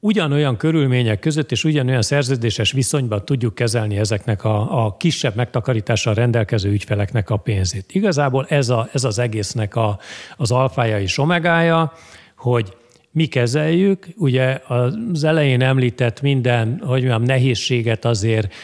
ugyanolyan 0.00 0.56
körülmények 0.56 1.18
között 1.18 1.52
és 1.52 1.64
ugyanolyan 1.64 2.02
szerződéses 2.02 2.72
viszonyban 2.72 3.24
tudjuk 3.24 3.54
kezelni 3.54 3.96
ezeknek 3.96 4.44
a, 4.44 4.84
a 4.84 4.96
kisebb 4.96 5.34
megtakarítással 5.34 6.14
rendelkező 6.14 6.70
ügyfeleknek 6.70 7.30
a 7.30 7.36
pénzét. 7.36 7.94
Igazából 7.94 8.46
ez, 8.48 8.68
a, 8.68 8.88
ez 8.92 9.04
az 9.04 9.18
egésznek 9.18 9.76
a, 9.76 9.98
az 10.36 10.50
alfája 10.50 11.00
és 11.00 11.18
omegája, 11.18 11.92
hogy 12.36 12.76
mi 13.16 13.26
kezeljük. 13.26 14.06
Ugye 14.16 14.60
az 14.66 15.24
elején 15.24 15.62
említett 15.62 16.20
minden, 16.20 16.80
hogy 16.84 17.00
mondjam, 17.00 17.22
nehézséget 17.22 18.04
azért 18.04 18.54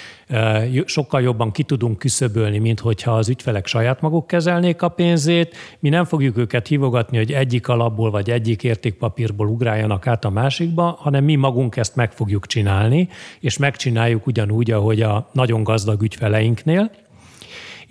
sokkal 0.84 1.22
jobban 1.22 1.50
ki 1.50 1.62
tudunk 1.62 1.98
küszöbölni, 1.98 2.58
mint 2.58 2.80
hogyha 2.80 3.16
az 3.16 3.28
ügyfelek 3.28 3.66
saját 3.66 4.00
maguk 4.00 4.26
kezelnék 4.26 4.82
a 4.82 4.88
pénzét. 4.88 5.56
Mi 5.80 5.88
nem 5.88 6.04
fogjuk 6.04 6.36
őket 6.36 6.66
hívogatni, 6.66 7.16
hogy 7.16 7.32
egyik 7.32 7.68
alapból 7.68 8.10
vagy 8.10 8.30
egyik 8.30 8.64
értékpapírból 8.64 9.46
ugráljanak 9.46 10.06
át 10.06 10.24
a 10.24 10.30
másikba, 10.30 10.96
hanem 11.00 11.24
mi 11.24 11.34
magunk 11.34 11.76
ezt 11.76 11.96
meg 11.96 12.12
fogjuk 12.12 12.46
csinálni, 12.46 13.08
és 13.40 13.58
megcsináljuk 13.58 14.26
ugyanúgy, 14.26 14.70
ahogy 14.70 15.02
a 15.02 15.28
nagyon 15.32 15.62
gazdag 15.62 16.02
ügyfeleinknél. 16.02 16.90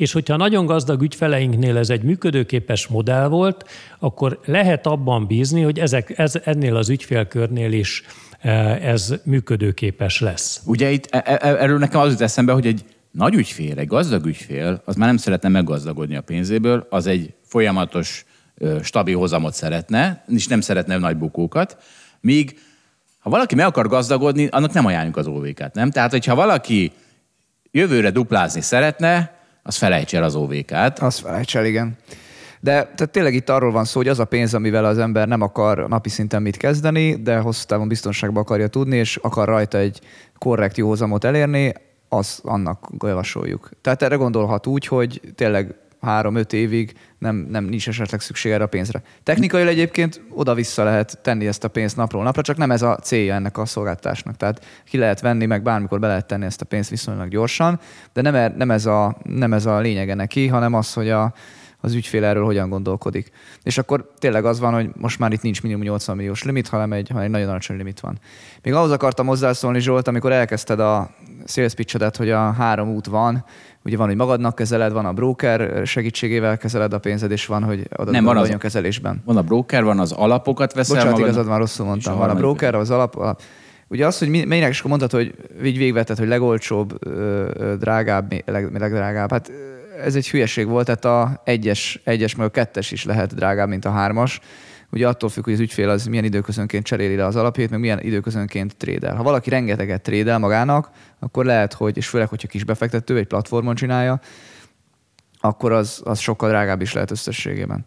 És 0.02 0.12
hogyha 0.12 0.36
nagyon 0.36 0.66
gazdag 0.66 1.02
ügyfeleinknél 1.02 1.78
ez 1.78 1.90
egy 1.90 2.04
működőképes 2.04 2.88
modell 2.88 3.28
volt, 3.28 3.70
akkor 4.00 4.40
lehet 4.46 4.88
abban 4.88 5.28
bízni, 5.28 5.62
hogy 5.62 5.80
ezek, 5.80 6.18
ez, 6.18 6.34
ennél 6.44 6.76
az 6.76 6.90
ügyfélkörnél 6.90 7.72
is 7.72 8.04
e, 8.40 8.50
ez 8.82 9.14
működőképes 9.24 10.20
lesz. 10.20 10.62
Ugye 10.66 10.90
itt 10.90 11.08
e, 11.10 11.24
e, 11.26 11.56
erről 11.60 11.78
nekem 11.78 12.00
az 12.00 12.12
jut 12.12 12.22
eszembe, 12.22 12.52
hogy 12.52 12.66
egy 12.66 12.86
nagy 13.12 13.34
ügyfél, 13.34 13.80
egy 13.80 13.88
gazdag 13.88 14.26
ügyfél, 14.26 14.82
az 14.86 14.96
már 14.96 15.08
nem 15.08 15.18
szeretne 15.18 15.50
meggazdagodni 15.50 16.16
a 16.16 16.22
pénzéből, 16.22 16.88
az 16.90 17.08
egy 17.08 17.34
folyamatos, 17.44 18.26
stabil 18.84 19.18
hozamot 19.18 19.54
szeretne, 19.54 20.24
és 20.28 20.48
nem 20.48 20.62
szeretne 20.62 20.98
nagy 20.98 21.18
bukókat, 21.18 21.78
míg 22.20 22.60
ha 23.20 23.30
valaki 23.30 23.56
meg 23.56 23.66
akar 23.66 23.88
gazdagodni, 23.88 24.48
annak 24.48 24.74
nem 24.74 24.86
ajánljuk 24.86 25.18
az 25.18 25.28
óvékát, 25.28 25.74
nem? 25.74 25.92
Tehát, 25.92 26.12
hogyha 26.12 26.36
valaki 26.36 26.92
jövőre 27.72 28.10
duplázni 28.10 28.62
szeretne, 28.62 29.40
az 29.64 29.76
felejts 29.76 30.16
el 30.16 30.24
az 30.24 30.36
OVK-t. 30.36 31.00
Az 31.00 31.18
felejts 31.18 31.56
el, 31.56 31.66
igen. 31.66 31.98
De 32.60 32.72
tehát 32.72 33.10
tényleg 33.12 33.34
itt 33.34 33.50
arról 33.50 33.72
van 33.72 33.86
szó, 33.86 34.00
hogy 34.00 34.08
az 34.08 34.20
a 34.20 34.26
pénz, 34.26 34.54
amivel 34.54 34.86
az 34.86 34.98
ember 34.98 35.28
nem 35.28 35.42
akar 35.42 35.88
napi 35.88 36.10
szinten 36.10 36.42
mit 36.42 36.58
kezdeni, 36.58 37.16
de 37.16 37.38
hosszú 37.38 37.66
távon 37.66 37.88
biztonságban 37.88 38.44
akarja 38.44 38.68
tudni, 38.68 38.98
és 38.98 39.16
akar 39.16 39.48
rajta 39.48 39.78
egy 39.78 40.00
korrekt 40.38 40.78
jó 40.78 40.88
hozamot 40.88 41.24
elérni, 41.24 41.74
az 42.10 42.40
annak 42.44 42.90
javasoljuk. 43.00 43.70
Tehát 43.82 44.02
erre 44.02 44.16
gondolhat 44.16 44.68
úgy, 44.68 44.88
hogy 44.88 45.22
tényleg 45.36 45.76
három-öt 46.02 46.54
évig 46.54 46.94
nem, 47.18 47.36
nem 47.36 47.64
nincs 47.64 47.88
esetleg 47.88 48.22
szükség 48.22 48.52
erre 48.52 48.64
a 48.64 48.68
pénzre. 48.68 49.02
Technikailag 49.24 49.70
egyébként 49.70 50.22
oda-vissza 50.30 50.84
lehet 50.84 51.20
tenni 51.22 51.48
ezt 51.48 51.64
a 51.64 51.68
pénzt 51.68 51.96
napról 51.96 52.24
napra, 52.24 52.42
csak 52.42 52.58
nem 52.58 52.72
ez 52.72 52.82
a 52.82 52.96
célja 52.96 53.34
ennek 53.34 53.58
a 53.58 53.66
szolgáltatásnak. 53.66 54.38
Tehát 54.38 54.66
ki 54.86 54.98
lehet 54.98 55.22
venni, 55.22 55.46
meg 55.46 55.64
bármikor 55.64 56.00
be 56.00 56.08
lehet 56.08 56.28
tenni 56.28 56.46
ezt 56.46 56.62
a 56.62 56.66
pénzt 56.66 56.90
viszonylag 56.90 57.28
gyorsan, 57.28 57.80
de 58.14 58.22
nem, 58.22 58.36
e, 58.36 58.48
nem, 58.48 58.72
ez, 58.72 58.86
a, 58.86 59.18
nem 59.24 59.54
ez 59.54 59.66
a 59.66 59.80
lényege 59.80 60.14
neki, 60.14 60.48
hanem 60.48 60.74
az, 60.74 60.94
hogy 60.94 61.10
a, 61.10 61.34
az 61.82 61.94
ügyfél 61.94 62.24
erről 62.24 62.46
hogyan 62.46 62.70
gondolkodik. 62.70 63.32
És 63.64 63.78
akkor 63.78 64.12
tényleg 64.20 64.46
az 64.46 64.60
van, 64.60 64.74
hogy 64.74 64.90
most 64.96 65.20
már 65.20 65.32
itt 65.32 65.42
nincs 65.42 65.62
minimum 65.62 65.84
80 65.84 66.16
milliós 66.16 66.44
limit, 66.44 66.68
hanem 66.68 66.94
egy, 66.94 67.10
hanem 67.10 67.24
egy 67.24 67.30
nagyon 67.30 67.50
alacsony 67.50 67.78
limit 67.78 68.00
van. 68.00 68.20
Még 68.64 68.74
ahhoz 68.74 68.92
akartam 68.92 69.28
hozzászólni, 69.28 69.80
Zsolt, 69.80 70.08
amikor 70.08 70.32
elkezdted 70.32 70.80
a 70.80 71.10
sales 71.46 71.74
pitch 71.74 72.18
hogy 72.18 72.30
a 72.30 72.52
három 72.52 72.90
út 72.90 73.06
van, 73.06 73.46
ugye 73.84 73.98
van, 73.98 74.08
hogy 74.08 74.16
magadnak 74.16 74.56
kezeled, 74.56 74.92
van 74.92 75.06
a 75.06 75.14
broker 75.14 75.88
segítségével 75.88 76.58
kezeled 76.58 76.94
a 76.94 77.00
pénzed, 77.00 77.32
és 77.32 77.46
van, 77.46 77.64
hogy 77.64 77.88
adod 77.96 78.14
Nem, 78.14 78.24
van 78.24 78.38
az, 78.38 78.56
kezelésben. 78.60 79.22
Van 79.26 79.38
a 79.38 79.42
broker, 79.42 79.84
van 79.84 80.00
az 80.00 80.12
alapokat 80.12 80.74
veszel 80.74 80.96
Bocsánat, 80.96 81.20
magad... 81.20 81.34
igazad, 81.34 81.50
már 81.50 81.60
rosszul 81.60 81.86
mondtam. 81.86 82.18
Van 82.18 82.30
a 82.30 82.36
broker, 82.36 82.76
az 82.76 82.90
alap, 82.90 83.16
a, 83.16 83.36
Ugye 83.88 84.06
az, 84.06 84.18
hogy 84.18 84.30
melynek 84.30 84.70
is 84.70 84.82
mondtad, 84.82 85.12
hogy 85.12 85.36
így 85.64 85.78
végvetted, 85.78 86.18
hogy 86.18 86.28
legolcsóbb, 86.28 87.00
drágább, 87.80 88.34
leg, 88.46 88.78
legdrágább. 88.78 89.32
Hát 89.32 89.52
ez 90.04 90.16
egy 90.16 90.30
hülyeség 90.30 90.68
volt, 90.68 90.86
tehát 90.86 91.06
a 91.06 91.42
egyes, 91.44 92.02
egyes 92.04 92.36
meg 92.36 92.48
a 92.48 92.50
kettes 92.50 92.92
is 92.92 93.06
lehet 93.06 93.36
drágább, 93.36 93.68
mint 93.68 93.86
a 93.86 93.90
hármas. 93.90 94.40
Ugye 94.92 95.08
attól 95.08 95.30
függ, 95.30 95.44
hogy 95.44 95.54
az 95.54 95.60
ügyfél 95.60 95.90
az 95.90 96.06
milyen 96.06 96.24
időközönként 96.24 96.86
cseréli 96.86 97.16
le 97.16 97.26
az 97.26 97.36
alapját, 97.36 97.70
meg 97.70 97.80
milyen 97.80 98.00
időközönként 98.00 98.78
trédel. 98.78 99.16
Ha 99.16 99.24
valaki 99.24 99.50
rengeteget 99.50 100.02
trédel 100.02 100.40
magának, 100.40 100.90
akkor 101.20 101.46
lehet, 101.46 101.74
hogy, 101.74 101.98
és 101.98 102.08
főleg, 102.08 102.28
hogyha 102.28 102.48
kis 102.48 102.64
befektető 102.64 103.18
egy 103.18 103.28
platformon 103.28 103.76
csinálja, 103.76 104.20
akkor 105.40 105.72
az, 105.72 106.02
az 106.04 106.20
sokkal 106.20 106.50
drágább 106.50 106.82
is 106.82 106.94
lehet 106.94 107.12
összességében. 107.12 107.86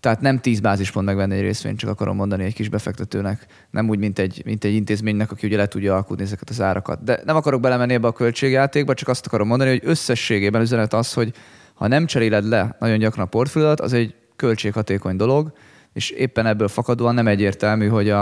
Tehát 0.00 0.20
nem 0.20 0.40
10 0.40 0.60
bázispont 0.60 1.06
megvenni 1.06 1.34
egy 1.34 1.40
részvényt, 1.40 1.78
csak 1.78 1.90
akarom 1.90 2.16
mondani 2.16 2.44
egy 2.44 2.54
kis 2.54 2.68
befektetőnek. 2.68 3.46
Nem 3.70 3.88
úgy, 3.88 3.98
mint 3.98 4.18
egy, 4.18 4.42
mint 4.44 4.64
egy 4.64 4.74
intézménynek, 4.74 5.30
aki 5.30 5.46
ugye 5.46 5.56
le 5.56 5.66
tudja 5.66 5.94
alkudni 5.94 6.24
ezeket 6.24 6.50
az 6.50 6.60
árakat. 6.60 7.04
De 7.04 7.20
nem 7.24 7.36
akarok 7.36 7.60
belemenni 7.60 7.92
ebbe 7.94 8.06
a 8.06 8.12
költségjátékba, 8.12 8.94
csak 8.94 9.08
azt 9.08 9.26
akarom 9.26 9.46
mondani, 9.46 9.70
hogy 9.70 9.80
összességében 9.84 10.60
üzenet 10.60 10.92
az, 10.92 11.12
hogy 11.12 11.34
ha 11.74 11.86
nem 11.86 12.06
cseréled 12.06 12.44
le 12.44 12.76
nagyon 12.78 12.98
gyakran 12.98 13.24
a 13.24 13.28
portfóliót, 13.28 13.80
az 13.80 13.92
egy 13.92 14.14
költséghatékony 14.36 15.16
dolog, 15.16 15.52
és 15.94 16.10
éppen 16.10 16.46
ebből 16.46 16.68
fakadóan 16.68 17.14
nem 17.14 17.26
egyértelmű, 17.26 17.88
hogy 17.88 18.10
a, 18.10 18.20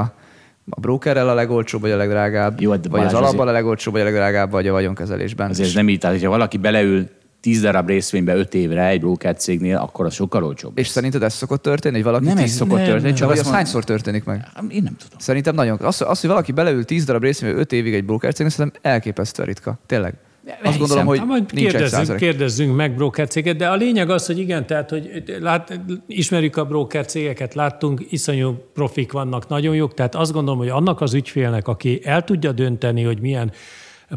a 0.70 0.80
brokerrel 0.80 1.28
a 1.28 1.34
legolcsóbb, 1.34 1.80
vagy 1.80 1.90
a 1.90 1.96
legdrágább, 1.96 2.60
Jó, 2.60 2.74
vagy 2.90 3.04
az 3.04 3.14
alapban 3.14 3.48
a 3.48 3.52
legolcsóbb, 3.52 3.92
vagy 3.92 4.02
a 4.02 4.04
legdrágább, 4.04 4.50
vagy 4.50 4.68
a 4.68 4.72
vagyonkezelésben. 4.72 5.50
Azért 5.50 5.74
nem 5.74 5.88
így, 5.88 5.98
tehát 5.98 6.16
hogyha 6.16 6.30
valaki 6.30 6.56
beleül 6.56 7.08
tíz 7.40 7.60
darab 7.60 7.88
részvénybe 7.88 8.34
öt 8.34 8.54
évre 8.54 8.86
egy 8.86 9.00
broker 9.00 9.36
cégnél, 9.36 9.76
akkor 9.76 10.06
az 10.06 10.14
sokkal 10.14 10.44
olcsóbb. 10.44 10.78
És 10.78 10.86
szerinted 10.86 11.22
ez 11.22 11.34
szokott 11.34 11.62
történni, 11.62 11.94
hogy 11.94 12.04
valaki 12.04 12.24
nem 12.24 12.36
ez 12.36 12.50
szokott 12.50 12.76
nem, 12.76 12.86
történni, 12.86 13.12
csak 13.12 13.30
az 13.30 13.50
hányszor 13.50 13.84
történik 13.84 14.24
meg? 14.24 14.46
Én 14.68 14.82
nem 14.82 14.96
tudom. 14.96 15.18
Szerintem 15.18 15.54
nagyon. 15.54 15.78
Az, 15.80 16.02
az 16.06 16.20
hogy 16.20 16.30
valaki 16.30 16.52
beleül 16.52 16.84
tíz 16.84 17.04
darab 17.04 17.22
részvénybe 17.22 17.58
öt 17.58 17.72
évig 17.72 17.94
egy 17.94 18.04
broker 18.04 18.32
cégnél, 18.32 18.50
szerintem 18.50 18.80
elképesztő 18.92 19.42
ritka. 19.44 19.78
Tényleg. 19.86 20.14
Azt 20.62 20.78
gondolom, 20.78 21.06
hogy 21.06 21.22
majd 21.26 21.52
kérdezzünk, 21.52 22.18
kérdezzünk 22.18 22.76
meg 22.76 22.94
broker 22.94 23.28
céget, 23.28 23.56
de 23.56 23.68
a 23.68 23.74
lényeg 23.74 24.10
az, 24.10 24.26
hogy 24.26 24.38
igen, 24.38 24.66
tehát, 24.66 24.90
hogy 24.90 25.24
lát, 25.40 25.80
ismerjük 26.06 26.56
a 26.56 26.64
broker 26.64 27.06
cégeket, 27.06 27.54
láttunk, 27.54 28.06
iszonyú 28.10 28.54
profik 28.74 29.12
vannak, 29.12 29.48
nagyon 29.48 29.74
jók, 29.74 29.94
tehát 29.94 30.14
azt 30.14 30.32
gondolom, 30.32 30.58
hogy 30.58 30.68
annak 30.68 31.00
az 31.00 31.14
ügyfélnek, 31.14 31.68
aki 31.68 32.00
el 32.04 32.24
tudja 32.24 32.52
dönteni, 32.52 33.02
hogy 33.02 33.20
milyen 33.20 33.52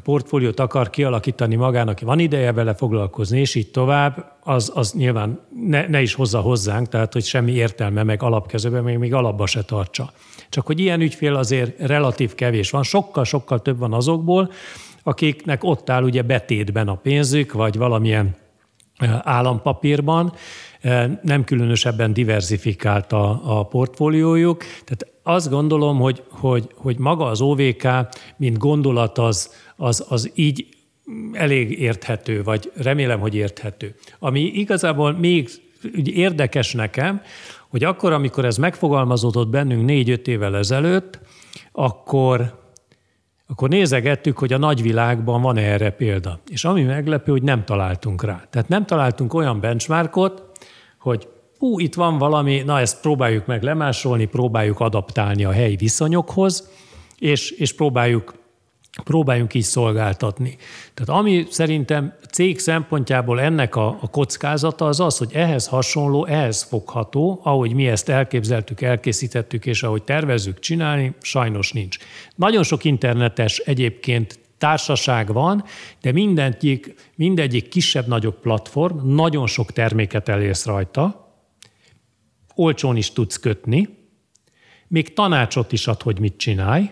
portfóliót 0.04 0.60
akar 0.60 0.90
kialakítani 0.90 1.56
magának, 1.56 2.00
van 2.00 2.20
ideje 2.20 2.52
vele 2.52 2.74
foglalkozni, 2.74 3.40
és 3.40 3.56
így 3.56 3.72
tovább, 3.72 4.32
az, 4.44 4.72
az 4.76 4.94
nyilván 4.94 5.40
ne, 5.68 5.88
ne 5.88 6.02
is 6.02 6.14
hozza 6.14 6.40
hozzánk, 6.40 6.88
tehát 6.88 7.14
hogy 7.14 7.24
semmi 7.24 7.52
értelme 7.52 8.04
meg 8.04 8.24
alapkezőben, 8.24 8.84
még, 8.84 8.98
még 8.98 9.14
alapba 9.14 9.46
se 9.46 9.64
tartsa. 9.64 10.12
Csak 10.50 10.66
hogy 10.66 10.80
ilyen 10.80 11.02
ügyfél 11.02 11.36
azért 11.36 11.80
relatív 11.80 12.36
kevés 12.36 12.70
van, 12.70 12.84
sokkal-sokkal 12.84 13.62
több 13.62 13.80
van 13.80 13.94
azokból, 13.94 14.52
akiknek 15.08 15.64
ott 15.64 15.90
áll 15.90 16.04
ugye 16.04 16.22
betétben 16.22 16.88
a 16.88 16.96
pénzük, 16.96 17.54
vagy 17.54 17.78
valamilyen 17.78 18.36
állampapírban, 19.22 20.34
nem 21.22 21.44
különösebben 21.44 22.14
diversifikált 22.14 23.12
a, 23.12 23.60
a 23.60 23.64
portfóliójuk. 23.64 24.58
Tehát 24.58 25.08
azt 25.24 25.50
gondolom, 25.50 26.00
hogy, 26.00 26.24
hogy, 26.30 26.70
hogy 26.76 26.98
maga 26.98 27.26
az 27.26 27.42
OVK, 27.42 27.88
mint 28.38 28.58
gondolat, 28.58 29.18
az, 29.18 29.54
az, 29.76 30.06
az 30.10 30.32
így 30.36 30.68
elég 31.34 31.80
érthető, 31.80 32.44
vagy 32.44 32.72
remélem, 32.76 33.20
hogy 33.20 33.36
érthető. 33.36 33.96
Ami 34.20 34.42
igazából 34.42 35.12
még 35.12 35.50
érdekes 36.04 36.74
nekem, 36.74 37.22
hogy 37.68 37.84
akkor, 37.84 38.12
amikor 38.12 38.46
ez 38.46 38.58
megfogalmazódott 38.58 39.48
bennünk 39.48 39.86
négy-öt 39.86 40.28
évvel 40.28 40.58
ezelőtt, 40.58 41.20
akkor 41.72 42.64
akkor 43.48 43.70
nézegettük, 43.70 44.38
hogy 44.38 44.54
a 44.54 44.58
nagyvilágban 44.58 45.42
van 45.42 45.58
erre 45.58 45.90
példa. 45.90 46.40
És 46.48 46.66
ami 46.66 46.84
meglepő, 46.84 47.32
hogy 47.32 47.44
nem 47.44 47.66
találtunk 47.66 48.24
rá. 48.24 48.44
Tehát 48.50 48.68
nem 48.68 48.86
találtunk 48.86 49.34
olyan 49.34 49.60
benchmarkot, 49.60 50.44
hogy 51.00 51.28
hú, 51.58 51.80
itt 51.80 51.94
van 51.94 52.18
valami, 52.18 52.62
na 52.66 52.80
ezt 52.80 53.02
próbáljuk 53.02 53.46
meg 53.46 53.64
lemásolni, 53.64 54.26
próbáljuk 54.26 54.80
adaptálni 54.80 55.44
a 55.44 55.52
helyi 55.52 55.76
viszonyokhoz, 55.76 56.70
és, 57.20 57.52
és 57.52 57.74
próbáljuk 57.74 58.34
próbáljunk 59.04 59.54
így 59.54 59.64
szolgáltatni. 59.64 60.58
Tehát 60.94 61.22
ami 61.22 61.46
szerintem 61.50 62.14
cég 62.32 62.60
szempontjából 62.60 63.42
ennek 63.42 63.76
a, 63.76 63.88
a 64.02 64.10
kockázata 64.10 64.86
az 64.86 65.00
az, 65.00 65.18
hogy 65.18 65.30
ehhez 65.34 65.68
hasonló, 65.68 66.26
ehhez 66.26 66.64
fogható, 66.64 67.40
ahogy 67.44 67.74
mi 67.74 67.88
ezt 67.88 68.10
elképzeltük, 68.10 68.82
elkészítettük, 68.82 69.66
és 69.66 69.84
ahogy 69.84 70.04
tervezzük 70.04 70.60
csinálni, 70.60 71.14
sajnos 71.22 71.72
nincs. 71.72 71.98
Nagyon 72.36 72.64
sok 72.64 72.84
internetes 72.84 73.58
egyébként 73.58 74.40
társaság 74.58 75.34
van, 75.34 75.64
de 76.02 76.12
mindegyik, 76.12 76.94
mindegyik 77.16 77.68
kisebb-nagyobb 77.68 78.40
platform, 78.40 79.08
nagyon 79.08 79.48
sok 79.48 79.72
terméket 79.72 80.30
elérsz 80.30 80.66
rajta, 80.66 81.34
olcsón 82.56 82.96
is 82.96 83.12
tudsz 83.12 83.38
kötni, 83.38 83.90
még 84.88 85.14
tanácsot 85.14 85.72
is 85.72 85.88
ad, 85.88 86.02
hogy 86.02 86.20
mit 86.20 86.38
csinálj, 86.38 86.90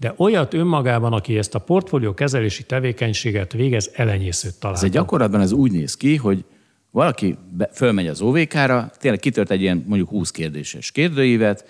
de 0.00 0.14
olyat 0.16 0.54
önmagában, 0.54 1.12
aki 1.12 1.38
ezt 1.38 1.54
a 1.54 1.58
portfólió 1.58 2.14
kezelési 2.14 2.62
tevékenységet 2.62 3.52
végez, 3.52 3.90
elenyészőt 3.94 4.58
talál. 4.58 4.76
Ez 4.76 4.82
egy 4.82 4.90
gyakorlatban 4.90 5.40
ez 5.40 5.52
úgy 5.52 5.72
néz 5.72 5.94
ki, 5.94 6.16
hogy 6.16 6.44
valaki 6.90 7.36
be, 7.50 7.68
fölmegy 7.72 8.06
az 8.06 8.20
OVK-ra, 8.20 8.90
tényleg 8.98 9.20
kitört 9.20 9.50
egy 9.50 9.60
ilyen 9.60 9.84
mondjuk 9.86 10.08
20 10.08 10.30
kérdéses 10.30 10.90
kérdőívet, 10.90 11.64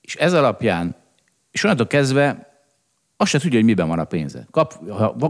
és 0.00 0.14
ez 0.14 0.32
alapján, 0.32 0.96
és 1.50 1.64
onnantól 1.64 1.86
kezdve 1.86 2.52
azt 3.16 3.30
se 3.30 3.38
tudja, 3.38 3.58
hogy 3.58 3.66
miben 3.66 3.88
van 3.88 3.98
a 3.98 4.04
pénze. 4.04 4.46
Kap, 4.50 4.74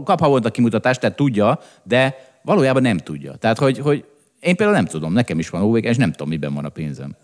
kap 0.03 0.19
havonta 0.19 0.51
kimutatást, 0.51 0.99
tehát 0.99 1.15
tudja, 1.15 1.59
de 1.83 2.15
valójában 2.41 2.81
nem 2.81 2.97
tudja. 2.97 3.35
Tehát, 3.35 3.57
hogy, 3.57 3.77
hogy 3.77 4.05
én 4.39 4.55
például 4.55 4.77
nem 4.77 4.85
tudom, 4.85 5.13
nekem 5.13 5.39
is 5.39 5.49
van 5.49 5.61
OVK, 5.61 5.83
és 5.83 5.97
nem 5.97 6.11
tudom, 6.11 6.27
miben 6.27 6.53
van 6.53 6.65
a 6.65 6.69
pénzem. 6.69 7.15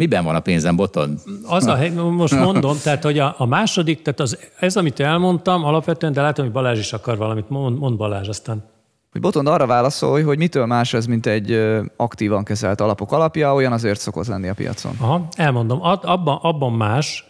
Miben 0.00 0.24
van 0.24 0.34
a 0.34 0.40
pénzem, 0.40 0.76
Boton? 0.76 1.18
Az 1.46 1.66
a 1.66 1.74
hely, 1.74 1.90
most 1.90 2.34
mondom, 2.34 2.76
tehát 2.82 3.02
hogy 3.02 3.18
a, 3.18 3.34
a 3.38 3.46
második, 3.46 4.02
tehát 4.02 4.20
az, 4.20 4.38
ez, 4.58 4.76
amit 4.76 5.00
elmondtam 5.00 5.64
alapvetően, 5.64 6.12
de 6.12 6.20
látom, 6.20 6.44
hogy 6.44 6.54
Balázs 6.54 6.78
is 6.78 6.92
akar 6.92 7.16
valamit, 7.16 7.48
mond, 7.50 7.78
mond 7.78 7.96
Balázs 7.96 8.28
aztán. 8.28 8.64
Hogy 9.12 9.20
Botond 9.20 9.46
arra 9.46 9.66
válaszolj, 9.66 10.22
hogy 10.22 10.38
mitől 10.38 10.66
más 10.66 10.94
ez, 10.94 11.06
mint 11.06 11.26
egy 11.26 11.60
aktívan 11.96 12.44
kezelt 12.44 12.80
alapok 12.80 13.12
alapja, 13.12 13.54
olyan 13.54 13.72
azért 13.72 14.00
szokott 14.00 14.26
lenni 14.26 14.48
a 14.48 14.54
piacon. 14.54 14.92
Aha, 15.00 15.26
elmondom. 15.36 15.82
Abban, 15.82 16.38
abban 16.42 16.72
más, 16.72 17.29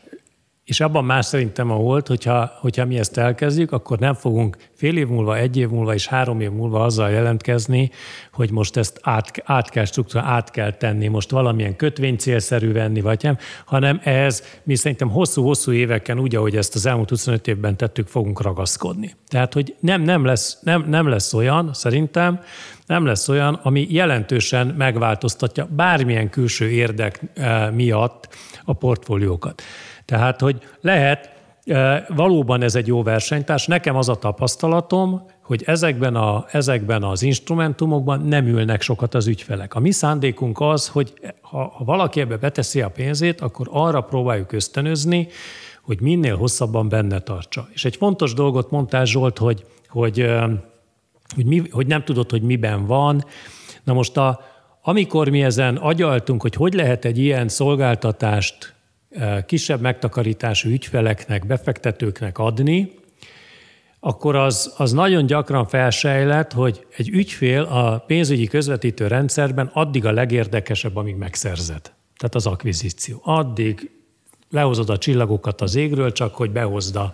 és 0.71 0.81
abban 0.81 1.05
más 1.05 1.27
szerintem 1.27 1.71
a 1.71 1.77
volt, 1.77 2.07
hogyha, 2.07 2.53
hogyha 2.61 2.85
mi 2.85 2.99
ezt 2.99 3.17
elkezdjük, 3.17 3.73
akkor 3.73 3.99
nem 3.99 4.15
fogunk 4.15 4.57
fél 4.75 4.97
év 4.97 5.07
múlva, 5.09 5.37
egy 5.37 5.57
év 5.57 5.69
múlva 5.69 5.95
és 5.95 6.07
három 6.07 6.41
év 6.41 6.51
múlva 6.51 6.85
azzal 6.85 7.11
jelentkezni, 7.11 7.91
hogy 8.33 8.51
most 8.51 8.77
ezt 8.77 9.01
át, 9.03 9.31
át 9.45 9.71
kell 9.71 9.85
struktúra, 9.85 10.25
át 10.25 10.51
kell 10.51 10.73
tenni, 10.73 11.07
most 11.07 11.31
valamilyen 11.31 11.77
kötvény 11.77 12.17
célszerű 12.17 12.73
venni, 12.73 13.01
vagy 13.01 13.23
nem, 13.23 13.39
hanem 13.65 14.01
ehhez 14.05 14.45
mi 14.63 14.75
szerintem 14.75 15.11
hosszú-hosszú 15.11 15.73
éveken 15.73 16.19
úgy, 16.19 16.35
ahogy 16.35 16.57
ezt 16.57 16.75
az 16.75 16.87
elmúlt 16.87 17.09
25 17.09 17.47
évben 17.47 17.77
tettük, 17.77 18.07
fogunk 18.07 18.43
ragaszkodni. 18.43 19.15
Tehát, 19.29 19.53
hogy 19.53 19.75
nem, 19.81 20.03
nem, 20.03 20.25
lesz, 20.25 20.59
nem, 20.63 20.85
nem 20.89 21.09
lesz 21.09 21.33
olyan, 21.33 21.71
szerintem, 21.73 22.41
nem 22.87 23.05
lesz 23.07 23.29
olyan, 23.29 23.55
ami 23.55 23.87
jelentősen 23.91 24.67
megváltoztatja 24.67 25.69
bármilyen 25.77 26.31
külső 26.31 26.71
érdek 26.71 27.21
eh, 27.35 27.71
miatt 27.71 28.29
a 28.65 28.73
portfóliókat. 28.73 29.63
Tehát, 30.11 30.41
hogy 30.41 30.59
lehet, 30.81 31.31
valóban 32.09 32.63
ez 32.63 32.75
egy 32.75 32.87
jó 32.87 33.03
versenytárs. 33.03 33.67
Nekem 33.67 33.97
az 33.97 34.09
a 34.09 34.15
tapasztalatom, 34.15 35.23
hogy 35.43 35.63
ezekben, 35.67 36.15
a, 36.15 36.45
ezekben 36.51 37.03
az 37.03 37.23
instrumentumokban 37.23 38.21
nem 38.21 38.47
ülnek 38.47 38.83
sokat 38.83 39.15
az 39.15 39.27
ügyfelek. 39.27 39.75
A 39.75 39.81
mi 39.81 39.91
szándékunk 39.91 40.61
az, 40.61 40.89
hogy 40.89 41.13
ha, 41.41 41.73
ha 41.77 41.85
valaki 41.85 42.21
ebbe 42.21 42.37
beteszi 42.37 42.81
a 42.81 42.89
pénzét, 42.89 43.41
akkor 43.41 43.69
arra 43.71 44.01
próbáljuk 44.01 44.53
ösztönözni, 44.53 45.29
hogy 45.83 46.01
minél 46.01 46.37
hosszabban 46.37 46.89
benne 46.89 47.19
tartsa. 47.19 47.69
És 47.73 47.85
egy 47.85 47.97
fontos 47.97 48.35
dolgot 48.35 48.71
mondtál 48.71 49.05
Zsolt, 49.05 49.39
hogy, 49.39 49.65
hogy, 49.89 50.31
hogy, 51.35 51.47
mi, 51.47 51.63
hogy 51.71 51.87
nem 51.87 52.05
tudod, 52.05 52.31
hogy 52.31 52.43
miben 52.43 52.87
van. 52.87 53.25
Na 53.85 53.93
most 53.93 54.17
a, 54.17 54.41
amikor 54.83 55.29
mi 55.29 55.43
ezen 55.43 55.77
agyaltunk, 55.77 56.43
hogy 56.43 56.55
hogy 56.55 56.75
lehet 56.75 57.05
egy 57.05 57.19
ilyen 57.19 57.49
szolgáltatást 57.49 58.79
kisebb 59.47 59.81
megtakarítású 59.81 60.69
ügyfeleknek, 60.69 61.47
befektetőknek 61.47 62.39
adni, 62.39 62.91
akkor 64.01 64.37
az, 64.37 64.75
az 64.77 64.93
nagyon 64.93 65.27
gyakran 65.27 65.67
felsejlett, 65.67 66.53
hogy 66.53 66.87
egy 66.97 67.09
ügyfél 67.09 67.63
a 67.63 67.99
pénzügyi 67.99 68.47
közvetítő 68.47 69.07
rendszerben 69.07 69.71
addig 69.73 70.07
a 70.07 70.13
legérdekesebb, 70.13 70.97
amíg 70.97 71.17
megszerzed. 71.17 71.81
Tehát 72.17 72.35
az 72.35 72.47
akvizíció. 72.47 73.21
Addig 73.25 73.91
lehozod 74.51 74.91
a 74.91 74.99
csillagokat 74.99 75.61
az 75.61 75.75
égről, 75.75 76.13
csak 76.13 76.35
hogy 76.35 76.51
behozd 76.51 76.97
a, 76.97 77.13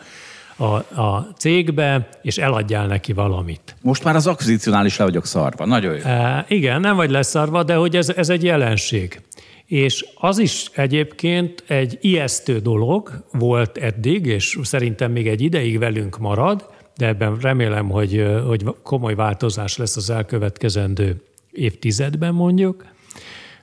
a, 0.56 1.00
a 1.00 1.28
cégbe, 1.36 2.08
és 2.22 2.38
eladjál 2.38 2.86
neki 2.86 3.12
valamit. 3.12 3.76
Most 3.82 4.04
már 4.04 4.16
az 4.16 4.26
akvizíciónál 4.26 4.86
is 4.86 4.96
le 4.96 5.04
vagyok 5.04 5.26
szarva. 5.26 5.64
Nagyon 5.64 5.94
jó. 5.94 6.02
E, 6.04 6.44
igen, 6.48 6.80
nem 6.80 6.96
vagy 6.96 7.10
leszarva, 7.10 7.62
de 7.62 7.74
hogy 7.74 7.96
ez, 7.96 8.08
ez 8.08 8.28
egy 8.28 8.42
jelenség. 8.42 9.20
És 9.66 10.06
az 10.14 10.38
is 10.38 10.70
egyébként 10.74 11.64
egy 11.66 11.98
ijesztő 12.00 12.58
dolog 12.58 13.24
volt 13.32 13.76
eddig, 13.76 14.26
és 14.26 14.58
szerintem 14.62 15.12
még 15.12 15.28
egy 15.28 15.40
ideig 15.40 15.78
velünk 15.78 16.18
marad, 16.18 16.66
de 16.96 17.06
ebben 17.06 17.36
remélem, 17.40 17.90
hogy, 17.90 18.26
hogy 18.46 18.64
komoly 18.82 19.14
változás 19.14 19.76
lesz 19.76 19.96
az 19.96 20.10
elkövetkezendő 20.10 21.22
évtizedben 21.50 22.34
mondjuk, 22.34 22.86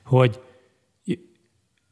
hogy 0.04 0.40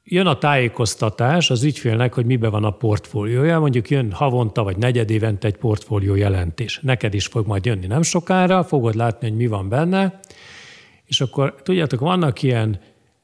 jön 0.05 0.27
a 0.27 0.39
tájékoztatás 0.39 1.51
az 1.51 1.63
ügyfélnek, 1.63 2.15
hogy 2.15 2.27
mibe 2.27 2.49
van 2.49 2.65
a 2.65 2.71
portfóliója, 2.71 3.61
mondjuk 3.61 3.91
jön 3.91 4.13
havonta 4.13 4.63
vagy 4.63 4.77
negyedévente 4.77 5.47
egy 5.47 5.57
portfólió 5.57 6.15
jelentés. 6.15 6.81
Neked 6.83 7.15
is 7.15 7.27
fog 7.27 7.47
majd 7.47 7.65
jönni 7.65 7.87
nem 7.87 8.03
sokára, 8.03 8.65
fogod 8.65 8.95
látni, 8.95 9.29
hogy 9.29 9.37
mi 9.37 9.47
van 9.47 9.69
benne, 9.69 10.21
és 11.05 11.21
akkor 11.21 11.55
tudjátok, 11.63 12.01
vannak 12.01 12.43
ilyen 12.43 12.81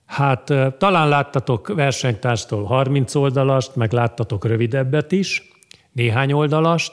Hát 0.09 0.53
talán 0.79 1.09
láttatok 1.09 1.69
versenytárstól 1.75 2.65
30 2.65 3.15
oldalast, 3.15 3.77
meg 3.77 3.93
láttatok 3.93 4.45
rövidebbet 4.45 5.13
is, 5.13 5.49
néhány 5.93 6.33
oldalast, 6.33 6.93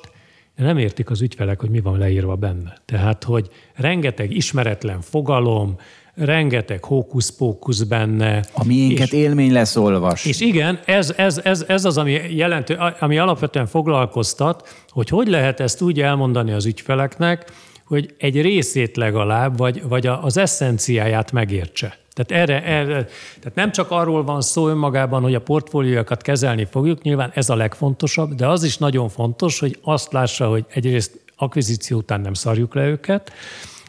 de 0.55 0.63
nem 0.63 0.77
értik 0.77 1.09
az 1.09 1.21
ügyfelek, 1.21 1.59
hogy 1.59 1.69
mi 1.69 1.79
van 1.79 1.97
leírva 1.97 2.35
benne. 2.35 2.77
Tehát, 2.85 3.23
hogy 3.23 3.49
rengeteg 3.75 4.31
ismeretlen 4.31 5.01
fogalom, 5.01 5.75
rengeteg 6.15 6.83
hókusz-pókusz 6.83 7.81
benne. 7.81 8.43
A 8.53 8.65
miénket 8.65 9.13
és, 9.13 9.19
élmény 9.19 9.51
lesz 9.51 9.75
olvas. 9.75 10.25
És 10.25 10.39
igen, 10.39 10.79
ez, 10.85 11.13
ez, 11.17 11.37
ez, 11.43 11.65
ez 11.67 11.85
az, 11.85 11.97
ami, 11.97 12.11
jelentő, 12.11 12.77
ami 12.99 13.17
alapvetően 13.17 13.65
foglalkoztat, 13.65 14.85
hogy 14.89 15.09
hogy 15.09 15.27
lehet 15.27 15.59
ezt 15.59 15.81
úgy 15.81 16.01
elmondani 16.01 16.51
az 16.51 16.65
ügyfeleknek, 16.65 17.51
hogy 17.85 18.13
egy 18.17 18.41
részét 18.41 18.97
legalább, 18.97 19.57
vagy, 19.57 19.87
vagy 19.87 20.07
az 20.07 20.37
eszenciáját 20.37 21.31
megértse. 21.31 21.97
Tehát, 22.13 22.49
erre, 22.49 22.63
erre, 22.63 23.07
tehát 23.39 23.55
nem 23.55 23.71
csak 23.71 23.91
arról 23.91 24.23
van 24.23 24.41
szó 24.41 24.67
önmagában, 24.67 25.21
hogy 25.21 25.35
a 25.35 25.41
portfóliókat 25.41 26.21
kezelni 26.21 26.67
fogjuk, 26.71 27.01
nyilván 27.01 27.31
ez 27.33 27.49
a 27.49 27.55
legfontosabb, 27.55 28.33
de 28.33 28.47
az 28.47 28.63
is 28.63 28.77
nagyon 28.77 29.09
fontos, 29.09 29.59
hogy 29.59 29.79
azt 29.81 30.11
lássa, 30.11 30.47
hogy 30.47 30.65
egyrészt 30.69 31.19
akvizíció 31.35 31.97
után 31.97 32.21
nem 32.21 32.33
szarjuk 32.33 32.73
le 32.73 32.87
őket, 32.87 33.33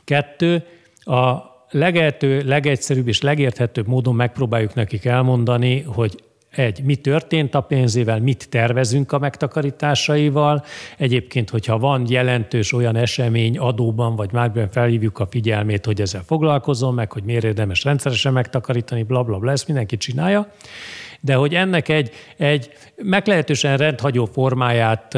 kettő, 0.05 0.65
a 1.01 1.37
legeltő, 1.71 2.43
legegyszerűbb 2.45 3.09
és 3.09 3.23
legérthetőbb 3.23 3.87
módon 3.87 4.15
megpróbáljuk 4.15 4.75
nekik 4.75 5.05
elmondani, 5.05 5.81
hogy 5.83 6.23
egy, 6.57 6.83
mi 6.83 6.97
történt 6.97 7.55
a 7.55 7.61
pénzével, 7.61 8.21
mit 8.21 8.49
tervezünk 8.49 9.13
a 9.13 9.19
megtakarításaival. 9.19 10.65
Egyébként, 10.99 11.51
hogyha 11.51 11.79
van 11.79 12.05
jelentős 12.09 12.73
olyan 12.73 12.97
esemény 12.97 13.59
adóban, 13.59 14.17
vagy 14.17 14.33
márben 14.33 14.71
felhívjuk 14.71 15.19
a 15.19 15.27
figyelmét, 15.27 15.85
hogy 15.85 16.01
ezzel 16.01 16.23
foglalkozom, 16.27 16.95
meg 16.95 17.13
hogy 17.13 17.23
miért 17.23 17.45
érdemes 17.45 17.85
rendszeresen 17.85 18.33
megtakarítani, 18.33 19.03
bla, 19.03 19.23
bla, 19.23 19.39
bla, 19.39 19.51
ezt 19.51 19.67
mindenki 19.67 19.97
csinálja 19.97 20.53
de 21.21 21.35
hogy 21.35 21.55
ennek 21.55 21.89
egy, 21.89 22.11
egy 22.37 22.71
meglehetősen 22.97 23.77
rendhagyó 23.77 24.25
formáját 24.25 25.15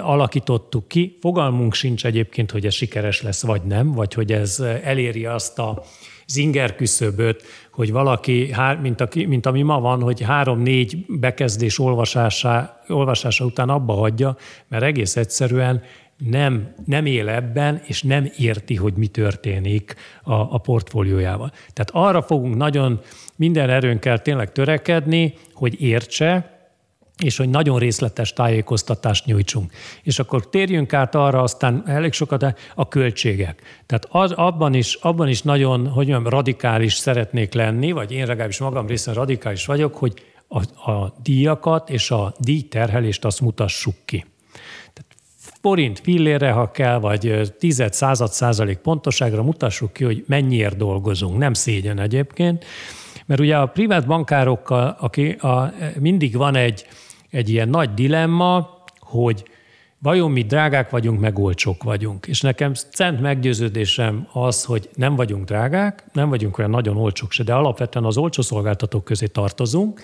alakítottuk 0.00 0.88
ki. 0.88 1.16
Fogalmunk 1.20 1.74
sincs 1.74 2.06
egyébként, 2.06 2.50
hogy 2.50 2.66
ez 2.66 2.74
sikeres 2.74 3.22
lesz, 3.22 3.42
vagy 3.42 3.62
nem, 3.62 3.92
vagy 3.92 4.14
hogy 4.14 4.32
ez 4.32 4.60
eléri 4.82 5.26
azt 5.26 5.58
a 5.58 5.82
zinger 6.26 6.74
küszöböt, 6.74 7.42
hogy 7.78 7.92
valaki, 7.92 8.54
mint, 8.80 9.00
a, 9.00 9.08
mint 9.26 9.46
ami 9.46 9.62
ma 9.62 9.80
van, 9.80 10.02
hogy 10.02 10.20
három-négy 10.20 11.04
bekezdés 11.08 11.78
olvasása, 11.78 12.80
olvasása 12.88 13.44
után 13.44 13.68
abba 13.68 13.92
hagyja, 13.92 14.36
mert 14.68 14.82
egész 14.82 15.16
egyszerűen 15.16 15.82
nem, 16.16 16.74
nem 16.86 17.06
él 17.06 17.28
ebben, 17.28 17.80
és 17.84 18.02
nem 18.02 18.30
érti, 18.38 18.74
hogy 18.74 18.92
mi 18.96 19.06
történik 19.06 19.94
a, 20.22 20.32
a 20.32 20.58
portfóliójával. 20.58 21.50
Tehát 21.72 22.08
arra 22.08 22.22
fogunk 22.22 22.56
nagyon 22.56 23.00
minden 23.36 23.70
erőnkkel 23.70 24.18
tényleg 24.22 24.52
törekedni, 24.52 25.34
hogy 25.52 25.82
értse, 25.82 26.57
és 27.22 27.36
hogy 27.36 27.48
nagyon 27.48 27.78
részletes 27.78 28.32
tájékoztatást 28.32 29.24
nyújtsunk. 29.24 29.72
És 30.02 30.18
akkor 30.18 30.48
térjünk 30.48 30.92
át 30.92 31.14
arra 31.14 31.42
aztán 31.42 31.82
elég 31.86 32.12
sokat 32.12 32.54
a 32.74 32.88
költségek. 32.88 33.62
Tehát 33.86 34.06
az, 34.10 34.32
abban, 34.32 34.74
is, 34.74 34.94
abban 34.94 35.28
is 35.28 35.42
nagyon, 35.42 35.86
hogy 35.86 36.08
mondjam, 36.08 36.32
radikális 36.32 36.94
szeretnék 36.94 37.54
lenni, 37.54 37.92
vagy 37.92 38.12
én 38.12 38.26
legalábbis 38.26 38.58
magam 38.58 38.86
részen 38.86 39.14
radikális 39.14 39.66
vagyok, 39.66 39.96
hogy 39.96 40.22
a, 40.48 40.90
a 40.90 41.14
díjakat 41.22 41.90
és 41.90 42.10
a 42.10 42.34
díjterhelést 42.38 43.24
azt 43.24 43.40
mutassuk 43.40 43.94
ki. 44.04 44.26
Tehát 44.92 45.16
forint 45.60 46.00
fillére, 46.00 46.50
ha 46.50 46.70
kell, 46.70 46.98
vagy 46.98 47.52
tized, 47.58 47.92
század 47.92 48.32
százalék 48.32 48.78
pontoságra 48.78 49.42
mutassuk 49.42 49.92
ki, 49.92 50.04
hogy 50.04 50.24
mennyiért 50.26 50.76
dolgozunk. 50.76 51.38
Nem 51.38 51.52
szégyen 51.52 51.98
egyébként, 51.98 52.64
mert 53.26 53.40
ugye 53.40 53.56
a 53.56 53.66
privát 53.66 54.06
bankárokkal, 54.06 54.96
aki 55.00 55.30
a, 55.30 55.72
mindig 55.98 56.36
van 56.36 56.54
egy, 56.54 56.86
egy 57.30 57.48
ilyen 57.48 57.68
nagy 57.68 57.94
dilemma, 57.94 58.76
hogy 59.00 59.44
vajon 59.98 60.30
mi 60.30 60.42
drágák 60.42 60.90
vagyunk, 60.90 61.20
meg 61.20 61.38
olcsók 61.38 61.82
vagyunk. 61.82 62.26
És 62.26 62.40
nekem 62.40 62.72
szent 62.74 63.20
meggyőződésem 63.20 64.28
az, 64.32 64.64
hogy 64.64 64.88
nem 64.94 65.14
vagyunk 65.14 65.44
drágák, 65.44 66.04
nem 66.12 66.28
vagyunk 66.28 66.58
olyan 66.58 66.70
nagyon 66.70 66.96
olcsók 66.96 67.32
se, 67.32 67.42
de 67.42 67.54
alapvetően 67.54 68.04
az 68.04 68.16
olcsó 68.16 68.42
szolgáltatók 68.42 69.04
közé 69.04 69.26
tartozunk, 69.26 70.00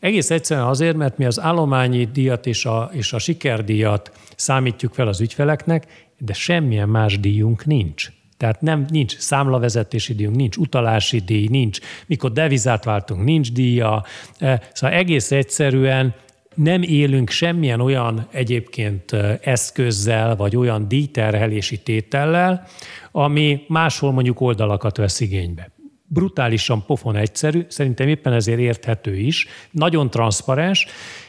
egész 0.00 0.30
egyszerűen 0.30 0.66
azért, 0.66 0.96
mert 0.96 1.18
mi 1.18 1.24
az 1.24 1.40
állományi 1.40 2.04
díjat 2.04 2.46
és 2.46 2.64
a, 2.64 2.90
és 2.92 3.12
a 3.12 3.18
sikerdíjat 3.18 4.12
számítjuk 4.36 4.94
fel 4.94 5.08
az 5.08 5.20
ügyfeleknek, 5.20 6.06
de 6.18 6.32
semmilyen 6.32 6.88
más 6.88 7.20
díjunk 7.20 7.64
nincs. 7.64 8.12
Tehát 8.36 8.60
nem, 8.60 8.86
nincs 8.88 9.18
számlavezetési 9.18 10.14
díjunk, 10.14 10.36
nincs 10.36 10.56
utalási 10.56 11.18
díj, 11.18 11.48
nincs, 11.48 11.78
mikor 12.06 12.32
devizát 12.32 12.84
váltunk, 12.84 13.24
nincs 13.24 13.52
díja. 13.52 14.04
Eh, 14.38 14.58
szóval 14.72 14.96
egész 14.96 15.30
egyszerűen 15.30 16.14
nem 16.58 16.82
élünk 16.82 17.30
semmilyen 17.30 17.80
olyan 17.80 18.26
egyébként 18.30 19.12
eszközzel, 19.40 20.36
vagy 20.36 20.56
olyan 20.56 20.88
díjterhelési 20.88 21.82
tétellel, 21.82 22.66
ami 23.12 23.64
máshol 23.68 24.12
mondjuk 24.12 24.40
oldalakat 24.40 24.96
vesz 24.96 25.20
igénybe. 25.20 25.70
Brutálisan 26.04 26.84
pofon 26.86 27.16
egyszerű, 27.16 27.64
szerintem 27.68 28.08
éppen 28.08 28.32
ezért 28.32 28.58
érthető 28.58 29.16
is, 29.16 29.46
nagyon 29.70 30.10
transzparens, 30.10 30.86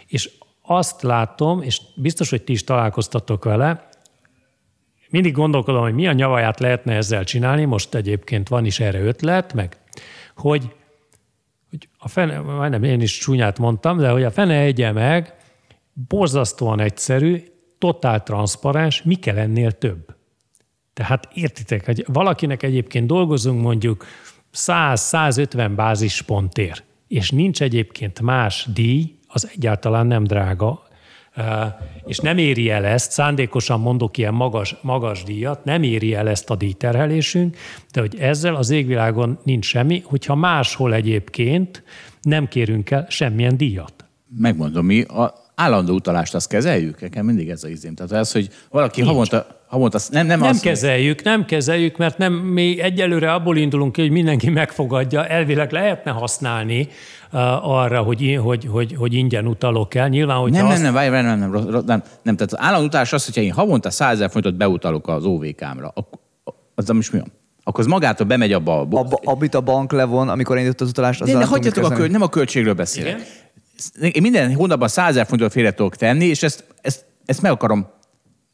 és 0.08 0.30
azt 0.62 1.02
látom, 1.02 1.62
és 1.62 1.82
biztos, 1.96 2.30
hogy 2.30 2.42
ti 2.42 2.52
is 2.52 2.64
találkoztatok 2.64 3.44
vele, 3.44 3.90
mindig 5.10 5.34
gondolkodom, 5.34 5.82
hogy 5.82 5.94
mi 5.94 6.08
a 6.08 6.12
nyavaját 6.12 6.60
lehetne 6.60 6.96
ezzel 6.96 7.24
csinálni, 7.24 7.66
most 7.66 7.96
egyébként 7.96 8.48
van 8.48 8.66
is 8.66 8.80
erre 8.80 9.00
ötlet, 9.00 9.54
meg 9.54 9.78
hogy 10.36 10.76
a 12.02 12.08
fene, 12.08 12.40
majdnem 12.40 12.84
én 12.84 13.02
is 13.02 13.18
csúnyát 13.18 13.60
mondtam, 13.60 13.98
de 13.98 14.10
hogy 14.10 14.24
a 14.24 14.32
fene 14.32 14.60
egye 14.60 14.92
meg, 14.92 15.36
borzasztóan 16.08 16.80
egyszerű, 16.80 17.44
totál 17.78 18.24
transzparens, 18.24 19.04
mi 19.04 19.16
kell 19.16 19.38
ennél 19.38 19.72
több? 19.72 20.16
Tehát 20.94 21.28
értitek, 21.34 21.86
hogy 21.86 22.06
valakinek 22.08 22.64
egyébként 22.64 23.08
dolgozunk 23.08 23.62
mondjuk 23.62 24.06
100-150 24.54 25.72
bázispontért, 25.76 26.84
és 27.08 27.30
nincs 27.32 27.62
egyébként 27.62 28.22
más 28.22 28.68
díj, 28.74 29.18
az 29.28 29.50
egyáltalán 29.54 30.08
nem 30.08 30.24
drága, 30.24 30.88
és 32.06 32.18
nem 32.18 32.38
éri 32.38 32.70
el 32.70 32.86
ezt, 32.86 33.12
szándékosan 33.12 33.80
mondok 33.80 34.18
ilyen 34.18 34.34
magas, 34.34 34.76
magas 34.82 35.24
díjat, 35.24 35.64
nem 35.64 35.84
éri 35.84 36.14
el 36.14 36.30
ezt 36.30 36.50
a 36.50 36.56
díjterhelésünk, 36.56 37.58
de 37.92 38.00
hogy 38.00 38.16
ezzel 38.20 38.56
az 38.56 38.70
égvilágon 38.70 39.40
nincs 39.44 39.66
semmi, 39.66 40.04
hogyha 40.06 40.36
máshol 40.36 40.94
egyébként 40.94 41.84
nem 42.22 42.48
kérünk 42.48 42.92
el 42.92 43.06
semmilyen 43.10 43.58
díjat. 43.58 43.94
Megmondom, 44.38 44.86
mi 44.86 45.02
a 45.02 45.34
állandó 45.56 45.94
utalást 45.94 46.36
azt 46.36 46.50
kezeljük? 46.50 47.02
Nekem 47.02 47.26
mindig 47.26 47.50
ez 47.50 47.64
a 47.64 47.68
izém. 47.68 47.96
Tehát 47.96 48.12
az, 48.12 48.32
hogy 48.32 48.50
valaki 48.70 49.02
Nincs. 49.02 49.12
havonta 49.12 49.60
havonta, 49.70 50.00
nem, 50.10 50.28
nem, 50.28 50.40
nem 50.40 50.50
az... 50.50 50.60
kezeljük, 50.60 51.24
nem 51.24 51.46
kezeljük, 51.46 51.98
mert 51.98 52.18
nem, 52.18 52.34
mi 52.34 52.82
egyelőre 52.82 53.34
abból 53.34 53.58
indulunk 53.58 53.92
ki, 53.92 54.02
hogy 54.02 54.12
mindenki 54.12 54.50
megfogadja, 54.50 55.28
elvileg 55.28 55.72
lehetne 55.72 56.12
használni 56.12 56.88
Eh, 57.32 57.70
arra, 57.70 58.02
hogy, 58.02 58.40
hogy, 58.44 58.68
hogy, 58.72 58.96
hogy 58.98 59.14
ingyen 59.14 59.48
utalok 59.48 59.96
el. 59.96 60.08
Nyilván, 60.08 60.38
hogy 60.38 60.52
nem, 60.52 60.64
nem, 60.64 60.72
azt... 60.72 60.82
nem, 60.82 60.94
várj, 60.94 61.10
nem, 61.10 61.26
nem, 61.26 61.40
nem, 61.40 61.50
nem, 61.50 61.84
nem, 61.86 62.04
nem. 62.22 62.36
Tehát 62.36 62.54
az 62.54 62.60
államutalás 62.60 63.14
az, 63.14 63.26
hogyha 63.26 63.42
én 63.42 63.52
havonta 63.52 63.90
100 63.90 64.14
ezer 64.14 64.30
forintot 64.30 64.58
beutalok 64.58 65.08
az 65.08 65.26
OVK-mra, 65.26 65.94
azzal 66.76 66.96
most 66.96 67.12
mi 67.14 67.20
van? 67.20 67.32
akkor 67.70 67.84
az 67.84 67.90
magától 67.90 68.26
bemegy 68.26 68.54
abba 68.54 68.80
a... 68.80 68.82
Abba, 68.82 69.20
amit 69.24 69.56
a 69.56 69.62
bank 69.62 69.92
levon, 69.92 70.30
amikor 70.30 70.58
indított 70.58 70.82
az 70.82 70.90
utalást, 70.90 71.22
az 71.22 71.28
de, 71.28 71.38
de 71.38 71.46
hagyjatok 71.46 71.84
a 71.84 71.90
köl, 71.90 72.08
nem 72.08 72.22
a 72.22 72.30
költségről 72.30 72.74
beszélek. 72.74 73.20
Igen? 73.98 74.12
Én 74.14 74.22
minden 74.22 74.54
hónapban 74.54 74.88
100 74.88 75.10
ezer 75.10 75.26
forintot 75.26 75.52
félre 75.52 75.74
tudok 75.74 75.96
tenni, 75.96 76.26
és 76.26 76.44
ezt, 76.44 76.64
ezt, 76.82 77.06
ezt 77.26 77.42
meg 77.42 77.52
akarom 77.52 77.88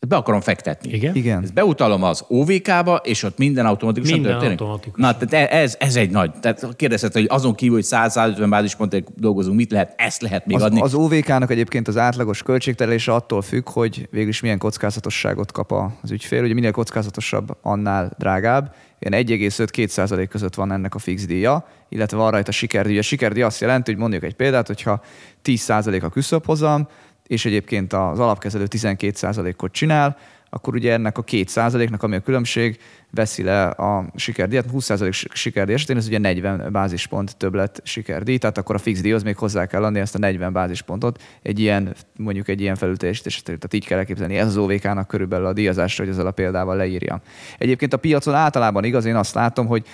be 0.07 0.15
akarom 0.15 0.41
fektetni. 0.41 0.93
Igen? 0.93 1.15
Igen. 1.15 1.43
Ezt 1.43 1.53
beutalom 1.53 2.03
az 2.03 2.23
OVK-ba, 2.27 2.95
és 2.95 3.23
ott 3.23 3.37
minden 3.37 3.65
automatikusan 3.65 4.19
minden 4.19 4.31
történik. 4.31 4.59
Automatikus. 4.59 4.99
Na, 4.99 5.17
tehát 5.17 5.51
ez, 5.51 5.75
ez 5.79 5.95
egy 5.95 6.09
nagy. 6.09 6.31
Tehát 6.31 6.75
kérdezhet, 6.75 7.13
hogy 7.13 7.25
azon 7.29 7.55
kívül, 7.55 7.75
hogy 7.75 7.85
100-150 7.89 8.45
bázispontért 8.49 9.19
dolgozunk, 9.19 9.55
mit 9.55 9.71
lehet, 9.71 9.93
ezt 9.97 10.21
lehet 10.21 10.45
még 10.45 10.55
az, 10.55 10.61
adni. 10.61 10.81
Az 10.81 10.93
OVK-nak 10.93 11.51
egyébként 11.51 11.87
az 11.87 11.97
átlagos 11.97 12.43
költségtelése 12.43 13.13
attól 13.13 13.41
függ, 13.41 13.69
hogy 13.69 14.07
végül 14.11 14.29
is 14.29 14.41
milyen 14.41 14.57
kockázatosságot 14.57 15.51
kap 15.51 15.71
az 16.01 16.11
ügyfél. 16.11 16.43
Ugye 16.43 16.53
minél 16.53 16.71
kockázatosabb, 16.71 17.57
annál 17.61 18.11
drágább. 18.17 18.75
Ilyen 18.99 19.25
1,5-2 19.25 20.27
között 20.29 20.55
van 20.55 20.71
ennek 20.71 20.95
a 20.95 20.99
fix 20.99 21.25
díja, 21.25 21.67
illetve 21.89 22.17
van 22.17 22.31
rajta 22.31 22.51
sikerdíj. 22.51 22.97
A 22.97 23.01
sikerdíj 23.01 23.43
azt 23.43 23.61
jelenti, 23.61 23.91
hogy 23.91 23.99
mondjuk 23.99 24.23
egy 24.23 24.35
példát, 24.35 24.67
hogyha 24.67 25.01
10% 25.43 26.03
a 26.03 26.09
küszöbhozam, 26.09 26.87
és 27.27 27.45
egyébként 27.45 27.93
az 27.93 28.19
alapkezelő 28.19 28.65
12%-ot 28.69 29.71
csinál, 29.71 30.17
akkor 30.49 30.75
ugye 30.75 30.93
ennek 30.93 31.17
a 31.17 31.23
2%-nak, 31.23 32.03
ami 32.03 32.15
a 32.15 32.19
különbség, 32.19 32.79
veszi 33.11 33.43
le 33.43 33.65
a 33.65 34.05
sikerdíjat. 34.15 34.65
20% 34.73 35.25
sikerdíj 35.33 35.75
esetén 35.75 35.97
ez 35.97 36.07
ugye 36.07 36.17
40 36.17 36.71
bázispont 36.71 37.37
többlet 37.37 37.81
sikerdíj, 37.83 38.37
tehát 38.37 38.57
akkor 38.57 38.75
a 38.75 38.77
fix 38.77 39.01
díjhoz 39.01 39.23
még 39.23 39.37
hozzá 39.37 39.65
kell 39.65 39.83
adni 39.83 39.99
ezt 39.99 40.15
a 40.15 40.17
40 40.17 40.53
bázispontot 40.53 41.21
egy 41.41 41.59
ilyen, 41.59 41.95
mondjuk 42.17 42.47
egy 42.47 42.61
ilyen 42.61 42.75
felülteljesítés. 42.75 43.41
Tehát 43.41 43.73
így 43.73 43.85
kell 43.85 43.97
elképzelni. 43.97 44.37
Ez 44.37 44.47
az 44.47 44.57
OVK-nak 44.57 45.07
körülbelül 45.07 45.45
a 45.45 45.53
díjazásra, 45.53 46.03
hogy 46.03 46.13
ezzel 46.13 46.27
a 46.27 46.31
példával 46.31 46.75
leírja. 46.75 47.21
Egyébként 47.57 47.93
a 47.93 47.97
piacon 47.97 48.33
általában 48.33 48.83
igaz, 48.83 49.05
én 49.05 49.15
azt 49.15 49.33
látom, 49.33 49.67
hogy 49.67 49.85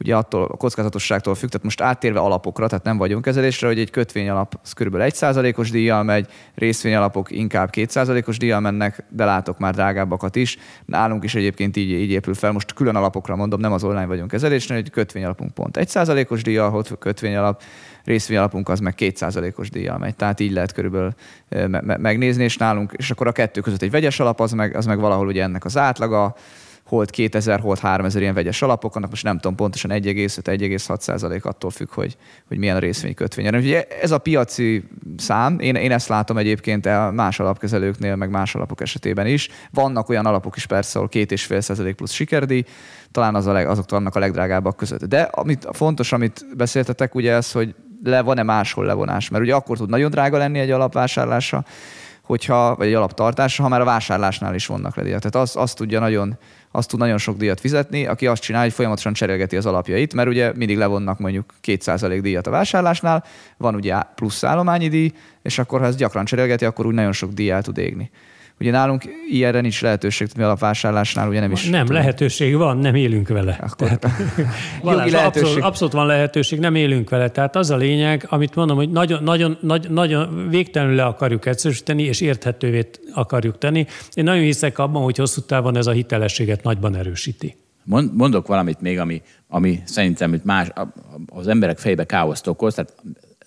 ugye 0.00 0.16
attól 0.16 0.42
a 0.42 0.56
kockázatosságtól 0.56 1.34
függ, 1.34 1.48
tehát 1.48 1.64
most 1.64 1.80
áttérve 1.80 2.18
alapokra, 2.18 2.66
tehát 2.66 2.84
nem 2.84 2.96
vagyunk 2.96 3.24
kezelésre, 3.24 3.66
hogy 3.66 3.78
egy 3.78 3.90
kötvényalap 3.90 4.58
az 4.62 4.72
kb. 4.72 4.96
1%-os 4.98 5.70
díjjal 5.70 6.02
megy, 6.02 6.26
részvényalapok 6.54 7.30
inkább 7.30 7.70
2%-os 7.72 8.38
díjjal 8.38 8.60
mennek, 8.60 9.04
de 9.08 9.24
látok 9.24 9.58
már 9.58 9.74
drágábbakat 9.74 10.36
is. 10.36 10.58
Nálunk 10.84 11.24
is 11.24 11.34
egyébként 11.34 11.76
így, 11.76 11.90
így 11.90 12.10
épül 12.10 12.34
fel. 12.34 12.52
Most 12.52 12.72
külön 12.72 12.96
alapokra 12.96 13.36
mondom, 13.36 13.60
nem 13.60 13.72
az 13.72 13.84
online 13.84 14.06
vagyunk 14.06 14.30
kezelésre, 14.30 14.74
hogy 14.74 14.90
kötvényalapunk 14.90 15.54
pont 15.54 15.76
1%-os 15.80 16.42
díjjal, 16.42 16.70
hogy 16.70 16.98
kötvényalap, 16.98 17.62
részvényalapunk 18.04 18.68
az 18.68 18.80
meg 18.80 18.94
2%-os 18.98 19.70
díjjal 19.70 19.98
megy. 19.98 20.16
Tehát 20.16 20.40
így 20.40 20.52
lehet 20.52 20.72
körülbelül 20.72 21.14
me- 21.48 21.98
megnézni, 21.98 22.44
és 22.44 22.56
nálunk, 22.56 22.92
és 22.96 23.10
akkor 23.10 23.26
a 23.26 23.32
kettő 23.32 23.60
között 23.60 23.82
egy 23.82 23.90
vegyes 23.90 24.20
alap, 24.20 24.40
az 24.40 24.52
meg, 24.52 24.76
az 24.76 24.86
meg 24.86 24.98
valahol 24.98 25.26
ugye 25.26 25.42
ennek 25.42 25.64
az 25.64 25.76
átlaga, 25.76 26.34
holt 26.90 27.10
2000, 27.10 27.60
holt 27.60 27.78
3000 27.78 28.22
ilyen 28.22 28.34
vegyes 28.34 28.62
alapok, 28.62 28.96
annak 28.96 29.10
most 29.10 29.24
nem 29.24 29.38
tudom 29.38 29.56
pontosan 29.56 29.90
1,5-1,6 29.90 31.00
százalék 31.00 31.44
attól 31.44 31.70
függ, 31.70 31.92
hogy, 31.92 32.16
hogy 32.48 32.58
milyen 32.58 32.76
a 32.76 32.78
részvénykötvény. 32.78 33.56
Ugye 33.56 33.84
ez 34.02 34.10
a 34.10 34.18
piaci 34.18 34.84
szám, 35.16 35.58
én, 35.58 35.74
én 35.74 35.92
ezt 35.92 36.08
látom 36.08 36.36
egyébként 36.36 37.12
más 37.12 37.40
alapkezelőknél, 37.40 38.16
meg 38.16 38.30
más 38.30 38.54
alapok 38.54 38.80
esetében 38.80 39.26
is. 39.26 39.48
Vannak 39.70 40.08
olyan 40.08 40.26
alapok 40.26 40.56
is 40.56 40.66
persze, 40.66 40.98
ahol 40.98 41.08
2,5 41.12 41.60
százalék 41.60 41.94
plusz 41.94 42.12
sikerdi, 42.12 42.64
talán 43.10 43.34
az 43.34 43.46
a 43.46 43.52
leg, 43.52 43.68
azok 43.68 43.90
vannak 43.90 44.14
a 44.14 44.18
legdrágábbak 44.18 44.76
között. 44.76 45.04
De 45.04 45.20
amit 45.20 45.68
fontos, 45.72 46.12
amit 46.12 46.46
beszéltetek, 46.56 47.14
ugye 47.14 47.32
ez, 47.32 47.52
hogy 47.52 47.74
le 48.02 48.22
van-e 48.22 48.42
máshol 48.42 48.84
levonás, 48.84 49.28
mert 49.28 49.44
ugye 49.44 49.54
akkor 49.54 49.76
tud 49.76 49.88
nagyon 49.88 50.10
drága 50.10 50.38
lenni 50.38 50.58
egy 50.58 50.70
alapvásárlása, 50.70 51.64
hogyha, 52.30 52.74
vagy 52.76 52.86
egy 52.86 52.94
alaptartása, 52.94 53.62
ha 53.62 53.68
már 53.68 53.80
a 53.80 53.84
vásárlásnál 53.84 54.54
is 54.54 54.66
vannak 54.66 54.96
le 54.96 55.02
díjak. 55.02 55.18
Tehát 55.18 55.46
azt, 55.46 55.56
azt 55.56 55.76
tudja 55.76 56.00
nagyon 56.00 56.38
azt 56.70 56.88
tud 56.88 56.98
nagyon 56.98 57.18
sok 57.18 57.36
díjat 57.36 57.60
fizetni, 57.60 58.06
aki 58.06 58.26
azt 58.26 58.42
csinálja, 58.42 58.66
hogy 58.66 58.76
folyamatosan 58.76 59.12
cserélgeti 59.12 59.56
az 59.56 59.66
alapjait, 59.66 60.14
mert 60.14 60.28
ugye 60.28 60.52
mindig 60.56 60.76
levonnak 60.76 61.18
mondjuk 61.18 61.54
2% 61.66 62.18
díjat 62.22 62.46
a 62.46 62.50
vásárlásnál, 62.50 63.24
van 63.56 63.74
ugye 63.74 64.02
plusz 64.14 64.44
állományi 64.44 64.88
díj, 64.88 65.12
és 65.42 65.58
akkor 65.58 65.80
ha 65.80 65.86
ez 65.86 65.96
gyakran 65.96 66.24
cserélgeti, 66.24 66.64
akkor 66.64 66.86
úgy 66.86 66.94
nagyon 66.94 67.12
sok 67.12 67.32
díj 67.32 67.50
el 67.50 67.62
tud 67.62 67.78
égni. 67.78 68.10
Ugye 68.60 68.70
nálunk 68.70 69.02
ilyenre 69.30 69.60
nincs 69.60 69.82
lehetőség, 69.82 70.28
mi 70.36 70.42
alapvásárlásnál 70.42 71.28
ugye 71.28 71.40
nem 71.40 71.52
is. 71.52 71.68
Nem, 71.68 71.86
tudom. 71.86 72.00
lehetőség 72.00 72.56
van, 72.56 72.78
nem 72.78 72.94
élünk 72.94 73.28
vele. 73.28 73.58
Akkor 73.60 73.98
Tehát, 73.98 74.06
Balázs, 74.82 75.12
lehetőség. 75.12 75.42
Abszolút, 75.44 75.64
abszolút, 75.64 75.94
van 75.94 76.06
lehetőség, 76.06 76.58
nem 76.58 76.74
élünk 76.74 77.10
vele. 77.10 77.28
Tehát 77.30 77.56
az 77.56 77.70
a 77.70 77.76
lényeg, 77.76 78.26
amit 78.28 78.54
mondom, 78.54 78.76
hogy 78.76 78.90
nagyon, 78.90 79.22
nagyon, 79.22 79.58
nagyon, 79.60 79.92
nagyon 79.92 80.46
végtelenül 80.48 80.94
le 80.94 81.04
akarjuk 81.04 81.46
egyszerűsíteni, 81.46 82.02
és 82.02 82.20
érthetővé 82.20 82.88
akarjuk 83.14 83.58
tenni. 83.58 83.86
Én 84.14 84.24
nagyon 84.24 84.42
hiszek 84.42 84.78
abban, 84.78 85.02
hogy 85.02 85.16
hosszú 85.16 85.40
távon 85.40 85.76
ez 85.76 85.86
a 85.86 85.92
hitelességet 85.92 86.62
nagyban 86.62 86.96
erősíti. 86.96 87.56
Mondok 88.12 88.46
valamit 88.46 88.80
még, 88.80 88.98
ami, 88.98 89.22
ami 89.48 89.82
szerintem 89.84 90.40
más, 90.44 90.68
az 91.26 91.48
emberek 91.48 91.78
fejbe 91.78 92.04
káoszt 92.04 92.46
okoz. 92.46 92.74
Tehát 92.74 92.94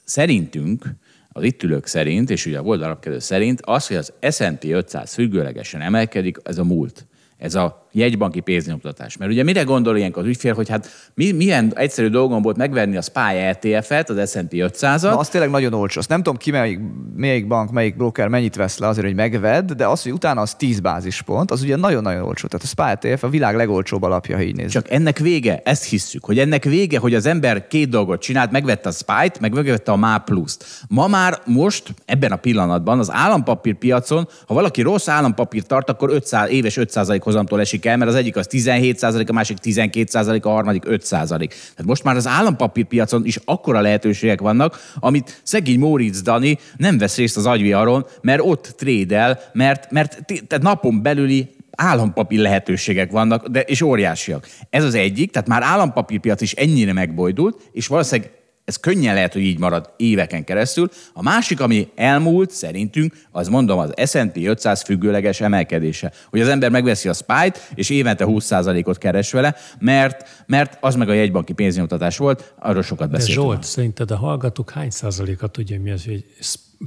szerintünk 0.03 0.86
az 1.34 1.43
itt 1.43 1.63
ülők 1.63 1.86
szerint, 1.86 2.29
és 2.29 2.45
ugye 2.45 2.57
a 2.57 2.61
volt 2.61 2.81
alapkező 2.81 3.19
szerint, 3.19 3.61
az, 3.61 3.88
hogy 3.88 3.97
az 3.97 4.13
S&P 4.29 4.63
500 4.63 5.13
függőlegesen 5.13 5.81
emelkedik, 5.81 6.38
ez 6.43 6.57
a 6.57 6.63
múlt. 6.63 7.05
Ez 7.43 7.55
a 7.55 7.87
jegybanki 7.91 8.39
pénznyomtatás. 8.39 9.17
Mert 9.17 9.31
ugye 9.31 9.43
mire 9.43 9.63
gondol 9.63 9.97
ilyenkor 9.97 10.23
az 10.23 10.29
ügyfél, 10.29 10.53
hogy 10.53 10.69
hát 10.69 10.89
mi, 11.13 11.31
milyen 11.31 11.71
egyszerű 11.75 12.07
dolgom 12.07 12.41
volt 12.41 12.57
megvenni 12.57 12.97
a 12.97 13.01
SPY 13.01 13.37
ETF-et, 13.37 14.09
az 14.09 14.31
S&P 14.31 14.51
500-at. 14.51 15.01
Na, 15.01 15.17
az 15.17 15.29
tényleg 15.29 15.49
nagyon 15.49 15.73
olcsó. 15.73 15.99
Azt 15.99 16.09
nem 16.09 16.23
tudom 16.23 16.37
ki, 16.37 16.51
melyik, 16.51 16.79
melyik 17.15 17.47
bank, 17.47 17.71
melyik 17.71 17.97
broker 17.97 18.27
mennyit 18.27 18.55
vesz 18.55 18.77
le 18.77 18.87
azért, 18.87 19.05
hogy 19.05 19.15
megvedd, 19.15 19.73
de 19.73 19.87
az, 19.87 20.03
hogy 20.03 20.11
utána 20.11 20.41
az 20.41 20.55
10 20.55 20.79
bázispont, 20.79 21.51
az 21.51 21.61
ugye 21.61 21.75
nagyon-nagyon 21.75 22.23
olcsó. 22.23 22.47
Tehát 22.47 22.65
a 22.65 22.67
SPY 22.67 23.07
ETF 23.07 23.23
a 23.23 23.29
világ 23.29 23.55
legolcsóbb 23.55 24.03
alapja, 24.03 24.35
ha 24.35 24.41
így 24.41 24.55
nézzük. 24.55 24.71
Csak 24.71 24.89
ennek 24.89 25.17
vége, 25.17 25.61
ezt 25.63 25.83
hisszük, 25.83 26.25
hogy 26.25 26.39
ennek 26.39 26.63
vége, 26.63 26.99
hogy 26.99 27.13
az 27.13 27.25
ember 27.25 27.67
két 27.67 27.89
dolgot 27.89 28.21
csinált, 28.21 28.51
megvette 28.51 28.89
a 28.89 28.91
SPY-t, 28.91 29.39
meg 29.39 29.53
megvette 29.53 29.91
a 29.91 29.95
MA 29.95 30.17
Plus-t. 30.17 30.65
Ma 30.87 31.07
már 31.07 31.41
most, 31.45 31.93
ebben 32.05 32.31
a 32.31 32.35
pillanatban 32.35 32.99
az 32.99 33.11
állampapírpiacon, 33.11 34.27
ha 34.47 34.53
valaki 34.53 34.81
rossz 34.81 35.07
állampapírt 35.07 35.67
tart, 35.67 35.89
akkor 35.89 36.09
500, 36.09 36.49
éves 36.49 36.77
5% 36.79 37.32
hozamtól 37.34 37.59
esik 37.59 37.86
el, 37.86 37.97
mert 37.97 38.09
az 38.09 38.15
egyik 38.15 38.36
az 38.36 38.47
17% 38.51 39.29
a 39.29 39.34
másik 39.34 39.57
12% 39.63 40.41
a 40.41 40.49
harmadik 40.49 40.86
5 40.86 41.09
Tehát 41.09 41.86
most 41.86 42.03
már 42.03 42.15
az 42.15 42.27
állampapírpiacon 42.27 43.25
is 43.25 43.39
akkora 43.45 43.81
lehetőségek 43.81 44.41
vannak, 44.41 44.91
amit 44.99 45.41
szegény 45.43 45.79
Móricz 45.79 46.21
Dani 46.21 46.57
nem 46.77 46.97
vesz 46.97 47.17
részt 47.17 47.38
az 47.38 47.45
agyviaron, 47.45 48.05
mert 48.21 48.41
ott 48.43 48.73
trédel, 48.77 49.39
mert, 49.53 49.91
mert 49.91 50.25
tehát 50.47 50.63
napon 50.63 51.01
belüli 51.01 51.55
állampapír 51.75 52.39
lehetőségek 52.39 53.11
vannak, 53.11 53.47
de 53.47 53.61
és 53.61 53.81
óriásiak. 53.81 54.47
Ez 54.69 54.84
az 54.84 54.93
egyik, 54.93 55.31
tehát 55.31 55.47
már 55.47 55.61
állampapírpiac 55.63 56.41
is 56.41 56.53
ennyire 56.53 56.93
megbojdult, 56.93 57.69
és 57.71 57.88
valószínűleg 57.88 58.31
ez 58.66 58.76
könnyen 58.76 59.14
lehet, 59.14 59.34
hogy 59.34 59.41
így 59.41 59.59
marad 59.59 59.93
éveken 59.97 60.43
keresztül. 60.43 60.89
A 61.14 61.22
másik, 61.22 61.59
ami 61.59 61.91
elmúlt, 61.95 62.51
szerintünk, 62.51 63.14
az 63.32 63.47
mondom, 63.47 63.80
az 63.80 63.93
S&P 64.05 64.38
500 64.38 64.82
függőleges 64.82 65.41
emelkedése. 65.41 66.11
Hogy 66.30 66.41
az 66.41 66.47
ember 66.47 66.70
megveszi 66.70 67.09
a 67.09 67.14
SPY-t, 67.14 67.72
és 67.76 67.89
évente 67.89 68.26
20%-ot 68.28 68.97
keres 68.97 69.32
vele, 69.32 69.55
mert, 69.80 70.43
mert 70.45 70.78
az 70.82 70.95
meg 70.95 71.09
a 71.09 71.14
jegybanki 71.14 71.53
pénznyomtatás 71.53 72.18
volt, 72.18 72.53
arról 72.59 72.84
sokat 72.84 73.09
beszéltünk. 73.09 73.47
De 73.47 73.51
Zsolt, 73.53 73.64
szerinted 73.64 74.11
a 74.11 74.18
hallgatók 74.18 74.72
hány 74.72 74.89
százaléka 74.89 75.47
tudja, 75.47 75.82
mi 75.82 75.91
az, 75.91 76.05
hogy 76.05 76.26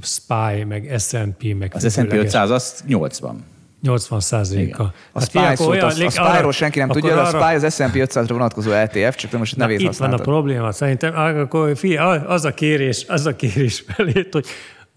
SPY, 0.01 0.63
meg 0.67 0.95
S&P, 0.99 1.57
meg 1.57 1.71
Az 1.75 1.93
S&P 1.93 2.13
500 2.13 2.49
az 2.49 2.83
80. 2.87 3.55
80 3.81 4.19
százaléka. 4.19 4.93
A 5.11 5.19
hát 5.19 5.29
Spy 5.29 5.63
olyan, 5.63 5.85
a 5.85 6.09
Spy-ról 6.09 6.51
senki 6.51 6.79
nem 6.79 6.89
tudja, 6.89 7.11
arra, 7.11 7.39
a 7.39 7.43
Spy 7.43 7.65
az 7.65 7.73
S&P 7.73 7.93
500-ra 7.93 8.29
vonatkozó 8.29 8.71
ETF, 8.71 9.15
csak 9.15 9.31
nem 9.31 9.39
most 9.39 9.55
nevét 9.55 9.79
Itt 9.79 9.95
van 9.95 10.13
a 10.13 10.17
probléma, 10.17 10.71
szerintem 10.71 11.15
akkor 11.15 11.77
fia, 11.77 12.09
az 12.09 12.45
a 12.45 12.53
kérés, 12.53 13.05
az 13.07 13.25
a 13.25 13.35
kérés 13.35 13.83
felét, 13.87 14.33
hogy 14.33 14.45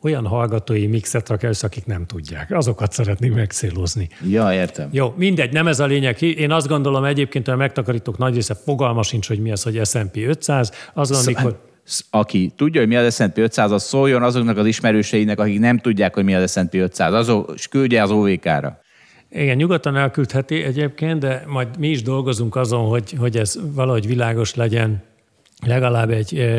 olyan 0.02 0.26
hallgatói 0.26 0.86
mixet 0.86 1.28
rak 1.28 1.42
össze, 1.42 1.66
akik 1.66 1.86
nem 1.86 2.06
tudják. 2.06 2.50
Azokat 2.50 2.92
szeretnék 2.92 3.34
megszélozni. 3.34 4.08
Ja, 4.28 4.52
értem. 4.52 4.88
Jó, 4.92 5.14
mindegy, 5.16 5.52
nem 5.52 5.66
ez 5.66 5.80
a 5.80 5.86
lényeg. 5.86 6.22
Én 6.22 6.50
azt 6.50 6.68
gondolom 6.68 7.04
egyébként, 7.04 7.44
hogy 7.44 7.54
a 7.54 7.56
megtakarítók 7.56 8.18
nagy 8.18 8.34
része 8.34 8.54
fogalma 8.54 9.02
sincs, 9.02 9.28
hogy 9.28 9.40
mi 9.40 9.52
az, 9.52 9.62
hogy 9.62 9.80
S&P 9.86 10.16
500. 10.16 10.72
Az, 10.94 11.26
amikor 11.26 11.69
aki 12.10 12.52
tudja, 12.56 12.80
hogy 12.80 12.88
mi 12.88 12.96
az 12.96 13.14
S&P 13.14 13.38
500, 13.38 13.70
az 13.70 13.82
szóljon 13.82 14.22
azoknak 14.22 14.56
az 14.56 14.66
ismerőseinek, 14.66 15.40
akik 15.40 15.58
nem 15.58 15.78
tudják, 15.78 16.14
hogy 16.14 16.24
mi 16.24 16.34
az 16.34 16.52
S&P 16.52 16.74
500, 16.74 17.12
azok, 17.12 17.52
és 17.54 17.68
küldje 17.68 18.02
az 18.02 18.10
OVK-ra. 18.10 18.80
Igen, 19.30 19.56
nyugodtan 19.56 19.96
elküldheti 19.96 20.62
egyébként, 20.62 21.18
de 21.18 21.44
majd 21.46 21.78
mi 21.78 21.88
is 21.88 22.02
dolgozunk 22.02 22.56
azon, 22.56 22.88
hogy, 22.88 23.14
hogy 23.18 23.36
ez 23.36 23.58
valahogy 23.74 24.06
világos 24.06 24.54
legyen 24.54 25.02
legalább 25.66 26.10
egy 26.10 26.54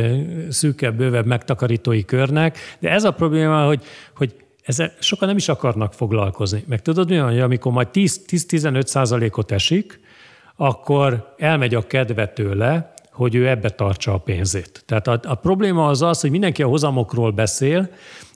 szűkebb, 0.50 0.96
bővebb 0.96 1.26
megtakarítói 1.26 2.06
körnek. 2.06 2.58
De 2.80 2.90
ez 2.90 3.04
a 3.04 3.12
probléma, 3.12 3.66
hogy, 3.66 3.84
hogy 4.16 4.36
ezzel 4.64 4.92
sokan 5.00 5.28
nem 5.28 5.38
is 5.38 5.50
akarnak 5.50 5.94
foglalkozni. 5.94 6.64
Meg 6.68 6.82
tudod 6.82 7.10
mi 7.10 7.20
van, 7.20 7.30
hogy 7.30 7.40
amikor 7.40 7.72
majd 7.72 7.88
10-15 7.94 8.86
százalékot 8.86 9.52
esik, 9.52 10.00
akkor 10.56 11.34
elmegy 11.38 11.76
a 11.76 11.88
kedve 11.88 12.28
tőle, 12.28 12.94
hogy 13.12 13.36
ő 13.36 13.48
ebbe 13.48 13.70
tartsa 13.70 14.14
a 14.14 14.18
pénzét. 14.18 14.84
Tehát 14.86 15.08
a, 15.08 15.20
a 15.24 15.36
probléma 15.36 15.88
az 15.88 16.02
az, 16.02 16.22
hogy 16.22 16.32
mindenki 16.32 16.64
a 16.64 16.68
hozamokról 16.68 17.32
beszél, 17.32 17.90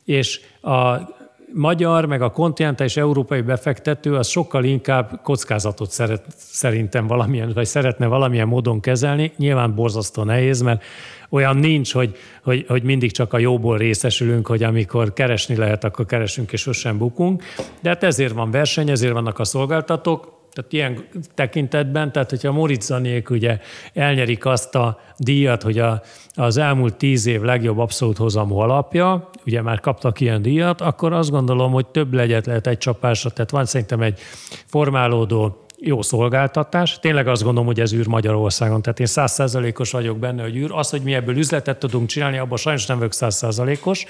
és 0.05 0.39
a 0.61 1.13
magyar, 1.53 2.05
meg 2.05 2.21
a 2.21 2.31
kontinentális 2.31 2.97
európai 2.97 3.41
befektető 3.41 4.15
az 4.15 4.27
sokkal 4.27 4.63
inkább 4.63 5.19
kockázatot 5.23 5.91
szeret, 5.91 6.25
szerintem 6.37 7.07
valamilyen, 7.07 7.51
vagy 7.53 7.65
szeretne 7.65 8.05
valamilyen 8.05 8.47
módon 8.47 8.79
kezelni. 8.79 9.31
Nyilván 9.37 9.75
borzasztó 9.75 10.23
nehéz, 10.23 10.61
mert 10.61 10.83
olyan 11.29 11.57
nincs, 11.57 11.93
hogy, 11.93 12.15
hogy, 12.43 12.65
hogy 12.67 12.83
mindig 12.83 13.11
csak 13.11 13.33
a 13.33 13.37
jóból 13.37 13.77
részesülünk, 13.77 14.47
hogy 14.47 14.63
amikor 14.63 15.13
keresni 15.13 15.55
lehet, 15.55 15.83
akkor 15.83 16.05
keresünk 16.05 16.51
és 16.51 16.61
sosem 16.61 16.97
bukunk. 16.97 17.43
De 17.81 17.89
hát 17.89 18.03
ezért 18.03 18.33
van 18.33 18.51
verseny, 18.51 18.89
ezért 18.89 19.13
vannak 19.13 19.39
a 19.39 19.43
szolgáltatók, 19.43 20.34
tehát 20.55 20.73
ilyen 20.73 21.05
tekintetben, 21.33 22.11
tehát 22.11 22.29
hogyha 22.29 22.51
Moritz 22.51 22.85
Zanék 22.85 23.29
ugye 23.29 23.59
elnyerik 23.93 24.45
azt 24.45 24.75
a 24.75 24.99
díjat, 25.17 25.63
hogy 25.63 25.79
a, 25.79 26.01
az 26.33 26.57
elmúlt 26.57 26.95
tíz 26.95 27.25
év 27.25 27.41
legjobb 27.41 27.77
abszolút 27.77 28.17
hozamú 28.17 28.57
alapja, 28.57 29.29
ugye 29.45 29.61
már 29.61 29.79
kaptak 29.79 30.19
ilyen 30.19 30.41
díjat, 30.41 30.81
akkor 30.81 31.13
azt 31.13 31.29
gondolom, 31.29 31.71
hogy 31.71 31.85
több 31.85 32.13
legyet 32.13 32.45
lehet 32.45 32.67
egy 32.67 32.77
csapásra, 32.77 33.29
tehát 33.29 33.51
van 33.51 33.65
szerintem 33.65 34.01
egy 34.01 34.19
formálódó 34.65 35.65
jó 35.77 36.01
szolgáltatás. 36.01 36.99
Tényleg 36.99 37.27
azt 37.27 37.43
gondolom, 37.43 37.67
hogy 37.67 37.79
ez 37.79 37.93
űr 37.93 38.07
Magyarországon. 38.07 38.81
Tehát 38.81 38.99
én 38.99 39.05
százszerzalékos 39.05 39.91
vagyok 39.91 40.17
benne, 40.17 40.41
hogy 40.41 40.55
űr. 40.55 40.71
Az, 40.71 40.89
hogy 40.89 41.01
mi 41.01 41.13
ebből 41.13 41.37
üzletet 41.37 41.77
tudunk 41.79 42.07
csinálni, 42.07 42.37
abban 42.37 42.57
sajnos 42.57 42.85
nem 42.85 42.97
vagyok 42.97 43.13
százszerzalékos, 43.13 44.05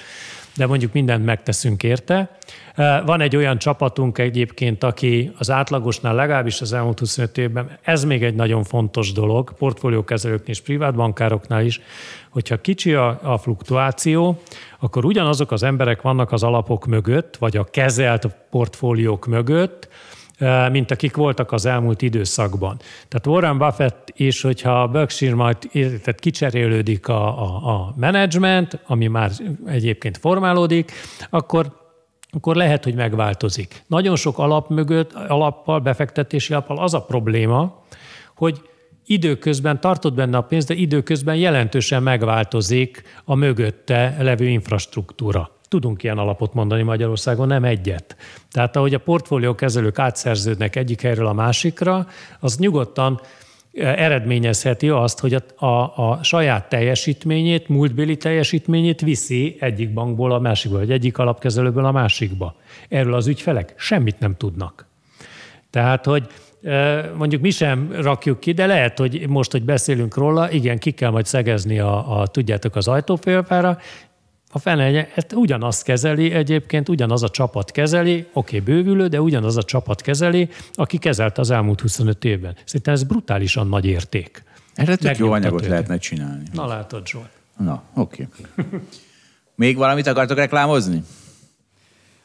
de 0.56 0.66
mondjuk 0.66 0.92
mindent 0.92 1.24
megteszünk 1.24 1.82
érte. 1.82 2.30
Van 3.04 3.20
egy 3.20 3.36
olyan 3.36 3.58
csapatunk 3.58 4.18
egyébként, 4.18 4.84
aki 4.84 5.32
az 5.38 5.50
átlagosnál 5.50 6.14
legalábbis 6.14 6.60
az 6.60 6.72
elmúlt 6.72 6.98
25 6.98 7.38
évben, 7.38 7.78
ez 7.82 8.04
még 8.04 8.22
egy 8.22 8.34
nagyon 8.34 8.64
fontos 8.64 9.12
dolog, 9.12 9.52
portfóliókezelőknél 9.52 10.48
és 10.48 10.60
privátbankároknál 10.60 11.64
is, 11.64 11.80
hogyha 12.30 12.60
kicsi 12.60 12.94
a, 12.94 13.18
a 13.22 13.38
fluktuáció, 13.38 14.42
akkor 14.78 15.04
ugyanazok 15.04 15.50
az 15.50 15.62
emberek 15.62 16.02
vannak 16.02 16.32
az 16.32 16.42
alapok 16.42 16.86
mögött, 16.86 17.36
vagy 17.36 17.56
a 17.56 17.64
kezelt 17.64 18.28
portfóliók 18.50 19.26
mögött, 19.26 19.88
mint 20.70 20.90
akik 20.90 21.16
voltak 21.16 21.52
az 21.52 21.66
elmúlt 21.66 22.02
időszakban. 22.02 22.76
Tehát 23.08 23.26
Warren 23.26 23.58
Buffett 23.58 24.12
is, 24.16 24.40
hogyha 24.40 24.82
a 24.82 24.88
Berkshire 24.88 25.34
majd 25.34 25.56
tehát 25.72 26.20
kicserélődik 26.20 27.08
a, 27.08 27.42
a, 27.42 27.74
a 27.74 27.94
menedzsment, 27.96 28.78
ami 28.86 29.06
már 29.06 29.30
egyébként 29.66 30.18
formálódik, 30.18 30.92
akkor 31.30 31.84
akkor 32.30 32.56
lehet, 32.56 32.84
hogy 32.84 32.94
megváltozik. 32.94 33.82
Nagyon 33.86 34.16
sok 34.16 34.38
alap 34.38 34.70
mögött, 34.70 35.12
alappal, 35.12 35.80
befektetési 35.80 36.52
alappal 36.52 36.78
az 36.78 36.94
a 36.94 37.02
probléma, 37.02 37.82
hogy 38.36 38.60
időközben 39.06 39.80
tartott 39.80 40.14
benne 40.14 40.36
a 40.36 40.40
pénzt, 40.40 40.68
de 40.68 40.74
időközben 40.74 41.36
jelentősen 41.36 42.02
megváltozik 42.02 43.02
a 43.24 43.34
mögötte 43.34 44.16
levő 44.20 44.48
infrastruktúra. 44.48 45.55
Tudunk 45.68 46.02
ilyen 46.02 46.18
alapot 46.18 46.54
mondani 46.54 46.82
Magyarországon, 46.82 47.46
nem 47.46 47.64
egyet. 47.64 48.16
Tehát 48.50 48.76
ahogy 48.76 48.94
a 48.94 48.98
portfóliókezelők 48.98 49.98
átszerződnek 49.98 50.76
egyik 50.76 51.00
helyről 51.00 51.26
a 51.26 51.32
másikra, 51.32 52.06
az 52.40 52.58
nyugodtan 52.58 53.20
eh, 53.72 54.04
eredményezheti 54.04 54.88
azt, 54.88 55.20
hogy 55.20 55.34
a, 55.34 55.66
a, 55.66 55.92
a 55.96 56.22
saját 56.22 56.68
teljesítményét, 56.68 57.68
múltbéli 57.68 58.16
teljesítményét 58.16 59.00
viszi 59.00 59.56
egyik 59.60 59.92
bankból 59.92 60.32
a 60.32 60.38
másikba, 60.38 60.78
vagy 60.78 60.90
egyik 60.90 61.18
alapkezelőből 61.18 61.84
a 61.84 61.92
másikba. 61.92 62.56
Erről 62.88 63.14
az 63.14 63.26
ügyfelek 63.26 63.74
semmit 63.76 64.18
nem 64.18 64.36
tudnak. 64.36 64.86
Tehát, 65.70 66.04
hogy 66.04 66.26
eh, 66.62 67.04
mondjuk 67.16 67.42
mi 67.42 67.50
sem 67.50 67.92
rakjuk 68.00 68.40
ki, 68.40 68.52
de 68.52 68.66
lehet, 68.66 68.98
hogy 68.98 69.28
most, 69.28 69.52
hogy 69.52 69.64
beszélünk 69.64 70.16
róla, 70.16 70.50
igen, 70.50 70.78
ki 70.78 70.90
kell 70.90 71.10
majd 71.10 71.26
szegezni 71.26 71.78
a, 71.78 72.20
a 72.20 72.26
tudjátok, 72.26 72.76
az 72.76 72.88
ajtófélfára, 72.88 73.78
a 74.56 74.58
fene 74.58 75.08
ezt 75.14 75.32
ugyanazt 75.32 75.82
kezeli, 75.82 76.32
egyébként 76.32 76.88
ugyanaz 76.88 77.22
a 77.22 77.28
csapat 77.28 77.70
kezeli, 77.70 78.26
oké, 78.32 78.58
okay, 78.58 78.60
bővülő, 78.60 79.06
de 79.06 79.20
ugyanaz 79.20 79.56
a 79.56 79.62
csapat 79.62 80.00
kezeli, 80.02 80.48
aki 80.72 80.98
kezelte 80.98 81.40
az 81.40 81.50
elmúlt 81.50 81.80
25 81.80 82.24
évben. 82.24 82.56
Szerintem 82.64 82.94
ez 82.94 83.02
brutálisan 83.02 83.68
nagy 83.68 83.84
érték. 83.84 84.42
Erre 84.74 84.96
tök 84.96 85.16
jó 85.16 85.32
anyagot 85.32 85.58
őket. 85.58 85.70
lehetne 85.70 85.98
csinálni. 85.98 86.44
Na 86.52 86.66
látod, 86.66 87.06
Zsolt. 87.06 87.28
Na, 87.56 87.82
oké. 87.94 88.28
Okay. 88.56 88.80
Még 89.54 89.76
valamit 89.76 90.06
akartok 90.06 90.36
reklámozni? 90.36 91.02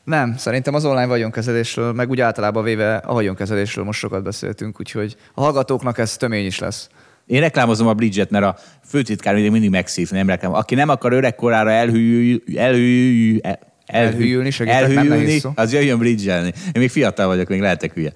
Nem, 0.03 0.37
szerintem 0.37 0.73
az 0.73 0.85
online 0.85 1.07
vagyonkezelésről, 1.07 1.93
meg 1.93 2.09
úgy 2.09 2.21
általában 2.21 2.63
véve 2.63 2.95
a 2.95 3.13
vagyonkezelésről 3.13 3.85
most 3.85 3.99
sokat 3.99 4.23
beszéltünk, 4.23 4.79
úgyhogy 4.79 5.15
a 5.33 5.41
hallgatóknak 5.41 5.97
ez 5.97 6.17
tömény 6.17 6.45
is 6.45 6.59
lesz. 6.59 6.89
Én 7.31 7.39
reklámozom 7.39 7.87
a 7.87 7.93
Bridget, 7.93 8.29
mert 8.29 8.45
a 8.45 8.55
főtitkár 8.85 9.33
mindig, 9.33 9.51
mindig 9.51 9.69
megszív, 9.69 10.09
nem 10.11 10.27
reklám. 10.27 10.53
Aki 10.53 10.75
nem 10.75 10.89
akar 10.89 11.13
öregkorára 11.13 11.71
elhűl, 11.71 12.41
elhűl, 12.55 13.39
el, 13.41 13.59
elhűlni, 13.85 14.51
elhűlni 14.65 15.41
az 15.55 15.73
jöjjön 15.73 15.97
bridgelni. 15.97 16.53
Én 16.65 16.81
még 16.81 16.89
fiatal 16.89 17.27
vagyok, 17.27 17.47
még 17.47 17.59
lehetek 17.59 17.93
hülye. 17.93 18.11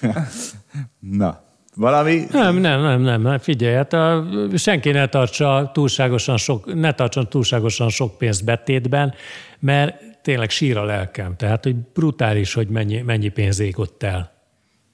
Na, 1.20 1.42
valami? 1.74 2.26
Nem, 2.32 2.56
nem, 2.56 2.80
nem, 2.80 3.00
nem, 3.00 3.22
nem. 3.22 3.38
figyelj, 3.38 3.74
hát 3.74 3.92
a, 3.92 4.24
senki 4.56 4.90
ne 4.90 5.06
tartsa 5.06 5.70
túlságosan 5.74 6.36
sok, 6.36 6.74
ne 6.74 6.92
tartson 6.92 7.28
túlságosan 7.28 7.88
sok 7.88 8.18
pénzt 8.18 8.44
betétben, 8.44 9.14
mert 9.58 9.94
tényleg 10.22 10.50
sír 10.50 10.76
a 10.76 10.84
lelkem. 10.84 11.36
Tehát, 11.36 11.64
hogy 11.64 11.76
brutális, 11.76 12.54
hogy 12.54 12.68
mennyi, 12.68 13.00
mennyi 13.00 13.28
pénz 13.28 13.60
égott 13.60 14.02
el. 14.02 14.37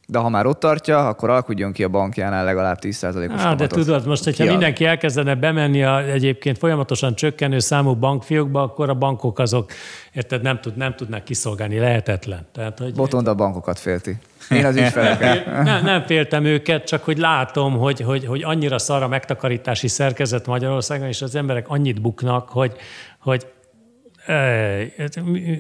De 0.07 0.18
ha 0.18 0.28
már 0.28 0.46
ott 0.46 0.61
tartja, 0.61 1.09
akkor 1.09 1.30
alkudjon 1.30 1.72
ki 1.72 1.84
a 1.84 1.88
bankjánál 1.88 2.44
legalább 2.44 2.78
10%-os 2.80 3.42
Á, 3.42 3.55
de 3.55 3.66
tudod, 3.66 4.07
most, 4.07 4.24
hogyha 4.24 4.44
mindenki 4.44 4.84
elkezdene 4.84 5.34
bemenni 5.34 5.84
a 5.84 6.09
egyébként 6.09 6.59
folyamatosan 6.59 7.14
csökkenő 7.14 7.59
számú 7.59 7.94
bankfiókba, 7.94 8.62
akkor 8.62 8.88
a 8.88 8.94
bankok 8.94 9.38
azok, 9.38 9.70
érted, 10.12 10.42
nem, 10.42 10.61
tud, 10.61 10.76
nem 10.76 10.94
tudnak 10.94 11.24
kiszolgálni, 11.24 11.78
lehetetlen. 11.78 12.46
Tehát, 12.52 12.78
hogy 12.78 12.94
Botond 12.94 13.28
a 13.28 13.34
bankokat 13.34 13.78
félti. 13.78 14.16
Én 14.50 14.64
az 14.64 14.76
ügyfeleket. 14.76 15.46
nem, 15.62 15.84
nem 15.84 16.02
féltem 16.02 16.44
őket, 16.44 16.86
csak 16.86 17.05
hogy 17.05 17.18
látom, 17.18 17.78
hogy, 17.78 18.00
hogy, 18.00 18.26
hogy 18.26 18.42
annyira 18.42 18.78
szar 18.78 19.02
a 19.02 19.09
megtakarítási 19.09 19.88
szerkezet 19.88 20.46
Magyarországon, 20.46 21.07
és 21.07 21.22
az 21.22 21.34
emberek 21.34 21.68
annyit 21.68 22.00
buknak, 22.00 22.48
hogy, 22.48 22.72
hogy 23.18 23.46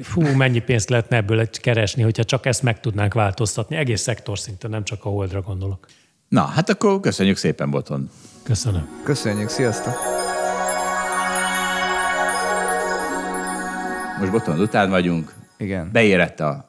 fú, 0.02 0.22
mennyi 0.36 0.58
pénzt 0.58 0.88
lehetne 0.88 1.16
ebből 1.16 1.50
keresni, 1.50 2.02
hogyha 2.02 2.24
csak 2.24 2.46
ezt 2.46 2.62
meg 2.62 2.80
tudnánk 2.80 3.14
változtatni. 3.14 3.76
Egész 3.76 4.00
szektor 4.00 4.38
szinten, 4.38 4.70
nem 4.70 4.84
csak 4.84 5.04
a 5.04 5.08
Holdra 5.08 5.40
gondolok. 5.40 5.86
Na, 6.28 6.44
hát 6.44 6.68
akkor 6.68 7.00
köszönjük 7.00 7.36
szépen, 7.36 7.70
Boton. 7.70 8.10
Köszönöm. 8.42 9.00
Köszönjük, 9.04 9.48
sziasztok! 9.48 9.94
Most 14.18 14.30
Botond 14.30 14.60
után 14.60 14.90
vagyunk. 14.90 15.34
Igen. 15.58 15.90
Beérett 15.92 16.40
a, 16.40 16.66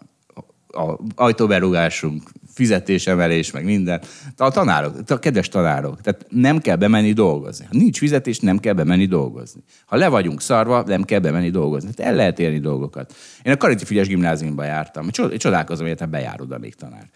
a 0.67 0.99
ajtóberugásunk, 1.15 2.29
fizetésemelés, 2.55 3.51
meg 3.51 3.63
minden. 3.63 4.01
A 4.37 4.51
tanárok, 4.51 4.95
a 5.07 5.19
kedves 5.19 5.47
tanárok, 5.47 6.01
tehát 6.01 6.25
nem 6.29 6.59
kell 6.59 6.75
bemenni 6.75 7.13
dolgozni. 7.13 7.65
Ha 7.65 7.77
nincs 7.77 7.97
fizetés, 7.97 8.39
nem 8.39 8.57
kell 8.59 8.73
bemenni 8.73 9.05
dolgozni. 9.05 9.61
Ha 9.85 9.95
le 9.95 10.07
vagyunk 10.07 10.41
szarva, 10.41 10.83
nem 10.85 11.03
kell 11.03 11.19
bemenni 11.19 11.49
dolgozni. 11.49 11.93
Tehát 11.93 12.11
el 12.11 12.17
lehet 12.17 12.39
érni 12.39 12.59
dolgokat. 12.59 13.13
Én 13.43 13.53
a 13.53 13.57
Kariti 13.57 13.85
Fügyes 13.85 14.07
gimnáziumban 14.07 14.65
jártam. 14.65 15.09
Csod- 15.09 15.37
Csodálkozom, 15.37 15.87
hogy 15.87 15.99
hát 15.99 16.09
bejár 16.09 16.41
oda 16.41 16.57
még 16.57 16.75
tanár. 16.75 17.09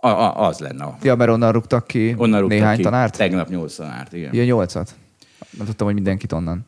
A, 0.00 0.08
a, 0.08 0.46
az 0.46 0.58
lenne. 0.58 0.84
A, 0.84 0.96
Ja, 1.02 1.14
mert 1.14 1.30
onnan 1.30 1.52
rúgtak 1.52 1.86
ki 1.86 2.14
onnan 2.18 2.40
rúgtak 2.40 2.58
néhány 2.58 2.76
ki. 2.76 2.82
tanárt? 2.82 3.16
Tegnap 3.16 3.48
nyolc 3.48 3.74
tanárt, 3.74 4.12
igen. 4.12 4.34
Ja, 4.34 4.44
nyolcat. 4.44 4.94
Nem 5.50 5.66
tudtam, 5.66 5.86
hogy 5.86 5.94
mindenkit 5.94 6.32
onnan. 6.32 6.66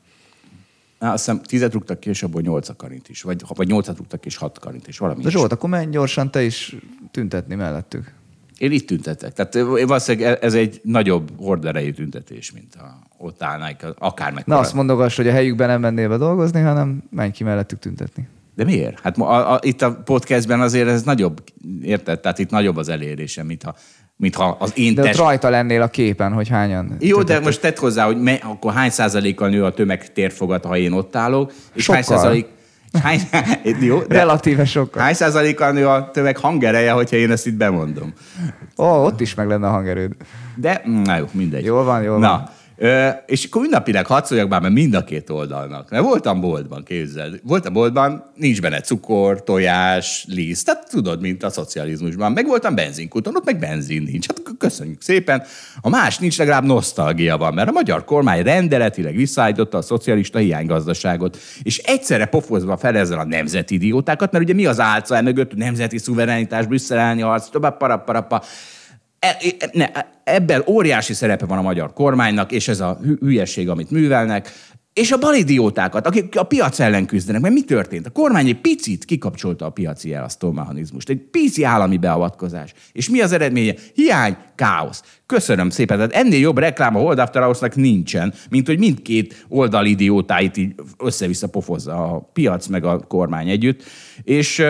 Á, 0.99 1.13
azt 1.13 1.25
hiszem 1.25 1.43
tízet 1.43 1.73
rúgtak 1.73 2.01
ki, 2.01 2.09
és 2.09 2.23
abból 2.23 2.41
nyolc 2.41 2.69
a 2.69 2.77
karint 2.77 3.09
is. 3.09 3.23
Vagy, 3.23 3.43
vagy 3.55 3.67
nyolcat 3.67 3.97
rúgtak 3.97 4.21
ki, 4.21 4.29
és 4.29 4.37
hat 4.37 4.59
karint 4.59 4.89
is. 4.89 4.99
Valami 4.99 5.23
De 5.23 5.29
is. 5.29 5.35
Zsolt, 5.35 5.53
akkor 5.53 5.71
menj 5.71 5.91
gyorsan 5.91 6.31
te 6.31 6.43
is 6.43 6.77
tüntetni 7.11 7.55
mellettük. 7.55 8.15
Én 8.59 8.73
itt 8.73 8.87
tüntetek. 8.87 9.33
Tehát 9.33 9.55
valószínűleg 9.69 10.39
ez 10.43 10.55
egy 10.55 10.81
nagyobb 10.83 11.31
horderejű 11.39 11.93
tüntetés, 11.93 12.53
mint 12.53 12.75
ha 12.79 12.99
ott 13.19 13.43
állnák, 13.43 13.87
akár 13.99 14.33
meg. 14.33 14.47
Na 14.47 14.59
azt 14.59 14.75
mondogass, 14.75 15.17
hogy 15.17 15.29
a 15.29 15.33
helyükben 15.33 15.69
nem 15.69 15.81
mennél 15.81 16.09
be 16.09 16.17
dolgozni, 16.17 16.61
hanem 16.61 17.03
menj 17.11 17.31
ki 17.31 17.45
mellettük 17.45 17.79
tüntetni. 17.79 18.29
De 18.55 18.65
miért? 18.65 19.01
Hát 19.01 19.19
a, 19.19 19.53
a, 19.53 19.59
itt 19.63 19.83
a 19.83 19.95
podcastben 19.95 20.61
azért 20.61 20.89
ez 20.89 21.03
nagyobb, 21.03 21.43
érted? 21.83 22.21
Tehát 22.21 22.39
itt 22.39 22.51
nagyobb 22.51 22.77
az 22.77 22.89
elérésem, 22.89 23.47
mintha, 23.47 23.75
mintha 24.17 24.57
az 24.61 24.73
én 24.75 24.95
De 24.95 25.03
test... 25.03 25.19
rajta 25.19 25.49
lennél 25.49 25.83
a 25.83 25.89
képen, 25.89 26.33
hogy 26.33 26.49
hányan. 26.49 26.97
Jó, 26.99 27.23
de 27.23 27.41
most 27.41 27.61
tedd 27.61 27.79
hozzá, 27.79 28.05
hogy 28.05 28.21
me, 28.21 28.33
akkor 28.33 28.73
hány 28.73 28.91
százalékkal 28.91 29.49
nő 29.49 29.65
a 29.65 29.73
tömeg 29.73 30.13
térfogat, 30.13 30.65
ha 30.65 30.77
én 30.77 30.93
ott 30.93 31.17
állok, 31.17 31.53
és 31.75 31.87
hány 31.91 32.03
Sokkal. 32.03 32.19
százalék... 32.19 32.47
és 32.93 33.01
Hány, 33.01 33.21
jó, 33.81 33.99
de 34.03 34.15
Relatíve 34.15 34.65
sokkal. 34.65 35.03
hány 35.03 35.15
százalékkal 35.15 35.73
nő 35.73 35.89
a 35.89 36.11
tömeg 36.11 36.37
hangereje, 36.37 36.93
hogyha 36.93 37.17
én 37.17 37.31
ezt 37.31 37.47
itt 37.47 37.55
bemondom? 37.55 38.13
Ó, 38.79 38.85
ott 38.85 39.21
is 39.21 39.35
meg 39.35 39.47
lenne 39.49 39.67
a 39.67 39.71
hangerőd. 39.71 40.13
De, 40.55 40.83
na 41.05 41.17
jó, 41.17 41.25
mindegy. 41.33 41.65
Jól 41.65 41.85
van, 41.85 42.03
jól 42.03 42.19
na, 42.19 42.29
van. 42.29 42.51
És 43.27 43.45
akkor 43.45 43.65
ünnapileg 43.65 44.07
hadd 44.07 44.25
szóljak 44.25 44.49
már, 44.49 44.61
mert 44.61 44.75
mind 44.75 44.95
a 44.95 45.05
két 45.05 45.31
oldalnak. 45.31 45.91
Mert 45.91 46.05
voltam 46.05 46.41
boltban, 46.41 46.83
képzeld. 46.85 47.41
Voltam 47.43 47.73
boltban, 47.73 48.25
nincs 48.35 48.61
benne 48.61 48.81
cukor, 48.81 49.45
tojás, 49.45 50.25
liszt. 50.29 50.65
Tehát 50.65 50.89
tudod, 50.91 51.21
mint 51.21 51.43
a 51.43 51.51
szocializmusban. 51.51 52.33
Meg 52.33 52.47
voltam 52.47 52.75
benzinkúton, 52.75 53.37
ott 53.37 53.45
meg 53.45 53.59
benzin 53.59 54.03
nincs. 54.03 54.27
Hát 54.27 54.57
köszönjük 54.59 55.03
szépen. 55.03 55.43
A 55.81 55.89
más 55.89 56.19
nincs, 56.19 56.39
legalább 56.39 56.65
nosztalgia 56.65 57.37
van, 57.37 57.55
mert 57.55 57.69
a 57.69 57.73
magyar 57.73 58.05
kormány 58.05 58.43
rendeletileg 58.43 59.17
visszaállította 59.17 59.79
a 59.79 59.83
szocialista 59.83 60.39
hiánygazdaságot. 60.39 61.39
És 61.63 61.79
egyszerre 61.79 62.25
pofozva 62.27 62.77
fel 62.77 62.97
ezzel 62.97 63.19
a 63.19 63.25
nemzeti 63.25 63.75
idiótákat, 63.75 64.33
mert 64.33 64.45
ugye 64.45 64.55
mi 64.55 64.67
az 64.67 64.81
álca 64.81 65.17
e 65.17 65.21
mögött, 65.21 65.55
nemzeti 65.55 65.99
szuverenitás, 65.99 66.67
Brüsszel 66.67 66.99
elleni 66.99 67.21
harc, 67.21 67.49
tovább 67.49 67.77
parapparappa. 67.77 68.43
E- 68.43 68.75
ne, 69.73 69.87
ebben 70.25 70.63
óriási 70.67 71.13
szerepe 71.15 71.47
van 71.47 71.59
a 71.59 71.63
magyar 71.63 71.93
kormánynak, 71.93 72.53
és 72.53 72.69
ez 72.69 72.81
a 72.81 72.99
hü- 73.03 73.21
hülyeség, 73.21 73.69
amit 73.69 73.91
művelnek, 73.91 74.53
és 74.97 75.13
a 75.13 75.19
balidiótákat, 75.19 76.07
akik 76.07 76.39
a 76.39 76.43
piac 76.43 76.79
ellen 76.79 77.07
küzdenek. 77.07 77.41
Mert 77.41 77.55
mi 77.55 77.63
történt? 77.63 78.07
A 78.07 78.11
kormány 78.11 78.49
egy 78.49 78.61
picit 78.61 79.05
kikapcsolta 79.05 79.67
a 79.67 79.71
piaci 79.71 80.15
elasztó 80.15 80.53
mechanizmust. 80.53 81.09
Egy 81.09 81.21
pici 81.21 81.65
állami 81.65 81.97
beavatkozás. 81.97 82.73
És 82.93 83.09
mi 83.09 83.21
az 83.21 83.33
eredménye? 83.33 83.75
Hiány, 83.95 84.37
káosz. 84.55 85.03
Köszönöm 85.27 85.71
szépen. 85.71 85.97
Tehát 85.97 86.13
ennél 86.13 86.41
jobb 86.41 86.59
reklám 86.59 86.97
a 86.97 86.99
Hold 86.99 87.19
After 87.19 87.43
Hours-nak 87.43 87.75
nincsen, 87.75 88.35
mint 88.51 88.67
hogy 88.67 88.79
mindkét 88.79 89.45
oldal 89.49 89.87
idiótáit 89.87 90.57
így 90.57 90.75
össze-vissza 90.99 91.47
pofozza 91.47 92.15
a 92.15 92.31
piac 92.33 92.67
meg 92.67 92.85
a 92.85 92.99
kormány 92.99 93.49
együtt. 93.49 93.83
És 94.23 94.63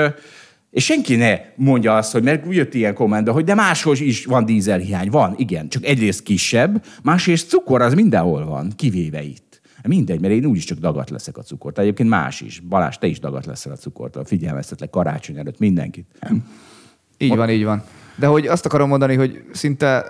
és 0.77 0.85
senki 0.85 1.14
ne 1.14 1.39
mondja 1.55 1.97
azt, 1.97 2.12
hogy 2.12 2.22
mert 2.22 2.45
jött 2.49 2.74
ilyen 2.74 2.95
komment, 2.95 3.29
hogy 3.29 3.45
de 3.45 3.55
máshol 3.55 3.97
is 3.97 4.24
van 4.24 4.45
dízelhiány. 4.45 5.11
Van, 5.11 5.35
igen, 5.37 5.68
csak 5.68 5.85
egyrészt 5.85 6.22
kisebb, 6.22 6.85
másrészt 7.03 7.49
cukor 7.49 7.83
az 7.83 7.95
mindenhol 7.95 8.45
van, 8.45 8.72
kivéve 8.77 9.22
itt. 9.22 9.61
Mindegy, 9.83 10.20
mert 10.20 10.33
én 10.35 10.45
úgyis 10.45 10.64
csak 10.64 10.79
dagat 10.79 11.11
leszek 11.11 11.37
a 11.37 11.43
cukort. 11.43 11.79
Egyébként 11.79 12.09
más 12.09 12.41
is. 12.41 12.61
Balázs, 12.61 12.97
te 12.97 13.07
is 13.07 13.20
dagat 13.20 13.47
leszel 13.47 13.72
a 13.72 13.77
cukortól. 13.77 14.24
Figyelmeztetlek 14.24 14.91
karácsony 14.91 15.39
előtt 15.39 15.59
mindenkit. 15.59 16.07
Így 17.18 17.37
van, 17.37 17.51
így 17.51 17.64
van. 17.64 17.83
De 18.16 18.27
hogy 18.27 18.47
azt 18.47 18.66
akarom 18.66 18.89
mondani, 18.89 19.14
hogy 19.14 19.45
szinte, 19.53 20.05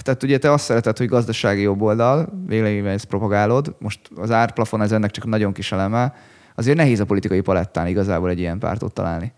tehát 0.00 0.22
ugye 0.22 0.38
te 0.38 0.52
azt 0.52 0.64
szereted, 0.64 0.98
hogy 0.98 1.06
gazdasági 1.06 1.62
jobb 1.62 1.82
oldal, 1.82 2.42
véleményben 2.46 2.92
ezt 2.92 3.04
propagálod, 3.04 3.76
most 3.78 4.00
az 4.16 4.30
árplafon 4.30 4.82
ez 4.82 4.92
ennek 4.92 5.10
csak 5.10 5.26
nagyon 5.26 5.52
kis 5.52 5.72
eleme, 5.72 6.14
azért 6.54 6.76
nehéz 6.76 7.00
a 7.00 7.04
politikai 7.04 7.40
palettán 7.40 7.86
igazából 7.86 8.30
egy 8.30 8.38
ilyen 8.38 8.58
pártot 8.58 8.94
találni. 8.94 9.32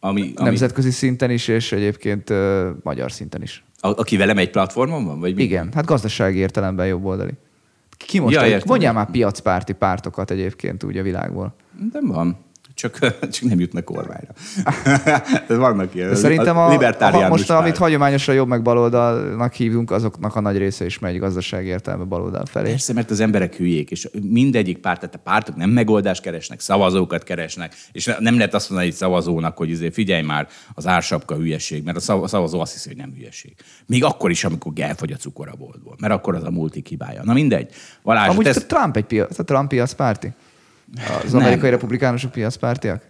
Ami, 0.00 0.20
ami, 0.20 0.48
Nemzetközi 0.48 0.90
szinten 0.90 1.30
is, 1.30 1.48
és 1.48 1.72
egyébként 1.72 2.30
uh, 2.30 2.68
magyar 2.82 3.12
szinten 3.12 3.42
is. 3.42 3.64
a, 3.80 3.88
aki 3.88 4.16
velem 4.16 4.38
egy 4.38 4.50
platformon 4.50 5.04
van? 5.04 5.20
Vagy 5.20 5.34
mi? 5.34 5.42
Igen, 5.42 5.70
hát 5.74 5.86
gazdasági 5.86 6.38
értelemben 6.38 6.86
jobb 6.86 7.04
oldali. 7.04 7.32
Ki 8.06 8.18
most 8.18 8.34
Ja, 8.34 8.42
egy, 8.42 8.62
mondjál 8.66 8.92
már 8.92 9.10
piacpárti 9.10 9.72
pártokat 9.72 10.30
egyébként 10.30 10.84
úgy 10.84 10.96
a 10.96 11.02
világból. 11.02 11.54
Nem 11.92 12.06
van. 12.06 12.36
Csak, 12.80 12.98
csak 13.34 13.48
nem 13.48 13.60
jutnak 13.60 13.84
kormányra. 13.84 14.32
Vannak 15.64 15.94
ilyen. 15.94 16.08
De 16.08 16.14
szerintem 16.14 16.56
a, 16.56 16.66
a, 16.66 16.70
libertáriánus 16.70 17.28
most, 17.28 17.50
amit 17.50 17.64
párt. 17.64 17.76
hagyományosan 17.76 18.34
jobb 18.34 18.48
meg 18.48 18.62
baloldalnak 18.62 19.52
hívunk, 19.52 19.90
azoknak 19.90 20.36
a 20.36 20.40
nagy 20.40 20.56
része 20.56 20.84
is 20.84 20.98
megy 20.98 21.18
gazdasági 21.18 21.68
értelemben 21.68 22.08
baloldal 22.08 22.46
felé. 22.46 22.70
Persze, 22.70 22.92
mert 22.92 23.10
az 23.10 23.20
emberek 23.20 23.54
hülyék, 23.54 23.90
és 23.90 24.08
mindegyik 24.22 24.78
párt, 24.78 25.00
tehát 25.00 25.14
a 25.14 25.18
pártok 25.18 25.56
nem 25.56 25.70
megoldást 25.70 26.22
keresnek, 26.22 26.60
szavazókat 26.60 27.22
keresnek, 27.22 27.74
és 27.92 28.10
nem 28.18 28.34
lehet 28.34 28.54
azt 28.54 28.70
mondani 28.70 28.90
egy 28.90 28.96
szavazónak, 28.96 29.56
hogy 29.56 29.72
azért 29.72 29.94
figyelj 29.94 30.22
már, 30.22 30.48
az 30.74 30.86
ársapka 30.86 31.34
hülyeség, 31.34 31.84
mert 31.84 31.96
a 31.96 32.00
szav- 32.00 32.24
a 32.24 32.28
szavazó 32.28 32.60
azt 32.60 32.72
hiszi, 32.72 32.88
hogy 32.88 32.96
nem 32.96 33.12
hülyeség. 33.16 33.54
Még 33.86 34.04
akkor 34.04 34.30
is, 34.30 34.44
amikor 34.44 34.72
elfogy 34.76 35.12
a 35.12 35.16
cukor 35.16 35.48
a 35.48 35.54
boltból, 35.58 35.96
mert 35.98 36.12
akkor 36.12 36.34
az 36.34 36.44
a 36.44 36.50
multik 36.50 36.86
hibája. 36.86 37.24
Na 37.24 37.32
mindegy. 37.32 37.72
Valázs, 38.02 38.28
Amúgy 38.28 38.46
ez... 38.46 38.64
Trump 38.68 38.96
egy 38.96 39.04
piac, 39.04 39.38
a 39.38 39.44
Trump 39.44 39.68
piacpárti? 39.68 40.32
Az 41.24 41.34
amerikai 41.34 41.70
republikánusok 41.70 42.30
piacpártiak? 42.30 43.08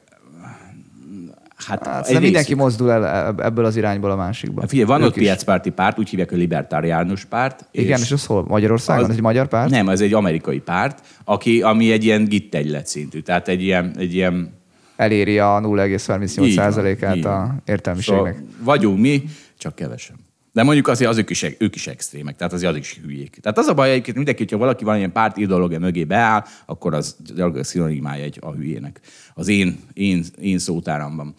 hát, 1.67 1.87
Hát 1.87 1.95
szerintem 1.95 2.23
mindenki 2.23 2.49
részük. 2.49 2.57
mozdul 2.63 2.91
el 2.91 3.07
ebb- 3.07 3.41
ebből 3.41 3.65
az 3.65 3.77
irányból 3.77 4.11
a 4.11 4.17
másikba. 4.17 4.61
Hát 4.61 4.71
Figyelj, 4.71 4.89
van 4.89 5.01
Ők 5.01 5.07
ott 5.07 5.17
is. 5.17 5.23
piacpárti 5.23 5.71
párt, 5.71 5.99
úgy 5.99 6.09
hívják, 6.09 6.29
hogy 6.29 6.39
libertáriánus 6.39 7.25
párt. 7.25 7.65
Igen, 7.71 8.01
és, 8.01 8.13
az 8.13 8.27
hol? 8.27 8.45
Magyarországon? 8.49 9.11
Ez 9.11 9.17
egy 9.17 9.23
magyar 9.23 9.49
párt? 9.49 9.71
Nem, 9.71 9.89
ez 9.89 10.01
egy 10.01 10.13
amerikai 10.13 10.59
párt, 10.59 11.01
aki, 11.25 11.63
ami 11.63 11.93
egy 11.93 12.05
ilyen 12.05 12.25
gittegylet 12.25 12.87
szintű. 12.87 13.21
Tehát 13.21 13.49
egy 13.49 13.63
ilyen, 13.63 13.95
egy 13.99 14.15
ilyen 14.15 14.59
Eléri 14.97 15.39
a 15.39 15.61
Így 15.65 15.67
van, 15.69 15.79
0,38%-át 15.89 17.17
így 17.17 17.25
a 17.27 17.55
értelmiségnek. 17.65 18.35
Szóval 18.35 18.49
vagyunk 18.65 18.99
mi, 19.01 19.25
csak 19.59 19.75
kevesen. 19.75 20.17
De 20.53 20.63
mondjuk 20.63 20.89
azért 20.89 21.11
az 21.11 21.19
ők 21.19 21.31
is, 21.31 21.47
ők 21.59 21.75
is 21.75 21.87
extrémek, 21.87 22.37
tehát 22.37 22.53
azért 22.53 22.71
azok 22.71 22.83
is 22.83 23.01
hülyék. 23.05 23.39
Tehát 23.41 23.59
az 23.59 23.67
a 23.67 23.75
baj 23.75 23.91
egyébként 23.91 24.17
mindenki, 24.17 24.43
hogyha 24.43 24.59
valaki 24.59 24.85
valamilyen 24.85 25.13
párt 25.13 25.37
ideológia 25.37 25.79
mögé 25.79 26.05
beáll, 26.05 26.45
akkor 26.67 26.95
az 26.95 27.17
gyakorlatilag 27.27 27.65
szinonimája 27.65 28.25
egy 28.25 28.39
a 28.41 28.53
hülyének. 28.53 29.01
Az 29.35 29.49
én, 29.49 29.81
én, 29.93 30.25
én 30.41 30.59
szótáramban. 30.59 31.35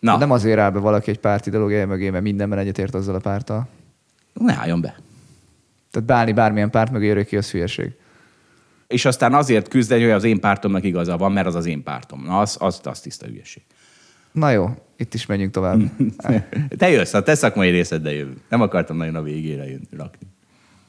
Na, 0.00 0.16
Nem 0.16 0.30
azért 0.30 0.58
áll 0.58 0.70
be 0.70 0.78
valaki 0.78 1.10
egy 1.10 1.18
párt 1.18 1.46
ideológiája 1.46 1.86
mögé, 1.86 2.10
mert 2.10 2.22
mindenben 2.22 2.58
egyetért 2.58 2.94
azzal 2.94 3.14
a 3.14 3.18
párttal. 3.18 3.68
ne 4.32 4.54
álljon 4.54 4.80
be. 4.80 5.00
Tehát 5.90 6.08
beállni 6.08 6.32
bármilyen 6.32 6.70
párt 6.70 6.90
mögé 6.90 7.10
örökké 7.10 7.36
az 7.36 7.50
hülyeség. 7.50 7.92
És 8.86 9.04
aztán 9.04 9.34
azért 9.34 9.68
küzdeni, 9.68 10.02
hogy 10.02 10.10
az 10.10 10.24
én 10.24 10.40
pártomnak 10.40 10.84
igaza 10.84 11.16
van, 11.16 11.32
mert 11.32 11.46
az 11.46 11.54
az 11.54 11.66
én 11.66 11.82
pártom. 11.82 12.24
Na, 12.24 12.40
az, 12.40 12.56
az, 12.60 12.80
az 12.84 13.00
tiszta 13.00 13.26
hülyeség. 13.26 13.62
Na 14.32 14.50
jó, 14.50 14.70
itt 14.98 15.14
is 15.14 15.26
menjünk 15.26 15.52
tovább. 15.52 15.80
Te 16.78 16.90
jössz, 16.90 17.14
a 17.14 17.22
te 17.22 17.34
szakmai 17.34 17.70
részeddel 17.70 18.12
jövünk. 18.12 18.38
Nem 18.48 18.60
akartam 18.60 18.96
nagyon 18.96 19.14
a 19.14 19.22
végére 19.22 19.68
jön, 19.68 19.88
rakni. 19.96 20.26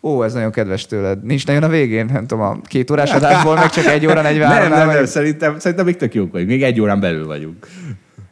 Ó, 0.01 0.23
ez 0.23 0.33
nagyon 0.33 0.51
kedves 0.51 0.85
tőled. 0.85 1.23
Nincs 1.23 1.47
nagyon 1.47 1.63
a 1.63 1.67
végén, 1.67 2.05
nem 2.05 2.27
tudom, 2.27 2.43
a 2.43 2.61
két 2.61 2.91
órás 2.91 3.13
adásból 3.13 3.55
meg 3.55 3.69
csak 3.69 3.85
egy 3.85 4.05
óra 4.05 4.21
43 4.21 4.69
Nem, 4.69 4.77
nem, 4.77 4.87
nem, 4.95 5.05
szerintem, 5.05 5.59
szerintem 5.59 5.85
még 5.85 5.95
tök 5.95 6.13
jók 6.13 6.31
vagyunk. 6.31 6.49
Még 6.49 6.63
egy 6.63 6.81
órán 6.81 6.99
belül 6.99 7.25
vagyunk. 7.25 7.67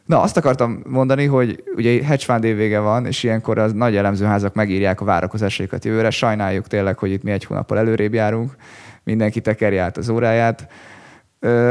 Na, 0.06 0.20
azt 0.20 0.36
akartam 0.36 0.82
mondani, 0.86 1.24
hogy 1.24 1.62
ugye 1.76 2.04
hedge 2.04 2.24
fund 2.24 2.44
évvége 2.44 2.78
van, 2.78 3.06
és 3.06 3.22
ilyenkor 3.22 3.58
az 3.58 3.72
nagy 3.72 3.96
elemzőházak 3.96 4.54
megírják 4.54 5.00
a 5.00 5.04
várakozásaikat 5.04 5.84
jövőre. 5.84 6.10
Sajnáljuk 6.10 6.66
tényleg, 6.66 6.98
hogy 6.98 7.10
itt 7.10 7.22
mi 7.22 7.30
egy 7.30 7.44
hónappal 7.44 7.78
előrébb 7.78 8.14
járunk, 8.14 8.56
mindenki 9.04 9.40
tekerje 9.40 9.82
át 9.82 9.96
az 9.96 10.08
óráját. 10.08 10.66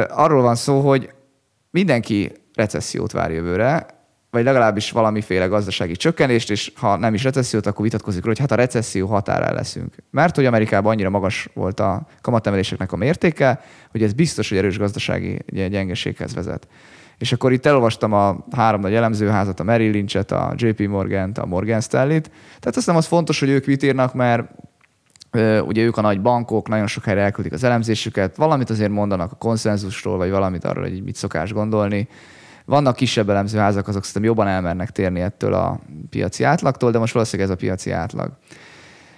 Arról 0.10 0.42
van 0.42 0.56
szó, 0.56 0.80
hogy 0.80 1.10
mindenki 1.70 2.32
recessziót 2.54 3.12
vár 3.12 3.32
jövőre, 3.32 3.86
vagy 4.30 4.44
legalábbis 4.44 4.92
valamiféle 4.92 5.46
gazdasági 5.46 5.96
csökkenést, 5.96 6.52
és 6.52 6.72
ha 6.76 6.98
nem 6.98 7.14
is 7.14 7.24
recessziót, 7.24 7.66
akkor 7.66 7.84
vitatkozik 7.84 8.24
róla, 8.24 8.36
hogy 8.38 8.50
hát 8.50 8.60
a 8.60 8.62
recesszió 8.62 9.08
határán 9.08 9.54
leszünk. 9.54 9.96
Mert 10.12 10.36
hogy 10.36 10.46
Amerikában 10.46 10.92
annyira 10.92 11.10
magas 11.10 11.50
volt 11.54 11.80
a 11.80 12.08
kamatemeléseknek 12.22 12.92
a 12.92 12.96
mértéke, 12.96 13.62
hogy 13.92 14.04
ez 14.04 14.14
biztos, 14.14 14.50
hogy 14.50 14.58
erős 14.58 14.78
gazdasági 14.78 15.40
gyengeséghez 15.46 16.34
vezet. 16.34 16.68
És 17.18 17.32
akkor 17.32 17.52
itt 17.52 17.66
elolvastam 17.66 18.14
a 18.14 18.46
három 18.52 18.82
nagy 18.82 18.94
elemzőházat, 18.94 19.60
a 19.60 19.64
Merrill 19.64 19.92
Lynch-et, 19.92 20.32
a 20.32 20.54
JP 20.56 20.88
Morgan-t, 20.88 21.38
a 21.38 21.46
Morgan 21.46 21.82
Stanley-t. 21.82 22.32
Tehát 22.60 22.78
azt 22.78 22.88
nem 22.88 22.96
az 22.96 23.06
fontos, 23.06 23.40
hogy 23.40 23.50
ők 23.50 23.66
mit 23.66 23.84
írnak, 23.84 24.14
mert 24.14 24.52
ugye 25.66 25.84
ők 25.84 25.98
a 25.98 26.02
nagy 26.02 26.22
bankok, 26.22 26.68
nagyon 26.68 26.88
sok 26.88 27.04
helyre 27.04 27.22
elküldik 27.22 27.54
az 27.54 27.64
elemzésüket, 27.64 28.36
valamit 28.36 28.70
azért 28.70 28.92
mondanak 28.92 29.32
a 29.32 29.36
konszenzusról, 29.36 30.18
vagy 30.18 30.30
valamit 30.30 30.64
arról, 30.64 30.84
hogy 30.84 31.04
mit 31.04 31.16
szokás 31.16 31.54
gondolni. 31.54 32.08
Vannak 32.68 32.96
kisebb 32.96 33.30
elemzőházak, 33.30 33.88
azok 33.88 34.04
szerintem 34.04 34.24
jobban 34.24 34.48
elmernek 34.48 34.90
térni 34.90 35.22
ettől 35.22 35.54
a 35.54 35.80
piaci 36.10 36.44
átlagtól, 36.44 36.92
de 36.92 37.00
most 37.00 37.14
valószínűleg 37.14 37.52
ez 37.52 37.56
a 37.56 37.60
piaci 37.60 37.92
átlag. 37.92 38.32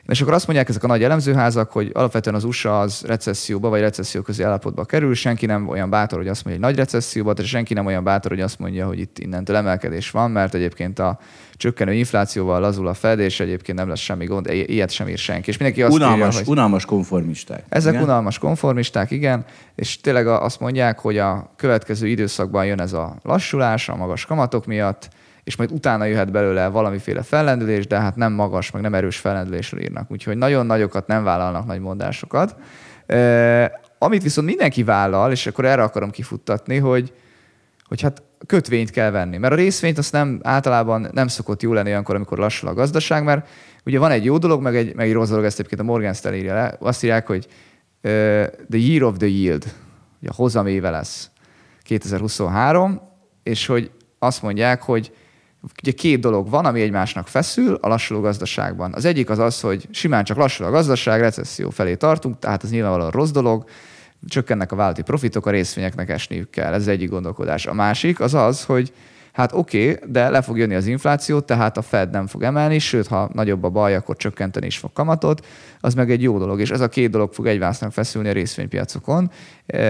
És 0.10 0.22
akkor 0.22 0.34
azt 0.34 0.48
mondják 0.48 0.70
ezek 0.70 0.84
a 0.84 0.88
nagy 0.88 1.04
elemzőházak, 1.04 1.72
hogy 1.72 1.92
alapvetően 1.94 2.36
az 2.36 2.44
USA 2.44 2.80
az 2.80 3.04
recesszióba 3.06 3.70
vagy 3.70 3.80
recesszió 3.80 4.22
közé 4.22 4.44
állapotba 4.44 4.86
kerül, 4.86 5.14
senki 5.14 5.46
nem 5.46 5.68
olyan 5.68 5.90
bátor, 5.90 6.18
hogy 6.18 6.28
azt 6.28 6.46
mondja, 6.46 6.64
hogy 6.64 6.74
nagy 6.74 6.84
recesszióba, 6.84 7.34
tehát 7.34 7.52
senki 7.52 7.74
nem 7.74 7.86
olyan 7.86 8.04
bátor, 8.04 8.32
hogy 8.32 8.42
azt 8.42 8.60
mondja, 8.60 8.88
hogy 8.88 9.00
itt 9.00 9.20
innentől 9.20 9.56
emelkedés 9.56 10.12
van, 10.12 10.32
mert 10.32 10.54
egyébként 10.54 11.00
a 11.00 11.20
csökkenő 11.54 11.94
inflációval 11.94 12.60
lazul 12.60 12.88
a 12.88 12.94
Fed, 12.94 13.20
és 13.20 13.40
egyébként 13.40 13.78
nem 13.78 13.88
lesz 13.88 14.00
semmi 14.00 14.26
gond, 14.26 14.48
ilyet 14.50 14.92
sem 14.92 15.08
ír 15.08 15.18
senki. 15.18 15.50
És 15.50 15.58
mindenki 15.58 15.84
azt 15.84 15.96
unalmas, 15.96 16.26
írja, 16.26 16.38
hogy 16.38 16.48
unalmas 16.48 16.86
konformisták. 16.86 17.64
Ezek 17.70 17.94
igen? 17.94 18.04
unalmas 18.04 18.38
konformisták, 18.38 19.12
igen, 19.12 19.46
és 19.76 20.02
tényleg 20.02 20.28
azt 20.28 20.60
mondják, 20.60 21.00
hogy 21.00 21.18
a 21.18 21.54
következő 21.56 22.08
időszakban 22.08 22.66
jön 22.66 22.82
ez 22.82 22.94
a 22.94 23.16
lassulás 23.22 23.90
a 23.90 23.96
magas 23.96 24.26
kamatok 24.26 24.66
miatt, 24.66 25.10
és 25.50 25.56
majd 25.56 25.72
utána 25.72 26.06
jöhet 26.06 26.32
belőle 26.32 26.68
valamiféle 26.68 27.22
fellendülés, 27.22 27.88
de 27.88 28.00
hát 28.00 28.16
nem 28.16 28.34
magas, 28.34 28.72
meg 28.72 28.82
nem 28.82 28.94
erős 28.94 29.18
fellendülésről 29.18 29.82
írnak. 29.82 30.12
Úgyhogy 30.12 30.38
nagyon 30.38 30.66
nagyokat 30.66 31.08
nem 31.08 31.24
vállalnak 31.24 31.66
nagy 31.66 31.80
mondásokat. 31.80 32.56
Amit 33.98 34.24
viszont 34.24 34.48
mindenki 34.48 34.84
vállal, 34.84 35.32
és 35.32 35.48
akkor 35.48 35.66
erre 35.66 35.84
akarom 35.84 36.10
kifuttatni, 36.10 36.78
hogy, 36.78 37.14
hogy 37.84 38.02
hát 38.02 38.24
kötvényt 38.46 38.90
kell 38.90 39.12
venni. 39.12 39.38
Mert 39.38 39.54
a 39.54 39.56
részvényt 39.56 39.98
azt 39.98 40.12
nem, 40.12 40.40
általában 40.44 41.10
nem 41.12 41.28
szokott 41.28 41.62
jó 41.62 41.74
lenni 41.74 41.90
olyankor, 41.90 42.16
amikor 42.16 42.38
lassul 42.38 42.70
a 42.70 42.74
gazdaság, 42.74 43.24
mert 43.24 43.48
ugye 43.86 44.00
van 44.00 44.12
egy 44.12 44.26
jó 44.26 44.38
dolog, 44.38 44.62
meg 44.62 44.76
egy, 44.76 44.96
meg 44.96 45.08
egy 45.08 45.14
rossz 45.14 45.30
dolog, 45.30 45.46
ezt 45.46 45.60
egyébként 45.60 45.82
a 45.82 45.92
Morgan 45.92 46.14
Stanley 46.14 46.40
írja 46.40 46.54
le. 46.54 46.76
Azt 46.80 47.04
írják, 47.04 47.28
hogy 47.28 47.48
uh, 47.48 48.12
the 48.70 48.80
year 48.80 49.04
of 49.04 49.18
the 49.18 49.28
yield, 49.28 49.74
ugye 50.20 50.30
a 50.30 50.36
hozam 50.36 50.68
éve 50.68 50.90
lesz 50.90 51.30
2023, 51.82 53.02
és 53.44 53.66
hogy 53.66 53.92
azt 54.20 54.42
mondják, 54.42 54.82
hogy 54.82 55.12
Ugye 55.82 55.92
két 55.92 56.20
dolog 56.20 56.50
van, 56.50 56.66
ami 56.66 56.82
egymásnak 56.82 57.28
feszül 57.28 57.78
a 57.82 57.88
lassuló 57.88 58.20
gazdaságban. 58.20 58.94
Az 58.94 59.06
egyik 59.06 59.30
az 59.30 59.40
az, 59.40 59.62
hogy 59.62 59.88
simán 59.92 60.24
csak 60.24 60.38
lassul 60.38 60.66
a 60.66 60.70
gazdaság, 60.70 61.20
recesszió 61.20 61.70
felé 61.70 61.96
tartunk, 61.96 62.40
tehát 62.40 62.64
ez 62.64 62.72
nyilvánvalóan 62.72 63.12
rossz 63.12 63.32
dolog, 63.32 63.70
csökkennek 64.28 64.72
a 64.72 64.76
vállalati 64.76 65.02
profitok, 65.02 65.46
a 65.46 65.50
részvényeknek 65.50 66.10
esniük 66.10 66.50
kell. 66.50 66.74
Ez 66.74 66.82
az 66.82 66.88
egyik 66.88 67.10
gondolkodás. 67.10 67.66
A 67.66 67.74
másik 67.74 68.20
az 68.20 68.34
az, 68.34 68.64
hogy 68.64 68.94
hát 69.32 69.52
oké, 69.54 69.92
okay, 69.92 70.12
de 70.12 70.30
le 70.30 70.42
fog 70.42 70.58
jönni 70.58 70.76
az 70.76 70.86
infláció, 70.86 71.40
tehát 71.40 71.78
a 71.78 71.82
Fed 71.82 72.10
nem 72.10 72.28
fog 72.28 72.44
emelni, 72.44 72.80
sőt, 72.80 73.08
ha 73.08 73.30
nagyobb 73.34 73.64
a 73.64 73.70
baj, 73.70 73.96
akkor 73.96 74.16
csökkenteni 74.16 74.66
is 74.66 74.78
fog 74.78 74.94
kamatot, 74.94 75.46
az 75.80 75.94
meg 75.94 76.12
egy 76.12 76.22
jó 76.22 76.38
dolog, 76.38 76.60
és 76.60 76.70
ez 76.70 76.82
a 76.82 76.90
két 76.90 77.10
dolog 77.10 77.34
fog 77.34 77.48
egymásnak 77.48 77.92
feszülni 77.92 78.30
a 78.30 78.34
részvénypiacokon, 78.34 79.32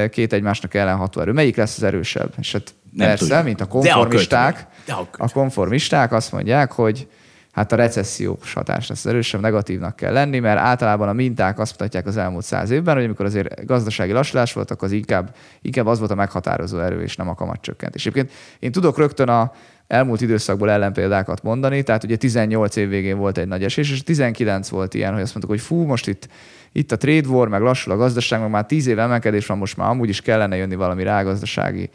két 0.09 0.33
egymásnak 0.33 0.73
ellenható 0.73 1.21
erő. 1.21 1.31
Melyik 1.31 1.55
lesz 1.55 1.77
az 1.77 1.83
erősebb? 1.83 2.33
És 2.37 2.51
hát 2.51 2.73
nem 2.91 3.07
persze, 3.07 3.25
tudjuk. 3.25 3.43
mint 3.43 3.61
a 3.61 3.65
konformisták, 3.65 4.67
de 4.85 4.93
a, 4.93 5.07
de 5.09 5.23
a, 5.23 5.25
a 5.25 5.29
konformisták 5.29 6.11
azt 6.11 6.31
mondják, 6.31 6.71
hogy 6.71 7.07
hát 7.51 7.71
a 7.71 7.75
recessziós 7.75 8.53
hatás 8.53 8.87
lesz 8.87 9.05
erősebb, 9.05 9.41
negatívnak 9.41 9.95
kell 9.95 10.13
lenni, 10.13 10.39
mert 10.39 10.59
általában 10.59 11.07
a 11.07 11.13
minták 11.13 11.59
azt 11.59 11.71
mutatják 11.71 12.05
az 12.05 12.17
elmúlt 12.17 12.45
száz 12.45 12.69
évben, 12.69 12.95
hogy 12.95 13.03
amikor 13.03 13.25
azért 13.25 13.65
gazdasági 13.65 14.11
lassulás 14.11 14.53
volt, 14.53 14.71
akkor 14.71 14.87
az 14.87 14.93
inkább, 14.93 15.35
inkább 15.61 15.85
az 15.85 15.99
volt 15.99 16.11
a 16.11 16.15
meghatározó 16.15 16.79
erő, 16.79 17.01
és 17.01 17.15
nem 17.15 17.29
a 17.29 17.33
kamatcsökkentés. 17.33 18.05
Egyébként 18.05 18.31
én 18.59 18.71
tudok 18.71 18.97
rögtön 18.97 19.29
a 19.29 19.51
elmúlt 19.87 20.21
időszakból 20.21 20.69
ellenpéldákat 20.71 21.43
mondani, 21.43 21.83
tehát 21.83 22.03
ugye 22.03 22.15
18 22.15 22.75
év 22.75 22.89
végén 22.89 23.17
volt 23.17 23.37
egy 23.37 23.47
nagy 23.47 23.63
esés, 23.63 23.91
és 23.91 24.03
19 24.03 24.69
volt 24.69 24.93
ilyen, 24.93 25.13
hogy 25.13 25.21
azt 25.21 25.33
mondtuk, 25.33 25.55
hogy 25.55 25.65
fú, 25.65 25.83
most 25.85 26.07
itt, 26.07 26.27
itt 26.71 26.91
a 26.91 26.97
trade 26.97 27.27
war, 27.27 27.47
meg 27.47 27.61
lassul 27.61 27.93
a 27.93 27.95
gazdaság, 27.95 28.39
meg 28.39 28.49
már 28.49 28.65
10 28.65 28.87
év 28.87 28.99
emelkedés 28.99 29.45
van, 29.45 29.57
most 29.57 29.77
már 29.77 29.89
amúgy 29.89 30.09
is 30.09 30.21
kellene 30.21 30.55
jönni 30.55 30.75
valami 30.75 31.03
rágazdasági 31.03 31.89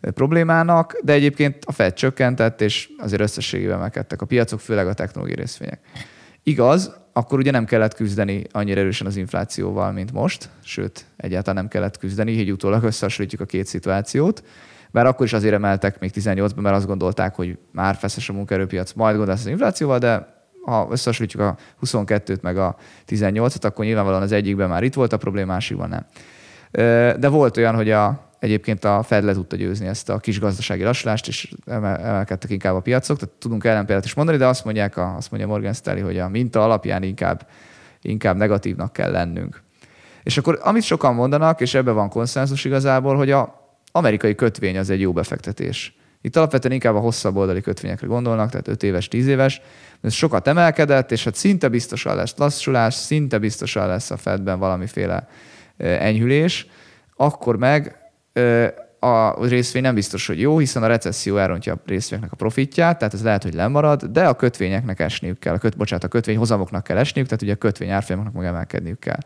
problémának, 0.00 1.00
de 1.04 1.12
egyébként 1.12 1.64
a 1.64 1.72
Fed 1.72 1.92
csökkentett, 1.92 2.60
és 2.60 2.88
azért 2.98 3.22
összességében 3.22 3.76
emelkedtek 3.76 4.22
a 4.22 4.26
piacok, 4.26 4.60
főleg 4.60 4.86
a 4.86 4.94
technológiai 4.94 5.38
részvények. 5.38 5.80
Igaz, 6.42 6.96
akkor 7.12 7.38
ugye 7.38 7.50
nem 7.50 7.64
kellett 7.64 7.94
küzdeni 7.94 8.44
annyira 8.50 8.80
erősen 8.80 9.06
az 9.06 9.16
inflációval, 9.16 9.92
mint 9.92 10.12
most, 10.12 10.48
sőt, 10.64 11.06
egyáltalán 11.16 11.56
nem 11.56 11.68
kellett 11.68 11.98
küzdeni, 11.98 12.32
így 12.32 12.50
utólag 12.50 12.82
összehasonlítjuk 12.82 13.40
a 13.40 13.44
két 13.44 13.66
szituációt, 13.66 14.42
bár 14.90 15.06
akkor 15.06 15.26
is 15.26 15.32
azért 15.32 15.54
emeltek 15.54 16.00
még 16.00 16.10
18-ban, 16.14 16.60
mert 16.60 16.76
azt 16.76 16.86
gondolták, 16.86 17.34
hogy 17.34 17.58
már 17.72 17.94
feszes 17.94 18.28
a 18.28 18.32
munkaerőpiac, 18.32 18.92
majd 18.92 19.16
gondolsz 19.16 19.40
az 19.40 19.46
inflációval, 19.46 19.98
de 19.98 20.36
ha 20.64 20.88
összehasonlítjuk 20.90 21.42
a 21.42 21.56
22-t 21.84 22.40
meg 22.40 22.58
a 22.58 22.76
18-at, 23.08 23.64
akkor 23.64 23.84
nyilvánvalóan 23.84 24.22
az 24.22 24.32
egyikben 24.32 24.68
már 24.68 24.82
itt 24.82 24.94
volt 24.94 25.12
a 25.12 25.16
probléma, 25.16 25.58
nem. 25.70 26.06
De 27.20 27.28
volt 27.28 27.56
olyan, 27.56 27.74
hogy 27.74 27.90
a 27.90 28.27
egyébként 28.38 28.84
a 28.84 29.02
Fed 29.02 29.24
le 29.24 29.32
tudta 29.32 29.56
győzni 29.56 29.86
ezt 29.86 30.08
a 30.08 30.18
kis 30.18 30.40
gazdasági 30.40 30.82
lassulást, 30.82 31.28
és 31.28 31.52
emelkedtek 31.66 32.50
inkább 32.50 32.74
a 32.74 32.80
piacok. 32.80 33.18
Tehát 33.18 33.34
tudunk 33.34 33.64
ellenpéldát 33.64 34.04
is 34.04 34.14
mondani, 34.14 34.38
de 34.38 34.46
azt, 34.46 34.64
mondják 34.64 34.96
a, 34.96 35.14
azt 35.16 35.30
mondja 35.30 35.48
Morgan 35.48 35.72
Stanley, 35.72 36.04
hogy 36.04 36.18
a 36.18 36.28
minta 36.28 36.64
alapján 36.64 37.02
inkább, 37.02 37.48
inkább 38.02 38.36
negatívnak 38.36 38.92
kell 38.92 39.10
lennünk. 39.10 39.62
És 40.22 40.38
akkor 40.38 40.58
amit 40.62 40.82
sokan 40.82 41.14
mondanak, 41.14 41.60
és 41.60 41.74
ebben 41.74 41.94
van 41.94 42.08
konszenzus 42.08 42.64
igazából, 42.64 43.16
hogy 43.16 43.30
a 43.30 43.72
amerikai 43.92 44.34
kötvény 44.34 44.78
az 44.78 44.90
egy 44.90 45.00
jó 45.00 45.12
befektetés. 45.12 45.96
Itt 46.20 46.36
alapvetően 46.36 46.74
inkább 46.74 46.94
a 46.94 46.98
hosszabb 46.98 47.36
oldali 47.36 47.60
kötvényekre 47.60 48.06
gondolnak, 48.06 48.50
tehát 48.50 48.68
5 48.68 48.82
éves, 48.82 49.08
10 49.08 49.26
éves. 49.26 49.60
Ez 50.00 50.12
sokat 50.12 50.46
emelkedett, 50.46 51.12
és 51.12 51.24
hát 51.24 51.34
szinte 51.34 51.68
biztosan 51.68 52.16
lesz 52.16 52.34
lassulás, 52.36 52.94
szinte 52.94 53.38
biztosan 53.38 53.86
lesz 53.86 54.10
a 54.10 54.16
Fedben 54.16 54.58
valamiféle 54.58 55.28
enyhülés, 55.76 56.66
akkor 57.16 57.56
meg 57.56 57.97
a 58.98 59.46
részvény 59.46 59.82
nem 59.82 59.94
biztos, 59.94 60.26
hogy 60.26 60.40
jó, 60.40 60.58
hiszen 60.58 60.82
a 60.82 60.86
recesszió 60.86 61.36
elrontja 61.36 61.72
a 61.72 61.80
részvényeknek 61.86 62.32
a 62.32 62.36
profitját, 62.36 62.98
tehát 62.98 63.14
ez 63.14 63.22
lehet, 63.22 63.42
hogy 63.42 63.54
lemarad, 63.54 64.04
de 64.04 64.26
a 64.26 64.34
kötvényeknek 64.34 65.00
esniük 65.00 65.38
kell, 65.38 65.54
a 65.54 65.58
köt, 65.58 65.76
bocsánat, 65.76 66.04
a 66.04 66.08
kötvényhozamoknak 66.08 66.84
kell 66.84 66.96
esniük, 66.96 67.26
tehát 67.26 67.42
ugye 67.42 67.52
a 67.52 67.56
kötvény 67.56 67.90
árfolyamoknak 67.90 68.36
meg 68.36 68.46
emelkedniük 68.46 68.98
kell. 68.98 69.18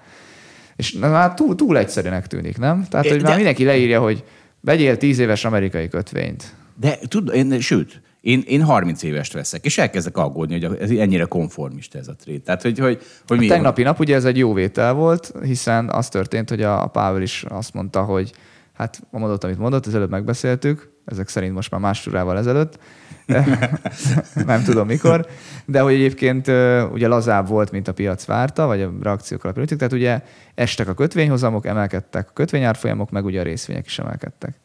És 0.76 0.92
na, 0.92 1.08
már 1.08 1.34
túl, 1.34 1.54
túl 1.54 1.78
egyszerűnek 1.78 2.26
tűnik, 2.26 2.58
nem? 2.58 2.86
Tehát, 2.88 3.08
hogy 3.08 3.16
de... 3.16 3.22
már 3.22 3.36
mindenki 3.36 3.64
leírja, 3.64 4.00
hogy 4.00 4.24
vegyél 4.60 4.96
10 4.96 5.18
éves 5.18 5.44
amerikai 5.44 5.88
kötvényt. 5.88 6.54
De 6.80 6.98
tud, 7.08 7.34
én, 7.34 7.60
sőt, 7.60 8.02
én, 8.20 8.42
én 8.46 8.62
30 8.62 9.02
évest 9.02 9.32
veszek, 9.32 9.64
és 9.64 9.78
elkezdek 9.78 10.16
aggódni, 10.16 10.64
hogy 10.64 10.78
ez 10.80 10.90
ennyire 10.90 11.24
konformista 11.24 11.98
ez 11.98 12.08
a 12.08 12.14
trét. 12.14 12.44
Tehát, 12.44 12.62
hogy, 12.62 12.78
hogy, 12.78 13.02
hogy 13.26 13.38
mi 13.38 13.46
a 13.46 13.52
tegnapi 13.52 13.82
nap 13.82 14.00
ugye 14.00 14.14
ez 14.14 14.24
egy 14.24 14.38
jó 14.38 14.52
vétel 14.52 14.92
volt, 14.92 15.32
hiszen 15.42 15.88
az 15.90 16.08
történt, 16.08 16.48
hogy 16.48 16.62
a 16.62 16.86
Pável 16.86 17.22
is 17.22 17.44
azt 17.48 17.74
mondta, 17.74 18.02
hogy 18.02 18.32
Hát 18.72 19.02
a 19.10 19.18
mondott, 19.18 19.44
amit 19.44 19.58
mondott, 19.58 19.86
az 19.86 19.94
előbb 19.94 20.10
megbeszéltük, 20.10 20.90
ezek 21.04 21.28
szerint 21.28 21.54
most 21.54 21.70
már 21.70 21.80
más 21.80 22.02
turával 22.02 22.38
ezelőtt, 22.38 22.78
nem 24.46 24.62
tudom 24.64 24.86
mikor, 24.86 25.26
de 25.64 25.80
hogy 25.80 25.94
egyébként 25.94 26.46
ugye 26.92 27.08
lazább 27.08 27.48
volt, 27.48 27.70
mint 27.70 27.88
a 27.88 27.92
piac 27.92 28.24
várta, 28.24 28.66
vagy 28.66 28.80
a 28.82 28.92
reakciók 29.02 29.44
alapján 29.44 29.66
tehát 29.66 29.92
ugye 29.92 30.22
estek 30.54 30.88
a 30.88 30.94
kötvényhozamok, 30.94 31.66
emelkedtek 31.66 32.28
a 32.28 32.32
kötvényárfolyamok, 32.32 33.10
meg 33.10 33.24
ugye 33.24 33.40
a 33.40 33.42
részvények 33.42 33.86
is 33.86 33.98
emelkedtek. 33.98 34.60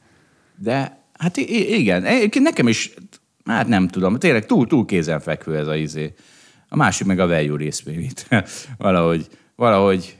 De 0.56 0.98
hát 1.14 1.38
igen, 1.38 2.06
nekem 2.34 2.68
is, 2.68 2.94
hát 3.46 3.68
nem 3.68 3.88
tudom, 3.88 4.18
tényleg 4.18 4.46
túl, 4.46 4.68
túl 4.68 4.86
kézenfekvő 4.86 5.58
ez 5.58 5.68
a 5.68 5.76
izé. 5.76 6.14
A 6.70 6.76
másik 6.76 7.08
meg 7.08 7.20
a 7.20 7.28
value 7.28 7.58
részvény, 7.58 8.10
valahogy, 8.78 9.28
valahogy, 9.56 10.18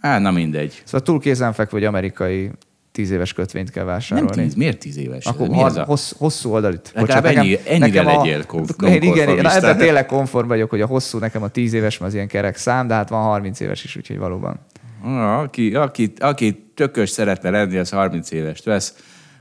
hát 0.00 0.20
na 0.20 0.30
mindegy. 0.30 0.82
Szóval 0.84 1.00
túl 1.00 1.20
kézenfekvő, 1.20 1.78
hogy 1.78 1.86
amerikai 1.86 2.50
tíz 2.92 3.10
éves 3.10 3.32
kötvényt 3.32 3.70
kell 3.70 3.84
vásárolni. 3.84 4.36
Nem 4.36 4.44
tíz, 4.44 4.54
miért 4.54 4.78
tíz 4.78 4.96
éves? 4.96 5.24
Akkor 5.24 5.48
Mi 5.48 5.56
har, 5.56 5.84
hossz, 5.84 6.12
hosszú 6.18 6.50
oldalit. 6.52 6.90
Legalább 6.94 7.22
Bocsánat, 7.22 7.44
ennyi, 7.44 7.50
nekem, 7.50 7.82
ennyire 7.82 8.02
nekem 8.02 8.16
legyél 8.16 8.46
konf- 8.46 8.82
én, 8.82 9.02
Igen, 9.12 9.28
én 9.28 9.46
ebben 9.46 9.76
tényleg 9.76 10.06
konform 10.06 10.48
vagyok, 10.48 10.70
hogy 10.70 10.80
a 10.80 10.86
hosszú 10.86 11.18
nekem 11.18 11.42
a 11.42 11.48
tíz 11.48 11.72
éves, 11.72 12.00
az 12.00 12.14
ilyen 12.14 12.28
kerek 12.28 12.56
szám, 12.56 12.86
de 12.86 12.94
hát 12.94 13.08
van 13.08 13.22
30 13.22 13.60
éves 13.60 13.84
is, 13.84 13.96
úgyhogy 13.96 14.18
valóban. 14.18 14.58
Aki, 15.42 15.74
aki, 15.74 16.12
aki 16.18 16.64
tökös 16.74 17.10
szeretne 17.10 17.50
lenni, 17.50 17.76
az 17.76 17.90
30 17.90 18.30
éves 18.30 18.60
vesz. 18.64 18.94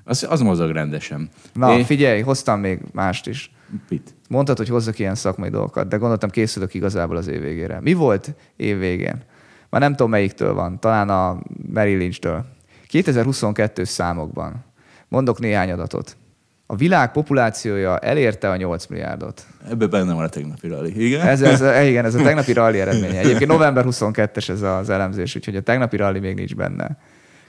Az, 0.03 0.25
az 0.29 0.41
mozog 0.41 0.71
rendesen. 0.71 1.29
Na, 1.53 1.77
É- 1.77 1.85
figyelj, 1.85 2.21
hoztam 2.21 2.59
még 2.59 2.79
mást 2.91 3.27
is. 3.27 3.51
Mit? 3.89 4.15
Mondtad, 4.29 4.57
hogy 4.57 4.69
hozzak 4.69 4.99
ilyen 4.99 5.15
szakmai 5.15 5.49
dolgokat, 5.49 5.87
de 5.87 5.97
gondoltam 5.97 6.29
készülök 6.29 6.73
igazából 6.73 7.15
az 7.15 7.27
év 7.27 7.41
végére. 7.41 7.79
Mi 7.81 7.93
volt 7.93 8.35
év 8.55 8.79
végén? 8.79 9.23
Már 9.69 9.81
nem 9.81 9.91
tudom 9.91 10.09
melyiktől 10.09 10.53
van, 10.53 10.79
talán 10.79 11.09
a 11.09 11.39
Mary 11.73 11.95
Lynch-től. 11.95 12.45
2022 12.89 13.83
számokban. 13.83 14.63
Mondok 15.07 15.39
néhány 15.39 15.71
adatot. 15.71 16.17
A 16.65 16.75
világ 16.75 17.11
populációja 17.11 17.97
elérte 17.97 18.49
a 18.49 18.55
8 18.55 18.85
milliárdot. 18.85 19.45
Ebben 19.69 19.89
benne 19.89 20.13
van 20.13 20.23
a 20.23 20.29
tegnapi 20.29 20.67
rally. 20.67 21.05
Igen? 21.05 21.27
Ez, 21.27 21.41
ez, 21.41 21.87
igen, 21.87 22.05
ez 22.05 22.15
a 22.15 22.21
tegnapi 22.29 22.53
rally 22.53 22.79
eredménye. 22.79 23.19
Egyébként 23.19 23.51
november 23.51 23.85
22-es 23.87 24.49
ez 24.49 24.61
az 24.61 24.89
elemzés, 24.89 25.35
úgyhogy 25.35 25.55
a 25.55 25.61
tegnapi 25.61 25.97
rally 25.97 26.19
még 26.19 26.35
nincs 26.35 26.55
benne. 26.55 26.97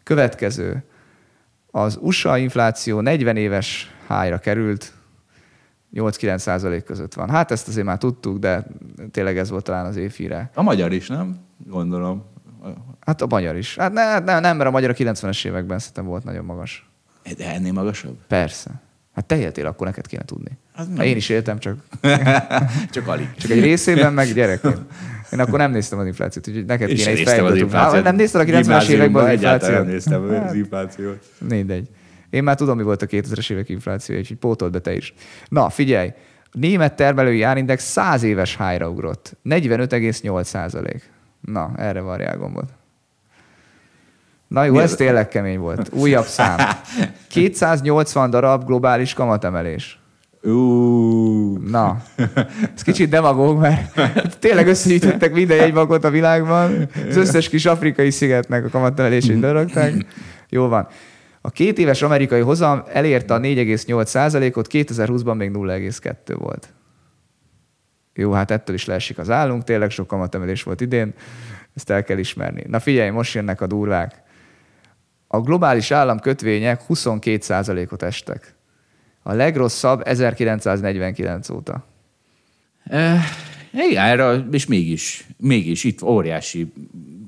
Következő. 0.03 0.85
Az 1.71 1.99
USA 2.01 2.39
infláció 2.39 3.01
40 3.01 3.37
éves 3.37 3.95
hájra 4.07 4.39
került, 4.39 4.93
8-9 5.95 6.39
százalék 6.39 6.85
között 6.85 7.15
van. 7.15 7.31
Hát 7.31 7.51
ezt 7.51 7.69
azért 7.69 7.87
már 7.87 7.99
tudtuk, 7.99 8.39
de 8.39 8.67
tényleg 9.11 9.39
ez 9.39 9.51
volt 9.51 9.65
talán 9.65 9.87
az 9.87 9.97
évhíre. 9.97 10.51
A 10.55 10.63
magyar 10.63 10.93
is, 10.93 11.09
nem? 11.09 11.39
Gondolom. 11.67 12.25
Hát 13.01 13.23
a 13.23 13.27
magyar 13.29 13.57
is. 13.57 13.77
Hát 13.77 13.93
ne, 13.93 14.19
ne, 14.19 14.41
nem, 14.41 14.57
mert 14.57 14.69
a 14.69 14.73
magyar 14.73 14.91
a 14.91 14.95
90-es 14.95 15.47
években 15.47 15.79
szerintem 15.79 16.05
volt 16.05 16.25
nagyon 16.25 16.45
magas. 16.45 16.91
De 17.37 17.53
ennél 17.55 17.73
magasabb? 17.73 18.17
Persze. 18.29 18.71
Hát 19.15 19.25
te 19.27 19.39
éltél, 19.39 19.67
akkor 19.67 19.87
neked 19.87 20.07
kéne 20.07 20.23
tudni. 20.25 20.59
Az 20.75 20.87
Hát 20.87 20.97
nem. 20.97 21.07
én 21.07 21.17
is 21.17 21.29
éltem, 21.29 21.59
csak, 21.59 21.77
Csak 22.91 23.07
alig. 23.07 23.35
csak 23.39 23.51
egy 23.51 23.61
részében, 23.63 24.13
meg 24.13 24.33
gyerekként. 24.33 24.79
Én 25.33 25.41
akkor 25.41 25.59
nem 25.59 25.71
néztem 25.71 25.99
az 25.99 26.07
inflációt, 26.07 26.49
úgyhogy 26.49 26.65
neked 26.65 26.89
És 26.89 26.99
kéne 26.99 27.11
egy 27.11 27.19
inflációt. 27.19 27.73
Hát, 27.73 28.03
nem 28.03 28.17
nézted 28.17 28.41
a 28.41 28.45
90-es 28.45 28.89
években 28.89 29.25
az 29.25 29.33
inflációt? 29.33 29.73
nem 29.73 29.87
néztem 29.87 30.45
az 30.47 30.55
inflációt. 30.55 31.25
Mindegy. 31.49 31.89
Én 32.31 32.43
már 32.43 32.57
tudom, 32.57 32.77
mi 32.77 32.83
volt 32.83 33.03
a 33.03 33.07
2000-es 33.07 33.51
évek 33.51 33.69
inflációja, 33.69 34.21
úgyhogy 34.21 34.37
pótold 34.37 34.73
be 34.73 34.79
te 34.79 34.95
is. 34.95 35.15
Na, 35.49 35.69
figyelj! 35.69 36.13
A 36.45 36.57
német 36.59 36.95
termelői 36.97 37.43
árindex 37.43 37.85
100 37.85 38.23
éves 38.23 38.57
hájra 38.57 38.89
ugrott. 38.89 39.37
45,8 39.45 40.45
százalék. 40.45 41.11
Na, 41.41 41.73
erre 41.77 42.01
varjál 42.01 42.37
gombot. 42.37 42.69
Na 44.49 44.65
jó, 44.65 44.73
Mi 44.73 44.79
ez 44.79 44.95
tényleg 44.95 45.29
kemény 45.29 45.59
volt. 45.59 45.91
Újabb 45.93 46.25
szám. 46.25 46.59
280 47.29 48.31
darab 48.31 48.65
globális 48.65 49.15
kamatemelés. 49.15 50.01
Ú, 50.43 51.59
Na, 51.59 52.03
ez 52.75 52.83
kicsit 52.83 53.09
demagóg, 53.09 53.59
mert 53.59 53.97
tényleg 54.39 54.67
összegyűjtöttek 54.67 55.33
minden 55.33 55.57
jegybankot 55.57 56.05
a 56.05 56.11
világban, 56.11 56.89
az 57.09 57.17
összes 57.17 57.49
kis 57.49 57.67
afrikai 57.67 58.11
szigetnek 58.11 58.65
a 58.65 58.69
kamatemelését 58.69 59.41
lerakták. 59.41 60.07
Jó 60.49 60.69
van. 60.69 60.89
A 61.41 61.51
két 61.51 61.79
éves 61.79 62.03
amerikai 62.03 62.41
hozam 62.41 62.83
elérte 62.93 63.35
a 63.35 63.41
4,8%-ot, 63.41 64.67
2020-ban 64.71 65.37
még 65.37 65.51
0,2 65.51 66.37
volt. 66.39 66.69
Jó, 68.15 68.33
hát 68.33 68.51
ettől 68.51 68.75
is 68.75 68.85
leesik 68.85 69.19
az 69.19 69.31
állunk, 69.31 69.65
tényleg 69.65 69.91
sok 69.91 70.07
kamatemelés 70.07 70.63
volt 70.63 70.81
idén, 70.81 71.15
ezt 71.75 71.91
el 71.91 72.05
kell 72.05 72.19
ismerni. 72.19 72.65
Na 72.69 72.81
figyelj, 72.81 73.11
most 73.11 73.35
jönnek 73.35 73.61
a 73.61 73.67
durvák. 73.67 74.23
A 75.27 75.41
globális 75.41 75.91
államkötvények 75.91 76.81
22%-ot 76.89 78.03
estek. 78.03 78.55
A 79.23 79.33
legrosszabb 79.33 80.07
1949 80.07 81.49
óta. 81.49 81.87
Eh, 82.85 83.23
igen, 83.73 84.05
erre, 84.05 84.47
és 84.51 84.67
mégis, 84.67 85.27
mégis 85.37 85.85
itt 85.85 86.03
óriási. 86.03 86.73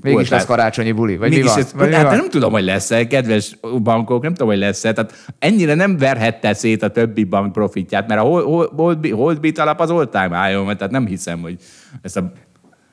Mégis 0.02 0.18
volt 0.18 0.28
lesz 0.28 0.38
rá- 0.40 0.48
karácsonyi 0.56 0.92
buli, 0.92 1.16
vagy 1.16 1.28
Mégis 1.30 1.44
mi 1.44 1.50
van? 1.50 1.58
ez, 1.58 1.72
Vagy 1.72 1.88
mi 1.88 1.94
hát 1.94 2.04
van? 2.04 2.16
nem 2.16 2.28
tudom, 2.28 2.52
hogy 2.52 2.64
lesz-e, 2.64 3.06
kedves 3.06 3.56
bankok, 3.82 4.22
nem 4.22 4.32
tudom, 4.32 4.48
hogy 4.48 4.58
lesz-e. 4.58 4.92
Tehát 4.92 5.12
ennyire 5.38 5.74
nem 5.74 5.96
verhette 5.98 6.54
szét 6.54 6.82
a 6.82 6.88
többi 6.88 7.24
bank 7.24 7.52
profitját, 7.52 8.08
mert 8.08 8.20
a 8.20 8.24
Hold- 8.24 8.44
Hold- 8.44 8.70
Holdbit 8.76 9.14
Holdbit 9.14 9.58
alap 9.58 9.80
az 9.80 9.90
all 9.90 10.06
time 10.08 10.46
high 10.46 10.64
tehát 10.76 10.90
nem 10.90 11.06
hiszem, 11.06 11.40
hogy 11.40 11.56
ezt 12.02 12.16
a 12.16 12.32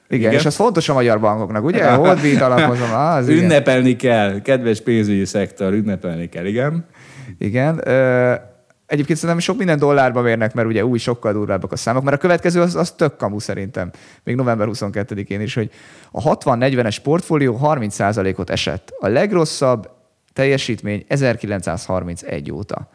Igen, 0.10 0.22
Igen. 0.30 0.34
és 0.40 0.46
az 0.46 0.56
fontos 0.56 0.90
a 0.90 0.94
magyar 0.94 1.20
bankoknak, 1.20 1.64
ugye? 1.64 1.90
Holdbeat 1.92 2.42
alapozom. 2.42 2.92
Ah, 2.92 3.16
az 3.16 3.28
igen. 3.30 3.44
ünnepelni 3.44 3.96
kell, 3.96 4.42
kedves 4.42 4.82
pénzügyi 4.82 5.26
szektor, 5.26 5.74
ünnepelni 5.74 6.30
kell, 6.30 6.46
igen. 6.46 6.86
Igen. 7.38 7.82
Ö, 7.88 8.34
egyébként 8.90 9.20
szerintem 9.20 9.44
sok 9.44 9.58
minden 9.58 9.80
dollárba 9.80 10.22
mérnek, 10.22 10.54
mert 10.54 10.68
ugye 10.68 10.86
új, 10.86 10.98
sokkal 10.98 11.34
durvábbak 11.34 11.72
a 11.72 11.76
számok, 11.76 12.04
mert 12.04 12.16
a 12.16 12.20
következő 12.20 12.62
az, 12.62 12.76
az 12.76 12.92
tök 12.92 13.16
kamu 13.16 13.40
szerintem, 13.40 13.92
még 14.24 14.36
november 14.36 14.68
22-én 14.72 15.42
is, 15.42 15.54
hogy 15.54 15.72
a 16.12 16.36
60-40-es 16.38 16.98
portfólió 17.04 17.60
30%-ot 17.64 18.50
esett. 18.50 18.94
A 19.00 19.08
legrosszabb 19.08 19.90
teljesítmény 20.34 21.06
1931 21.08 22.52
óta. 22.52 22.90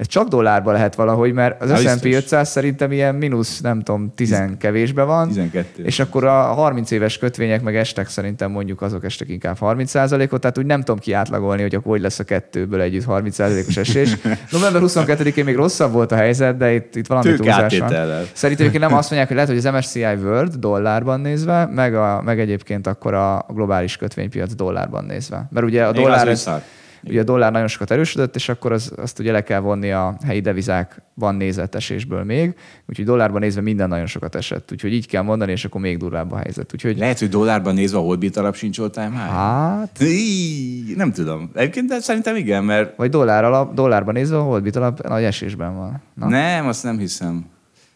Ez 0.00 0.06
csak 0.06 0.28
dollárba 0.28 0.72
lehet 0.72 0.94
valahogy, 0.94 1.32
mert 1.32 1.62
az 1.62 1.70
Há, 1.70 1.76
S&P 1.76 2.02
biztos. 2.02 2.14
500 2.14 2.50
szerintem 2.50 2.92
ilyen 2.92 3.14
mínusz, 3.14 3.60
nem 3.60 3.80
tudom, 3.80 4.12
10 4.14 4.42
kevésbe 4.58 5.02
van. 5.02 5.28
12. 5.28 5.82
És 5.84 5.98
akkor 5.98 6.24
a 6.24 6.42
30 6.42 6.90
éves 6.90 7.18
kötvények 7.18 7.62
meg 7.62 7.76
estek 7.76 8.08
szerintem 8.08 8.50
mondjuk 8.50 8.82
azok 8.82 9.04
estek 9.04 9.28
inkább 9.28 9.56
30%-ot, 9.60 10.40
tehát 10.40 10.58
úgy 10.58 10.66
nem 10.66 10.80
tudom 10.80 10.98
ki 10.98 11.12
átlagolni, 11.12 11.62
hogy 11.62 11.74
akkor 11.74 11.90
hogy 11.90 12.00
lesz 12.00 12.18
a 12.18 12.24
kettőből 12.24 12.80
együtt 12.80 13.04
30%-os 13.08 13.76
esés. 13.76 14.16
November 14.50 14.82
22-én 14.84 15.44
még 15.44 15.56
rosszabb 15.56 15.92
volt 15.92 16.12
a 16.12 16.16
helyzet, 16.16 16.56
de 16.56 16.72
itt, 16.72 16.96
itt 16.96 17.06
valami 17.06 17.34
túlzás 17.34 17.78
van. 17.78 17.88
Szerintem 18.32 18.66
egyébként 18.66 18.82
nem 18.82 18.94
azt 18.94 19.10
mondják, 19.10 19.26
hogy 19.26 19.36
lehet, 19.36 19.50
hogy 19.50 19.66
az 19.66 19.74
MSCI 19.74 20.00
World 20.00 20.54
dollárban 20.54 21.20
nézve, 21.20 21.66
meg, 21.66 21.94
a, 21.94 22.22
meg 22.24 22.40
egyébként 22.40 22.86
akkor 22.86 23.14
a 23.14 23.46
globális 23.48 23.96
kötvénypiac 23.96 24.54
dollárban 24.54 25.04
nézve. 25.04 25.48
Mert 25.50 25.66
ugye 25.66 25.84
a 25.84 25.92
dollár, 25.92 26.28
az 26.28 26.48
ez. 26.48 26.62
Ugye 27.04 27.20
a 27.20 27.24
dollár 27.24 27.52
nagyon 27.52 27.68
sokat 27.68 27.90
erősödött, 27.90 28.34
és 28.34 28.48
akkor 28.48 28.72
az, 28.72 28.92
azt 28.96 29.18
ugye 29.18 29.32
le 29.32 29.42
kell 29.42 29.60
vonni 29.60 29.90
a 29.92 30.16
helyi 30.26 30.40
devizákban 30.40 31.34
nézett 31.34 31.74
esésből 31.74 32.24
még, 32.24 32.54
úgyhogy 32.88 33.04
dollárban 33.04 33.40
nézve 33.40 33.60
minden 33.60 33.88
nagyon 33.88 34.06
sokat 34.06 34.34
esett. 34.34 34.72
Úgyhogy 34.72 34.92
így 34.92 35.06
kell 35.06 35.22
mondani, 35.22 35.52
és 35.52 35.64
akkor 35.64 35.80
még 35.80 35.98
durvább 35.98 36.32
a 36.32 36.36
helyzet. 36.36 36.72
Úgyhogy 36.74 36.98
Lehet, 36.98 37.18
hogy 37.18 37.28
dollárban 37.28 37.74
nézve 37.74 37.98
a 37.98 38.00
Holdbit 38.00 38.36
alap 38.36 38.54
sincs 38.54 38.78
all 38.78 38.90
time 38.90 39.10
high? 39.10 39.30
Hát, 39.30 40.00
Í, 40.00 40.94
Nem 40.96 41.12
tudom. 41.12 41.50
Egyébként 41.54 41.88
de 41.88 42.00
szerintem 42.00 42.36
igen, 42.36 42.64
mert 42.64 42.96
vagy 42.96 43.10
dollár 43.10 43.44
alap, 43.44 43.74
dollárban 43.74 44.14
nézve 44.14 44.36
a 44.36 44.42
Holdbit 44.42 44.76
alap 44.76 45.08
nagy 45.08 45.22
esésben 45.24 45.76
van. 45.76 46.02
Na, 46.14 46.28
nem, 46.28 46.66
azt 46.66 46.82
nem 46.82 46.98
hiszem. 46.98 47.44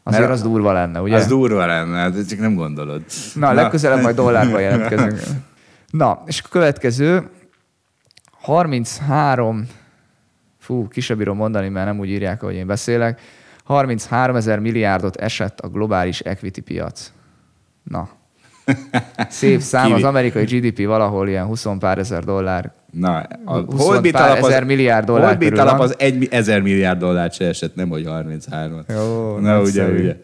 azért 0.02 0.22
mert- 0.22 0.34
az 0.34 0.42
durva 0.42 0.72
lenne, 0.72 1.00
ugye? 1.00 1.16
Az 1.16 1.26
durva 1.26 1.66
lenne, 1.66 2.10
de 2.10 2.24
csak 2.24 2.38
nem 2.38 2.54
gondolod. 2.54 3.02
Na, 3.34 3.52
legközelebb 3.52 4.02
majd 4.02 4.16
dollárban 4.16 4.60
jelentkezünk. 4.60 5.20
Na, 5.90 6.22
és 6.26 6.42
a 6.44 6.48
következő 6.50 7.28
33, 8.44 9.68
fú, 10.58 10.88
ki 10.88 11.00
sem 11.00 11.16
bírom 11.16 11.36
mondani, 11.36 11.68
mert 11.68 11.86
nem 11.86 11.98
úgy 11.98 12.08
írják, 12.08 12.42
ahogy 12.42 12.54
én 12.54 12.66
beszélek, 12.66 13.20
33 13.64 14.36
ezer 14.36 14.58
milliárdot 14.58 15.16
esett 15.16 15.60
a 15.60 15.68
globális 15.68 16.20
equity 16.20 16.60
piac. 16.60 17.12
Na. 17.82 18.08
Szép 19.28 19.60
szám, 19.60 19.92
az 19.92 20.02
amerikai 20.02 20.44
GDP 20.44 20.86
valahol 20.86 21.28
ilyen 21.28 21.44
20 21.44 21.66
pár 21.78 21.98
ezer 21.98 22.24
dollár. 22.24 22.72
Na, 22.90 23.18
a 23.44 23.58
20 23.60 23.86
Holdbit 23.86 24.12
pár 24.12 24.30
alap 24.30 24.42
az, 24.42 24.48
ezer 24.48 24.64
milliárd 24.64 25.06
dollár 25.06 25.26
Holdbit 25.26 25.48
körül 25.48 25.64
alap 25.64 25.80
az 25.80 25.94
egy 25.98 26.28
ezer 26.30 26.60
milliárd 26.60 26.98
dollárt 26.98 27.32
se 27.32 27.44
esett, 27.44 27.74
nem 27.74 27.88
hogy 27.88 28.06
33 28.06 28.80
Jó, 28.88 29.38
Na, 29.38 29.60
ugye, 29.60 29.88
ugye. 29.88 30.16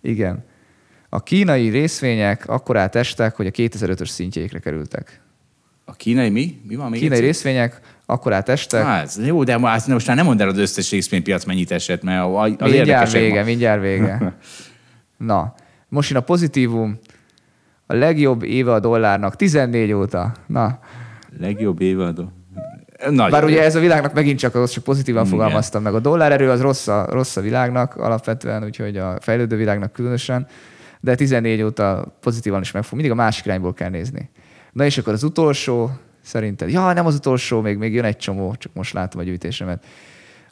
Igen. 0.00 0.44
A 1.08 1.22
kínai 1.22 1.68
részvények 1.68 2.48
akkorát 2.48 2.94
estek, 2.94 3.36
hogy 3.36 3.46
a 3.46 3.50
2005-ös 3.50 4.08
szintjeikre 4.08 4.58
kerültek. 4.58 5.24
A 5.88 5.92
kínai 5.92 6.30
mi? 6.30 6.60
Mi 6.68 6.74
van 6.76 6.90
még 6.90 7.00
Kínai 7.00 7.16
egyszer? 7.16 7.26
részvények 7.32 7.80
akkorát 8.06 8.48
estek, 8.48 8.82
Á, 8.84 9.00
ez 9.00 9.18
jó, 9.26 9.44
de 9.44 9.56
most 9.56 10.06
már 10.06 10.16
nem 10.16 10.24
mondd 10.24 10.40
el 10.42 10.48
az 10.48 10.58
összes 10.58 10.90
részvénypiac 10.90 11.44
mennyit 11.44 11.70
esett, 11.70 12.02
mert 12.02 12.22
a- 12.22 12.40
az 12.40 12.50
mindjárt 12.58 13.12
vége, 13.12 13.38
ma. 13.40 13.44
mindjárt 13.46 13.80
vége. 13.80 14.36
Na, 15.16 15.54
most 15.88 16.10
jön 16.10 16.18
a 16.18 16.22
pozitívum. 16.22 16.98
A 17.86 17.94
legjobb 17.94 18.42
éve 18.42 18.72
a 18.72 18.80
dollárnak 18.80 19.36
14 19.36 19.92
óta. 19.92 20.32
Na, 20.46 20.78
Legjobb 21.38 21.80
évadó. 21.80 22.32
Nagy. 23.10 23.30
bár 23.30 23.44
ugye 23.44 23.62
ez 23.62 23.74
a 23.76 23.80
világnak 23.80 24.12
megint 24.14 24.38
csak, 24.38 24.54
az 24.54 24.70
csak 24.70 24.84
pozitívan 24.84 25.24
Igen. 25.26 25.36
fogalmaztam 25.38 25.82
meg. 25.82 25.94
A 25.94 26.00
dollár 26.00 26.32
erő 26.32 26.50
az 26.50 26.60
rossz 26.60 26.86
a, 26.88 27.06
rossz 27.10 27.36
a 27.36 27.40
világnak 27.40 27.96
alapvetően, 27.96 28.64
úgyhogy 28.64 28.96
a 28.96 29.16
fejlődő 29.20 29.56
világnak 29.56 29.92
különösen, 29.92 30.46
de 31.00 31.14
14 31.14 31.62
óta 31.62 32.16
pozitívan 32.20 32.60
is 32.60 32.70
megfog. 32.70 32.92
Mindig 32.92 33.10
a 33.10 33.14
másik 33.14 33.44
irányból 33.44 33.74
kell 33.74 33.90
nézni. 33.90 34.30
Na 34.76 34.84
és 34.84 34.98
akkor 34.98 35.12
az 35.12 35.22
utolsó, 35.22 35.90
szerinted, 36.22 36.70
ja, 36.70 36.92
nem 36.92 37.06
az 37.06 37.14
utolsó, 37.14 37.60
még, 37.60 37.76
még 37.76 37.94
jön 37.94 38.04
egy 38.04 38.16
csomó, 38.16 38.54
csak 38.54 38.74
most 38.74 38.92
látom 38.92 39.20
a 39.20 39.24
gyűjtésemet. 39.24 39.86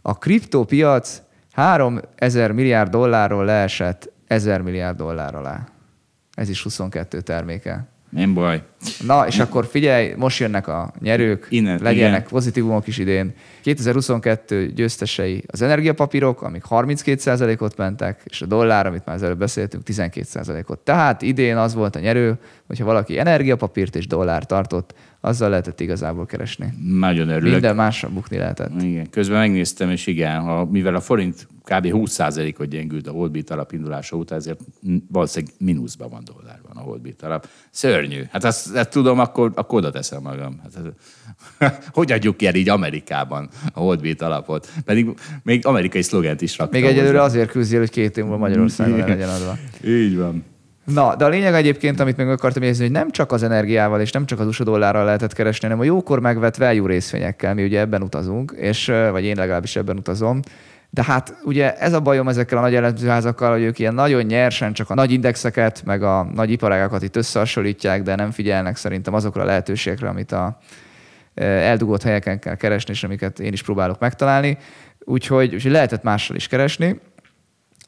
A 0.02 0.18
kriptópiac 0.18 1.22
3000 1.52 2.52
milliárd 2.52 2.90
dollárról 2.90 3.44
leesett 3.44 4.12
1000 4.26 4.60
milliárd 4.60 4.96
dollár 4.96 5.34
alá. 5.34 5.68
Ez 6.34 6.48
is 6.48 6.62
22 6.62 7.20
terméke. 7.20 7.86
Nem 8.14 8.34
baj. 8.34 8.62
Na, 9.06 9.26
és 9.26 9.38
akkor 9.38 9.66
figyelj, 9.66 10.12
most 10.16 10.38
jönnek 10.38 10.68
a 10.68 10.92
nyerők, 11.00 11.46
Innen, 11.50 11.78
legyenek 11.82 12.18
igen. 12.18 12.28
pozitívumok 12.28 12.86
is 12.86 12.98
idén. 12.98 13.34
2022 13.62 14.72
győztesei 14.74 15.44
az 15.46 15.62
energiapapírok, 15.62 16.42
amik 16.42 16.62
32%-ot 16.70 17.76
mentek, 17.76 18.20
és 18.24 18.42
a 18.42 18.46
dollár, 18.46 18.86
amit 18.86 19.04
már 19.04 19.22
előbb 19.22 19.38
beszéltünk, 19.38 19.82
12%-ot. 19.86 20.78
Tehát 20.78 21.22
idén 21.22 21.56
az 21.56 21.74
volt 21.74 21.96
a 21.96 22.00
nyerő, 22.00 22.38
hogyha 22.66 22.84
valaki 22.84 23.18
energiapapírt 23.18 23.96
és 23.96 24.06
dollár 24.06 24.46
tartott, 24.46 24.94
azzal 25.24 25.48
lehetett 25.48 25.80
igazából 25.80 26.26
keresni. 26.26 26.72
Nagyon 26.98 27.28
örülök. 27.28 27.52
Minden 27.52 27.76
másra 27.76 28.08
bukni 28.08 28.36
lehetett. 28.36 28.82
Igen, 28.82 29.10
közben 29.10 29.38
megnéztem, 29.38 29.90
és 29.90 30.06
igen, 30.06 30.40
ha, 30.40 30.64
mivel 30.64 30.94
a 30.94 31.00
forint 31.00 31.48
kb. 31.62 31.86
20%-ot 31.92 32.68
gyengült 32.68 33.06
a 33.06 33.10
Holdbit 33.10 33.50
alap 33.50 33.72
indulása 33.72 34.16
után, 34.16 34.38
ezért 34.38 34.60
valószínűleg 35.08 35.54
mínuszban 35.58 36.10
van 36.10 36.22
dollárban 36.24 36.76
a 36.76 36.80
Holdbit 36.80 37.22
alap. 37.22 37.48
Szörnyű. 37.70 38.22
Hát 38.30 38.44
azt, 38.44 38.76
ezt 38.76 38.90
tudom, 38.90 39.18
akkor, 39.18 39.52
akkor 39.54 39.78
oda 39.78 39.90
teszem 39.90 40.22
magam. 40.22 40.60
Hát, 40.62 40.72
ez, 40.76 41.72
hogy 41.92 42.12
adjuk 42.12 42.36
ki 42.36 42.46
el 42.46 42.54
így 42.54 42.68
Amerikában 42.68 43.48
a 43.72 43.80
Holdbit 43.80 44.22
alapot? 44.22 44.72
Pedig 44.84 45.14
még 45.42 45.66
amerikai 45.66 46.02
szlogent 46.02 46.40
is 46.40 46.58
raktam. 46.58 46.80
Még 46.80 46.90
egyelőre 46.90 47.22
azért 47.22 47.50
küzdjél, 47.50 47.80
hogy 47.80 47.90
két 47.90 48.16
év 48.16 48.24
múlva 48.24 48.38
Magyarországon 48.38 48.98
le 48.98 49.06
legyen 49.06 49.28
adva. 49.28 49.56
Így 49.84 50.16
van. 50.16 50.44
Na, 50.84 51.16
de 51.16 51.24
a 51.24 51.28
lényeg 51.28 51.54
egyébként, 51.54 52.00
amit 52.00 52.16
még 52.16 52.28
akartam 52.28 52.62
jegyezni, 52.62 52.84
hogy 52.84 52.92
nem 52.92 53.10
csak 53.10 53.32
az 53.32 53.42
energiával 53.42 54.00
és 54.00 54.12
nem 54.12 54.26
csak 54.26 54.40
az 54.40 54.46
USA 54.46 54.64
dollárral 54.64 55.04
lehetett 55.04 55.32
keresni, 55.32 55.68
hanem 55.68 55.82
a 55.82 55.84
jókor 55.84 56.20
megvett 56.20 56.56
value 56.56 56.88
részvényekkel, 56.88 57.54
mi 57.54 57.64
ugye 57.64 57.80
ebben 57.80 58.02
utazunk, 58.02 58.54
és, 58.56 58.92
vagy 59.10 59.24
én 59.24 59.36
legalábbis 59.36 59.76
ebben 59.76 59.96
utazom, 59.96 60.40
de 60.90 61.02
hát 61.04 61.36
ugye 61.44 61.76
ez 61.76 61.92
a 61.92 62.00
bajom 62.00 62.28
ezekkel 62.28 62.58
a 62.58 62.60
nagy 62.60 62.74
elemzőházakkal, 62.74 63.52
hogy 63.52 63.62
ők 63.62 63.78
ilyen 63.78 63.94
nagyon 63.94 64.22
nyersen 64.22 64.72
csak 64.72 64.90
a 64.90 64.94
nagy 64.94 65.12
indexeket, 65.12 65.82
meg 65.84 66.02
a 66.02 66.26
nagy 66.34 66.50
iparágakat 66.50 67.02
itt 67.02 67.16
összehasonlítják, 67.16 68.02
de 68.02 68.14
nem 68.14 68.30
figyelnek 68.30 68.76
szerintem 68.76 69.14
azokra 69.14 69.42
a 69.42 69.44
lehetőségekre, 69.44 70.08
amit 70.08 70.32
a 70.32 70.58
eldugott 71.34 72.02
helyeken 72.02 72.38
kell 72.38 72.54
keresni, 72.56 72.92
és 72.92 73.04
amiket 73.04 73.40
én 73.40 73.52
is 73.52 73.62
próbálok 73.62 73.98
megtalálni. 73.98 74.58
Úgyhogy, 74.98 75.54
úgyhogy 75.54 75.70
lehetett 75.70 76.02
mással 76.02 76.36
is 76.36 76.46
keresni 76.46 77.00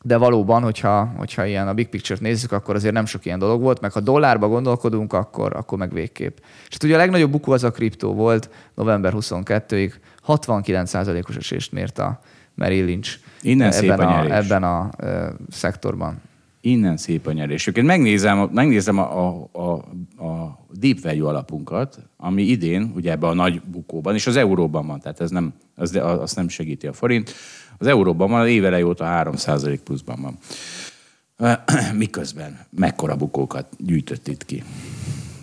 de 0.02 0.16
valóban, 0.16 0.62
hogyha, 0.62 1.12
hogyha 1.16 1.46
ilyen 1.46 1.68
a 1.68 1.74
big 1.74 1.88
picture-t 1.88 2.20
nézzük, 2.20 2.52
akkor 2.52 2.74
azért 2.74 2.94
nem 2.94 3.06
sok 3.06 3.24
ilyen 3.24 3.38
dolog 3.38 3.60
volt, 3.60 3.80
meg 3.80 3.92
ha 3.92 4.00
dollárba 4.00 4.48
gondolkodunk, 4.48 5.12
akkor, 5.12 5.56
akkor 5.56 5.78
meg 5.78 5.92
végképp. 5.92 6.36
És 6.40 6.68
hát 6.70 6.82
ugye 6.82 6.94
a 6.94 6.98
legnagyobb 6.98 7.30
bukó 7.30 7.52
az 7.52 7.64
a 7.64 7.70
kriptó 7.70 8.14
volt 8.14 8.50
november 8.74 9.12
22-ig, 9.16 9.92
69%-os 10.26 11.36
esést 11.36 11.72
mért 11.72 11.98
a 11.98 12.20
Merrill 12.54 12.84
Lynch 12.84 13.18
Innen 13.40 13.72
ebben, 13.72 14.00
a, 14.00 14.20
a, 14.20 14.34
ebben 14.34 14.62
a 14.62 14.90
e, 14.98 15.32
szektorban. 15.50 16.20
Innen 16.60 16.96
szép 16.96 17.26
a 17.26 17.32
nyerés. 17.32 17.66
Én 17.66 17.84
megnézem, 17.84 18.50
megnézem 18.52 18.98
a, 18.98 19.26
a, 19.26 19.48
a, 19.52 19.72
a 20.24 20.58
deep 20.70 21.00
value 21.00 21.28
alapunkat, 21.28 21.98
ami 22.16 22.42
idén, 22.42 22.92
ugye 22.94 23.10
ebben 23.10 23.30
a 23.30 23.34
nagy 23.34 23.60
bukóban, 23.60 24.14
és 24.14 24.26
az 24.26 24.36
euróban 24.36 24.86
van, 24.86 25.00
tehát 25.00 25.20
ez 25.20 25.30
nem, 25.30 25.54
az, 25.74 25.98
azt 26.02 26.36
nem 26.36 26.48
segíti 26.48 26.86
a 26.86 26.92
forint. 26.92 27.32
Az 27.78 27.86
euróban 27.86 28.30
van, 28.30 28.40
az 28.40 28.48
évele 28.48 28.86
óta 28.86 29.04
3% 29.08 29.78
pluszban 29.84 30.20
van. 30.20 30.38
Miközben 31.98 32.58
mekkora 32.70 33.16
bukókat 33.16 33.66
gyűjtött 33.78 34.28
itt 34.28 34.44
ki 34.44 34.62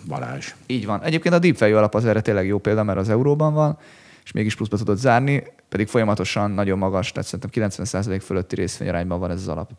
Balázs. 0.06 0.54
Így 0.66 0.86
van. 0.86 1.02
Egyébként 1.02 1.34
a 1.34 1.38
deep 1.38 1.58
value 1.58 1.78
alap 1.78 1.94
az 1.94 2.04
erre 2.04 2.20
tényleg 2.20 2.46
jó 2.46 2.58
példa, 2.58 2.82
mert 2.82 2.98
az 2.98 3.08
euróban 3.08 3.54
van, 3.54 3.78
és 4.24 4.32
mégis 4.32 4.54
pluszba 4.54 4.76
tudott 4.76 4.98
zárni, 4.98 5.42
pedig 5.68 5.86
folyamatosan 5.86 6.50
nagyon 6.50 6.78
magas, 6.78 7.12
tehát 7.12 7.28
szerintem 7.28 7.70
90% 7.70 8.20
fölötti 8.24 8.54
részvényarányban 8.54 9.20
van 9.20 9.30
ez 9.30 9.40
az 9.40 9.48
alap. 9.48 9.70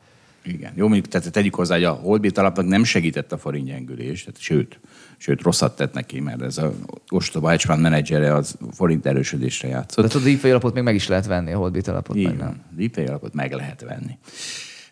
Igen. 0.44 0.72
Jó, 0.76 0.88
mondjuk 0.88 1.08
tehát 1.08 1.32
tegyük 1.32 1.56
hozzá, 1.56 1.76
hogy 1.76 1.84
a 1.84 1.92
Holdbit 1.92 2.38
alapnak 2.38 2.66
nem 2.66 2.84
segített 2.84 3.32
a 3.32 3.38
forint 3.38 3.66
gyengülés, 3.68 4.24
tehát 4.24 4.40
sőt, 4.40 4.80
sőt, 5.18 5.42
rosszat 5.42 5.76
tett 5.76 5.94
neki, 5.94 6.20
mert 6.20 6.42
ez 6.42 6.58
a 6.58 6.74
ostoba 7.10 7.50
hedge 7.50 7.64
fund 7.66 7.82
menedzsere 7.82 8.34
az 8.34 8.58
forint 8.72 9.06
erősödésre 9.06 9.68
játszott. 9.68 10.06
De 10.06 10.12
tudod, 10.12 10.28
a 10.28 10.30
DeepFi 10.30 10.50
alapot 10.50 10.74
még 10.74 10.84
meg 10.84 10.96
is 10.96 11.08
lehet 11.08 11.26
venni, 11.26 11.54
a 11.54 11.58
Holdbit 11.58 11.88
alapot 11.88 12.16
Igen, 12.16 12.36
meg 12.36 12.40
nem. 12.40 12.62
DeepFi 12.78 13.02
alapot 13.02 13.34
meg 13.34 13.52
lehet 13.52 13.82
venni. 13.82 14.18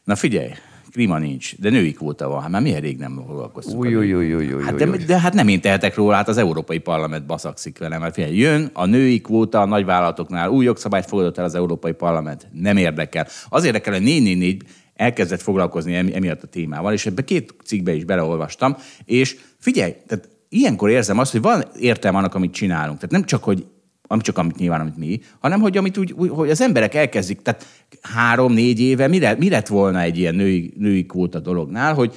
Na 0.03 0.15
figyelj, 0.15 0.49
klíma 0.93 1.17
nincs, 1.17 1.59
de 1.59 1.69
női 1.69 1.93
kvóta 1.93 2.27
van. 2.27 2.41
Hát 2.41 2.49
már 2.49 2.61
milyen 2.61 2.81
rég 2.81 2.97
nem 2.97 3.23
foglalkoztunk. 3.27 3.79
Új, 3.79 3.95
új, 3.95 4.13
új, 4.13 4.33
új, 4.33 4.53
új, 4.53 4.63
hát 4.63 4.75
de, 4.75 4.85
de, 4.85 5.19
hát 5.19 5.33
nem 5.33 5.47
én 5.47 5.61
tehetek 5.61 5.95
róla, 5.95 6.15
hát 6.15 6.27
az 6.27 6.37
Európai 6.37 6.79
Parlament 6.79 7.25
baszakszik 7.25 7.77
velem. 7.77 8.01
Mert 8.01 8.13
figyelj, 8.13 8.35
jön 8.35 8.69
a 8.73 8.85
női 8.85 9.21
kvóta 9.21 9.61
a 9.61 9.65
nagyvállalatoknál, 9.65 10.49
új 10.49 10.65
jogszabályt 10.65 11.05
fogadott 11.05 11.37
el 11.37 11.43
az 11.43 11.55
Európai 11.55 11.91
Parlament. 11.91 12.47
Nem 12.51 12.77
érdekel. 12.77 13.27
Az 13.49 13.63
érdekel, 13.63 13.93
hogy 13.93 14.01
444 14.01 14.63
elkezdett 14.95 15.41
foglalkozni 15.41 15.95
emiatt 15.95 16.43
a 16.43 16.47
témával, 16.47 16.93
és 16.93 17.05
ebbe 17.05 17.23
két 17.23 17.55
cikkbe 17.63 17.93
is 17.93 18.03
beleolvastam, 18.03 18.75
és 19.05 19.37
figyelj, 19.63 19.93
tehát 20.07 20.29
ilyenkor 20.49 20.89
érzem 20.89 21.17
azt, 21.17 21.31
hogy 21.31 21.41
van 21.41 21.63
értelme 21.79 22.17
annak, 22.17 22.35
amit 22.35 22.53
csinálunk. 22.53 22.95
Tehát 22.95 23.11
nem 23.11 23.23
csak, 23.23 23.43
hogy 23.43 23.65
ami 24.07 24.21
csak 24.21 24.37
amit 24.37 24.57
nyilván, 24.57 24.79
amit 24.79 24.97
mi, 24.97 25.21
hanem 25.39 25.61
hogy, 25.61 25.77
amit 25.77 25.97
úgy, 25.97 26.13
hogy 26.29 26.49
az 26.49 26.61
emberek 26.61 26.93
elkezdik, 26.93 27.41
tehát 27.41 27.65
három-négy 28.01 28.79
éve 28.79 29.07
mi 29.07 29.19
mi 29.37 29.49
lett 29.49 29.67
volna 29.67 29.99
egy 30.01 30.17
ilyen 30.17 30.35
női, 30.35 30.73
női 30.77 31.05
kvóta 31.05 31.39
dolognál, 31.39 31.93
hogy 31.93 32.15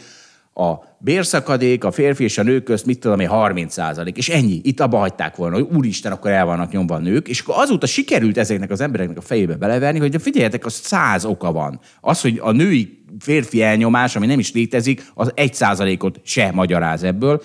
a 0.58 0.96
bérszakadék 0.98 1.84
a 1.84 1.90
férfi 1.90 2.24
és 2.24 2.38
a 2.38 2.42
nők 2.42 2.62
közt, 2.62 2.86
mit 2.86 3.00
tudom 3.00 3.20
én, 3.20 3.28
30 3.28 3.72
százalék, 3.72 4.16
és 4.16 4.28
ennyi. 4.28 4.60
Itt 4.62 4.80
abba 4.80 4.98
hagyták 4.98 5.36
volna, 5.36 5.54
hogy 5.54 5.68
úristen, 5.76 6.12
akkor 6.12 6.30
el 6.30 6.44
vannak 6.44 6.72
nyomva 6.72 6.94
a 6.94 6.98
nők, 6.98 7.28
és 7.28 7.40
akkor 7.40 7.54
azóta 7.58 7.86
sikerült 7.86 8.38
ezeknek 8.38 8.70
az 8.70 8.80
embereknek 8.80 9.16
a 9.16 9.20
fejébe 9.20 9.54
beleverni, 9.56 9.98
hogy 9.98 10.22
figyeljetek, 10.22 10.64
az 10.66 10.72
száz 10.72 11.24
oka 11.24 11.52
van. 11.52 11.80
Az, 12.00 12.20
hogy 12.20 12.38
a 12.42 12.50
női 12.50 13.04
férfi 13.18 13.62
elnyomás, 13.62 14.16
ami 14.16 14.26
nem 14.26 14.38
is 14.38 14.52
létezik, 14.52 15.10
az 15.14 15.32
egy 15.34 15.54
százalékot 15.54 16.20
se 16.24 16.50
magyaráz 16.52 17.02
ebből, 17.02 17.42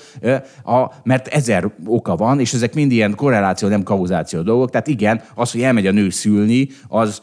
mert 1.04 1.28
ezer 1.28 1.72
oka 1.86 2.16
van, 2.16 2.40
és 2.40 2.54
ezek 2.54 2.74
mind 2.74 2.92
ilyen 2.92 3.16
korreláció, 3.16 3.68
nem 3.68 3.84
kauzáció 3.84 4.42
dolgok. 4.42 4.70
Tehát 4.70 4.88
igen, 4.88 5.22
az, 5.36 5.52
hogy 5.52 5.62
elmegy 5.62 5.88
a 5.88 5.92
nő 5.92 6.10
szülni, 6.10 6.68
az, 6.88 7.22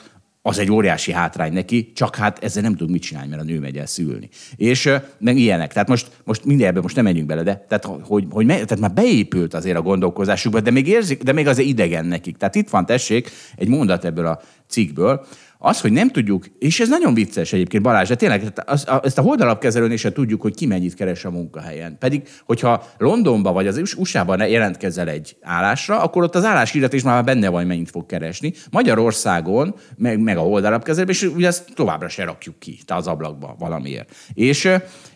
az 0.49 0.59
egy 0.59 0.71
óriási 0.71 1.13
hátrány 1.13 1.53
neki, 1.53 1.93
csak 1.95 2.17
hát 2.17 2.45
ezzel 2.45 2.63
nem 2.63 2.77
tud 2.77 2.91
mit 2.91 3.03
csinálni, 3.03 3.29
mert 3.29 3.43
a 3.43 3.45
nő 3.45 3.59
megy 3.59 3.77
el 3.77 3.87
szülni. 3.87 4.29
És 4.57 4.91
meg 5.19 5.37
ilyenek. 5.37 5.73
Tehát 5.73 5.89
most, 5.89 6.11
most 6.25 6.45
mindenben 6.45 6.83
most 6.83 6.95
nem 6.97 7.05
menjünk 7.05 7.27
bele, 7.27 7.43
de 7.43 7.65
tehát, 7.69 7.85
hogy, 8.03 8.27
hogy 8.31 8.47
tehát 8.47 8.79
már 8.79 8.93
beépült 8.93 9.55
azért 9.55 9.77
a 9.77 9.83
gondolkozásukba, 9.83 10.61
de 10.61 10.71
még 10.71 10.89
érzik, 10.89 11.23
de 11.23 11.33
még 11.33 11.47
azért 11.47 11.69
idegen 11.69 12.07
nekik. 12.07 12.37
Tehát 12.37 12.55
itt 12.55 12.69
van, 12.69 12.87
tessék, 12.87 13.31
egy 13.57 13.69
mondat 13.69 14.05
ebből 14.05 14.27
a 14.27 14.41
cikkből, 14.69 15.27
az, 15.61 15.81
hogy 15.81 15.93
nem 15.93 16.09
tudjuk, 16.11 16.45
és 16.59 16.81
ez 16.81 16.89
nagyon 16.89 17.15
vicces 17.15 17.53
egyébként 17.53 17.83
Balázs, 17.83 18.09
de 18.09 18.15
tényleg 18.15 18.53
az, 18.67 18.89
a, 18.89 19.01
ezt 19.05 19.19
a 19.19 19.23
holdalapkezelőn 19.23 19.93
is 19.93 20.07
tudjuk, 20.13 20.41
hogy 20.41 20.55
ki 20.55 20.67
mennyit 20.67 20.95
keres 20.95 21.25
a 21.25 21.31
munkahelyen. 21.31 21.97
Pedig, 21.99 22.23
hogyha 22.45 22.85
Londonba 22.99 23.53
vagy 23.53 23.67
az 23.67 23.95
USA-ban 23.97 24.49
jelentkezel 24.49 25.09
egy 25.09 25.37
állásra, 25.43 26.03
akkor 26.03 26.23
ott 26.23 26.35
az 26.35 26.45
állásírat 26.45 26.93
is 26.93 27.03
már 27.03 27.25
benne 27.25 27.49
van, 27.49 27.67
mennyit 27.67 27.91
fog 27.91 28.07
keresni. 28.07 28.53
Magyarországon, 28.71 29.75
meg, 29.97 30.21
meg 30.21 30.37
a 30.37 30.41
holdalapkezelőben, 30.41 31.15
és 31.15 31.23
ugye 31.23 31.47
ezt 31.47 31.65
továbbra 31.75 32.09
se 32.09 32.25
rakjuk 32.25 32.59
ki, 32.59 32.79
te 32.87 32.95
az 32.95 33.07
ablakba 33.07 33.57
valamiért. 33.59 34.15
És 34.35 34.69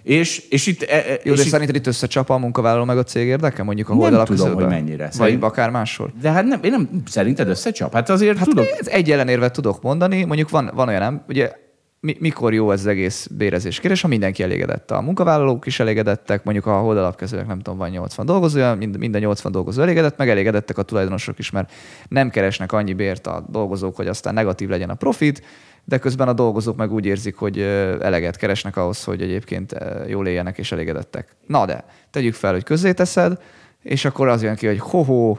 és, 0.02 0.42
és 0.48 0.66
itt... 0.66 0.82
E, 0.82 0.96
e, 0.96 1.20
Jó, 1.24 1.32
és 1.32 1.38
de 1.38 1.44
itt, 1.44 1.50
szerinted 1.50 1.74
itt 1.74 1.86
összecsap 1.86 2.30
a 2.30 2.38
munkavállaló 2.38 2.84
meg 2.84 2.98
a 2.98 3.02
cég 3.02 3.26
érdeke? 3.26 3.62
Mondjuk 3.62 3.88
a 3.88 3.92
Nem 3.92 4.00
holdalap 4.00 4.26
tudom, 4.26 4.54
hogy 4.54 4.66
mennyire. 4.66 5.04
Vagy 5.04 5.12
Szerint- 5.12 5.42
akár 5.42 5.70
máshol? 5.70 6.12
de 6.20 6.30
hát 6.30 6.44
nem, 6.44 6.60
én 6.62 6.70
nem, 6.70 6.88
szerinted 7.06 7.48
összecsap? 7.48 7.92
Hát 7.92 8.10
azért 8.10 8.38
Hát 8.38 8.48
tudok. 8.48 8.66
ez 8.80 8.86
egy 8.86 9.08
ellenérvet 9.42 9.52
tudok 9.52 9.82
mondani, 9.82 10.24
mondjuk 10.24 10.50
van, 10.50 10.70
van 10.74 10.88
olyan, 10.88 11.24
ugye 11.28 11.52
mi, 12.00 12.16
mikor 12.18 12.54
jó 12.54 12.70
ez 12.70 12.80
az 12.80 12.86
egész 12.86 13.26
bérezés 13.26 13.80
kérdés, 13.80 14.00
ha 14.00 14.08
mindenki 14.08 14.42
elégedett. 14.42 14.90
A 14.90 15.00
munkavállalók 15.00 15.66
is 15.66 15.80
elégedettek, 15.80 16.44
mondjuk 16.44 16.66
a 16.66 16.78
holdalapkezelők 16.78 17.46
nem 17.46 17.60
tudom, 17.60 17.78
van 17.78 17.90
80 17.90 18.26
dolgozója, 18.26 18.74
mind, 18.74 18.98
minden 18.98 19.20
80 19.20 19.52
dolgozó 19.52 19.82
elégedett, 19.82 20.16
meg 20.16 20.28
elégedettek 20.28 20.78
a 20.78 20.82
tulajdonosok 20.82 21.38
is, 21.38 21.50
mert 21.50 21.72
nem 22.08 22.30
keresnek 22.30 22.72
annyi 22.72 22.92
bért 22.92 23.26
a 23.26 23.44
dolgozók, 23.48 23.96
hogy 23.96 24.06
aztán 24.06 24.34
negatív 24.34 24.68
legyen 24.68 24.90
a 24.90 24.94
profit, 24.94 25.42
de 25.84 25.98
közben 25.98 26.28
a 26.28 26.32
dolgozók 26.32 26.76
meg 26.76 26.92
úgy 26.92 27.06
érzik, 27.06 27.36
hogy 27.36 27.60
eleget 28.00 28.36
keresnek 28.36 28.76
ahhoz, 28.76 29.04
hogy 29.04 29.22
egyébként 29.22 29.74
jól 30.06 30.26
éljenek 30.26 30.58
és 30.58 30.72
elégedettek. 30.72 31.28
Na 31.46 31.66
de, 31.66 31.84
tegyük 32.10 32.34
fel, 32.34 32.52
hogy 32.52 32.62
közzéteszed, 32.64 33.42
és 33.82 34.04
akkor 34.04 34.28
az 34.28 34.42
jön 34.42 34.56
ki, 34.56 34.66
hogy 34.66 34.78
hoho, 34.78 35.36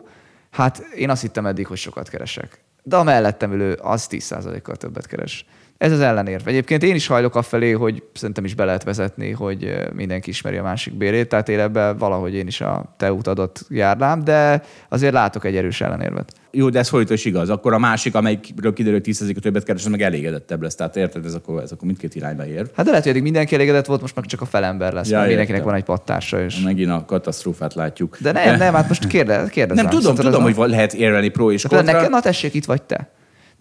hát 0.51 0.77
én 0.95 1.09
azt 1.09 1.21
hittem 1.21 1.45
eddig, 1.45 1.67
hogy 1.67 1.77
sokat 1.77 2.09
keresek. 2.09 2.62
De 2.83 2.95
a 2.95 3.03
mellettem 3.03 3.51
ülő 3.51 3.73
az 3.73 4.07
10%-kal 4.09 4.75
többet 4.75 5.07
keres. 5.07 5.45
Ez 5.83 5.91
az 5.91 5.99
ellenérv. 5.99 6.47
Egyébként 6.47 6.83
én 6.83 6.95
is 6.95 7.07
hajlok 7.07 7.35
afelé, 7.35 7.71
hogy 7.71 8.03
szerintem 8.13 8.45
is 8.45 8.55
be 8.55 8.65
lehet 8.65 8.83
vezetni, 8.83 9.31
hogy 9.31 9.73
mindenki 9.93 10.29
ismeri 10.29 10.57
a 10.57 10.63
másik 10.63 10.93
bérét, 10.93 11.29
tehát 11.29 11.49
én 11.49 11.59
ebben 11.59 11.97
valahogy 11.97 12.33
én 12.33 12.47
is 12.47 12.61
a 12.61 12.93
te 12.97 13.11
utadott 13.13 13.65
járnám, 13.69 14.23
de 14.23 14.61
azért 14.89 15.13
látok 15.13 15.45
egy 15.45 15.55
erős 15.55 15.81
ellenérvet. 15.81 16.33
Jó, 16.51 16.69
de 16.69 16.79
ez 16.79 16.89
fordítva 16.89 17.13
is 17.13 17.25
igaz. 17.25 17.49
Akkor 17.49 17.73
a 17.73 17.77
másik, 17.77 18.15
amelyikről 18.15 18.73
kiderül, 18.73 18.93
hogy 18.93 19.03
10 19.03 19.33
többet 19.41 19.63
keres, 19.63 19.87
meg 19.89 20.01
elégedettebb 20.01 20.61
lesz. 20.61 20.75
Tehát 20.75 20.95
érted, 20.95 21.25
ez 21.25 21.33
akkor, 21.33 21.61
ez 21.61 21.71
akkor 21.71 21.85
mindkét 21.85 22.15
irányba 22.15 22.45
ér. 22.47 22.65
Hát 22.75 22.85
de 22.85 22.89
lehet, 22.89 23.01
hogy 23.01 23.11
eddig 23.11 23.21
mindenki 23.23 23.55
elégedett 23.55 23.85
volt, 23.85 24.01
most 24.01 24.15
meg 24.15 24.25
csak 24.25 24.41
a 24.41 24.45
felember 24.45 24.93
lesz, 24.93 25.09
Ja, 25.09 25.15
mert 25.15 25.27
mindenkinek 25.27 25.59
értem. 25.59 25.71
van 25.71 25.79
egy 25.81 25.87
pattársa 25.87 26.41
is. 26.41 26.59
Megint 26.59 26.89
a 26.91 27.03
katasztrófát 27.05 27.73
látjuk. 27.73 28.17
De 28.21 28.31
nem, 28.31 28.57
nem, 28.57 28.73
hát 28.73 28.87
most 28.87 29.07
kérdez, 29.07 29.49
kérdezem. 29.49 29.83
nem 29.85 29.93
tudom, 29.93 30.15
Szerinted 30.15 30.39
tudom, 30.39 30.51
az 30.51 30.57
hogy 30.57 30.69
lehet 30.69 30.93
érvelni 30.93 31.27
pro 31.29 31.51
és 31.51 31.63
De 31.63 31.67
kontra. 31.75 31.91
nekem, 31.93 32.09
na 32.11 32.19
tessék, 32.19 32.53
itt 32.53 32.65
vagy 32.65 32.81
te. 32.81 33.09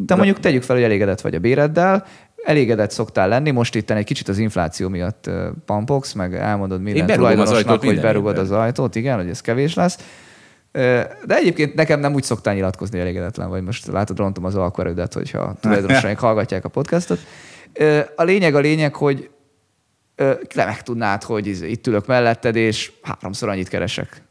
Te 0.06 0.14
mondjuk 0.14 0.40
tegyük 0.40 0.62
fel, 0.62 0.76
hogy 0.76 0.84
elégedett 0.84 1.20
vagy 1.20 1.34
a 1.34 1.38
béreddel, 1.38 2.06
elégedett 2.44 2.90
szoktál 2.90 3.28
lenni, 3.28 3.50
most 3.50 3.74
itt 3.74 3.90
egy 3.90 4.04
kicsit 4.04 4.28
az 4.28 4.38
infláció 4.38 4.88
miatt 4.88 5.30
pampogsz, 5.66 6.12
meg 6.12 6.34
elmondod 6.34 6.82
minden 6.82 7.08
az 7.08 7.14
tulajdonosnak, 7.14 7.56
ajtót 7.56 7.84
hogy 7.84 8.00
berugod 8.00 8.38
az 8.38 8.50
ajtót, 8.50 8.94
igen, 8.94 9.16
hogy 9.16 9.28
ez 9.28 9.40
kevés 9.40 9.74
lesz. 9.74 9.98
De 11.26 11.36
egyébként 11.36 11.74
nekem 11.74 12.00
nem 12.00 12.14
úgy 12.14 12.22
szoktál 12.22 12.54
nyilatkozni, 12.54 12.98
hogy 12.98 13.06
elégedetlen 13.06 13.48
vagy. 13.48 13.62
Most 13.62 13.86
látod, 13.86 14.18
rontom 14.18 14.44
az 14.44 14.54
alkoerődet, 14.54 15.12
hogyha 15.14 15.54
tulajdonosaink 15.60 16.18
hallgatják 16.26 16.64
a 16.64 16.68
podcastot. 16.68 17.18
A 18.16 18.22
lényeg 18.22 18.54
a 18.54 18.58
lényeg, 18.58 18.94
hogy 18.94 19.30
le 20.54 20.64
megtudnád, 20.64 21.22
hogy 21.22 21.46
iz- 21.46 21.62
itt 21.64 21.86
ülök 21.86 22.06
melletted, 22.06 22.56
és 22.56 22.92
háromszor 23.02 23.48
annyit 23.48 23.68
keresek. 23.68 24.22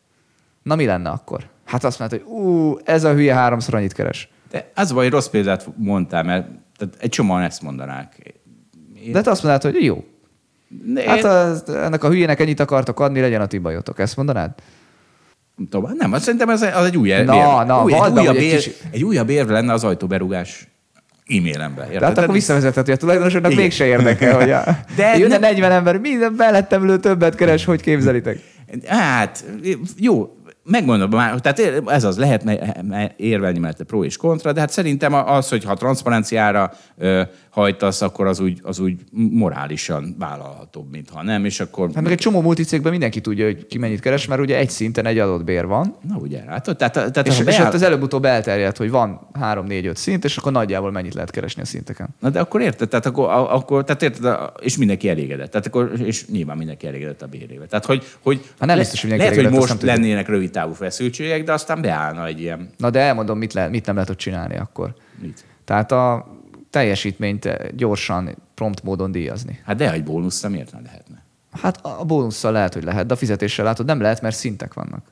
Na 0.63 0.75
mi 0.75 0.85
lenne 0.85 1.09
akkor? 1.09 1.43
Hát 1.65 1.83
azt 1.83 1.99
mondta, 1.99 2.17
hogy 2.17 2.25
ú, 2.25 2.77
ez 2.83 3.03
a 3.03 3.13
hülye 3.13 3.33
háromszor 3.33 3.75
annyit 3.75 3.93
keres. 3.93 4.29
De 4.51 4.71
az 4.75 4.91
vagy 4.91 5.09
rossz 5.09 5.27
példát 5.27 5.67
mondtál, 5.77 6.23
mert 6.23 6.45
tehát 6.77 6.95
egy 6.99 7.09
csomóan 7.09 7.41
ezt 7.41 7.61
mondanák. 7.61 8.15
Én, 9.05 9.11
De 9.11 9.21
te 9.21 9.29
azt 9.31 9.43
mondod, 9.43 9.61
hogy 9.61 9.83
jó. 9.83 10.03
én, 10.95 11.07
Hát 11.07 11.23
az, 11.23 11.63
ennek 11.69 12.03
a 12.03 12.09
hülyének 12.09 12.39
ennyit 12.39 12.59
akartok 12.59 12.99
adni, 12.99 13.19
legyen 13.19 13.41
a 13.41 13.45
ti 13.45 13.57
bajotok. 13.57 13.99
Ezt 13.99 14.15
mondanád? 14.17 14.51
tovább. 15.69 15.95
Nem, 15.97 16.13
azt 16.13 16.23
szerintem 16.23 16.49
az, 16.49 16.61
az 16.61 16.85
egy 16.85 16.97
újabb 16.97 17.25
Na, 17.25 17.63
na, 17.63 17.83
új, 17.83 17.93
egy, 17.93 18.11
újabb 18.19 18.35
ér, 18.35 18.55
kis- 18.55 18.83
egy 18.91 19.03
újabb 19.03 19.29
érv 19.29 19.49
lenne 19.49 19.73
az 19.73 19.83
ajtóberugás 19.83 20.67
e-mailembe. 21.27 21.87
De 21.99 22.05
hát 22.05 22.17
akkor 22.17 22.33
visszavezethető, 22.33 22.85
hogy 22.85 22.93
a 22.93 22.97
tulajdonosoknak 23.01 23.51
Igen. 23.51 23.63
mégse 23.63 23.85
érdekel, 23.85 24.35
hogy 24.39 24.51
a, 24.51 24.63
De 24.95 25.17
jönne 25.17 25.37
nem- 25.37 25.41
40 25.41 25.71
ember, 25.71 25.97
minden 25.99 26.33
mellettem 26.37 26.83
ülő 26.83 26.97
többet 26.99 27.35
keres, 27.35 27.65
hogy 27.65 27.81
képzelitek. 27.81 28.39
Hát, 28.85 29.45
jó, 29.97 30.35
megmondom 30.63 31.09
már, 31.09 31.39
tehát 31.39 31.83
ez 31.87 32.03
az, 32.03 32.17
lehetne 32.17 33.13
érvelni 33.17 33.59
mellette 33.59 33.83
pro 33.83 34.03
és 34.03 34.17
kontra, 34.17 34.51
de 34.51 34.59
hát 34.59 34.69
szerintem 34.69 35.13
az, 35.13 35.49
hogy 35.49 35.63
ha 35.63 35.73
transzparenciára 35.73 36.71
hajtasz, 37.51 38.01
akkor 38.01 38.27
az 38.27 38.39
úgy, 38.39 38.59
az 38.63 38.79
úgy 38.79 38.99
morálisan 39.11 40.15
vállalhatóbb, 40.19 40.91
mint 40.91 41.09
ha 41.09 41.23
nem, 41.23 41.45
és 41.45 41.59
akkor... 41.59 41.89
Hát 41.93 42.03
meg 42.03 42.11
egy 42.11 42.17
csomó 42.17 42.41
multicégben 42.41 42.91
mindenki 42.91 43.21
tudja, 43.21 43.45
hogy 43.45 43.67
ki 43.67 43.77
mennyit 43.77 43.99
keres, 43.99 44.27
mert 44.27 44.41
ugye 44.41 44.57
egy 44.57 44.69
szinten 44.69 45.05
egy 45.05 45.19
adott 45.19 45.43
bér 45.43 45.65
van, 45.65 45.95
Na 46.07 46.15
ugye, 46.15 46.43
látod? 46.45 46.77
Tehát, 46.77 46.93
tehát 46.93 47.27
és, 47.27 47.33
ha 47.37 47.39
és 47.39 47.45
beáll- 47.45 47.67
ott 47.67 47.73
az 47.73 47.81
előbb-utóbb 47.81 48.25
elterjedt, 48.25 48.77
hogy 48.77 48.89
van 48.89 49.27
3-4-5 49.41 49.95
szint, 49.95 50.23
és 50.23 50.37
akkor 50.37 50.51
nagyjából 50.51 50.91
mennyit 50.91 51.13
lehet 51.13 51.31
keresni 51.31 51.61
a 51.61 51.65
szinteken. 51.65 52.07
Na 52.19 52.29
de 52.29 52.39
akkor 52.39 52.61
érted, 52.61 52.89
tehát 52.89 53.05
akkor, 53.05 53.29
akkor 53.29 53.83
tehát 53.83 54.01
érted, 54.01 54.39
és 54.61 54.77
mindenki 54.77 55.09
elégedett. 55.09 55.51
Tehát 55.51 55.67
akkor, 55.67 55.91
és 56.03 56.27
nyilván 56.27 56.57
mindenki 56.57 56.87
elégedett 56.87 57.21
a 57.21 57.27
bérével. 57.27 57.67
Tehát 57.67 57.85
hogy, 57.85 58.03
hogy 58.21 58.41
Hát 58.59 58.67
nem 58.67 58.77
biztos, 58.77 59.01
hogy 59.01 59.09
lehet, 59.09 59.35
hogy 59.35 59.49
most 59.49 59.81
lennének 59.81 60.27
rövid 60.27 60.51
távú 60.51 60.73
feszültségek, 60.73 61.43
de 61.43 61.53
aztán 61.53 61.81
beállna 61.81 62.25
egy 62.25 62.39
ilyen, 62.39 62.69
Na 62.77 62.89
de 62.89 62.99
elmondom, 62.99 63.37
mit, 63.37 63.53
le, 63.53 63.67
mit 63.67 63.85
nem 63.85 63.95
lehet 63.95 64.09
ott 64.09 64.17
csinálni 64.17 64.57
akkor. 64.57 64.93
mit? 65.21 65.45
Tehát 65.65 65.91
a 65.91 66.27
teljesítményt 66.71 67.75
gyorsan, 67.75 68.35
prompt 68.53 68.83
módon 68.83 69.11
díjazni. 69.11 69.59
Hát 69.65 69.75
de 69.75 69.91
egy 69.91 70.03
bónusz 70.03 70.47
miért 70.47 70.71
nem 70.71 70.83
lehetne? 70.83 71.23
Hát 71.51 71.85
a 71.85 72.03
bónusszal 72.05 72.51
lehet, 72.51 72.73
hogy 72.73 72.83
lehet, 72.83 73.05
de 73.05 73.13
a 73.13 73.17
fizetéssel 73.17 73.65
látod, 73.65 73.85
nem 73.85 74.01
lehet, 74.01 74.21
mert 74.21 74.35
szintek 74.35 74.73
vannak. 74.73 75.11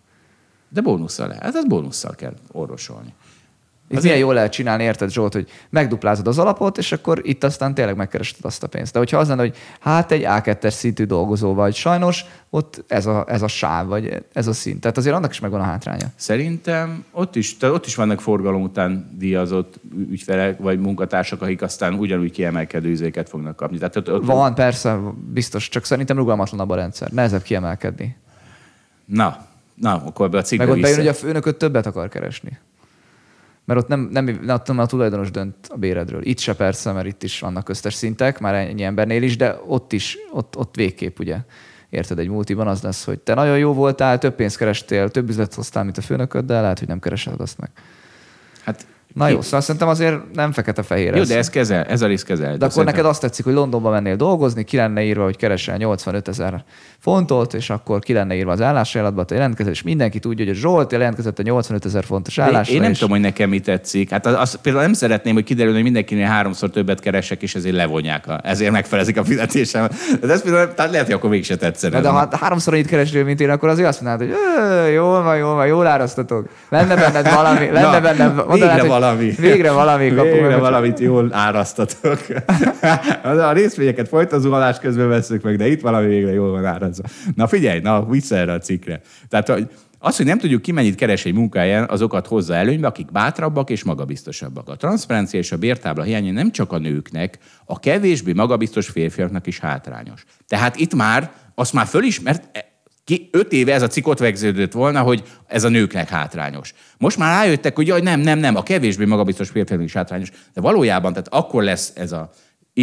De 0.70 0.82
bónusszal 0.82 1.28
lehet. 1.28 1.44
Hát 1.44 1.56
az 1.56 1.68
bónusszal 1.68 2.16
kell 2.16 2.34
orvosolni. 2.52 3.14
Azért- 3.90 4.04
milyen 4.04 4.18
jól 4.18 4.34
lehet 4.34 4.52
csinálni, 4.52 4.84
érted 4.84 5.12
Zsolt, 5.12 5.34
hogy 5.34 5.50
megduplázod 5.70 6.28
az 6.28 6.40
alapot, 6.40 6.78
és 6.78 6.92
akkor 6.92 7.20
itt 7.24 7.44
aztán 7.44 7.74
tényleg 7.74 7.96
megkeresed 7.96 8.38
azt 8.42 8.64
a 8.64 8.68
pénzt. 8.68 8.94
De 8.94 9.00
hogyha 9.00 9.18
az 9.18 9.28
lenne, 9.28 9.42
hogy 9.42 9.56
hát 9.80 10.12
egy 10.12 10.24
A2-es 10.28 10.70
szintű 10.70 11.04
dolgozó 11.04 11.54
vagy, 11.54 11.76
sajnos 11.76 12.26
ott 12.50 12.84
ez 12.88 13.06
a, 13.06 13.26
ez 13.28 13.42
a 13.42 13.48
sáv, 13.48 13.88
vagy 13.88 14.24
ez 14.34 14.48
a 14.48 14.54
szint. 14.54 14.82
Tehát 14.82 14.98
azért 14.98 15.16
annak 15.16 15.32
is 15.32 15.40
megvan 15.40 15.60
a 15.60 15.64
hátránya. 15.64 16.08
Szerintem 16.16 17.06
ott 17.12 17.36
is, 17.36 17.58
tehát 17.58 17.76
ott 17.76 17.86
is 17.86 17.96
vannak 17.96 18.22
forgalom 18.22 18.62
után 18.62 19.10
díjazott 19.18 19.80
ügyfelek, 20.10 20.60
vagy 20.60 20.80
munkatársak, 20.80 21.42
akik 21.42 21.62
aztán 21.62 21.94
ugyanúgy 21.94 22.32
kiemelkedő 22.32 22.90
üzéket 22.90 23.30
fognak 23.30 23.56
kapni. 23.56 23.78
Tehát 23.78 23.96
ott, 23.96 24.12
ott 24.12 24.26
Van, 24.26 24.56
persze, 24.56 25.00
biztos, 25.34 25.70
csak 25.70 25.86
szerintem 25.86 26.18
rugalmatlanabb 26.18 26.70
a 26.70 26.76
rendszer. 26.76 27.12
Nehezebb 27.12 27.42
kiemelkedni. 27.42 28.18
Na, 29.06 29.46
na, 29.74 30.04
akkor 30.06 30.26
ebbe 30.26 30.38
a 30.38 30.42
cikkbe 30.42 30.66
Meg 30.66 30.74
ott 30.74 30.82
bejön, 30.82 30.98
hogy 30.98 31.08
a 31.08 31.14
főnököt 31.14 31.56
többet 31.56 31.86
akar 31.86 32.10
keresni. 32.10 32.58
Mert 33.70 33.82
ott 33.82 33.88
nem, 33.88 34.10
nem, 34.12 34.40
ott 34.48 34.68
nem 34.68 34.80
a 34.80 34.86
tulajdonos 34.86 35.32
dönt 35.32 35.56
a 35.68 35.78
béredről. 35.78 36.26
Itt 36.26 36.40
se 36.40 36.56
persze, 36.56 36.92
mert 36.92 37.08
itt 37.08 37.24
is 37.24 37.40
vannak 37.40 37.64
köztes 37.64 37.94
szintek, 37.94 38.40
már 38.40 38.54
ennyi 38.56 38.84
embernél 38.84 39.24
is, 39.24 39.38
de 39.38 39.60
ott 39.68 39.94
is, 39.94 40.18
ott, 40.32 40.58
ott 40.58 40.76
végképp 40.76 41.20
ugye. 41.20 41.38
Érted, 41.90 42.20
egy 42.20 42.30
multiban 42.30 42.68
az 42.68 42.82
lesz, 42.82 43.06
hogy 43.06 43.20
te 43.20 43.34
nagyon 43.34 43.58
jó 43.58 43.74
voltál, 43.74 44.18
több 44.18 44.36
pénzt 44.36 44.58
kerestél, 44.58 45.10
több 45.10 45.30
üzlet 45.30 45.54
hoztál, 45.54 45.84
mint 45.84 45.98
a 45.98 46.02
főnököd, 46.02 46.46
de 46.46 46.62
lehet, 46.62 46.80
hogy 46.80 46.88
nem 46.88 47.00
keresed 47.00 47.40
azt 47.40 47.58
meg. 47.58 47.70
Hát, 48.64 48.86
Na 49.14 49.28
jó, 49.28 49.42
szóval 49.42 49.62
szerintem 49.62 49.88
azért 49.90 50.18
nem 50.34 50.52
fekete-fehér 50.52 51.16
Jó, 51.16 51.22
ez. 51.22 51.28
de 51.28 51.38
ez 51.38 51.50
kezel, 51.50 51.84
ez 51.84 52.02
a 52.02 52.08
rész 52.08 52.24
kezel. 52.24 52.58
De 52.58 52.66
akkor 52.66 52.84
neked 52.86 53.06
azt 53.06 53.22
tetszik, 53.22 53.46
hogy 53.46 53.54
Londonba 53.54 53.90
mennél 53.90 54.16
dolgozni, 54.16 54.64
ki 54.64 54.78
lenne 54.78 55.02
írva, 55.04 55.24
hogy 55.24 55.36
keresel 55.38 55.78
85 55.78 56.28
ezer 56.28 56.64
fontot, 57.00 57.54
és 57.54 57.70
akkor 57.70 58.00
ki 58.00 58.14
lenne 58.14 58.36
írva 58.36 58.52
az 58.52 58.62
állásajánlatba, 58.62 59.24
te 59.24 59.36
jelentkezel, 59.36 59.72
és 59.72 59.82
mindenki 59.82 60.20
tudja, 60.20 60.46
hogy 60.46 60.54
a 60.54 60.58
Zsolt 60.58 60.92
jelentkezett 60.92 61.40
a 61.40 61.42
85 61.42 61.86
ezer 61.86 62.04
fontos 62.04 62.38
állásra. 62.38 62.74
én 62.74 62.82
nem 62.82 62.92
és- 62.92 62.98
tudom, 62.98 63.14
hogy 63.14 63.24
nekem 63.24 63.50
mi 63.50 63.60
tetszik. 63.60 64.10
Hát 64.10 64.26
az, 64.26 64.34
az, 64.40 64.56
például 64.62 64.84
nem 64.84 64.94
szeretném, 64.94 65.34
hogy 65.34 65.44
kiderül, 65.44 65.74
hogy 65.74 65.84
mindenkinél 65.84 66.26
háromszor 66.26 66.70
többet 66.70 67.00
keresek, 67.00 67.42
és 67.42 67.56
ezért 67.56 67.76
levonják, 67.76 68.28
a, 68.28 68.40
ezért 68.44 68.72
megfelezik 68.72 69.18
a 69.18 69.24
fizetésem. 69.24 69.88
De 70.22 70.32
ez 70.34 70.42
például, 70.42 70.74
tehát 70.74 70.92
lehet, 70.92 71.06
hogy 71.06 71.16
akkor 71.16 71.30
mégse 71.30 71.56
tetszene. 71.56 71.96
Na, 71.96 72.02
de 72.02 72.10
ha 72.10 72.38
háromszor 72.38 72.74
annyit 72.74 72.88
keresnél, 72.88 73.24
mint 73.24 73.42
én, 73.42 73.50
akkor 73.50 73.70
azért 73.70 73.88
azt 73.88 74.02
mondanád, 74.02 74.28
hogy 74.30 74.40
"Ö, 74.58 74.88
jól 74.88 75.24
van, 75.24 75.38
jól 75.38 75.56
van, 75.56 75.68
jól 75.68 75.88
árasztatok. 75.88 76.48
Lenne 76.70 76.96
benned 76.96 77.34
valami, 77.34 77.66
lenne 77.72 77.92
Na, 77.92 78.02
benned, 78.02 78.36
valami. 79.00 79.32
Végre 79.38 79.72
valami. 79.72 80.08
kapunk 80.10 80.32
Végre 80.32 80.48
meg. 80.48 80.60
valamit 80.60 81.00
jól 81.00 81.30
árasztatok. 81.32 82.20
a 83.50 83.52
részvényeket 83.52 84.08
folyt 84.08 84.32
az 84.32 84.42
zuhanás 84.42 84.80
közben 84.80 85.08
veszük 85.08 85.44
meg, 85.44 85.58
de 85.58 85.68
itt 85.68 85.82
valami 85.82 86.08
végre 86.08 86.32
jól 86.32 86.52
van 86.52 86.66
árazva. 86.66 87.04
Na 87.36 87.48
figyelj, 87.48 87.80
na 87.80 88.06
vissza 88.06 88.36
erre 88.36 88.52
a 88.52 88.60
cikkre. 88.60 89.02
Tehát 89.30 89.48
hogy 89.48 89.70
az, 90.02 90.18
hogy 90.18 90.26
nem 90.26 90.38
tudjuk 90.38 90.62
ki 90.62 90.72
mennyit 90.72 90.96
keres 90.96 91.26
egy 91.26 91.34
munkáján, 91.34 91.86
azokat 91.90 92.28
hozza 92.28 92.56
előnybe, 92.56 92.88
akik 92.88 93.12
bátrabbak 93.12 93.70
és 93.70 93.84
magabiztosabbak. 93.84 94.70
A 94.70 94.76
transzparencia 94.76 95.40
és 95.40 95.52
a 95.52 95.58
bértábla 95.58 96.04
hiánya 96.04 96.32
nem 96.32 96.52
csak 96.52 96.72
a 96.72 96.78
nőknek, 96.78 97.38
a 97.66 97.80
kevésbé 97.80 98.34
magabiztos 98.34 98.88
férfiaknak 98.88 99.48
is 99.48 99.60
hátrányos. 99.60 100.24
Tehát 100.48 100.76
itt 100.76 100.96
már, 100.96 101.32
azt 101.56 101.74
már 101.74 101.86
fölismert, 101.86 102.69
ki, 103.10 103.30
öt 103.32 103.52
éve 103.52 103.74
ez 103.74 103.82
a 103.82 103.88
cikk 103.88 104.08
ott 104.08 104.20
vegződött 104.20 104.72
volna, 104.72 105.02
hogy 105.02 105.24
ez 105.48 105.64
a 105.64 105.70
nőknek 105.70 106.10
hátrányos. 106.10 106.74
Most 106.98 107.18
már 107.18 107.44
rájöttek, 107.44 107.76
hogy 107.76 107.88
jaj, 107.88 108.02
nem, 108.02 108.20
nem, 108.20 108.40
nem, 108.40 108.56
a 108.56 108.64
kevésbé 108.64 109.06
magabiztos 109.06 109.50
férfiaknak 109.50 109.88
is 109.88 109.94
hátrányos. 109.94 110.32
De 110.54 110.62
valójában, 110.62 111.12
tehát 111.12 111.28
akkor 111.32 111.64
lesz 111.64 111.92
ez 111.96 112.12
a 112.12 112.30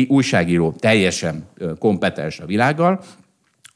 újságíró 0.09 0.73
teljesen 0.73 1.49
kompetens 1.79 2.41
a 2.41 2.47
világgal, 2.47 3.01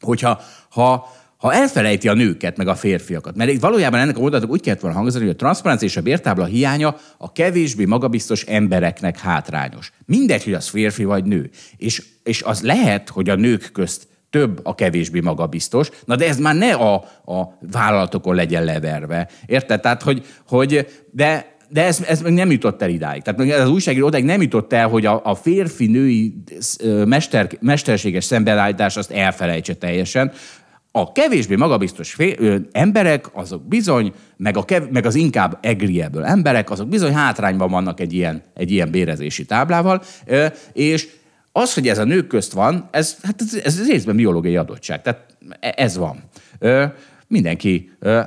hogyha 0.01 0.40
ha, 0.70 1.12
ha 1.36 1.52
elfelejti 1.52 2.09
a 2.09 2.14
nőket, 2.14 2.56
meg 2.56 2.68
a 2.68 2.74
férfiakat. 2.74 3.36
Mert 3.36 3.51
itt 3.51 3.60
valójában 3.60 4.01
ennek 4.01 4.16
a 4.16 4.20
mondatok 4.20 4.51
úgy 4.51 4.60
kellett 4.60 4.81
volna 4.81 4.97
hangzani, 4.97 5.24
hogy 5.24 5.35
a 5.35 5.36
transzparencia 5.36 5.89
és 5.89 5.97
a 5.97 6.02
bértábla 6.02 6.44
hiánya 6.44 6.97
a 7.18 7.32
kevésbé 7.32 7.85
magabiztos 7.85 8.43
embereknek 8.44 9.18
hátrányos. 9.18 9.93
Mindegy, 10.06 10.44
hogy 10.44 10.52
az 10.52 10.68
férfi 10.68 11.05
vagy 11.05 11.24
nő. 11.24 11.51
És, 11.77 12.02
és 12.22 12.43
az 12.43 12.62
lehet, 12.62 13.09
hogy 13.09 13.28
a 13.28 13.35
nők 13.35 13.70
közt 13.72 14.09
több 14.31 14.61
a 14.62 14.74
kevésbé 14.74 15.20
magabiztos, 15.20 15.90
na 16.05 16.16
de 16.16 16.28
ez 16.28 16.39
már 16.39 16.55
ne 16.55 16.73
a, 16.73 16.94
a 17.24 17.59
vállalatokon 17.73 18.35
legyen 18.35 18.65
leverve. 18.65 19.28
Érted? 19.47 19.81
Tehát, 19.81 20.02
hogy, 20.02 20.27
hogy 20.48 20.86
de, 21.11 21.57
de 21.69 21.85
ez, 21.85 22.05
ez 22.07 22.23
még 22.23 22.32
nem 22.32 22.51
jutott 22.51 22.82
el 22.82 22.90
idáig. 22.90 23.23
Tehát 23.23 23.61
az 23.61 23.69
újságíró 23.69 24.07
odáig 24.07 24.24
nem 24.24 24.43
jutott 24.43 24.73
el, 24.73 24.89
hogy 24.89 25.07
a, 25.07 25.20
a 25.24 25.35
férfi-női 25.35 26.43
mester, 27.05 27.48
mesterséges 27.61 28.24
szembeállítás 28.24 28.97
azt 28.97 29.11
elfelejtse 29.11 29.74
teljesen. 29.74 30.32
A 30.93 31.12
kevésbé 31.12 31.57
magabiztos 31.57 32.12
fél, 32.12 32.35
ö, 32.39 32.57
emberek, 32.73 33.27
azok 33.32 33.69
bizony, 33.69 34.12
meg, 34.36 34.57
a 34.57 34.65
kev, 34.65 34.82
meg 34.90 35.07
az 35.07 35.15
inkább 35.15 35.59
agreeable 35.62 36.27
emberek, 36.27 36.70
azok 36.70 36.89
bizony 36.89 37.15
hátrányban 37.15 37.70
vannak 37.70 38.01
egy 38.01 38.12
ilyen, 38.12 38.43
egy 38.55 38.70
ilyen 38.70 38.90
bérezési 38.90 39.44
táblával, 39.44 40.02
ö, 40.27 40.47
és 40.73 41.09
az, 41.52 41.74
hogy 41.74 41.89
ez 41.89 41.98
a 41.98 42.05
nők 42.05 42.27
közt 42.27 42.52
van, 42.52 42.89
ez, 42.90 43.18
hát 43.22 43.40
ez, 43.40 43.55
ez 43.55 43.86
részben 43.89 44.16
biológiai 44.16 44.56
adottság. 44.56 45.02
Tehát 45.02 45.36
e- 45.60 45.74
ez 45.77 45.97
van. 45.97 46.22
Ö, 46.59 46.85
mindenki 47.27 47.90
ö, 47.98 48.20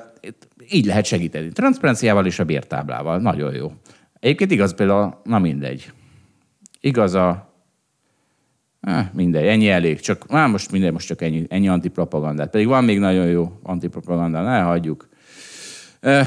így 0.69 0.85
lehet 0.85 1.05
segíteni. 1.05 1.47
Transzparenciával 1.47 2.25
és 2.25 2.39
a 2.39 2.43
bértáblával. 2.43 3.19
Nagyon 3.19 3.53
jó. 3.53 3.71
Egyébként 4.19 4.51
igaz 4.51 4.73
például, 4.73 5.21
na 5.23 5.39
mindegy. 5.39 5.91
Igaz 6.79 7.13
a... 7.13 7.51
Ah, 8.81 9.05
mindegy, 9.13 9.45
ennyi 9.45 9.69
elég. 9.69 9.99
Csak, 9.99 10.27
már 10.27 10.47
most 10.47 10.71
mindegy, 10.71 10.91
most 10.91 11.07
csak 11.07 11.21
ennyi, 11.21 11.45
ennyi 11.49 11.67
antipropagandát. 11.67 12.49
Pedig 12.49 12.67
van 12.67 12.83
még 12.83 12.99
nagyon 12.99 13.27
jó 13.27 13.59
antipropaganda, 13.63 14.41
ne 14.41 14.59
hagyjuk. 14.59 15.07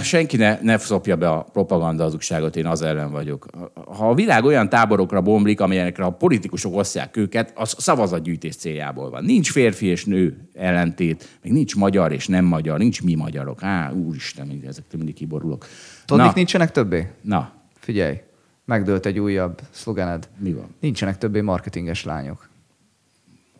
Senki 0.03 0.36
ne, 0.36 0.59
ne 0.62 0.78
szopja 0.78 1.16
be 1.16 1.28
a 1.28 1.43
propaganda 1.53 2.03
hazugságot, 2.03 2.57
én 2.57 2.66
az 2.66 2.82
ellen 2.82 3.11
vagyok. 3.11 3.47
Ha 3.74 4.09
a 4.09 4.15
világ 4.15 4.44
olyan 4.44 4.69
táborokra 4.69 5.20
bomlik, 5.20 5.61
amelyekre 5.61 6.05
a 6.05 6.11
politikusok 6.11 6.77
osztják 6.77 7.16
őket, 7.16 7.53
az 7.55 7.74
szavazatgyűjtés 7.78 8.57
céljából 8.57 9.11
van. 9.11 9.24
Nincs 9.24 9.51
férfi 9.51 9.86
és 9.86 10.05
nő 10.05 10.48
ellentét, 10.55 11.39
még 11.43 11.53
nincs 11.53 11.77
magyar 11.77 12.12
és 12.12 12.27
nem 12.27 12.44
magyar, 12.44 12.78
nincs 12.78 13.03
mi 13.03 13.15
magyarok. 13.15 13.62
Á, 13.62 13.93
úristen, 13.93 14.62
ezektől 14.66 14.97
mindig 14.97 15.15
kiborulok. 15.15 15.66
Tudod, 16.05 16.24
mik 16.24 16.35
nincsenek 16.35 16.70
többé? 16.70 17.11
na, 17.20 17.53
Figyelj, 17.78 18.20
megdőlt 18.65 19.07
egy 19.07 19.19
újabb 19.19 19.61
szlogened. 19.70 20.28
mi 20.39 20.53
van? 20.53 20.74
Nincsenek 20.81 21.19
többé 21.19 21.40
marketinges 21.40 22.05
lányok. 22.05 22.48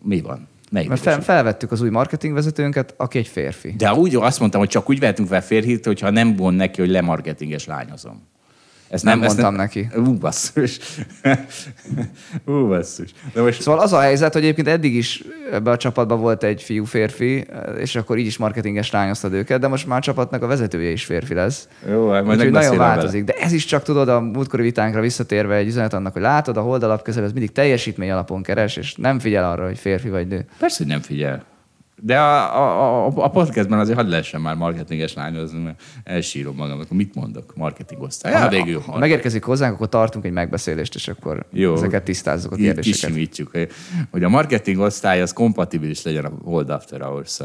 Mi 0.03 0.21
van? 0.21 0.49
Melyik 0.71 0.89
Mert 0.89 1.01
fel, 1.01 1.21
felvettük 1.21 1.73
az 1.73 1.81
új 1.81 1.91
marketingvezetőnket, 1.91 2.95
aki 2.97 3.19
egy 3.19 3.29
férfi. 3.29 3.75
De 3.77 3.93
úgy 3.93 4.15
azt 4.15 4.41
mondtam, 4.41 4.61
hogy 4.61 4.69
csak 4.69 4.89
úgy 4.89 4.99
vehetünk 4.99 5.29
fel 5.29 5.43
férhit, 5.43 5.87
hogyha 5.87 6.11
nem 6.11 6.37
von 6.37 6.55
neki, 6.55 6.81
hogy 6.81 6.91
lemarketinges 6.91 7.67
lányozom. 7.67 8.23
Ezt 8.89 9.05
Nem 9.05 9.19
mondtam 9.19 9.55
neki. 9.55 9.89
Ú, 9.97 10.15
basszus. 10.19 10.79
Ú, 12.47 12.67
basszus. 12.67 13.11
De 13.33 13.43
most 13.43 13.61
Szóval 13.63 13.81
az 13.81 13.93
a 13.93 14.01
helyzet, 14.01 14.33
hogy 14.33 14.43
egyébként 14.43 14.69
eddig 14.69 14.95
is 14.95 15.23
ebbe 15.53 15.71
a 15.71 15.77
csapatban 15.77 16.21
volt 16.21 16.43
egy 16.43 16.63
fiú 16.63 16.85
férfi, 16.85 17.47
és 17.79 17.97
akkor 17.97 18.19
így 18.19 18.27
is 18.27 18.37
marketinges 18.37 18.91
lányoztad 18.91 19.33
őket, 19.33 19.61
de 19.61 19.69
most 19.69 19.87
már 19.87 19.99
a 19.99 20.03
csapatnak 20.03 20.43
a 20.43 20.47
vezetője 20.47 20.91
is 20.91 21.05
férfi 21.05 21.35
lesz. 21.35 21.69
Jó, 21.89 22.11
hát 22.11 22.25
majd 22.25 22.37
Úgyhogy 22.37 22.37
nagyon 22.37 22.53
megbeszélem 22.53 22.79
vele. 22.79 22.95
változik. 22.95 23.25
De 23.25 23.33
ez 23.33 23.53
is 23.53 23.65
csak 23.65 23.83
tudod, 23.83 24.09
a 24.09 24.21
múltkori 24.21 24.63
vitánkra 24.63 25.01
visszatérve 25.01 25.55
egy 25.55 25.67
üzenet 25.67 25.93
annak, 25.93 26.13
hogy 26.13 26.23
látod, 26.23 26.57
a 26.57 26.61
holdalap 26.61 27.03
közel, 27.03 27.25
ez 27.25 27.33
mindig 27.33 27.53
teljesítmény 27.53 28.11
alapon 28.11 28.43
keres, 28.43 28.77
és 28.77 28.95
nem 28.95 29.19
figyel 29.19 29.51
arra, 29.51 29.65
hogy 29.67 29.79
férfi 29.79 30.09
vagy 30.09 30.27
nő. 30.27 30.45
Persze, 30.59 30.77
hogy 30.79 30.87
nem 30.93 31.01
figyel. 31.01 31.45
De 32.03 32.19
a, 32.19 32.57
a, 32.57 33.07
a, 33.07 33.13
a 33.25 33.31
podcastben 33.31 33.79
azért 33.79 33.97
hadd 33.97 34.09
lehessen 34.09 34.41
már 34.41 34.55
marketinges 34.55 35.15
lányozni, 35.15 35.63
mert 35.63 35.83
elsírom 36.05 36.57
magam, 36.57 36.81
akkor 36.81 36.97
mit 36.97 37.15
mondok 37.15 37.57
marketing 37.57 38.03
osztály? 38.03 38.33
Ja, 38.33 38.49
végül 38.49 38.73
jó. 38.73 38.81
Ha 38.81 38.99
megérkezik 38.99 39.45
hozzánk, 39.45 39.75
akkor 39.75 39.89
tartunk 39.89 40.25
egy 40.25 40.33
megbeszélést, 40.33 40.95
és 40.95 41.09
akkor 41.09 41.47
Jó. 41.53 41.75
ezeket 41.75 42.03
tisztázzuk 42.03 42.53
a 42.53 42.57
kérdéseket. 42.57 43.11
kisimítjuk, 43.11 43.51
hogy 44.11 44.25
a 44.25 44.29
marketing 44.29 44.79
osztály 44.79 45.23
az 45.23 45.33
kompatibilis 45.33 46.03
legyen 46.03 46.25
a 46.25 46.31
Hold 46.45 46.71
After 46.71 47.01
hours 47.01 47.39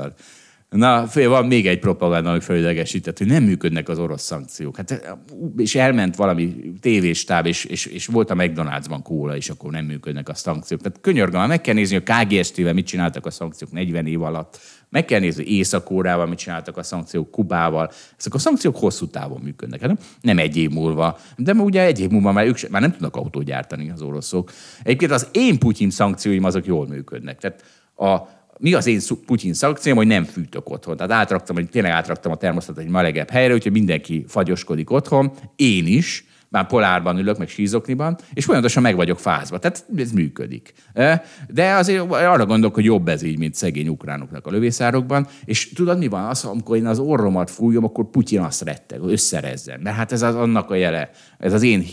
Na, 0.76 1.08
van 1.14 1.46
még 1.46 1.68
egy 1.68 1.80
propaganda, 1.80 2.30
ami 2.30 2.40
fölidegesített, 2.40 3.18
hogy 3.18 3.28
nem 3.28 3.44
működnek 3.44 3.90
az 3.90 4.00
orosz 4.00 4.22
szankciók. 4.22 4.78
Hát, 4.78 5.18
és 5.58 5.76
elment 5.76 6.16
valami 6.16 6.74
tévéstáb, 6.80 7.46
és, 7.46 7.66
és, 7.66 7.86
és 7.86 8.06
volt 8.06 8.30
a 8.30 8.36
McDonald'sban 8.36 9.00
kóla, 9.04 9.36
és 9.36 9.50
akkor 9.50 9.72
nem 9.72 9.86
működnek 9.86 10.30
a 10.30 10.34
szankciók. 10.34 10.82
Tehát 10.82 11.02
könyörgöm, 11.02 11.48
meg 11.48 11.62
kell 11.62 11.74
nézni, 11.74 11.96
a 11.96 12.04
KGST-vel 12.04 12.74
mit 12.74 12.86
csináltak 12.86 13.26
a 13.26 13.32
szankciók 13.32 13.72
40 13.72 14.06
év 14.06 14.22
alatt. 14.22 14.60
Meg 14.90 15.06
kell 15.06 15.20
nézni 15.20 15.44
Észak-Kórával, 15.44 16.26
mit 16.26 16.38
csináltak 16.38 16.78
a 16.78 16.84
szankciók 16.84 17.32
Kubával. 17.32 17.92
Ezek 18.18 18.34
a 18.34 18.40
szankciók 18.40 18.78
hosszú 18.78 19.08
távon 19.08 19.42
működnek. 19.42 19.80
Hát 19.80 19.90
nem, 19.90 20.00
nem 20.22 20.38
egy 20.38 20.58
év 20.58 20.70
múlva. 20.70 21.20
De 21.38 21.54
ugye 21.54 21.82
egy 21.82 22.00
év 22.00 22.10
múlva 22.10 22.32
már 22.32 22.46
ők 22.46 22.58
se, 22.58 22.68
már 22.70 22.82
nem 22.82 22.92
tudnak 22.92 23.16
autót 23.16 23.52
az 23.94 24.02
oroszok. 24.02 24.52
Egyébként 24.84 25.12
az 25.12 25.28
én 25.32 25.60
Putyin 25.60 25.90
szankcióim 25.90 26.44
azok 26.44 26.66
jól 26.66 26.88
működnek. 26.88 27.40
Tehát 27.40 27.64
a, 27.96 28.41
mi 28.62 28.74
az 28.74 28.88
én 28.88 29.00
Putyin 29.26 29.54
szankcióm, 29.54 29.98
hogy 29.98 30.08
nem 30.08 30.24
fűtök 30.24 30.70
otthon. 30.70 30.98
Tehát 30.98 31.12
átraktam, 31.12 31.56
hogy 31.56 31.70
tényleg 31.70 31.92
átraktam 31.92 32.32
a 32.32 32.36
termosztatot 32.36 32.84
egy 32.84 32.90
melegebb 32.90 33.30
helyre, 33.30 33.54
úgyhogy 33.54 33.72
mindenki 33.72 34.26
fagyoskodik 34.28 34.90
otthon, 34.90 35.32
én 35.56 35.88
is, 35.88 36.26
már 36.50 36.68
polárban 36.68 37.18
ülök, 37.18 37.38
meg 37.38 37.48
sízokniban, 37.48 38.18
és 38.34 38.46
folyamatosan 38.46 38.84
meg 38.84 38.96
vagyok 38.96 39.20
fázva. 39.20 39.58
Tehát 39.58 39.86
ez 39.98 40.12
működik. 40.12 40.74
E, 40.94 41.24
De 41.48 41.74
azért 41.74 42.12
arra 42.12 42.46
gondolok, 42.46 42.76
hogy 42.76 42.86
jobb 42.86 43.08
ez 43.08 43.22
így, 43.22 43.38
mint 43.38 43.56
szegény 43.56 43.88
ukránoknak 43.88 44.48
a 44.48 44.52
lövészárokban. 44.52 45.28
És 45.46 45.74
tudod, 45.74 45.98
mi 45.98 46.08
van? 46.08 46.24
Az, 46.24 46.44
amikor 46.44 46.78
én 46.78 46.86
az 46.86 47.00
orromat 47.00 47.50
fújom, 47.50 47.84
akkor 47.84 48.10
Putyin 48.10 48.40
azt 48.40 48.62
retteg, 48.62 49.02
összerezzen. 49.02 49.80
Mert 49.80 49.96
hát 49.96 50.12
ez 50.12 50.22
az 50.22 50.36
annak 50.36 50.70
a 50.70 50.76
jele. 50.76 51.10
Ez 51.38 51.54
az 51.54 51.64
én 51.64 51.86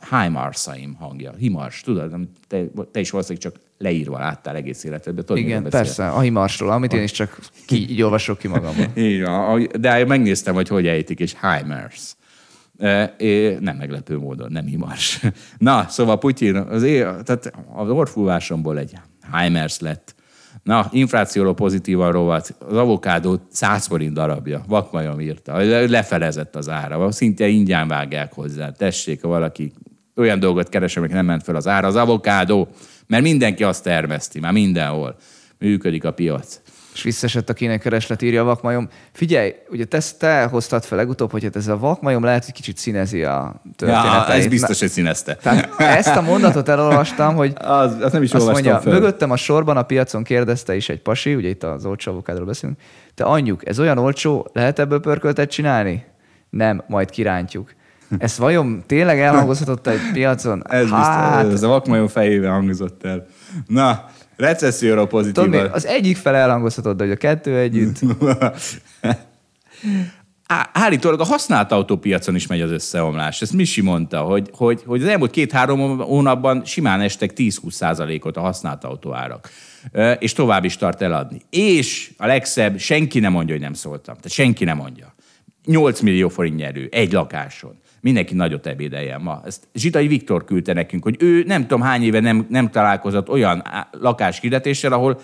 Hájmarszaim 0.00 0.94
hangja. 0.94 1.34
Himars, 1.38 1.80
tudod? 1.80 2.14
Te, 2.48 2.64
te 2.92 3.00
is 3.00 3.10
valószínűleg 3.10 3.42
csak 3.42 3.65
leírva 3.78 4.18
láttál 4.18 4.56
egész 4.56 4.84
életedben. 4.84 5.24
Tudod, 5.24 5.42
Igen, 5.42 5.62
persze, 5.62 6.08
a 6.08 6.20
himarsról, 6.20 6.70
amit 6.70 6.92
én 6.92 7.02
is 7.02 7.10
csak 7.10 7.38
ki, 7.66 7.90
így 7.90 8.02
olvasok 8.02 8.38
ki 8.38 8.48
van, 8.56 8.64
ahogy- 9.24 9.70
de 9.70 10.04
megnéztem, 10.04 10.54
hogy 10.54 10.68
hogy 10.68 10.86
ejtik, 10.86 11.20
és 11.20 11.34
Heimers. 11.40 12.16
E, 12.78 13.14
é, 13.18 13.56
nem 13.60 13.76
meglepő 13.76 14.18
módon, 14.18 14.52
nem 14.52 14.64
himars. 14.66 15.20
Na, 15.58 15.86
szóval 15.88 16.18
Putyin, 16.18 16.56
az, 16.56 16.82
é, 16.82 16.98
tehát 16.98 17.52
az 17.74 17.88
orfúvásomból 17.90 18.78
egy 18.78 18.92
Heimers 19.32 19.78
lett. 19.80 20.14
Na, 20.62 20.88
inflációról 20.90 21.54
pozitívan 21.54 22.12
rovat. 22.12 22.56
Az 22.68 22.76
avokádó 22.76 23.40
100 23.50 23.86
forint 23.86 24.12
darabja. 24.12 24.64
Vakmajom 24.68 25.20
írta. 25.20 25.56
Le- 25.56 25.86
Lefelezett 25.86 26.56
az 26.56 26.68
ára. 26.68 27.10
Szinte 27.12 27.46
ingyen 27.48 27.88
vágják 27.88 28.32
hozzá. 28.32 28.70
Tessék, 28.70 29.22
ha 29.22 29.28
valaki 29.28 29.72
olyan 30.16 30.38
dolgot 30.38 30.68
keres, 30.68 30.96
amik 30.96 31.10
nem 31.10 31.24
ment 31.24 31.42
fel 31.42 31.56
az 31.56 31.66
ára. 31.66 31.86
Az 31.86 31.96
avokádó, 31.96 32.68
mert 33.06 33.22
mindenki 33.22 33.64
azt 33.64 33.82
termeszti, 33.82 34.40
már 34.40 34.52
mindenhol. 34.52 35.16
Működik 35.58 36.04
a 36.04 36.12
piac. 36.12 36.60
És 36.94 37.02
visszaesett 37.02 37.48
a 37.48 37.52
kéne 37.52 37.78
kereslet, 37.78 38.22
írja 38.22 38.40
a 38.40 38.44
vakmajom. 38.44 38.88
Figyelj, 39.12 39.54
ugye 39.68 39.84
te, 39.84 40.00
te 40.18 40.44
hoztad 40.44 40.84
fel 40.84 40.98
legutóbb, 40.98 41.30
hogy 41.30 41.42
hát 41.42 41.56
ez 41.56 41.68
a 41.68 41.78
vakmajom 41.78 42.24
lehet, 42.24 42.44
hogy 42.44 42.54
kicsit 42.54 42.76
színezi 42.76 43.24
a 43.24 43.62
történeteit. 43.76 44.28
Ja, 44.28 44.34
ez 44.34 44.46
biztos, 44.46 44.80
hogy 44.80 44.88
színezte. 44.88 45.34
Tehát 45.34 45.80
ezt 45.80 46.16
a 46.16 46.20
mondatot 46.20 46.68
elolvastam, 46.68 47.34
hogy 47.34 47.52
Az, 47.56 47.96
azt 48.00 48.12
nem 48.12 48.22
is 48.22 48.32
azt 48.32 48.46
mondja, 48.46 48.80
föl. 48.80 48.92
mögöttem 48.92 49.30
a 49.30 49.36
sorban 49.36 49.76
a 49.76 49.82
piacon 49.82 50.22
kérdezte 50.22 50.76
is 50.76 50.88
egy 50.88 51.00
pasi, 51.00 51.34
ugye 51.34 51.48
itt 51.48 51.62
az 51.62 51.84
olcsó 51.84 52.10
avokádról 52.10 52.46
beszélünk, 52.46 52.78
te 53.14 53.24
anyjuk, 53.24 53.68
ez 53.68 53.78
olyan 53.80 53.98
olcsó, 53.98 54.50
lehet 54.52 54.78
ebből 54.78 55.00
pörköltet 55.00 55.50
csinálni? 55.50 56.04
Nem, 56.50 56.82
majd 56.86 57.10
kirántjuk. 57.10 57.74
Ez 58.18 58.38
vajon 58.38 58.82
tényleg 58.86 59.20
elhangozhatott 59.20 59.86
egy 59.86 60.00
piacon? 60.12 60.62
Ez, 60.68 60.88
hát... 60.88 61.36
biztos, 61.36 61.54
ez 61.54 61.62
a 61.62 61.68
vakmajom 61.68 62.08
fejével 62.08 62.50
hangzott 62.50 63.04
el. 63.04 63.26
Na, 63.66 64.04
recesszióra 64.36 65.06
pozitívan. 65.06 65.70
az 65.72 65.86
egyik 65.86 66.16
fel 66.16 66.34
elhangozhatott, 66.34 66.96
de 66.96 67.04
hogy 67.04 67.12
a 67.12 67.16
kettő 67.16 67.56
együtt. 67.56 67.98
Á- 70.46 70.70
Állítólag 70.72 71.20
a 71.20 71.24
használt 71.24 71.72
autópiacon 71.72 72.34
is 72.34 72.46
megy 72.46 72.60
az 72.60 72.70
összeomlás. 72.70 73.42
Ezt 73.42 73.52
Misi 73.52 73.80
mondta, 73.80 74.20
hogy, 74.20 74.50
hogy, 74.52 74.82
hogy 74.86 75.02
az 75.02 75.08
elmúlt 75.08 75.30
két-három 75.30 75.98
hónapban 75.98 76.64
simán 76.64 77.00
estek 77.00 77.32
10-20 77.36 77.70
százalékot 77.70 78.36
a 78.36 78.40
használt 78.40 78.84
autóárak. 78.84 79.50
És 80.18 80.32
tovább 80.32 80.64
is 80.64 80.76
tart 80.76 81.02
eladni. 81.02 81.40
És 81.50 82.10
a 82.16 82.26
legszebb, 82.26 82.78
senki 82.78 83.18
nem 83.18 83.32
mondja, 83.32 83.54
hogy 83.54 83.62
nem 83.62 83.72
szóltam. 83.72 84.14
Tehát 84.14 84.30
senki 84.30 84.64
nem 84.64 84.76
mondja. 84.76 85.14
8 85.64 86.00
millió 86.00 86.28
forint 86.28 86.56
nyerő 86.56 86.88
egy 86.90 87.12
lakáson. 87.12 87.80
Mindenki 88.06 88.34
nagyot 88.34 88.66
ebédeljen 88.66 89.20
ma. 89.20 89.42
Ezt 89.44 89.68
Zsitai 89.74 90.06
Viktor 90.06 90.44
küldte 90.44 90.72
nekünk, 90.72 91.02
hogy 91.02 91.16
ő 91.18 91.44
nem 91.46 91.60
tudom 91.60 91.80
hány 91.80 92.02
éve 92.02 92.20
nem, 92.20 92.46
nem 92.48 92.70
találkozott 92.70 93.28
olyan 93.28 93.62
lakáshirdetéssel, 93.90 94.92
ahol 94.92 95.20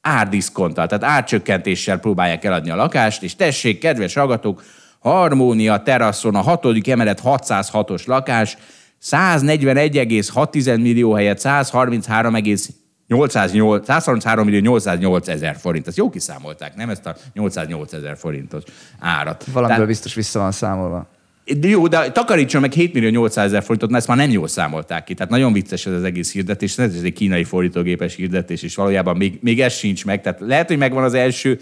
árdiszkonttal, 0.00 0.86
tehát 0.86 1.04
árcsökkentéssel 1.04 1.98
próbálják 1.98 2.44
eladni 2.44 2.70
a 2.70 2.76
lakást, 2.76 3.22
és 3.22 3.36
tessék, 3.36 3.78
kedves 3.78 4.14
hallgatók, 4.14 4.62
Harmónia 4.98 5.82
teraszon 5.82 6.34
a 6.34 6.40
hatodik 6.40 6.88
emelet 6.88 7.20
606-os 7.24 8.06
lakás, 8.06 8.56
141,6 9.02 10.82
millió 10.82 11.12
helyett 11.12 11.38
133,808 11.38 13.84
133 13.84 14.44
millió 14.44 14.60
808 14.60 15.28
ezer 15.28 15.56
forint. 15.56 15.86
Ezt 15.86 15.96
jó 15.96 16.10
kiszámolták, 16.10 16.76
nem 16.76 16.90
ezt 16.90 17.06
a 17.06 17.16
808 17.32 17.92
ezer 17.92 18.16
forintos 18.16 18.62
árat. 18.98 19.44
Valamiből 19.44 19.68
Tehát- 19.68 19.86
biztos 19.86 20.14
vissza 20.14 20.38
van 20.38 20.52
számolva. 20.52 21.18
De 21.58 21.68
jó, 21.68 21.86
de 21.86 22.10
takarítson 22.10 22.60
meg 22.60 22.72
7 22.72 22.92
millió 22.92 23.08
800 23.08 23.44
ezer 23.44 23.62
forintot, 23.62 23.90
mert 23.90 24.00
ezt 24.00 24.16
már 24.16 24.26
nem 24.26 24.30
jól 24.30 24.48
számolták 24.48 25.04
ki. 25.04 25.14
Tehát 25.14 25.30
nagyon 25.30 25.52
vicces 25.52 25.86
ez 25.86 25.92
az 25.92 26.02
egész 26.02 26.32
hirdetés. 26.32 26.78
Ez 26.78 27.02
egy 27.02 27.12
kínai 27.12 27.44
fordítógépes 27.44 28.14
hirdetés, 28.14 28.62
és 28.62 28.74
valójában 28.74 29.16
még, 29.16 29.38
még 29.42 29.60
ez 29.60 29.72
sincs 29.72 30.04
meg. 30.04 30.20
Tehát 30.20 30.40
lehet, 30.40 30.68
hogy 30.68 30.78
megvan 30.78 31.04
az 31.04 31.14
első 31.14 31.58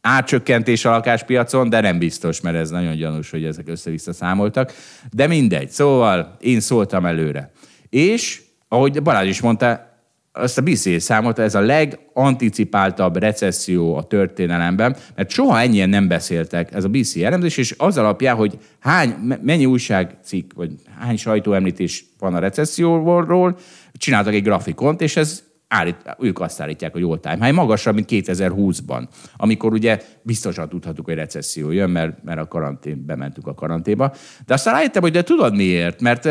árcsökkentés 0.00 0.84
a 0.84 0.90
lakáspiacon, 0.90 1.68
de 1.68 1.80
nem 1.80 1.98
biztos, 1.98 2.40
mert 2.40 2.56
ez 2.56 2.70
nagyon 2.70 2.96
gyanús, 2.96 3.30
hogy 3.30 3.44
ezek 3.44 3.68
össze-vissza 3.68 4.12
számoltak. 4.12 4.72
De 5.10 5.26
mindegy. 5.26 5.70
Szóval 5.70 6.36
én 6.40 6.60
szóltam 6.60 7.06
előre. 7.06 7.50
És, 7.90 8.42
ahogy 8.68 9.02
Balázs 9.02 9.28
is 9.28 9.40
mondta, 9.40 9.95
azt 10.36 10.58
a 10.58 10.62
BCA 10.62 11.00
számolta, 11.00 11.42
ez 11.42 11.54
a 11.54 11.60
leganticipáltabb 11.60 13.16
recesszió 13.16 13.96
a 13.96 14.02
történelemben, 14.02 14.96
mert 15.14 15.30
soha 15.30 15.60
ennyien 15.60 15.88
nem 15.88 16.08
beszéltek, 16.08 16.74
ez 16.74 16.84
a 16.84 16.88
BCA 16.88 17.24
elemzés, 17.24 17.56
és 17.56 17.74
az 17.78 17.98
alapján, 17.98 18.36
hogy 18.36 18.58
hány, 18.80 19.14
me- 19.22 19.42
mennyi 19.42 19.66
újságcikk, 19.66 20.52
vagy 20.54 20.70
hány 20.98 21.16
sajtóemlítés 21.16 22.04
van 22.18 22.34
a 22.34 22.38
recesszióról, 22.38 23.58
csináltak 23.92 24.34
egy 24.34 24.42
grafikont, 24.42 25.00
és 25.00 25.16
ez 25.16 25.42
állít, 25.68 25.96
ők 26.18 26.40
azt 26.40 26.60
állítják, 26.60 26.92
hogy 26.92 27.02
all 27.02 27.18
time 27.18 27.44
high, 27.44 27.56
magasabb, 27.56 27.94
mint 27.94 28.08
2020-ban, 28.10 29.08
amikor 29.36 29.72
ugye 29.72 30.00
biztosan 30.22 30.68
tudhattuk, 30.68 31.04
hogy 31.04 31.14
recesszió 31.14 31.70
jön, 31.70 31.90
mert, 31.90 32.24
mert 32.24 32.40
a 32.40 32.48
karantén, 32.48 33.04
bementünk 33.06 33.46
a 33.46 33.54
karanténba. 33.54 34.12
De 34.46 34.54
aztán 34.54 34.74
rájöttem, 34.74 35.02
hogy 35.02 35.12
de 35.12 35.22
tudod 35.22 35.56
miért? 35.56 36.00
Mert 36.00 36.28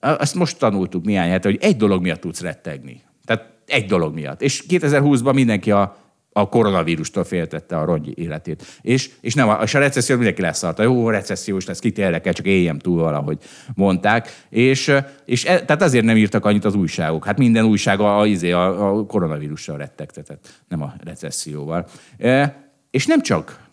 azt 0.00 0.34
most 0.34 0.58
tanultuk 0.58 1.04
néhány 1.04 1.30
hete, 1.30 1.48
hogy 1.48 1.58
egy 1.60 1.76
dolog 1.76 2.02
miatt 2.02 2.20
tudsz 2.20 2.40
rettegni. 2.40 3.02
Tehát 3.24 3.50
egy 3.66 3.86
dolog 3.86 4.14
miatt. 4.14 4.42
És 4.42 4.64
2020-ban 4.68 5.34
mindenki 5.34 5.70
a, 5.70 5.96
a 6.32 6.48
koronavírustól 6.48 7.24
féltette 7.24 7.76
a 7.78 7.84
rongy 7.84 8.18
életét. 8.18 8.64
És, 8.80 9.10
és 9.20 9.34
nem, 9.34 9.58
és 9.62 9.74
a 9.74 9.78
recesszió 9.78 10.16
mindenki 10.16 10.42
leszarta. 10.42 10.82
Jó, 10.82 11.08
recessziós 11.08 11.66
lesz, 11.66 11.78
kit 11.78 11.98
érdekel, 11.98 12.32
csak 12.32 12.46
éljem 12.46 12.78
túl 12.78 13.02
valahogy 13.02 13.38
mondták. 13.74 14.44
És, 14.48 14.92
és 15.24 15.44
e, 15.44 15.64
tehát 15.64 15.82
azért 15.82 16.04
nem 16.04 16.16
írtak 16.16 16.44
annyit 16.44 16.64
az 16.64 16.74
újságok. 16.74 17.24
Hát 17.24 17.38
minden 17.38 17.64
újság 17.64 18.00
a, 18.00 18.18
a, 18.20 18.26
izé, 18.26 18.50
a, 18.50 18.96
a 18.96 19.06
koronavírussal 19.06 19.76
rettegtetett, 19.76 20.62
nem 20.68 20.82
a 20.82 20.94
recesszióval. 21.04 21.86
E, 22.18 22.56
és 22.90 23.06
nem 23.06 23.22
csak 23.22 23.70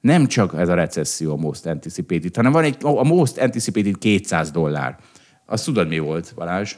nem 0.00 0.26
csak 0.26 0.54
ez 0.58 0.68
a 0.68 0.74
recesszió 0.74 1.32
a 1.32 1.36
most 1.36 1.66
anticipated, 1.66 2.36
hanem 2.36 2.52
van 2.52 2.64
egy, 2.64 2.76
a 2.80 3.04
most 3.04 3.38
anticipated 3.38 3.98
200 3.98 4.50
dollár. 4.50 4.96
Azt 5.46 5.64
tudod, 5.64 5.88
mi 5.88 5.98
volt, 5.98 6.32
Balázs? 6.34 6.76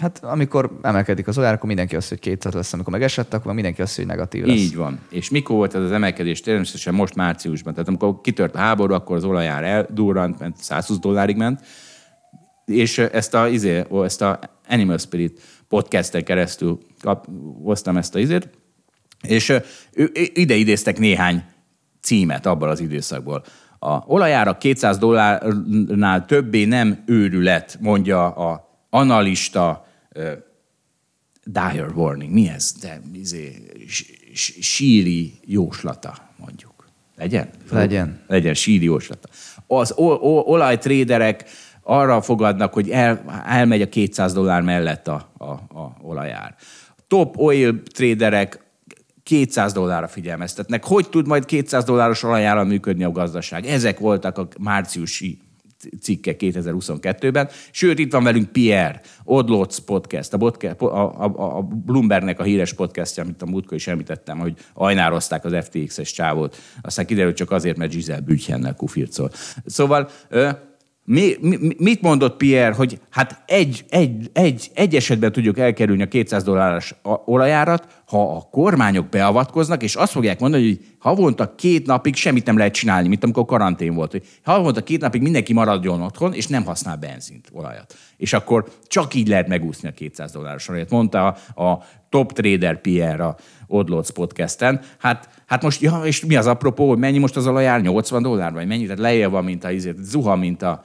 Hát 0.00 0.24
amikor 0.24 0.78
emelkedik 0.82 1.26
az 1.26 1.38
olaj, 1.38 1.50
akkor 1.50 1.66
mindenki 1.66 1.96
azt, 1.96 2.08
hogy 2.08 2.18
200 2.18 2.52
lesz, 2.52 2.72
amikor 2.72 2.92
megesett, 2.92 3.34
akkor 3.34 3.52
mindenki 3.52 3.82
azt, 3.82 3.96
hogy 3.96 4.06
negatív 4.06 4.44
lesz. 4.44 4.56
Így 4.56 4.76
van. 4.76 4.98
És 5.10 5.30
mikor 5.30 5.56
volt 5.56 5.74
ez 5.74 5.82
az 5.82 5.92
emelkedés? 5.92 6.40
Természetesen 6.40 6.94
most 6.94 7.14
márciusban. 7.14 7.72
Tehát 7.72 7.88
amikor 7.88 8.20
kitört 8.20 8.54
a 8.54 8.58
háború, 8.58 8.94
akkor 8.94 9.16
az 9.16 9.24
olajár 9.24 9.64
eldurrant, 9.64 10.38
ment 10.38 10.56
120 10.56 10.98
dollárig 10.98 11.36
ment, 11.36 11.60
és 12.64 12.98
ezt 12.98 13.34
a, 13.34 13.48
izé, 13.48 13.84
ezt 13.90 14.22
a 14.22 14.38
Animal 14.68 14.98
Spirit 14.98 15.40
podcasten 15.68 16.24
keresztül 16.24 16.78
kap, 17.00 17.26
hoztam 17.62 17.96
ezt 17.96 18.14
a 18.14 18.18
izét, 18.18 18.48
és 19.22 19.56
ide 20.32 20.54
idéztek 20.54 20.98
néhány 20.98 21.44
címet 22.00 22.46
abban 22.46 22.68
az 22.68 22.80
időszakból. 22.80 23.44
A 23.78 23.98
olajára 24.06 24.58
200 24.58 24.98
dollárnál 24.98 26.24
többé 26.24 26.64
nem 26.64 27.02
őrület, 27.06 27.78
mondja 27.80 28.30
a 28.30 28.71
analista 28.94 29.84
uh, 30.14 30.32
dire 31.44 31.88
warning. 31.94 32.32
Mi 32.32 32.48
ez? 32.48 32.72
De 32.72 33.00
izé, 33.12 33.62
síri 34.60 35.32
jóslata, 35.44 36.14
mondjuk. 36.36 36.86
Legyen? 37.16 37.50
Legyen. 37.70 38.20
Legyen 38.26 38.54
síri 38.54 38.84
jóslata. 38.84 39.28
Az 39.66 39.92
olajtréderek 40.44 41.44
arra 41.82 42.22
fogadnak, 42.22 42.72
hogy 42.72 42.90
el, 42.90 43.42
elmegy 43.46 43.82
a 43.82 43.88
200 43.88 44.32
dollár 44.32 44.62
mellett 44.62 45.08
a, 45.08 45.32
a, 45.38 45.50
a 45.50 45.96
olajár. 46.02 46.54
Top 47.08 47.38
oil 47.38 47.82
traderek 47.82 48.60
200 49.22 49.72
dollárra 49.72 50.08
figyelmeztetnek. 50.08 50.84
Hogy 50.84 51.08
tud 51.08 51.26
majd 51.26 51.44
200 51.44 51.84
dolláros 51.84 52.22
olajára 52.22 52.64
működni 52.64 53.04
a 53.04 53.12
gazdaság? 53.12 53.66
Ezek 53.66 53.98
voltak 53.98 54.38
a 54.38 54.48
márciusi 54.58 55.38
cikke 56.00 56.36
2022-ben. 56.38 57.48
Sőt, 57.70 57.98
itt 57.98 58.12
van 58.12 58.24
velünk 58.24 58.52
Pierre, 58.52 59.00
Odlots 59.24 59.78
podcast, 59.78 60.32
a, 60.32 60.36
podcast, 60.36 60.80
a, 60.80 61.24
a, 61.24 61.56
a 61.56 61.62
Bloombergnek 61.62 62.40
a 62.40 62.42
híres 62.42 62.72
podcastja, 62.72 63.22
amit 63.22 63.42
a 63.42 63.46
múltkor 63.46 63.76
is 63.76 63.86
említettem, 63.86 64.38
hogy 64.38 64.54
ajnározták 64.74 65.44
az 65.44 65.64
FTX-es 65.64 66.12
csávót. 66.12 66.56
Aztán 66.82 67.06
kiderült 67.06 67.36
csak 67.36 67.50
azért, 67.50 67.76
mert 67.76 67.90
Giselle 67.90 68.20
Büchennel 68.20 68.74
kufircol. 68.74 69.30
Szóval 69.66 70.08
mi, 71.04 71.36
mi, 71.40 71.56
mit 71.78 72.00
mondott 72.02 72.36
Pierre, 72.36 72.74
hogy 72.74 73.00
hát 73.10 73.42
egy, 73.46 73.84
egy, 73.88 74.30
egy, 74.32 74.70
egy 74.74 74.94
esetben 74.94 75.32
tudjuk 75.32 75.58
elkerülni 75.58 76.02
a 76.02 76.08
200 76.08 76.42
dolláros 76.42 76.94
olajárat, 77.24 78.02
ha 78.06 78.36
a 78.36 78.48
kormányok 78.50 79.08
beavatkoznak, 79.08 79.82
és 79.82 79.94
azt 79.94 80.12
fogják 80.12 80.40
mondani, 80.40 80.68
hogy 80.68 80.80
havonta 80.98 81.54
két 81.54 81.86
napig 81.86 82.14
semmit 82.14 82.46
nem 82.46 82.56
lehet 82.56 82.72
csinálni, 82.72 83.08
mint 83.08 83.24
amikor 83.24 83.44
karantén 83.44 83.94
volt. 83.94 84.10
Hogy 84.10 84.22
havonta 84.44 84.82
két 84.82 85.00
napig 85.00 85.22
mindenki 85.22 85.52
maradjon 85.52 86.02
otthon, 86.02 86.32
és 86.32 86.46
nem 86.46 86.64
használ 86.64 86.96
benzint, 86.96 87.48
olajat. 87.52 87.94
És 88.16 88.32
akkor 88.32 88.64
csak 88.86 89.14
így 89.14 89.28
lehet 89.28 89.48
megúszni 89.48 89.88
a 89.88 89.92
200 89.92 90.32
dolláros 90.32 90.68
olajat. 90.68 90.90
Mondta 90.90 91.26
a, 91.54 91.62
a 91.62 91.84
top 92.08 92.32
trader 92.32 92.80
Pierre 92.80 93.24
a 93.24 93.36
Odlots 93.72 94.10
podcasten. 94.10 94.80
Hát, 94.98 95.28
hát 95.46 95.62
most, 95.62 95.80
ja, 95.80 96.00
és 96.04 96.24
mi 96.24 96.36
az 96.36 96.46
apropó, 96.46 96.88
hogy 96.88 96.98
mennyi 96.98 97.18
most 97.18 97.36
az 97.36 97.46
olajár? 97.46 97.80
80 97.80 98.22
dollár, 98.22 98.52
vagy 98.52 98.66
mennyi? 98.66 98.82
Tehát 98.82 98.98
lejjebb 98.98 99.30
van, 99.30 99.44
mint 99.44 99.64
a, 99.64 99.70
izért, 99.70 99.96
zuha, 99.98 100.36
mint 100.36 100.62
a, 100.62 100.82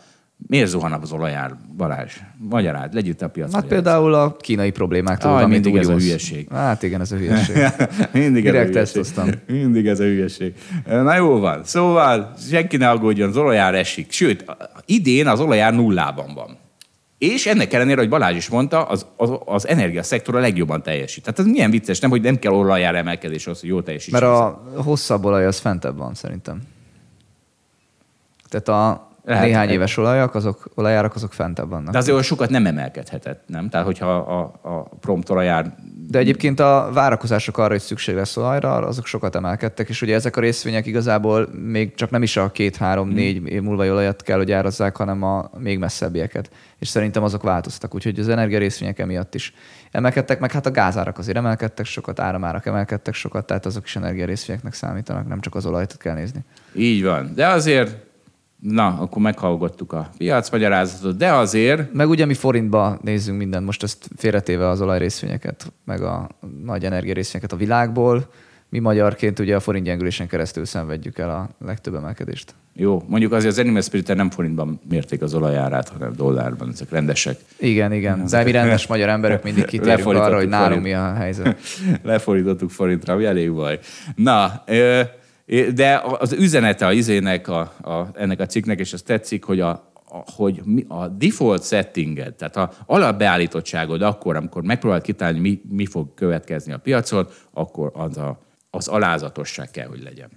Miért 0.47 0.69
zuhan 0.69 0.91
az 0.91 1.11
olajár, 1.11 1.55
Balázs? 1.77 2.13
Magyarád, 2.37 2.93
legyütt 2.93 3.21
a 3.21 3.27
piac. 3.27 3.53
Hát 3.53 3.65
például 3.65 4.13
a 4.13 4.35
kínai 4.35 4.71
problémáktól. 4.71 5.31
Ah, 5.31 5.47
mindig 5.47 5.75
ez 5.75 5.87
a 5.87 5.93
hülyeség. 5.93 6.47
Hát 6.51 6.83
igen, 6.83 7.01
ez 7.01 7.11
a 7.11 7.15
hülyeség. 7.15 7.55
mindig 8.13 8.43
Direkt 8.43 8.75
ez 8.75 8.95
a 8.95 9.01
hülyeség. 9.01 9.39
Mindig 9.47 9.87
ez 9.87 9.99
a 9.99 10.03
hülyeség. 10.03 10.53
Na 10.85 11.15
jó 11.15 11.39
van. 11.39 11.63
Szóval 11.63 12.33
senki 12.49 12.77
ne 12.77 12.89
aggódjon, 12.89 13.29
az 13.29 13.37
olajár 13.37 13.75
esik. 13.75 14.11
Sőt, 14.11 14.45
idén 14.85 15.27
az 15.27 15.39
olajár 15.39 15.73
nullában 15.73 16.33
van. 16.33 16.57
És 17.17 17.45
ennek 17.45 17.73
ellenére, 17.73 17.99
hogy 17.99 18.09
Balázs 18.09 18.35
is 18.35 18.49
mondta, 18.49 18.83
az, 18.83 19.05
az, 19.15 19.29
az 19.45 19.67
energiaszektor 19.67 20.35
a 20.35 20.39
legjobban 20.39 20.83
teljesít. 20.83 21.23
Tehát 21.23 21.39
ez 21.39 21.45
milyen 21.45 21.71
vicces, 21.71 21.99
nem, 21.99 22.09
hogy 22.09 22.21
nem 22.21 22.39
kell 22.39 22.51
olajár 22.51 22.95
emelkedés 22.95 23.47
az, 23.47 23.59
hogy 23.59 23.69
jól 23.69 23.83
teljesít. 23.83 24.11
Mert 24.13 24.25
a 24.25 24.63
hosszabb 24.75 25.25
olaj 25.25 25.45
az 25.45 25.59
fentebb 25.59 25.97
van 25.97 26.13
szerintem. 26.13 26.61
Tehát 28.49 28.67
a, 28.67 29.11
lehet, 29.27 29.45
néhány 29.45 29.69
éves 29.69 29.97
olajak, 29.97 30.35
azok, 30.35 30.69
olajárak, 30.75 31.15
azok 31.15 31.33
fentebb 31.33 31.69
vannak. 31.69 31.91
De 31.91 31.97
azért 31.97 32.13
olyan 32.13 32.23
sokat 32.23 32.49
nem 32.49 32.65
emelkedhetett, 32.65 33.43
nem? 33.47 33.69
Tehát, 33.69 33.85
hogyha 33.85 34.15
a, 34.15 34.59
a 34.61 34.89
prompt 34.99 35.29
olajár... 35.29 35.75
De 36.09 36.19
egyébként 36.19 36.59
a 36.59 36.89
várakozások 36.93 37.57
arra, 37.57 37.69
hogy 37.69 37.79
szükség 37.79 38.15
lesz 38.15 38.37
olajra, 38.37 38.75
azok 38.75 39.05
sokat 39.05 39.35
emelkedtek, 39.35 39.89
és 39.89 40.01
ugye 40.01 40.15
ezek 40.15 40.37
a 40.37 40.39
részvények 40.39 40.85
igazából 40.85 41.49
még 41.65 41.95
csak 41.95 42.09
nem 42.09 42.23
is 42.23 42.37
a 42.37 42.51
két, 42.51 42.75
három, 42.75 43.07
hmm. 43.07 43.15
négy 43.15 43.47
év 43.47 43.61
múlva 43.61 43.91
olajat 43.91 44.21
kell, 44.21 44.37
hogy 44.37 44.51
árazzák, 44.51 44.97
hanem 44.97 45.23
a 45.23 45.49
még 45.57 45.79
messzebbieket. 45.79 46.49
És 46.79 46.87
szerintem 46.87 47.23
azok 47.23 47.43
változtak, 47.43 47.95
úgyhogy 47.95 48.19
az 48.19 48.29
energia 48.29 48.59
részvények 48.59 48.99
emiatt 48.99 49.35
is 49.35 49.53
emelkedtek, 49.91 50.39
meg 50.39 50.51
hát 50.51 50.65
a 50.65 50.71
gázárak 50.71 51.17
azért 51.17 51.37
emelkedtek 51.37 51.85
sokat, 51.85 52.19
áramárak 52.19 52.65
emelkedtek 52.65 53.13
sokat, 53.13 53.45
tehát 53.45 53.65
azok 53.65 53.85
is 53.85 53.95
energia 53.95 54.25
részvényeknek 54.25 54.73
számítanak, 54.73 55.27
nem 55.27 55.39
csak 55.39 55.55
az 55.55 55.65
olajt 55.65 55.97
kell 55.97 56.13
nézni. 56.13 56.39
Így 56.75 57.03
van. 57.03 57.31
De 57.35 57.47
azért 57.47 58.06
Na, 58.59 58.87
akkor 58.99 59.21
meghallgattuk 59.21 59.93
a 59.93 60.09
piacmagyarázatot, 60.17 61.17
de 61.17 61.33
azért... 61.33 61.93
Meg 61.93 62.09
ugye 62.09 62.25
mi 62.25 62.33
forintba 62.33 62.97
nézzünk 63.01 63.37
mindent, 63.37 63.65
most 63.65 63.83
ezt 63.83 64.09
félretéve 64.15 64.67
az 64.67 64.81
olajrészvényeket, 64.81 65.73
meg 65.85 66.01
a 66.01 66.29
nagy 66.63 66.85
energiarészvényeket 66.85 67.51
a 67.51 67.55
világból, 67.55 68.27
mi 68.69 68.79
magyarként 68.79 69.39
ugye 69.39 69.55
a 69.55 69.59
forint 69.59 69.85
gyengülésen 69.85 70.27
keresztül 70.27 70.65
szenvedjük 70.65 71.17
el 71.17 71.29
a 71.29 71.65
legtöbb 71.65 71.95
emelkedést. 71.95 72.53
Jó, 72.73 73.03
mondjuk 73.07 73.31
azért 73.31 73.51
az 73.51 73.59
Animal 73.59 73.81
Spirit 73.81 74.15
nem 74.15 74.29
forintban 74.29 74.79
mérték 74.89 75.21
az 75.21 75.33
olajárát, 75.33 75.89
hanem 75.89 76.13
dollárban, 76.15 76.69
ezek 76.73 76.89
rendesek. 76.89 77.39
Igen, 77.59 77.93
igen. 77.93 78.25
De 78.29 78.43
mi 78.43 78.51
rendes 78.51 78.87
magyar 78.87 79.09
emberek 79.09 79.43
mindig 79.43 79.65
kitérünk 79.75 80.07
arra, 80.07 80.35
hogy 80.35 80.47
nálunk 80.47 80.83
mi 80.83 80.93
a 80.93 81.13
helyzet. 81.13 81.59
Lefordítottuk 82.03 82.69
forintra, 82.69 83.13
ami 83.13 83.25
elég 83.25 83.53
baj. 83.53 83.79
Na, 84.15 84.63
ö- 84.65 85.16
de 85.73 86.01
az 86.19 86.31
üzenete 86.33 86.85
a 86.85 86.91
izének, 86.91 87.47
a, 87.47 87.59
a, 87.81 88.09
ennek 88.13 88.39
a 88.39 88.45
cikknek, 88.45 88.79
és 88.79 88.93
az 88.93 89.01
tetszik, 89.01 89.43
hogy 89.43 89.59
a, 89.59 89.91
hogy 90.35 90.61
a 90.87 91.07
default 91.07 91.65
settinged, 91.65 92.35
tehát 92.35 92.55
a 92.55 92.71
alapbeállítottságod 92.85 94.01
akkor, 94.01 94.35
amikor 94.35 94.63
megpróbálod 94.63 95.03
kitalálni, 95.03 95.39
mi, 95.39 95.61
mi 95.69 95.85
fog 95.85 96.13
következni 96.13 96.73
a 96.73 96.77
piacon, 96.77 97.27
akkor 97.53 97.91
az, 97.93 98.17
a, 98.17 98.39
az 98.69 98.87
alázatosság 98.87 99.71
kell, 99.71 99.87
hogy 99.87 100.03
legyen. 100.03 100.29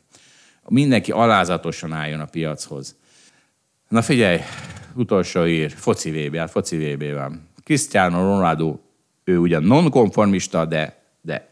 Mindenki 0.69 1.13
alázatosan 1.13 1.93
álljon 1.93 2.21
a 2.21 2.25
piachoz. 2.25 2.97
Na 3.89 4.03
figyelj, 4.03 4.39
utolsó 4.95 5.47
ír, 5.47 5.71
foci 5.71 6.11
VB, 6.11 6.37
hát 6.37 6.51
foci 6.51 6.77
VB 6.77 7.13
van. 7.15 7.49
Cristiano 7.65 8.19
Ronaldo, 8.19 8.79
ő 9.25 9.39
ugyan 9.39 9.63
nonkonformista, 9.63 10.65
de, 10.65 11.03
de 11.21 11.50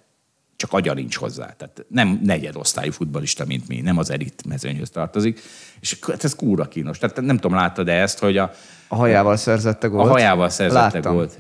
csak 0.59 0.73
agya 0.73 0.95
nincs 0.95 1.17
hozzá. 1.17 1.55
Tehát 1.57 1.85
nem 1.89 2.21
negyedosztályú 2.25 2.93
futbalista, 2.93 3.45
mint 3.45 3.69
mi, 3.69 3.81
nem 3.81 3.99
az 3.99 4.11
elit 4.11 4.47
mezőnyhöz 4.49 4.91
tartozik. 4.91 5.41
És 5.81 5.99
hát 6.07 6.25
ez 6.25 6.35
kúra 6.35 6.69
kínos. 6.69 6.99
Tehát 6.99 7.21
nem 7.21 7.37
tudom, 7.37 7.57
láttad-e 7.57 7.93
ezt, 7.93 8.19
hogy 8.19 8.37
a... 8.37 8.51
A 8.89 8.95
hajával 8.95 9.37
szerzette 9.37 9.87
gólt? 9.87 10.07
A 10.07 10.11
hajával 10.11 10.49
szerzette 10.49 10.81
Láttam. 10.81 11.15
gólt. 11.15 11.39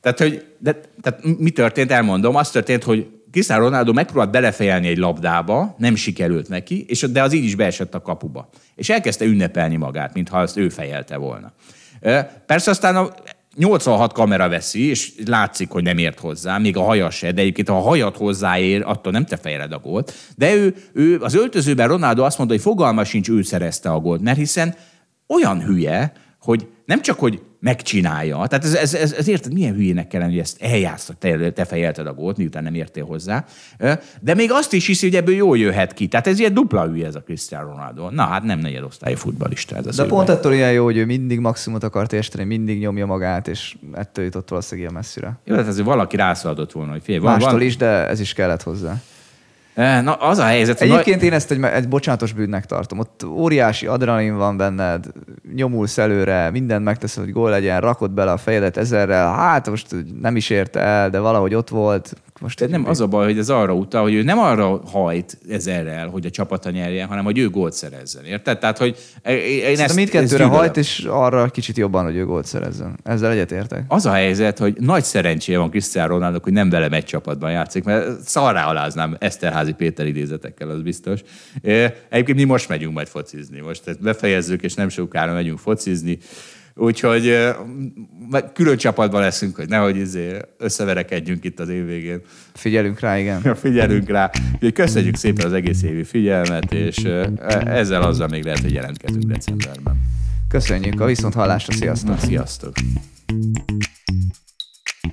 Tehát, 0.00 0.18
hogy, 0.18 0.46
de, 0.58 0.80
tehát 1.02 1.38
mi 1.38 1.50
történt, 1.50 1.90
elmondom. 1.90 2.34
Az 2.34 2.50
történt, 2.50 2.84
hogy 2.84 3.06
Cristiano 3.30 3.62
Ronaldo 3.62 3.92
megpróbált 3.92 4.30
belefejelni 4.30 4.88
egy 4.88 4.98
labdába, 4.98 5.74
nem 5.78 5.94
sikerült 5.94 6.48
neki, 6.48 6.84
és, 6.88 7.00
de 7.00 7.22
az 7.22 7.32
így 7.32 7.44
is 7.44 7.54
beesett 7.54 7.94
a 7.94 8.02
kapuba. 8.02 8.48
És 8.74 8.88
elkezdte 8.88 9.24
ünnepelni 9.24 9.76
magát, 9.76 10.14
mintha 10.14 10.38
azt 10.38 10.56
ő 10.56 10.68
fejelte 10.68 11.16
volna. 11.16 11.52
Persze 12.46 12.70
aztán 12.70 12.96
a, 12.96 13.08
86 13.56 14.12
kamera 14.12 14.48
veszi, 14.48 14.88
és 14.88 15.12
látszik, 15.26 15.70
hogy 15.70 15.82
nem 15.82 15.98
ért 15.98 16.20
hozzá, 16.20 16.58
még 16.58 16.76
a 16.76 16.82
haja 16.82 17.10
se, 17.10 17.32
de 17.32 17.40
egyébként 17.40 17.68
ha 17.68 17.76
a 17.76 17.80
hajat 17.80 18.16
hozzáér, 18.16 18.82
attól 18.84 19.12
nem 19.12 19.24
te 19.24 19.36
fejled 19.36 19.72
a 19.72 19.78
gólt. 19.78 20.12
De 20.36 20.54
ő, 20.54 20.74
ő 20.92 21.18
az 21.20 21.34
öltözőben 21.34 21.88
Ronaldo 21.88 22.24
azt 22.24 22.38
mondta, 22.38 22.56
hogy 22.56 22.64
fogalma 22.64 23.04
sincs, 23.04 23.28
ő 23.28 23.42
szerezte 23.42 23.90
a 23.90 24.00
gólt, 24.00 24.20
mert 24.20 24.38
hiszen 24.38 24.74
olyan 25.26 25.64
hülye, 25.64 26.12
hogy 26.40 26.66
nem 26.90 27.02
csak, 27.02 27.18
hogy 27.18 27.40
megcsinálja. 27.60 28.46
Tehát 28.46 28.64
ez, 28.64 28.74
ez, 28.74 28.94
ez, 28.94 29.12
ez 29.12 29.28
érted, 29.28 29.52
milyen 29.52 29.74
hülyének 29.74 30.08
kellene, 30.08 30.30
hogy 30.30 30.38
ezt 30.38 30.62
eljátszod, 30.62 31.16
te, 31.16 31.50
te 31.50 31.64
fejelted 31.64 32.06
a 32.06 32.14
gólt, 32.14 32.36
miután 32.36 32.62
nem 32.62 32.74
értél 32.74 33.04
hozzá. 33.04 33.44
De 34.20 34.34
még 34.34 34.52
azt 34.52 34.72
is 34.72 34.86
hiszi, 34.86 35.06
hogy 35.06 35.16
ebből 35.16 35.34
jól 35.34 35.58
jöhet 35.58 35.92
ki. 35.92 36.06
Tehát 36.08 36.26
ez 36.26 36.38
ilyen 36.38 36.54
dupla 36.54 36.86
hülye 36.86 37.06
ez 37.06 37.14
a 37.14 37.20
Cristiano 37.20 37.68
Ronaldo. 37.68 38.10
Na 38.10 38.22
hát 38.22 38.42
nem 38.42 38.58
negyed 38.58 38.82
osztályú 38.82 39.16
futbalista 39.16 39.76
ez 39.76 39.98
a 39.98 40.02
De 40.02 40.08
pont 40.08 40.28
ettől 40.28 40.52
ilyen 40.52 40.72
jó, 40.72 40.84
hogy 40.84 40.96
ő 40.96 41.04
mindig 41.04 41.38
maximumot 41.38 41.84
akar 41.84 42.06
teljesíteni, 42.06 42.44
mindig 42.44 42.78
nyomja 42.78 43.06
magát, 43.06 43.48
és 43.48 43.76
ettől 43.92 44.24
jutott 44.24 44.48
valószínűleg 44.48 44.90
ilyen 44.90 45.00
messzire. 45.02 45.38
Jó, 45.44 45.54
tehát 45.54 45.70
azért 45.70 45.86
valaki 45.86 46.16
rászadott 46.16 46.72
volna, 46.72 46.92
hogy 46.92 47.02
figyelj, 47.02 47.22
van, 47.22 47.32
Mástól 47.32 47.52
van... 47.52 47.62
is, 47.62 47.76
de 47.76 48.08
ez 48.08 48.20
is 48.20 48.32
kellett 48.32 48.62
hozzá. 48.62 49.00
Na, 49.74 50.14
az 50.14 50.38
a 50.38 50.44
helyzet. 50.44 50.80
Egyébként 50.80 51.22
én 51.22 51.32
ezt 51.32 51.50
egy, 51.50 51.62
egy 51.62 51.88
bocsánatos 51.88 52.32
bűnnek 52.32 52.66
tartom. 52.66 52.98
Ott 52.98 53.24
óriási 53.24 53.86
adrenalin 53.86 54.36
van 54.36 54.56
benned, 54.56 55.06
nyomulsz 55.54 55.98
előre, 55.98 56.50
mindent 56.50 56.84
megteszed, 56.84 57.24
hogy 57.24 57.32
gól 57.32 57.50
legyen, 57.50 57.80
rakod 57.80 58.10
bele 58.10 58.32
a 58.32 58.36
fejedet 58.36 58.76
ezerrel, 58.76 59.32
hát 59.34 59.68
most 59.70 59.86
nem 60.20 60.36
is 60.36 60.50
érte 60.50 60.80
el, 60.80 61.10
de 61.10 61.18
valahogy 61.18 61.54
ott 61.54 61.68
volt, 61.68 62.14
most 62.40 62.58
Tehát 62.58 62.72
nem 62.72 62.86
az 62.88 63.00
a 63.00 63.06
baj, 63.06 63.24
hogy 63.24 63.38
ez 63.38 63.48
arra 63.48 63.72
utal, 63.74 64.02
hogy 64.02 64.14
ő 64.14 64.22
nem 64.22 64.38
arra 64.38 64.80
hajt 64.86 65.38
ezerrel, 65.48 66.08
hogy 66.08 66.26
a 66.26 66.30
csapata 66.30 66.70
nyerjen, 66.70 67.08
hanem 67.08 67.24
hogy 67.24 67.38
ő 67.38 67.48
gólt 67.48 67.72
szerezzen. 67.72 68.24
Érted? 68.24 68.58
Tehát, 68.58 68.78
hogy 68.78 68.96
én 69.24 69.60
Szerintem 69.60 69.84
ezt, 69.84 69.96
mindkettőre 69.96 70.44
ezt 70.44 70.52
hajt, 70.52 70.76
és 70.76 71.06
arra 71.08 71.48
kicsit 71.48 71.76
jobban, 71.76 72.04
hogy 72.04 72.16
ő 72.16 72.24
gólt 72.24 72.46
szerezzen. 72.46 72.98
Ezzel 73.02 73.30
egyetértek. 73.30 73.84
Az 73.88 74.06
a 74.06 74.12
helyzet, 74.12 74.58
hogy 74.58 74.76
nagy 74.78 75.04
szerencséje 75.04 75.58
van 75.58 75.70
Cristiano 75.70 76.08
Ronaldo, 76.08 76.38
hogy 76.42 76.52
nem 76.52 76.70
velem 76.70 76.92
egy 76.92 77.04
csapatban 77.04 77.50
játszik, 77.50 77.84
mert 77.84 78.20
szarrá 78.20 78.66
aláznám 78.66 79.16
Eszterházi 79.18 79.72
Péter 79.72 80.06
idézetekkel, 80.06 80.70
az 80.70 80.82
biztos. 80.82 81.20
Egyébként 82.08 82.38
mi 82.38 82.44
most 82.44 82.68
megyünk 82.68 82.94
majd 82.94 83.08
focizni. 83.08 83.60
Most 83.60 84.00
befejezzük, 84.00 84.62
és 84.62 84.74
nem 84.74 84.88
sokára 84.88 85.32
megyünk 85.32 85.58
focizni. 85.58 86.18
Úgyhogy 86.80 87.48
külön 88.52 88.76
csapatban 88.76 89.20
leszünk, 89.20 89.56
hogy 89.56 89.68
nehogy 89.68 89.96
izé 89.96 90.36
összeverekedjünk 90.58 91.44
itt 91.44 91.60
az 91.60 91.68
év 91.68 91.86
végén. 91.86 92.20
Figyelünk 92.54 93.00
rá, 93.00 93.18
igen. 93.18 93.54
Figyelünk 93.54 94.08
rá. 94.08 94.30
Úgyhogy 94.54 94.72
köszönjük 94.72 95.16
szépen 95.16 95.46
az 95.46 95.52
egész 95.52 95.82
évi 95.82 96.04
figyelmet, 96.04 96.72
és 96.72 96.96
ezzel 97.64 98.02
azzal 98.02 98.28
még 98.28 98.44
lehet, 98.44 98.60
hogy 98.60 98.72
jelentkezünk 98.72 99.24
decemberben. 99.24 100.00
Köszönjük 100.48 101.00
a 101.00 101.04
viszont 101.04 101.34
hallásra, 101.34 101.72
sziasztok! 101.72 102.18
Sziasztok! 102.18 102.72